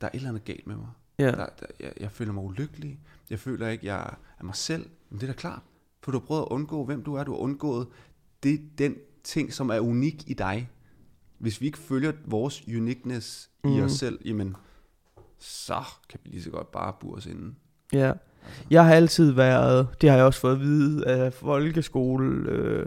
der 0.00 0.06
er 0.06 0.10
et 0.10 0.16
eller 0.16 0.28
andet 0.28 0.44
galt 0.44 0.66
med 0.66 0.76
mig. 0.76 0.88
Ja. 1.18 1.30
Der, 1.30 1.36
der, 1.36 1.66
jeg, 1.80 1.92
jeg 2.00 2.12
føler 2.12 2.32
mig 2.32 2.44
ulykkelig. 2.44 3.00
Jeg 3.30 3.38
føler 3.38 3.68
ikke, 3.68 3.86
jeg 3.86 4.14
er 4.38 4.44
mig 4.44 4.56
selv. 4.56 4.90
Men 5.10 5.20
det 5.20 5.28
er 5.28 5.32
da 5.32 5.38
klart. 5.38 5.62
For 6.00 6.12
du 6.12 6.18
har 6.18 6.26
prøvet 6.26 6.42
at 6.42 6.48
undgå, 6.48 6.84
hvem 6.84 7.02
du 7.02 7.14
er. 7.14 7.24
Du 7.24 7.32
har 7.32 7.38
undgået 7.38 7.88
det, 8.42 8.78
den 8.78 8.96
ting, 9.24 9.52
som 9.52 9.70
er 9.70 9.80
unik 9.80 10.30
i 10.30 10.34
dig. 10.34 10.70
Hvis 11.38 11.60
vi 11.60 11.66
ikke 11.66 11.78
følger 11.78 12.12
vores 12.24 12.62
uniqueness 12.68 13.50
mm. 13.64 13.76
i 13.76 13.82
os 13.82 13.92
selv, 13.92 14.18
jamen, 14.24 14.56
så 15.38 15.82
kan 16.08 16.20
vi 16.24 16.30
lige 16.30 16.42
så 16.42 16.50
godt 16.50 16.72
bare 16.72 16.92
bure 17.00 17.16
os 17.16 17.26
inde. 17.26 17.54
Ja. 17.92 18.12
Jeg 18.70 18.84
har 18.84 18.94
altid 18.94 19.30
været, 19.30 19.88
det 20.00 20.10
har 20.10 20.16
jeg 20.16 20.26
også 20.26 20.40
fået 20.40 20.52
at 20.52 20.60
vide 20.60 21.06
af 21.06 21.32
folkeskole, 21.32 22.50
øh, 22.50 22.86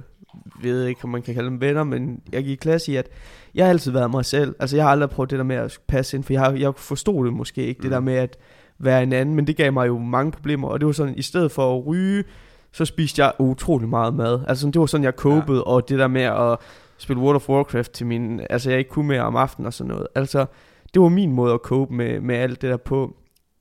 ved 0.62 0.86
ikke, 0.86 1.04
om 1.04 1.10
man 1.10 1.22
kan 1.22 1.34
kalde 1.34 1.50
dem 1.50 1.62
venner, 1.62 1.84
men 1.84 2.22
jeg 2.32 2.44
gik 2.44 2.52
i 2.52 2.56
klasse 2.56 2.92
i, 2.92 2.96
at 2.96 3.08
jeg 3.56 3.66
har 3.66 3.70
altid 3.70 3.92
været 3.92 4.12
mig 4.12 4.26
selv. 4.26 4.56
Altså, 4.60 4.76
jeg 4.76 4.86
har 4.86 4.92
aldrig 4.92 5.10
prøvet 5.10 5.30
det 5.30 5.38
der 5.38 5.44
med 5.46 5.56
at 5.56 5.80
passe 5.88 6.18
ind, 6.18 6.24
for 6.24 6.34
jeg, 6.34 6.42
har, 6.42 6.52
jeg 6.52 6.76
forstod 6.76 7.26
det 7.26 7.34
måske 7.34 7.66
ikke, 7.66 7.80
mm. 7.80 7.82
det 7.82 7.90
Mm. 7.90 7.94
der 7.94 8.00
med 8.00 8.14
at 8.14 8.38
være 8.80 9.04
en 9.04 9.14
anden, 9.14 9.36
men 9.36 9.48
det 9.48 9.58
gav 9.58 9.74
mig 9.74 9.88
jo 9.88 9.98
mange 9.98 10.32
problemer, 10.32 10.68
og 10.68 10.80
det 10.80 10.86
var 10.86 10.92
sådan, 10.92 11.18
i 11.18 11.22
stedet 11.22 11.52
for 11.52 11.78
at 11.78 11.86
ryge, 11.86 12.24
så 12.72 12.86
spiste 12.86 13.24
jeg 13.24 13.34
utrolig 13.40 13.90
meget 13.90 14.14
mad. 14.14 14.40
Altså, 14.48 14.68
det 14.68 14.80
var 14.80 14.86
sådan, 14.86 15.04
jeg 15.04 15.14
copede, 15.18 15.58
ja. 15.58 15.64
og 15.64 15.90
det 15.90 16.00
der 16.00 16.08
med 16.08 16.22
at 16.22 16.58
spille 17.02 17.22
World 17.22 17.36
of 17.36 17.50
Warcraft 17.50 17.92
til 17.92 18.06
min, 18.06 18.42
altså 18.50 18.70
jeg 18.70 18.80
ikke 18.80 18.90
kunne 18.90 19.08
mere 19.08 19.22
om 19.22 19.36
aftenen 19.36 19.66
og 19.66 19.74
sådan 19.74 19.92
noget. 19.92 20.08
Altså, 20.16 20.46
det 20.94 21.02
var 21.02 21.10
min 21.10 21.32
måde 21.32 21.54
at 21.54 21.60
cope 21.60 21.94
med, 21.94 22.22
med 22.22 22.36
alt 22.36 22.62
det 22.62 22.70
der 22.70 22.78
på. 22.78 23.16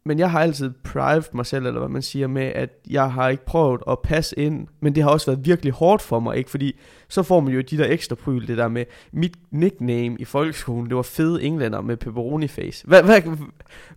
Men 0.05 0.19
jeg 0.19 0.31
har 0.31 0.41
altid 0.41 0.71
private 0.85 1.29
mig 1.33 1.47
selv, 1.47 1.67
eller 1.67 1.81
hvad 1.81 1.89
man 1.89 2.03
siger, 2.03 2.27
med 2.27 2.43
at 2.43 2.71
jeg 2.91 3.13
har 3.13 3.29
ikke 3.29 3.45
prøvet 3.45 3.81
at 3.89 3.99
passe 3.99 4.39
ind, 4.39 4.67
men 4.81 4.95
det 4.95 5.03
har 5.03 5.11
også 5.11 5.31
været 5.31 5.47
virkelig 5.47 5.73
hårdt 5.73 6.03
for 6.03 6.21
mig, 6.21 6.37
ikke? 6.37 6.51
Fordi 6.51 6.79
så 7.09 7.23
får 7.23 7.41
man 7.41 7.55
jo 7.55 7.61
de 7.61 7.79
der 7.79 7.87
ekstra 7.87 8.15
pryl, 8.15 8.47
det 8.47 8.59
der 8.59 8.69
med, 8.69 8.85
mit 9.13 9.37
nickname 9.51 10.17
i 10.19 10.25
folkeskolen, 10.25 10.87
det 10.87 10.97
var 10.97 11.03
fede 11.03 11.43
englænder 11.43 11.81
med 11.81 11.97
pepperoni 11.97 12.49
face. 12.49 12.87
Hvad, 12.87 13.03
hvad, 13.03 13.23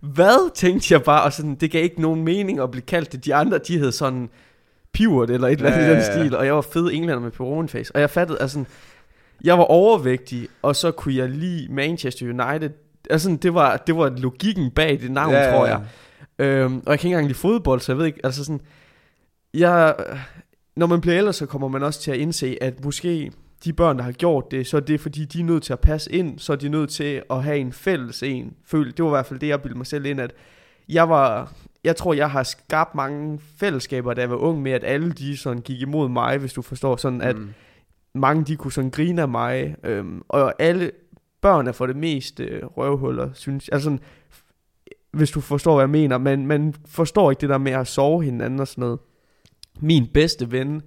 hvad 0.00 0.54
tænkte 0.54 0.94
jeg 0.94 1.02
bare, 1.02 1.22
og 1.22 1.32
sådan, 1.32 1.54
det 1.54 1.70
gav 1.70 1.84
ikke 1.84 2.00
nogen 2.00 2.24
mening 2.24 2.60
at 2.60 2.70
blive 2.70 2.82
kaldt 2.82 3.12
det. 3.12 3.24
De 3.24 3.34
andre, 3.34 3.58
de 3.58 3.78
hed 3.78 3.92
sådan 3.92 4.28
pivot 4.92 5.30
eller 5.30 5.48
et 5.48 5.52
eller 5.52 5.70
andet 5.70 5.80
Ja, 5.80 5.86
i 5.86 5.90
den 5.90 6.02
ja, 6.02 6.12
ja. 6.12 6.18
stil, 6.18 6.36
og 6.36 6.46
jeg 6.46 6.54
var 6.54 6.60
fede 6.60 6.94
englænder 6.94 7.20
med 7.20 7.30
pepperoni 7.30 7.68
face. 7.68 7.94
Og 7.94 8.00
jeg 8.00 8.10
fattede, 8.10 8.38
altså, 8.40 8.64
jeg 9.44 9.58
var 9.58 9.64
overvægtig, 9.64 10.48
og 10.62 10.76
så 10.76 10.90
kunne 10.90 11.14
jeg 11.14 11.28
lide 11.28 11.72
Manchester 11.72 12.26
United. 12.26 12.70
Altså, 13.10 13.38
det 13.42 13.54
var, 13.54 13.76
det 13.76 13.96
var 13.96 14.08
logikken 14.18 14.70
bag 14.70 15.00
det 15.00 15.10
navn, 15.10 15.32
ja, 15.32 15.50
tror 15.50 15.66
jeg. 15.66 15.80
Øhm, 16.38 16.76
og 16.76 16.90
jeg 16.90 16.98
kan 16.98 17.08
ikke 17.08 17.14
engang 17.14 17.26
lide 17.26 17.38
fodbold, 17.38 17.80
så 17.80 17.92
jeg 17.92 17.98
ved 17.98 18.06
ikke, 18.06 18.20
altså 18.24 18.44
sådan, 18.44 18.60
jeg, 19.54 19.94
når 20.76 20.86
man 20.86 21.00
bliver 21.00 21.18
ældre, 21.18 21.32
så 21.32 21.46
kommer 21.46 21.68
man 21.68 21.82
også 21.82 22.00
til 22.00 22.10
at 22.10 22.16
indse, 22.16 22.58
at 22.60 22.84
måske 22.84 23.32
de 23.64 23.72
børn, 23.72 23.98
der 23.98 24.04
har 24.04 24.12
gjort 24.12 24.50
det, 24.50 24.66
så 24.66 24.76
er 24.76 24.80
det 24.80 25.00
fordi, 25.00 25.24
de 25.24 25.40
er 25.40 25.44
nødt 25.44 25.62
til 25.62 25.72
at 25.72 25.80
passe 25.80 26.12
ind, 26.12 26.38
så 26.38 26.52
er 26.52 26.56
de 26.56 26.68
nødt 26.68 26.90
til 26.90 27.22
at 27.30 27.42
have 27.42 27.58
en 27.58 27.72
fælles 27.72 28.22
en. 28.22 28.52
Føl, 28.66 28.86
det 28.96 29.04
var 29.04 29.10
i 29.10 29.14
hvert 29.14 29.26
fald 29.26 29.40
det, 29.40 29.48
jeg 29.48 29.62
bildte 29.62 29.78
mig 29.78 29.86
selv 29.86 30.06
ind, 30.06 30.20
at 30.20 30.32
jeg 30.88 31.08
var, 31.08 31.52
jeg 31.84 31.96
tror, 31.96 32.14
jeg 32.14 32.30
har 32.30 32.42
skabt 32.42 32.94
mange 32.94 33.40
fællesskaber, 33.56 34.14
da 34.14 34.20
jeg 34.20 34.30
var 34.30 34.36
ung 34.36 34.62
med, 34.62 34.72
at 34.72 34.84
alle 34.84 35.12
de 35.12 35.36
sådan 35.36 35.62
gik 35.62 35.80
imod 35.80 36.08
mig, 36.08 36.38
hvis 36.38 36.52
du 36.52 36.62
forstår, 36.62 36.96
sådan 36.96 37.20
at 37.22 37.36
Mm 37.36 37.48
mange 38.14 38.44
de 38.44 38.56
kunne 38.56 38.72
sådan 38.72 38.90
grine 38.90 39.22
af 39.22 39.28
mig, 39.28 39.76
øhm, 39.84 40.22
og 40.28 40.54
alle 40.58 40.90
børn 41.40 41.66
er 41.66 41.72
for 41.72 41.86
det 41.86 41.96
meste 41.96 42.44
øh, 42.44 42.64
røvhuller, 42.64 43.30
synes 43.32 43.68
jeg. 43.68 43.74
Altså 43.74 43.84
sådan, 43.84 44.00
hvis 45.12 45.30
du 45.30 45.40
forstår, 45.40 45.74
hvad 45.74 45.82
jeg 45.82 45.90
mener, 45.90 46.18
men 46.18 46.46
man 46.46 46.74
forstår 46.86 47.30
ikke 47.30 47.40
det 47.40 47.48
der 47.48 47.58
med 47.58 47.72
at 47.72 47.86
sove 47.86 48.22
hinanden 48.22 48.60
og 48.60 48.68
sådan 48.68 48.82
noget. 48.82 48.98
Min 49.80 50.06
bedste 50.14 50.52
ven, 50.52 50.82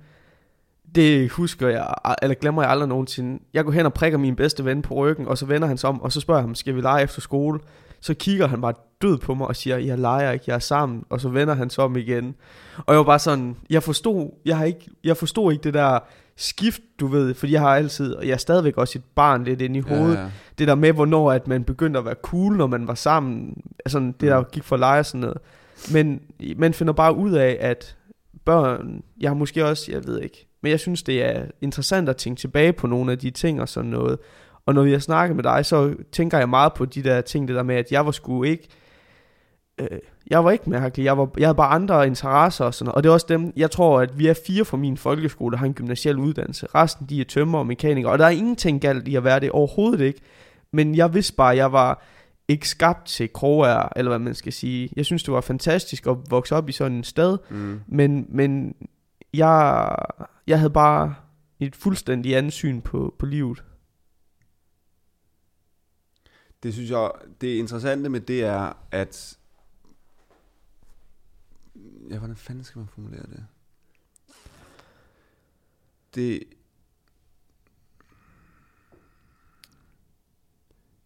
det 0.95 1.31
husker 1.31 1.67
jeg, 1.67 1.93
eller 2.21 2.35
glemmer 2.35 2.61
jeg 2.61 2.71
aldrig 2.71 2.89
nogensinde. 2.89 3.43
Jeg 3.53 3.63
går 3.63 3.71
hen 3.71 3.85
og 3.85 3.93
prikker 3.93 4.17
min 4.17 4.35
bedste 4.35 4.65
ven 4.65 4.81
på 4.81 4.93
ryggen, 4.93 5.27
og 5.27 5.37
så 5.37 5.45
vender 5.45 5.67
han 5.67 5.77
sig 5.77 5.89
om, 5.89 6.01
og 6.01 6.11
så 6.11 6.19
spørger 6.19 6.39
jeg 6.39 6.43
ham, 6.43 6.55
skal 6.55 6.75
vi 6.75 6.81
lege 6.81 7.03
efter 7.03 7.21
skole? 7.21 7.59
Så 7.99 8.13
kigger 8.13 8.47
han 8.47 8.61
bare 8.61 8.73
død 9.01 9.17
på 9.17 9.33
mig 9.33 9.47
og 9.47 9.55
siger, 9.55 9.77
jeg 9.77 9.99
leger 9.99 10.31
ikke, 10.31 10.45
jeg 10.47 10.55
er 10.55 10.59
sammen, 10.59 11.03
og 11.09 11.21
så 11.21 11.29
vender 11.29 11.53
han 11.53 11.69
sig 11.69 11.83
om 11.83 11.97
igen. 11.97 12.35
Og 12.77 12.93
jeg 12.93 12.97
var 12.97 13.03
bare 13.03 13.19
sådan, 13.19 13.55
jeg 13.69 13.83
forstod, 13.83 14.29
jeg 14.45 14.57
har 14.57 14.65
ikke, 14.65 14.89
jeg 15.03 15.17
forstod 15.17 15.51
ikke 15.51 15.63
det 15.63 15.73
der 15.73 15.99
skift, 16.37 16.81
du 16.99 17.07
ved, 17.07 17.33
fordi 17.33 17.51
jeg 17.53 17.61
har 17.61 17.75
altid, 17.75 18.13
og 18.13 18.27
jeg 18.27 18.33
er 18.33 18.37
stadigvæk 18.37 18.77
også 18.77 18.99
et 18.99 19.03
barn 19.15 19.43
lidt 19.43 19.61
inde 19.61 19.77
i 19.77 19.81
hovedet, 19.81 20.15
Ja, 20.15 20.21
ja. 20.21 20.29
det 20.57 20.67
der 20.67 20.75
med, 20.75 20.91
hvornår 20.93 21.31
at 21.31 21.47
man 21.47 21.63
begyndte 21.63 21.99
at 21.99 22.05
være 22.05 22.15
cool, 22.21 22.55
når 22.57 22.67
man 22.67 22.87
var 22.87 22.95
sammen, 22.95 23.61
altså 23.85 23.99
det 23.99 24.21
der 24.21 24.39
Mm. 24.39 24.45
gik 24.51 24.63
for 24.63 24.77
lege 24.77 24.99
og 24.99 25.05
sådan 25.05 25.21
noget. 25.21 25.37
Men 25.93 26.21
man 26.57 26.73
finder 26.73 26.93
bare 26.93 27.15
ud 27.15 27.31
af, 27.31 27.57
at 27.59 27.95
børn, 28.45 29.03
jeg 29.19 29.29
har 29.29 29.35
måske 29.35 29.65
også, 29.65 29.91
jeg 29.91 30.07
ved 30.07 30.21
ikke, 30.21 30.47
men 30.63 30.69
jeg 30.69 30.79
synes, 30.79 31.03
det 31.03 31.23
er 31.23 31.45
interessant 31.61 32.09
at 32.09 32.17
tænke 32.17 32.39
tilbage 32.39 32.73
på 32.73 32.87
nogle 32.87 33.11
af 33.11 33.19
de 33.19 33.29
ting 33.31 33.61
og 33.61 33.69
sådan 33.69 33.89
noget. 33.89 34.19
Og 34.65 34.73
når 34.73 34.85
jeg 34.85 35.01
snakker 35.01 35.35
med 35.35 35.43
dig, 35.43 35.65
så 35.65 35.95
tænker 36.11 36.37
jeg 36.37 36.49
meget 36.49 36.73
på 36.73 36.85
de 36.85 37.03
der 37.03 37.21
ting, 37.21 37.47
det 37.47 37.55
der 37.55 37.63
med, 37.63 37.75
at 37.75 37.91
jeg 37.91 38.05
var 38.05 38.11
sgu 38.11 38.43
ikke, 38.43 38.67
øh, 39.79 39.87
jeg 40.29 40.43
var 40.43 40.51
ikke 40.51 40.69
mærkelig, 40.69 41.05
jeg, 41.05 41.17
var, 41.17 41.29
jeg 41.37 41.47
havde 41.47 41.55
bare 41.55 41.69
andre 41.75 42.07
interesser 42.07 42.65
og 42.65 42.73
sådan 42.73 42.85
noget. 42.85 42.95
Og 42.95 43.03
det 43.03 43.09
er 43.09 43.13
også 43.13 43.25
dem, 43.29 43.53
jeg 43.55 43.71
tror, 43.71 44.01
at 44.01 44.19
vi 44.19 44.27
er 44.27 44.33
fire 44.47 44.65
fra 44.65 44.77
min 44.77 44.97
folkeskole, 44.97 45.51
der 45.51 45.57
har 45.57 45.65
en 45.65 45.73
gymnasiel 45.73 46.17
uddannelse. 46.17 46.67
Resten, 46.75 47.05
de 47.09 47.21
er 47.21 47.25
tømmer 47.25 47.59
og 47.59 47.67
mekanikere, 47.67 48.11
og 48.11 48.19
der 48.19 48.25
er 48.25 48.29
ingenting 48.29 48.81
galt 48.81 49.07
i 49.07 49.15
at 49.15 49.23
være 49.23 49.39
det, 49.39 49.51
overhovedet 49.51 50.01
ikke. 50.01 50.21
Men 50.71 50.95
jeg 50.95 51.13
vidste 51.13 51.33
bare, 51.35 51.51
at 51.51 51.57
jeg 51.57 51.71
var 51.71 52.03
ikke 52.47 52.69
skabt 52.69 53.05
til 53.07 53.33
kroger, 53.33 53.89
eller 53.95 54.09
hvad 54.09 54.19
man 54.19 54.35
skal 54.35 54.53
sige. 54.53 54.89
Jeg 54.95 55.05
synes, 55.05 55.23
det 55.23 55.33
var 55.33 55.41
fantastisk 55.41 56.07
at 56.07 56.17
vokse 56.29 56.55
op 56.55 56.69
i 56.69 56.71
sådan 56.71 56.97
en 56.97 57.03
sted, 57.03 57.37
Mm. 57.49 57.79
men, 57.87 58.25
men 58.29 58.75
jeg, 59.33 59.95
jeg 60.47 60.59
havde 60.59 60.73
bare 60.73 61.15
et 61.59 61.75
fuldstændig 61.75 62.35
andet 62.37 62.53
syn 62.53 62.81
på, 62.81 63.15
på 63.19 63.25
livet. 63.25 63.63
Det 66.63 66.73
synes 66.73 66.89
jeg, 66.91 67.11
det 67.41 67.47
interessante 67.55 68.09
med 68.09 68.19
det 68.19 68.43
er, 68.43 68.73
at... 68.91 69.37
Ja, 72.09 72.17
hvordan 72.17 72.35
fanden 72.35 72.63
skal 72.63 72.79
man 72.79 72.87
formulere 72.87 73.21
det? 73.21 73.45
Det... 76.15 76.43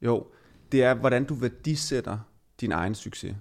Jo, 0.01 0.27
det 0.71 0.83
er, 0.83 0.93
hvordan 0.93 1.25
du 1.25 1.33
værdisætter 1.33 2.19
din 2.61 2.71
egen 2.71 2.95
succes. 2.95 3.35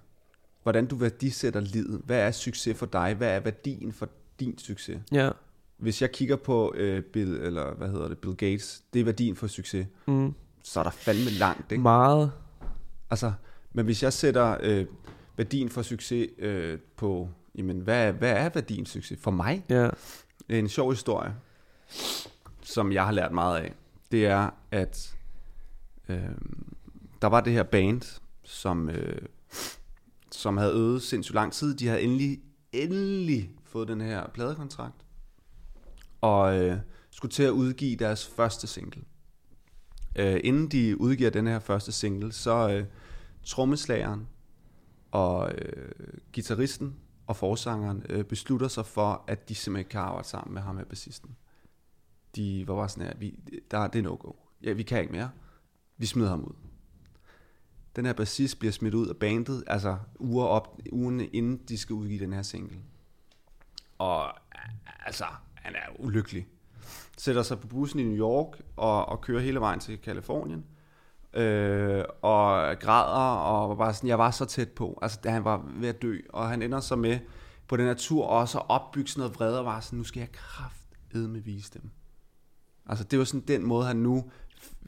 Hvordan 0.63 0.87
du 0.87 0.97
værdisætter 0.97 1.61
livet. 1.61 2.03
Hvad 2.05 2.19
er 2.19 2.31
succes 2.31 2.79
for 2.79 2.87
dig? 2.87 3.15
Hvad 3.15 3.29
er 3.29 3.41
værdien 3.41 3.93
for 3.93 4.09
din 4.41 4.59
succes? 4.59 5.01
Ja. 5.13 5.31
Hvis 5.77 6.03
jeg 6.03 6.13
kigger 6.13 6.37
på 6.37 6.75
øh, 6.77 7.03
Bill, 7.03 7.37
eller 7.37 7.75
hvad 7.75 7.89
hedder 7.89 8.09
det, 8.09 8.19
Bill 8.19 8.37
Gates, 8.37 8.85
det 8.93 9.01
er 9.01 9.05
værdien 9.05 9.37
for 9.37 9.47
succes. 9.47 9.87
Mm. 10.07 10.35
Så 10.63 10.81
er 10.81 10.85
der 10.85 10.91
fandme 10.91 11.31
langt, 11.31 11.73
ikke? 11.73 11.83
Meget. 11.83 12.33
Altså, 13.11 13.33
men 13.73 13.85
hvis 13.85 14.03
jeg 14.03 14.13
sætter 14.13 14.57
øh, 14.63 14.87
værdien 15.37 15.69
for 15.69 15.83
succes 15.83 16.29
øh, 16.39 16.79
på, 16.97 17.29
jamen, 17.55 17.81
hvad, 17.81 18.13
hvad 18.13 18.31
er 18.33 18.49
værdien 18.55 18.87
for 18.87 18.93
succes? 18.93 19.19
For 19.21 19.31
mig, 19.31 19.65
Ja. 19.69 19.91
en 20.49 20.69
sjov 20.69 20.91
historie, 20.91 21.35
som 22.63 22.93
jeg 22.93 23.05
har 23.05 23.13
lært 23.13 23.33
meget 23.33 23.61
af. 23.61 23.75
Det 24.13 24.27
er, 24.27 24.51
at 24.71 25.17
øh, 26.09 26.19
der 27.23 27.27
var 27.29 27.41
det 27.41 27.53
her 27.53 27.63
band, 27.63 28.21
som, 28.45 28.91
øh, 28.91 29.23
som 30.31 30.57
havde 30.57 30.73
øvet 30.73 31.03
sindssygt 31.03 31.35
lang 31.35 31.53
tid. 31.53 31.75
De 31.75 31.87
havde 31.87 32.03
endelig, 32.03 32.41
endelig 32.73 33.51
fået 33.65 33.89
den 33.89 34.01
her 34.01 34.27
pladekontrakt, 34.35 35.05
og 36.21 36.59
øh, 36.59 36.77
skulle 37.11 37.33
til 37.33 37.43
at 37.43 37.51
udgive 37.51 37.97
deres 37.97 38.27
første 38.27 38.67
single. 38.67 39.03
Øh, 40.17 40.41
inden 40.45 40.69
de 40.69 41.01
udgiver 41.01 41.31
den 41.31 41.47
her 41.47 41.59
første 41.59 41.93
single, 41.93 42.33
så 42.33 42.71
øh, 42.71 42.85
trommeslageren 43.45 44.29
og 45.11 45.53
øh, 45.55 45.93
gitarristen 46.33 46.95
og 47.31 47.37
forsangeren 47.37 48.07
øh, 48.09 48.25
beslutter 48.25 48.69
sig 48.69 48.87
for, 48.87 49.25
at 49.27 49.49
de 49.49 49.55
simpelthen 49.55 49.81
ikke 49.81 49.91
kan 49.91 50.01
arbejde 50.01 50.29
sammen 50.29 50.55
med 50.55 50.63
ham 50.63 50.77
her 50.77 50.85
bassisten. 50.85 51.37
De 52.37 52.69
var 52.69 52.75
bare 52.75 52.89
sådan 52.89 53.07
her, 53.07 53.15
vi, 53.17 53.39
der, 53.71 53.87
det 53.87 53.99
er 53.99 54.03
no-go. 54.03 54.33
Ja, 54.63 54.73
vi 54.73 54.83
kan 54.83 55.01
ikke 55.01 55.13
mere. 55.13 55.31
Vi 55.97 56.07
smider 56.07 56.31
ham 56.31 56.45
ud. 56.45 56.53
Den 57.97 58.07
her 58.07 58.13
bassist 58.13 58.59
bliver 58.59 58.73
smidt 58.73 58.95
ud 58.95 59.09
af 59.09 59.17
bandet, 59.17 59.65
altså 59.67 59.99
uger 60.19 60.45
op, 60.45 60.81
ugen 60.93 61.21
inden 61.21 61.57
de 61.57 61.79
skal 61.79 61.95
udgive 61.95 62.21
den 62.21 62.33
her 62.33 62.43
single. 62.43 62.79
Og 63.99 64.33
altså, 65.07 65.25
han 65.55 65.75
er 65.75 66.01
ulykkelig. 66.01 66.47
Sætter 67.19 67.43
sig 67.43 67.61
på 67.61 67.67
bussen 67.67 68.01
i 68.01 68.05
New 68.05 68.19
York 68.19 68.61
og, 68.77 69.07
og 69.07 69.21
kører 69.21 69.41
hele 69.41 69.61
vejen 69.61 69.81
til 69.81 69.99
Kalifornien. 69.99 70.65
Øh, 71.35 72.05
og 72.23 72.79
græder 72.81 73.35
og 73.37 73.69
var 73.69 73.75
bare 73.75 73.95
sådan, 73.95 74.09
jeg 74.09 74.19
var 74.19 74.31
så 74.31 74.45
tæt 74.45 74.69
på. 74.69 74.99
Altså, 75.03 75.19
da 75.25 75.31
han 75.31 75.45
var 75.45 75.71
ved 75.75 75.89
at 75.89 76.03
dø. 76.03 76.19
Og 76.29 76.49
han 76.49 76.63
ender 76.63 76.81
så 76.81 76.97
med 76.97 77.19
på 77.69 77.77
den 77.77 77.87
her 77.87 77.95
tur 77.95 78.27
også 78.27 78.59
at 78.59 78.65
opbygge 78.69 79.11
sådan 79.11 79.21
noget 79.21 79.35
vrede 79.35 79.59
og 79.59 79.65
var 79.65 79.81
sådan, 79.81 79.97
nu 79.97 80.05
skal 80.05 80.21
jeg 80.21 80.33
kraftedme 80.33 81.45
vise 81.45 81.71
dem. 81.75 81.91
Altså, 82.87 83.05
det 83.05 83.19
var 83.19 83.25
sådan 83.25 83.45
den 83.49 83.67
måde, 83.67 83.87
han 83.87 83.97
nu 83.97 84.31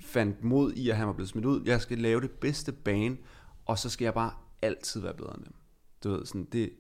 fandt 0.01 0.45
mod 0.45 0.73
i, 0.73 0.91
at 0.91 0.97
han 0.97 1.07
var 1.07 1.13
blevet 1.13 1.29
smidt 1.29 1.45
ud. 1.45 1.63
Jeg 1.65 1.81
skal 1.81 1.99
lave 1.99 2.21
det 2.21 2.31
bedste 2.31 2.73
bane, 2.73 3.17
og 3.67 3.79
så 3.79 3.89
skal 3.89 4.05
jeg 4.05 4.15
bare 4.15 4.31
altid 4.63 5.01
være 5.01 5.15
bedre 5.15 5.35
end 5.37 5.45
dem. 5.45 5.55
Du 6.05 6.11
ved, 6.11 6.27
sådan, 6.27 6.49
det, 6.53 6.71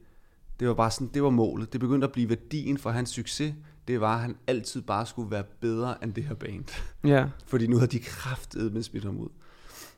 det 0.60 0.68
var 0.68 0.74
bare 0.74 0.90
sådan, 0.90 1.10
det 1.14 1.22
var 1.22 1.30
målet. 1.30 1.72
Det 1.72 1.80
begyndte 1.80 2.06
at 2.06 2.12
blive 2.12 2.28
værdien 2.28 2.78
for 2.78 2.90
hans 2.90 3.10
succes. 3.10 3.54
Det 3.88 4.00
var, 4.00 4.14
at 4.14 4.20
han 4.20 4.36
altid 4.46 4.82
bare 4.82 5.06
skulle 5.06 5.30
være 5.30 5.44
bedre 5.60 6.04
end 6.04 6.14
det 6.14 6.24
her 6.24 6.34
band. 6.34 6.64
Ja. 7.04 7.28
Fordi 7.46 7.66
nu 7.66 7.76
havde 7.76 7.90
de 7.90 7.98
kraftet 7.98 8.72
med 8.72 8.82
smidt 8.82 9.04
ham 9.04 9.18
ud. 9.18 9.28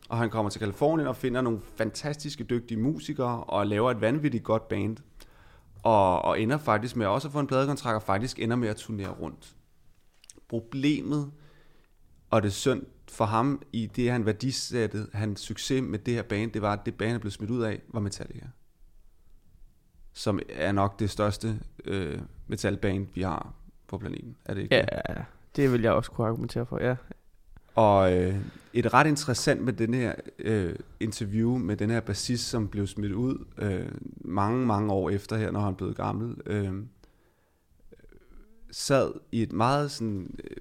Og 0.09 0.19
han 0.19 0.31
kommer 0.31 0.51
til 0.51 0.59
Kalifornien 0.59 1.09
og 1.09 1.17
finder 1.17 1.41
nogle 1.41 1.61
fantastiske 1.77 2.45
dygtige 2.45 2.81
musikere 2.81 3.45
og 3.45 3.67
laver 3.67 3.91
et 3.91 4.01
vanvittigt 4.01 4.45
godt 4.45 4.69
band. 4.69 4.97
Og, 5.83 6.23
og 6.23 6.41
ender 6.41 6.59
faktisk 6.59 6.97
med 6.97 7.07
også 7.07 7.29
at 7.29 7.33
få 7.33 7.41
en 7.41 7.47
pladekontrakt 7.47 7.97
og 7.97 8.03
faktisk 8.03 8.39
ender 8.39 8.57
med 8.57 8.69
at 8.69 8.77
turnere 8.77 9.11
rundt. 9.11 9.57
Problemet, 10.49 11.33
og 12.31 12.43
det 12.43 12.49
er 12.49 12.53
synd 12.53 12.83
for 13.09 13.25
ham 13.25 13.63
i 13.73 13.87
det, 13.87 14.11
han 14.11 14.27
værdisatte, 14.27 15.07
hans 15.13 15.41
succes 15.41 15.83
med 15.83 15.99
det 15.99 16.15
her 16.15 16.23
band, 16.23 16.53
det 16.53 16.63
var, 16.63 16.73
at 16.73 16.87
det 16.87 16.95
band, 16.95 17.11
han 17.11 17.21
blev 17.21 17.31
smidt 17.31 17.51
ud 17.51 17.63
af, 17.63 17.83
var 17.89 18.01
Metallica. 18.01 18.47
Som 20.13 20.41
er 20.49 20.73
nok 20.73 20.99
det 20.99 21.11
største 21.11 21.61
øh, 21.85 22.21
metalband, 22.47 23.07
vi 23.15 23.23
har 23.23 23.55
på 23.87 23.99
planeten. 23.99 24.37
Er 24.45 24.55
det 24.55 24.63
ikke 24.63 24.77
det? 24.77 24.89
Ja, 25.09 25.15
det 25.57 25.73
vil 25.73 25.83
jeg 25.83 25.93
også 25.93 26.11
kunne 26.11 26.27
argumentere 26.27 26.67
for, 26.67 26.83
ja. 26.83 26.97
Og 27.75 28.13
øh, 28.17 28.35
et 28.73 28.95
ret 28.95 29.07
interessant 29.07 29.61
med 29.61 29.73
den 29.73 29.95
her 29.95 30.15
øh, 30.39 30.75
interview 31.01 31.59
med 31.59 31.77
den 31.77 31.91
her 31.91 32.01
bassist, 32.01 32.49
som 32.49 32.69
blev 32.69 32.87
smidt 32.87 33.13
ud 33.13 33.45
øh, 33.59 33.89
mange, 34.15 34.67
mange 34.67 34.93
år 34.93 35.11
efter 35.11 35.37
her, 35.37 35.51
når 35.51 35.61
han 35.61 35.75
blev 35.75 35.95
gammel, 35.95 36.37
øh, 36.47 36.73
sad 38.71 39.13
i 39.33 39.43
et 39.43 39.53
meget 39.53 39.91
sådan 39.91 40.39
øh, 40.45 40.57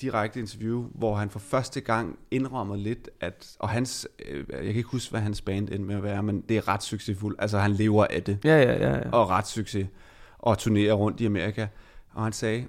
direkte 0.00 0.40
interview, 0.40 0.88
hvor 0.94 1.14
han 1.14 1.30
for 1.30 1.38
første 1.38 1.80
gang 1.80 2.18
indrømmer 2.30 2.76
lidt, 2.76 3.10
at, 3.20 3.56
og 3.58 3.68
hans, 3.68 4.08
øh, 4.28 4.44
jeg 4.50 4.58
kan 4.58 4.74
ikke 4.74 4.88
huske, 4.88 5.10
hvad 5.10 5.20
hans 5.20 5.40
band 5.40 5.68
endte 5.68 5.84
med 5.84 5.96
at 5.96 6.02
være, 6.02 6.22
men 6.22 6.40
det 6.40 6.56
er 6.56 6.68
ret 6.68 6.82
succesfuldt, 6.82 7.40
altså 7.40 7.58
han 7.58 7.72
lever 7.72 8.06
af 8.10 8.22
det, 8.22 8.38
Ja, 8.44 8.62
ja, 8.62 8.72
ja. 8.72 8.96
ja. 8.96 9.10
og 9.10 9.30
ret 9.30 9.46
succes, 9.46 9.86
og 10.38 10.58
turnerer 10.58 10.94
rundt 10.94 11.20
i 11.20 11.26
Amerika, 11.26 11.66
og 12.12 12.22
han 12.22 12.32
sagde, 12.32 12.66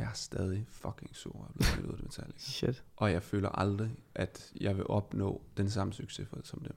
jeg 0.00 0.08
er 0.08 0.14
stadig 0.14 0.66
fucking 0.68 1.16
sur, 1.16 1.46
at 1.48 1.66
blive 1.72 1.88
ud 1.92 1.96
af 1.98 2.02
Metallica. 2.02 2.38
Shit. 2.38 2.84
Og 2.96 3.12
jeg 3.12 3.22
føler 3.22 3.48
aldrig, 3.48 3.90
at 4.14 4.52
jeg 4.60 4.76
vil 4.76 4.86
opnå 4.86 5.42
den 5.56 5.70
samme 5.70 5.92
succes 5.92 6.28
for, 6.28 6.38
som 6.44 6.60
dem. 6.60 6.76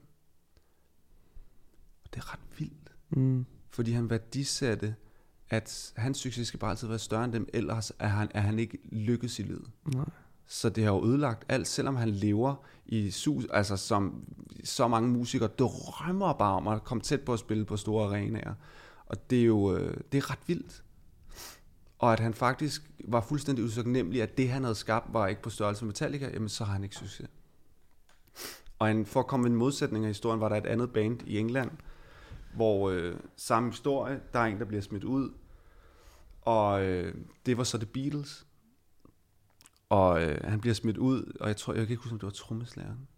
Og 2.04 2.14
det 2.14 2.20
er 2.20 2.32
ret 2.32 2.40
vildt, 2.58 2.90
Mm. 3.10 3.46
fordi 3.70 3.92
han 3.92 4.10
værdisatte, 4.10 4.94
at 5.50 5.92
hans 5.96 6.18
succes 6.18 6.48
skal 6.48 6.60
bare 6.60 6.70
altid 6.70 6.88
være 6.88 6.98
større 6.98 7.24
end 7.24 7.32
dem, 7.32 7.48
ellers 7.52 7.92
er 7.98 8.06
han, 8.08 8.28
er 8.34 8.40
han 8.40 8.58
ikke 8.58 8.78
lykkes 8.92 9.38
i 9.38 9.42
livet. 9.42 9.70
Nej. 9.94 10.04
Så 10.46 10.68
det 10.68 10.84
har 10.84 10.92
jo 10.92 11.06
ødelagt 11.06 11.44
alt, 11.48 11.66
selvom 11.68 11.96
han 11.96 12.10
lever 12.10 12.54
i 12.86 13.10
sus, 13.10 13.44
altså 13.50 13.76
som 13.76 14.24
så 14.64 14.88
mange 14.88 15.08
musikere 15.08 15.48
drømmer 15.48 16.32
bare 16.32 16.54
om 16.56 16.68
at 16.68 16.84
komme 16.84 17.02
tæt 17.02 17.20
på 17.20 17.32
at 17.32 17.38
spille 17.38 17.64
på 17.64 17.76
store 17.76 18.06
arenaer. 18.06 18.54
Og 19.06 19.30
det 19.30 19.40
er 19.40 19.44
jo 19.44 19.76
øh, 19.76 19.96
det 20.12 20.18
er 20.18 20.30
ret 20.30 20.38
vildt. 20.46 20.83
Og 22.04 22.12
at 22.12 22.20
han 22.20 22.34
faktisk 22.34 22.90
var 23.04 23.20
fuldstændig 23.20 23.64
usagnemlig, 23.64 24.22
at 24.22 24.38
det 24.38 24.48
han 24.48 24.62
havde 24.62 24.74
skabt 24.74 25.12
var 25.12 25.26
ikke 25.26 25.42
på 25.42 25.50
størrelse 25.50 25.84
med 25.84 25.88
Metallica, 25.88 26.30
jamen 26.32 26.48
så 26.48 26.64
har 26.64 26.72
han 26.72 26.82
ikke 26.82 26.96
succes. 26.96 27.28
Og 28.78 28.90
en, 28.90 29.06
for 29.06 29.20
at 29.20 29.26
komme 29.26 29.42
med 29.42 29.50
en 29.50 29.56
modsætning 29.56 30.04
af 30.04 30.10
historien, 30.10 30.40
var 30.40 30.48
der 30.48 30.56
et 30.56 30.66
andet 30.66 30.92
band 30.92 31.22
i 31.26 31.38
England, 31.38 31.70
hvor 32.54 32.90
øh, 32.90 33.16
samme 33.36 33.70
historie, 33.70 34.20
der 34.32 34.38
er 34.38 34.44
en, 34.44 34.58
der 34.58 34.64
bliver 34.64 34.82
smidt 34.82 35.04
ud, 35.04 35.30
og 36.42 36.84
øh, 36.84 37.14
det 37.46 37.56
var 37.58 37.64
så 37.64 37.78
The 37.78 37.86
Beatles. 37.86 38.46
Og 39.88 40.22
øh, 40.22 40.40
han 40.44 40.60
bliver 40.60 40.74
smidt 40.74 40.96
ud, 40.96 41.36
og 41.40 41.48
jeg 41.48 41.56
tror, 41.56 41.72
jeg 41.72 41.86
kan 41.86 41.92
ikke 41.92 42.02
huske, 42.02 42.12
om 42.12 42.18
det 42.18 42.26
var 42.26 42.32
trommeslageren. 42.32 43.08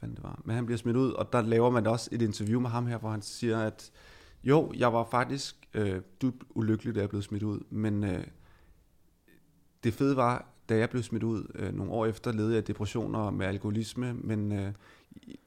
Fanden 0.00 0.16
det 0.16 0.24
var. 0.24 0.40
Men 0.44 0.56
han 0.56 0.66
bliver 0.66 0.78
smidt 0.78 0.96
ud, 0.96 1.12
og 1.12 1.32
der 1.32 1.42
laver 1.42 1.70
man 1.70 1.86
også 1.86 2.08
et 2.12 2.22
interview 2.22 2.60
med 2.60 2.70
ham 2.70 2.86
her, 2.86 2.98
hvor 2.98 3.10
han 3.10 3.22
siger, 3.22 3.60
at 3.60 3.90
jo, 4.44 4.72
jeg 4.76 4.92
var 4.92 5.04
faktisk 5.10 5.57
øh, 5.74 6.00
dybt 6.22 6.44
ulykkelig, 6.54 6.94
da 6.94 7.00
jeg 7.00 7.08
blev 7.08 7.22
smidt 7.22 7.42
ud, 7.42 7.60
men 7.70 8.04
øh, 8.04 8.24
det 9.84 9.94
fede 9.94 10.16
var, 10.16 10.48
da 10.68 10.76
jeg 10.76 10.90
blev 10.90 11.02
smidt 11.02 11.22
ud 11.22 11.52
øh, 11.54 11.74
nogle 11.74 11.92
år 11.92 12.06
efter, 12.06 12.32
led 12.32 12.50
jeg 12.50 12.66
depressioner 12.66 13.30
med 13.30 13.46
alkoholisme, 13.46 14.14
men 14.14 14.52
øh, 14.52 14.72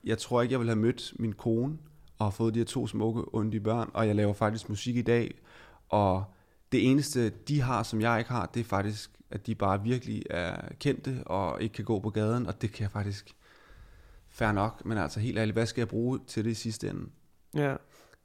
jeg 0.03 0.17
tror 0.17 0.41
ikke, 0.41 0.51
jeg 0.51 0.59
ville 0.59 0.71
have 0.71 0.81
mødt 0.81 1.13
min 1.19 1.33
kone 1.33 1.77
og 2.17 2.25
har 2.25 2.31
fået 2.31 2.53
de 2.53 2.59
her 2.59 2.65
to 2.65 2.87
smukke, 2.87 3.35
onde 3.35 3.59
børn, 3.59 3.91
og 3.93 4.07
jeg 4.07 4.15
laver 4.15 4.33
faktisk 4.33 4.69
musik 4.69 4.95
i 4.95 5.01
dag, 5.01 5.41
og 5.89 6.23
det 6.71 6.91
eneste, 6.91 7.29
de 7.29 7.61
har, 7.61 7.83
som 7.83 8.01
jeg 8.01 8.19
ikke 8.19 8.31
har, 8.31 8.45
det 8.45 8.59
er 8.59 8.63
faktisk, 8.63 9.11
at 9.29 9.47
de 9.47 9.55
bare 9.55 9.83
virkelig 9.83 10.23
er 10.29 10.69
kendte 10.79 11.23
og 11.25 11.61
ikke 11.61 11.73
kan 11.73 11.85
gå 11.85 11.99
på 11.99 12.09
gaden, 12.09 12.47
og 12.47 12.61
det 12.61 12.71
kan 12.71 12.83
jeg 12.83 12.91
faktisk 12.91 13.35
fair 14.29 14.51
nok, 14.51 14.85
men 14.85 14.97
altså 14.97 15.19
helt 15.19 15.37
ærligt, 15.37 15.55
hvad 15.55 15.65
skal 15.65 15.81
jeg 15.81 15.87
bruge 15.87 16.19
til 16.27 16.45
det 16.45 16.51
i 16.51 16.53
sidste 16.53 16.89
ende? 16.89 17.09
Ja. 17.53 17.75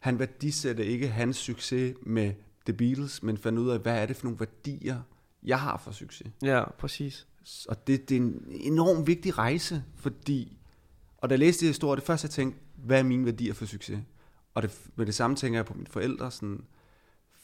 Han 0.00 0.18
værdisætter 0.18 0.84
ikke 0.84 1.08
hans 1.08 1.36
succes 1.36 1.94
med 2.02 2.32
The 2.66 2.72
Beatles, 2.72 3.22
men 3.22 3.38
fandt 3.38 3.58
ud 3.58 3.70
af, 3.70 3.78
hvad 3.78 4.02
er 4.02 4.06
det 4.06 4.16
for 4.16 4.24
nogle 4.24 4.40
værdier, 4.40 5.00
jeg 5.42 5.60
har 5.60 5.76
for 5.76 5.90
succes. 5.90 6.26
Ja, 6.42 6.70
præcis. 6.70 7.26
Og 7.68 7.86
det, 7.86 8.08
det 8.08 8.16
er 8.16 8.20
en 8.20 8.42
enorm 8.50 9.06
vigtig 9.06 9.38
rejse, 9.38 9.84
fordi, 9.96 10.58
og 11.18 11.30
da 11.30 11.32
jeg 11.32 11.38
læste 11.38 11.60
det 11.60 11.68
historie, 11.68 11.96
det 11.96 12.06
første 12.06 12.24
jeg 12.24 12.30
tænkte, 12.30 12.60
hvad 12.74 12.98
er 12.98 13.02
mine 13.02 13.24
værdier 13.24 13.54
for 13.54 13.66
succes? 13.66 13.98
Og 14.54 14.62
det, 14.62 14.80
med 14.96 15.06
det 15.06 15.14
samme 15.14 15.36
tænker 15.36 15.58
jeg 15.58 15.66
på 15.66 15.74
mine 15.74 15.86
forældre, 15.86 16.30
sådan, 16.30 16.64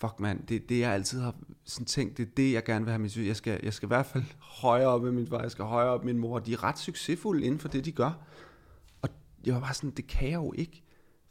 fuck 0.01 0.21
mand, 0.21 0.47
det 0.47 0.57
er 0.57 0.61
det, 0.69 0.79
jeg 0.79 0.93
altid 0.93 1.21
har 1.21 1.35
sådan 1.65 1.87
tænkt, 1.87 2.17
det 2.17 2.27
er 2.27 2.31
det, 2.37 2.53
jeg 2.53 2.65
gerne 2.65 2.85
vil 2.85 2.93
have 2.93 2.99
min 2.99 3.11
succes. 3.11 3.27
Jeg 3.27 3.37
skal, 3.37 3.61
jeg 3.63 3.73
skal 3.73 3.87
i 3.87 3.89
hvert 3.89 4.07
fald 4.07 4.25
højere 4.63 4.89
op 4.89 5.03
med 5.03 5.13
min 5.13 5.27
far, 5.27 5.43
jeg 5.43 5.51
skal 5.51 5.65
højere 5.65 5.91
op 5.91 6.05
med 6.05 6.13
min 6.13 6.21
mor. 6.21 6.39
De 6.39 6.53
er 6.53 6.65
ret 6.65 6.79
succesfulde 6.79 7.45
inden 7.45 7.61
for 7.61 7.69
det, 7.69 7.85
de 7.85 7.93
gør. 7.93 8.27
Og 9.03 9.09
jeg 9.47 9.55
var 9.55 9.61
bare 9.61 9.75
sådan, 9.75 9.91
det 9.91 10.07
kan 10.07 10.29
jeg 10.29 10.37
jo 10.37 10.53
ikke. 10.57 10.83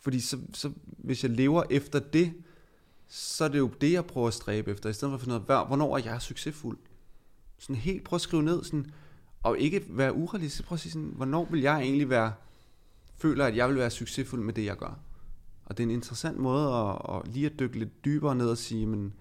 Fordi 0.02 0.20
så, 0.20 0.38
så, 0.54 0.72
hvis 0.86 1.24
jeg 1.24 1.32
lever 1.32 1.64
efter 1.70 2.00
det, 2.00 2.34
så 3.08 3.44
er 3.44 3.48
det 3.48 3.60
jo 3.60 3.68
det, 3.82 3.92
jeg 3.92 4.06
prøver 4.06 4.28
at 4.28 4.34
stræbe 4.34 4.72
efter, 4.72 4.90
i 4.90 4.94
stedet 4.94 5.12
for 5.12 5.16
at 5.16 5.22
finde 5.22 5.36
ud 5.36 5.42
af, 5.50 5.68
hvornår 5.68 5.98
er 5.98 6.02
jeg 6.04 6.22
succesfuld? 6.22 6.78
Sådan 7.58 7.76
helt, 7.76 8.04
prøv 8.04 8.18
at 8.18 8.22
skrive 8.22 8.44
ned, 8.44 8.64
sådan, 8.64 8.92
og 9.44 9.60
ikke 9.60 9.84
være 9.90 10.14
urealistisk, 10.14 10.68
prøv 10.68 10.76
at 10.76 10.80
sige 10.80 10.92
sådan, 10.92 11.14
hvornår 11.16 11.48
vil 11.52 11.62
jeg 11.62 11.82
egentlig 11.82 12.10
være, 12.10 12.34
føler, 13.18 13.46
at 13.46 13.56
jeg 13.56 13.70
vil 13.70 13.78
være 13.78 13.90
succesfuld 13.90 14.42
med 14.42 14.54
det, 14.54 14.66
jeg 14.66 14.78
gør? 14.78 15.00
Og 15.66 15.78
det 15.78 15.84
er 15.84 15.88
en 15.88 15.96
interessant 15.96 16.38
måde 16.38 16.74
at, 16.74 17.16
at 17.16 17.34
lige 17.34 17.46
at 17.46 17.60
dykke 17.60 17.80
lidt 17.80 18.06
dybere 18.06 18.36
ned 18.36 18.50
og 18.50 18.58
sige, 18.58 18.86
men 18.86 19.14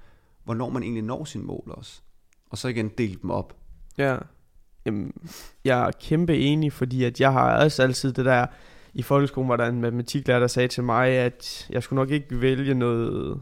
hvornår 0.45 0.71
man 0.71 0.83
egentlig 0.83 1.03
når 1.03 1.25
sine 1.25 1.45
mål 1.45 1.65
også. 1.67 2.01
Og 2.51 2.59
så 2.59 2.69
igen 2.69 2.89
dele 2.89 3.19
dem 3.23 3.31
op. 3.31 3.57
Ja. 3.99 4.19
Jamen, 4.85 5.13
jeg 5.65 5.87
er 5.87 5.91
kæmpe 5.91 6.39
enig, 6.39 6.73
fordi 6.73 7.05
at 7.05 7.21
jeg 7.21 7.33
har 7.33 7.65
også 7.65 7.83
altid 7.83 8.13
det 8.13 8.25
der, 8.25 8.47
i 8.95 9.03
folkeskolen 9.03 9.49
var 9.49 9.57
der 9.57 9.67
en 9.67 9.81
matematiklærer, 9.81 10.41
der 10.41 10.47
sagde 10.47 10.69
til 10.69 10.85
mig, 10.85 11.09
at 11.09 11.67
jeg 11.71 11.83
skulle 11.83 11.97
nok 11.97 12.11
ikke 12.11 12.41
vælge 12.41 12.75
noget, 12.75 13.41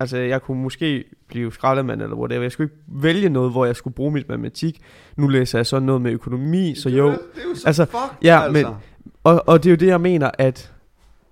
altså 0.00 0.16
jeg 0.16 0.42
kunne 0.42 0.62
måske 0.62 1.04
blive 1.28 1.52
skraldemand 1.52 2.02
eller 2.02 2.16
whatever, 2.16 2.42
jeg 2.42 2.52
skulle 2.52 2.66
ikke 2.70 3.02
vælge 3.02 3.28
noget, 3.28 3.50
hvor 3.52 3.64
jeg 3.64 3.76
skulle 3.76 3.94
bruge 3.94 4.10
mit 4.12 4.28
matematik. 4.28 4.80
Nu 5.16 5.28
læser 5.28 5.58
jeg 5.58 5.66
så 5.66 5.78
noget 5.80 6.02
med 6.02 6.12
økonomi, 6.12 6.74
så 6.74 6.88
jo. 6.88 7.06
Det 7.10 7.18
er 7.36 7.48
jo 7.48 7.54
så 7.54 7.66
Altså, 7.66 7.84
fuck, 7.84 8.18
ja, 8.22 8.42
altså. 8.42 8.66
men- 8.68 8.74
Og, 9.24 9.42
og 9.46 9.62
det 9.62 9.68
er 9.68 9.72
jo 9.72 9.76
det, 9.76 9.86
jeg 9.86 10.00
mener, 10.00 10.30
at 10.38 10.72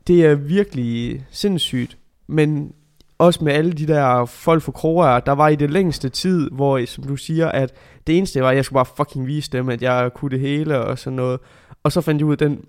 det 0.07 0.25
er 0.27 0.35
virkelig 0.35 1.25
sindssygt, 1.31 1.99
men 2.27 2.73
også 3.19 3.45
med 3.45 3.53
alle 3.53 3.73
de 3.73 3.87
der 3.87 4.25
folk 4.25 4.63
for 4.63 4.73
kroger, 4.73 5.21
der 5.21 5.33
var 5.33 5.49
i 5.49 5.57
det 5.57 5.71
længste 5.71 6.09
tid, 6.09 6.51
hvor, 6.51 6.85
som 6.87 7.05
du 7.05 7.17
siger, 7.17 7.49
at 7.49 7.73
det 8.07 8.19
eneste 8.19 8.41
var, 8.43 8.49
at 8.51 8.57
jeg 8.57 8.65
skulle 8.65 8.77
bare 8.77 8.95
fucking 8.97 9.27
vise 9.27 9.51
dem, 9.51 9.69
at 9.69 9.83
jeg 9.83 10.11
kunne 10.15 10.31
det 10.31 10.41
hele 10.41 10.79
og 10.79 10.99
sådan 10.99 11.17
noget. 11.17 11.41
Og 11.83 11.93
så 11.93 12.01
fandt 12.01 12.21
jeg 12.21 12.27
ud 12.27 12.33
af 12.33 12.39
den, 12.39 12.65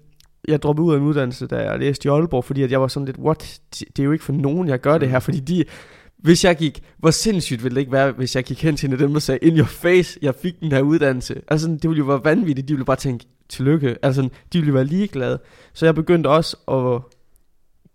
jeg 0.47 0.61
droppede 0.61 0.87
ud 0.87 0.93
af 0.93 0.97
en 0.97 1.03
uddannelse, 1.03 1.47
da 1.47 1.55
jeg 1.57 1.79
læste 1.79 2.07
i 2.07 2.09
Aalborg, 2.09 2.45
fordi 2.45 2.63
at 2.63 2.71
jeg 2.71 2.81
var 2.81 2.87
sådan 2.87 3.05
lidt, 3.05 3.17
what, 3.17 3.59
det 3.79 3.99
er 3.99 4.03
jo 4.03 4.11
ikke 4.11 4.23
for 4.23 4.33
nogen, 4.33 4.67
jeg 4.67 4.79
gør 4.79 4.97
det 4.97 5.09
her, 5.09 5.19
fordi 5.19 5.39
de, 5.39 5.63
hvis 6.17 6.45
jeg 6.45 6.57
gik, 6.57 6.83
hvor 6.97 7.11
sindssygt 7.11 7.63
ville 7.63 7.75
det 7.75 7.81
ikke 7.81 7.91
være, 7.91 8.11
hvis 8.11 8.35
jeg 8.35 8.43
gik 8.43 8.63
hen 8.63 8.75
til 8.75 8.87
en 8.87 8.93
af 8.93 8.99
dem 8.99 9.15
og 9.15 9.21
sagde, 9.21 9.47
in 9.47 9.57
your 9.57 9.65
face, 9.65 10.19
jeg 10.21 10.35
fik 10.35 10.59
den 10.59 10.71
her 10.71 10.81
uddannelse. 10.81 11.41
Altså, 11.47 11.67
det 11.67 11.89
ville 11.89 11.99
jo 11.99 12.05
være 12.05 12.23
vanvittigt, 12.23 12.67
de 12.67 12.73
ville 12.73 12.85
bare 12.85 12.95
tænke, 12.95 13.25
tillykke. 13.49 13.95
Altså, 14.01 14.29
de 14.53 14.59
ville 14.59 14.73
være 14.73 14.85
ligeglade. 14.85 15.39
Så 15.73 15.85
jeg 15.85 15.95
begyndte 15.95 16.27
også 16.27 16.57
at 16.67 17.01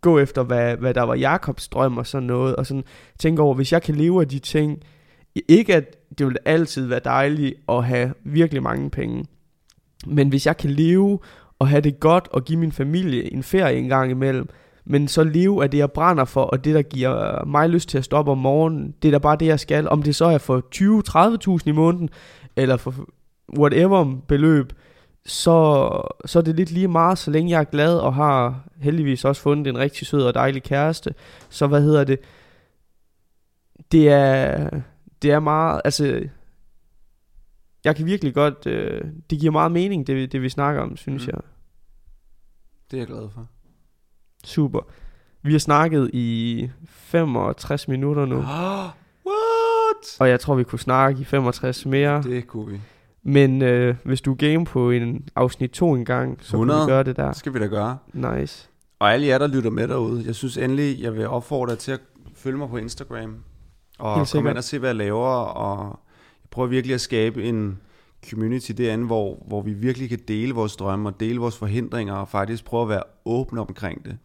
gå 0.00 0.18
efter, 0.18 0.42
hvad, 0.42 0.76
hvad 0.76 0.94
der 0.94 1.02
var 1.02 1.14
Jakobs 1.14 1.68
drøm 1.68 1.98
og 1.98 2.06
sådan 2.06 2.26
noget, 2.26 2.56
og 2.56 2.66
sådan 2.66 2.84
tænke 3.18 3.42
over, 3.42 3.54
hvis 3.54 3.72
jeg 3.72 3.82
kan 3.82 3.94
leve 3.94 4.20
af 4.20 4.28
de 4.28 4.38
ting, 4.38 4.82
ikke 5.48 5.74
at 5.74 5.96
det 6.18 6.26
vil 6.26 6.36
altid 6.44 6.86
være 6.86 7.00
dejligt 7.04 7.54
at 7.68 7.84
have 7.84 8.12
virkelig 8.24 8.62
mange 8.62 8.90
penge, 8.90 9.24
men 10.06 10.28
hvis 10.28 10.46
jeg 10.46 10.56
kan 10.56 10.70
leve 10.70 11.18
og 11.58 11.68
have 11.68 11.80
det 11.80 12.00
godt 12.00 12.28
og 12.30 12.44
give 12.44 12.58
min 12.58 12.72
familie 12.72 13.32
en 13.32 13.42
ferie 13.42 13.78
en 13.78 13.88
gang 13.88 14.10
imellem, 14.10 14.48
men 14.84 15.08
så 15.08 15.24
leve 15.24 15.62
af 15.62 15.70
det, 15.70 15.78
jeg 15.78 15.92
brænder 15.92 16.24
for, 16.24 16.42
og 16.42 16.64
det, 16.64 16.74
der 16.74 16.82
giver 16.82 17.44
mig 17.44 17.68
lyst 17.68 17.88
til 17.88 17.98
at 17.98 18.04
stoppe 18.04 18.32
om 18.32 18.38
morgenen, 18.38 18.94
det 19.02 19.08
er 19.08 19.12
da 19.12 19.18
bare 19.18 19.36
det, 19.36 19.46
jeg 19.46 19.60
skal. 19.60 19.88
Om 19.88 20.02
det 20.02 20.16
så 20.16 20.24
er 20.24 20.38
for 20.38 20.64
20-30.000 21.58 21.68
i 21.68 21.72
måneden, 21.72 22.08
eller 22.56 22.76
for 22.76 22.94
whatever 23.58 24.14
beløb, 24.28 24.72
så, 25.26 25.88
så 26.24 26.38
er 26.38 26.42
det 26.42 26.56
lidt 26.56 26.70
lige 26.70 26.88
meget, 26.88 27.18
så 27.18 27.30
længe 27.30 27.50
jeg 27.50 27.60
er 27.60 27.64
glad 27.64 27.98
og 27.98 28.14
har 28.14 28.64
heldigvis 28.80 29.24
også 29.24 29.42
fundet 29.42 29.66
en 29.66 29.78
rigtig 29.78 30.06
sød 30.06 30.22
og 30.22 30.34
dejlig 30.34 30.62
kæreste. 30.62 31.14
Så 31.48 31.66
hvad 31.66 31.82
hedder 31.82 32.04
det? 32.04 32.18
Det 33.92 34.08
er, 34.08 34.70
det 35.22 35.30
er 35.30 35.40
meget, 35.40 35.80
altså, 35.84 36.20
jeg 37.84 37.96
kan 37.96 38.06
virkelig 38.06 38.34
godt, 38.34 38.66
øh, 38.66 39.00
det 39.30 39.38
giver 39.40 39.52
meget 39.52 39.72
mening, 39.72 40.06
det, 40.06 40.32
det 40.32 40.42
vi 40.42 40.48
snakker 40.48 40.82
om, 40.82 40.96
synes 40.96 41.26
Mm. 41.26 41.32
jeg. 41.32 41.40
Det 42.90 42.96
er 42.96 43.00
jeg 43.00 43.06
glad 43.06 43.28
for. 43.34 43.46
Super. 44.44 44.80
Vi 45.42 45.52
har 45.52 45.58
snakket 45.58 46.10
i 46.12 46.70
65 46.86 47.88
minutter 47.88 48.26
nu, 48.26 48.36
Ah, 48.36 48.44
what? 49.26 50.20
og 50.20 50.28
jeg 50.28 50.40
tror, 50.40 50.54
vi 50.54 50.64
kunne 50.64 50.78
snakke 50.78 51.20
i 51.20 51.24
65 51.24 51.86
mere. 51.86 52.22
Det 52.22 52.46
kunne 52.46 52.66
vi. 52.72 52.80
Men 53.22 53.62
øh, 53.62 53.96
hvis 54.04 54.20
du 54.20 54.32
er 54.32 54.36
game 54.36 54.64
på 54.64 54.90
en 54.90 55.28
afsnit 55.36 55.70
2 55.70 55.92
en 55.94 56.04
gang, 56.04 56.38
så 56.40 56.56
100. 56.56 56.78
kan 56.80 56.86
vi 56.86 56.90
gøre 56.92 57.02
det 57.02 57.16
der. 57.16 57.26
Det 57.28 57.36
skal 57.36 57.54
vi 57.54 57.58
da 57.58 57.66
gøre. 57.66 57.98
Nice. 58.12 58.68
Og 58.98 59.12
alle 59.12 59.26
jer, 59.26 59.38
der 59.38 59.46
lytter 59.46 59.70
med 59.70 59.88
derude, 59.88 60.22
jeg 60.26 60.34
synes 60.34 60.56
endelig, 60.56 61.00
jeg 61.00 61.14
vil 61.14 61.26
opfordre 61.28 61.70
jer 61.70 61.76
til 61.76 61.92
at 61.92 62.00
følge 62.34 62.58
mig 62.58 62.68
på 62.68 62.76
Instagram. 62.76 63.36
Og 63.98 64.26
komme 64.32 64.50
ind 64.50 64.58
og 64.58 64.64
se, 64.64 64.78
hvad 64.78 64.88
jeg 64.88 64.96
laver. 64.96 65.26
Og 65.36 66.00
prøver 66.50 66.68
virkelig 66.68 66.94
at 66.94 67.00
skabe 67.00 67.44
en 67.44 67.78
community 68.30 68.72
derinde, 68.72 69.06
hvor, 69.06 69.44
hvor 69.46 69.62
vi 69.62 69.72
virkelig 69.72 70.08
kan 70.08 70.18
dele 70.28 70.54
vores 70.54 70.76
drømme 70.76 71.08
og 71.08 71.20
dele 71.20 71.40
vores 71.40 71.56
forhindringer 71.56 72.14
og 72.14 72.28
faktisk 72.28 72.64
prøve 72.64 72.82
at 72.82 72.88
være 72.88 73.02
åbne 73.24 73.60
omkring 73.60 74.04
det. 74.04 74.18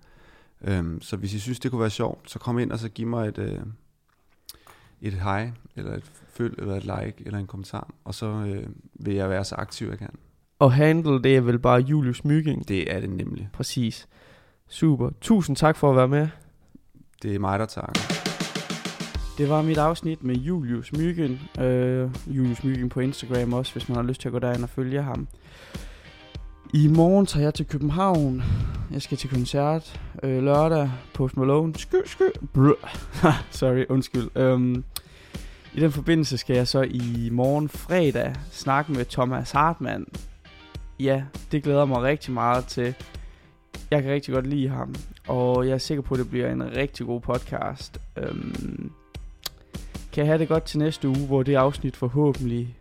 Um, 0.79 1.01
så 1.01 1.17
hvis 1.17 1.33
I 1.33 1.39
synes, 1.39 1.59
det 1.59 1.71
kunne 1.71 1.81
være 1.81 1.89
sjovt, 1.89 2.31
så 2.31 2.39
kom 2.39 2.59
ind 2.59 2.71
og 2.71 2.79
så 2.79 2.89
giv 2.89 3.07
mig 3.07 3.27
et, 3.27 3.37
uh, 3.37 3.67
et 5.01 5.13
hej, 5.13 5.51
eller 5.75 5.95
et 5.95 6.11
følg, 6.29 6.55
eller 6.57 6.75
et 6.75 6.83
like, 6.83 7.13
eller 7.25 7.39
en 7.39 7.47
kommentar. 7.47 7.89
Og 8.03 8.15
så 8.15 8.31
uh, 8.31 9.05
vil 9.05 9.15
jeg 9.15 9.29
være 9.29 9.45
så 9.45 9.55
aktiv, 9.55 9.87
jeg 9.87 9.97
kan. 9.97 10.09
Og 10.59 10.73
handle, 10.73 11.23
det 11.23 11.35
er 11.35 11.41
vel 11.41 11.59
bare 11.59 11.79
Julius 11.79 12.25
Mygging. 12.25 12.67
Det 12.67 12.95
er 12.95 12.99
det 12.99 13.09
nemlig. 13.09 13.49
Præcis. 13.53 14.07
Super. 14.67 15.09
Tusind 15.21 15.55
tak 15.55 15.77
for 15.77 15.89
at 15.89 15.95
være 15.95 16.07
med. 16.07 16.27
Det 17.23 17.35
er 17.35 17.39
mig, 17.39 17.59
der 17.59 17.65
takker. 17.65 18.32
Det 19.37 19.49
var 19.49 19.61
mit 19.61 19.77
afsnit 19.77 20.23
med 20.23 20.35
Julius 20.35 20.93
Myggen. 20.93 21.39
Øh, 21.59 22.09
Julius 22.27 22.63
Myggen 22.63 22.89
på 22.89 22.99
Instagram 22.99 23.53
også, 23.53 23.73
hvis 23.73 23.89
man 23.89 23.95
har 23.95 24.03
lyst 24.03 24.21
til 24.21 24.27
at 24.27 24.31
gå 24.31 24.39
derind 24.39 24.63
og 24.63 24.69
følge 24.69 25.01
ham. 25.01 25.27
I 26.73 26.87
morgen 26.87 27.25
tager 27.25 27.43
jeg 27.43 27.53
til 27.53 27.65
København. 27.65 28.43
Jeg 28.91 29.01
skal 29.01 29.17
til 29.17 29.29
koncert 29.29 30.01
øh, 30.23 30.43
lørdag. 30.43 30.91
på 31.13 31.29
Malone. 31.37 31.75
Sky, 31.75 31.95
sky. 32.05 32.29
Sorry, 33.59 33.85
undskyld. 33.89 34.29
Øhm, 34.35 34.83
I 35.73 35.79
den 35.79 35.91
forbindelse 35.91 36.37
skal 36.37 36.55
jeg 36.55 36.67
så 36.67 36.81
i 36.81 37.29
morgen 37.31 37.69
fredag 37.69 38.35
snakke 38.51 38.91
med 38.91 39.05
Thomas 39.05 39.51
Hartmann. 39.51 40.05
Ja, 40.99 41.23
det 41.51 41.63
glæder 41.63 41.85
mig 41.85 42.01
rigtig 42.01 42.33
meget 42.33 42.65
til. 42.65 42.95
Jeg 43.91 44.03
kan 44.03 44.11
rigtig 44.11 44.33
godt 44.33 44.47
lide 44.47 44.69
ham. 44.69 44.95
Og 45.27 45.67
jeg 45.67 45.73
er 45.73 45.77
sikker 45.77 46.01
på, 46.01 46.13
at 46.13 46.19
det 46.19 46.29
bliver 46.29 46.51
en 46.51 46.75
rigtig 46.75 47.05
god 47.05 47.21
podcast. 47.21 48.01
Øhm, 48.17 48.91
kan 50.13 50.25
have 50.25 50.37
det 50.37 50.47
godt 50.47 50.63
til 50.63 50.79
næste 50.79 51.07
uge, 51.07 51.27
hvor 51.27 51.43
det 51.43 51.55
afsnit 51.55 51.95
forhåbentlig 51.95 52.77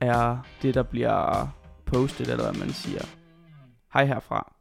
er 0.00 0.38
det, 0.62 0.74
der 0.74 0.82
bliver 0.82 1.48
postet, 1.84 2.28
eller 2.28 2.50
hvad 2.50 2.60
man 2.60 2.72
siger. 2.72 3.04
Hej 3.94 4.04
herfra. 4.04 4.51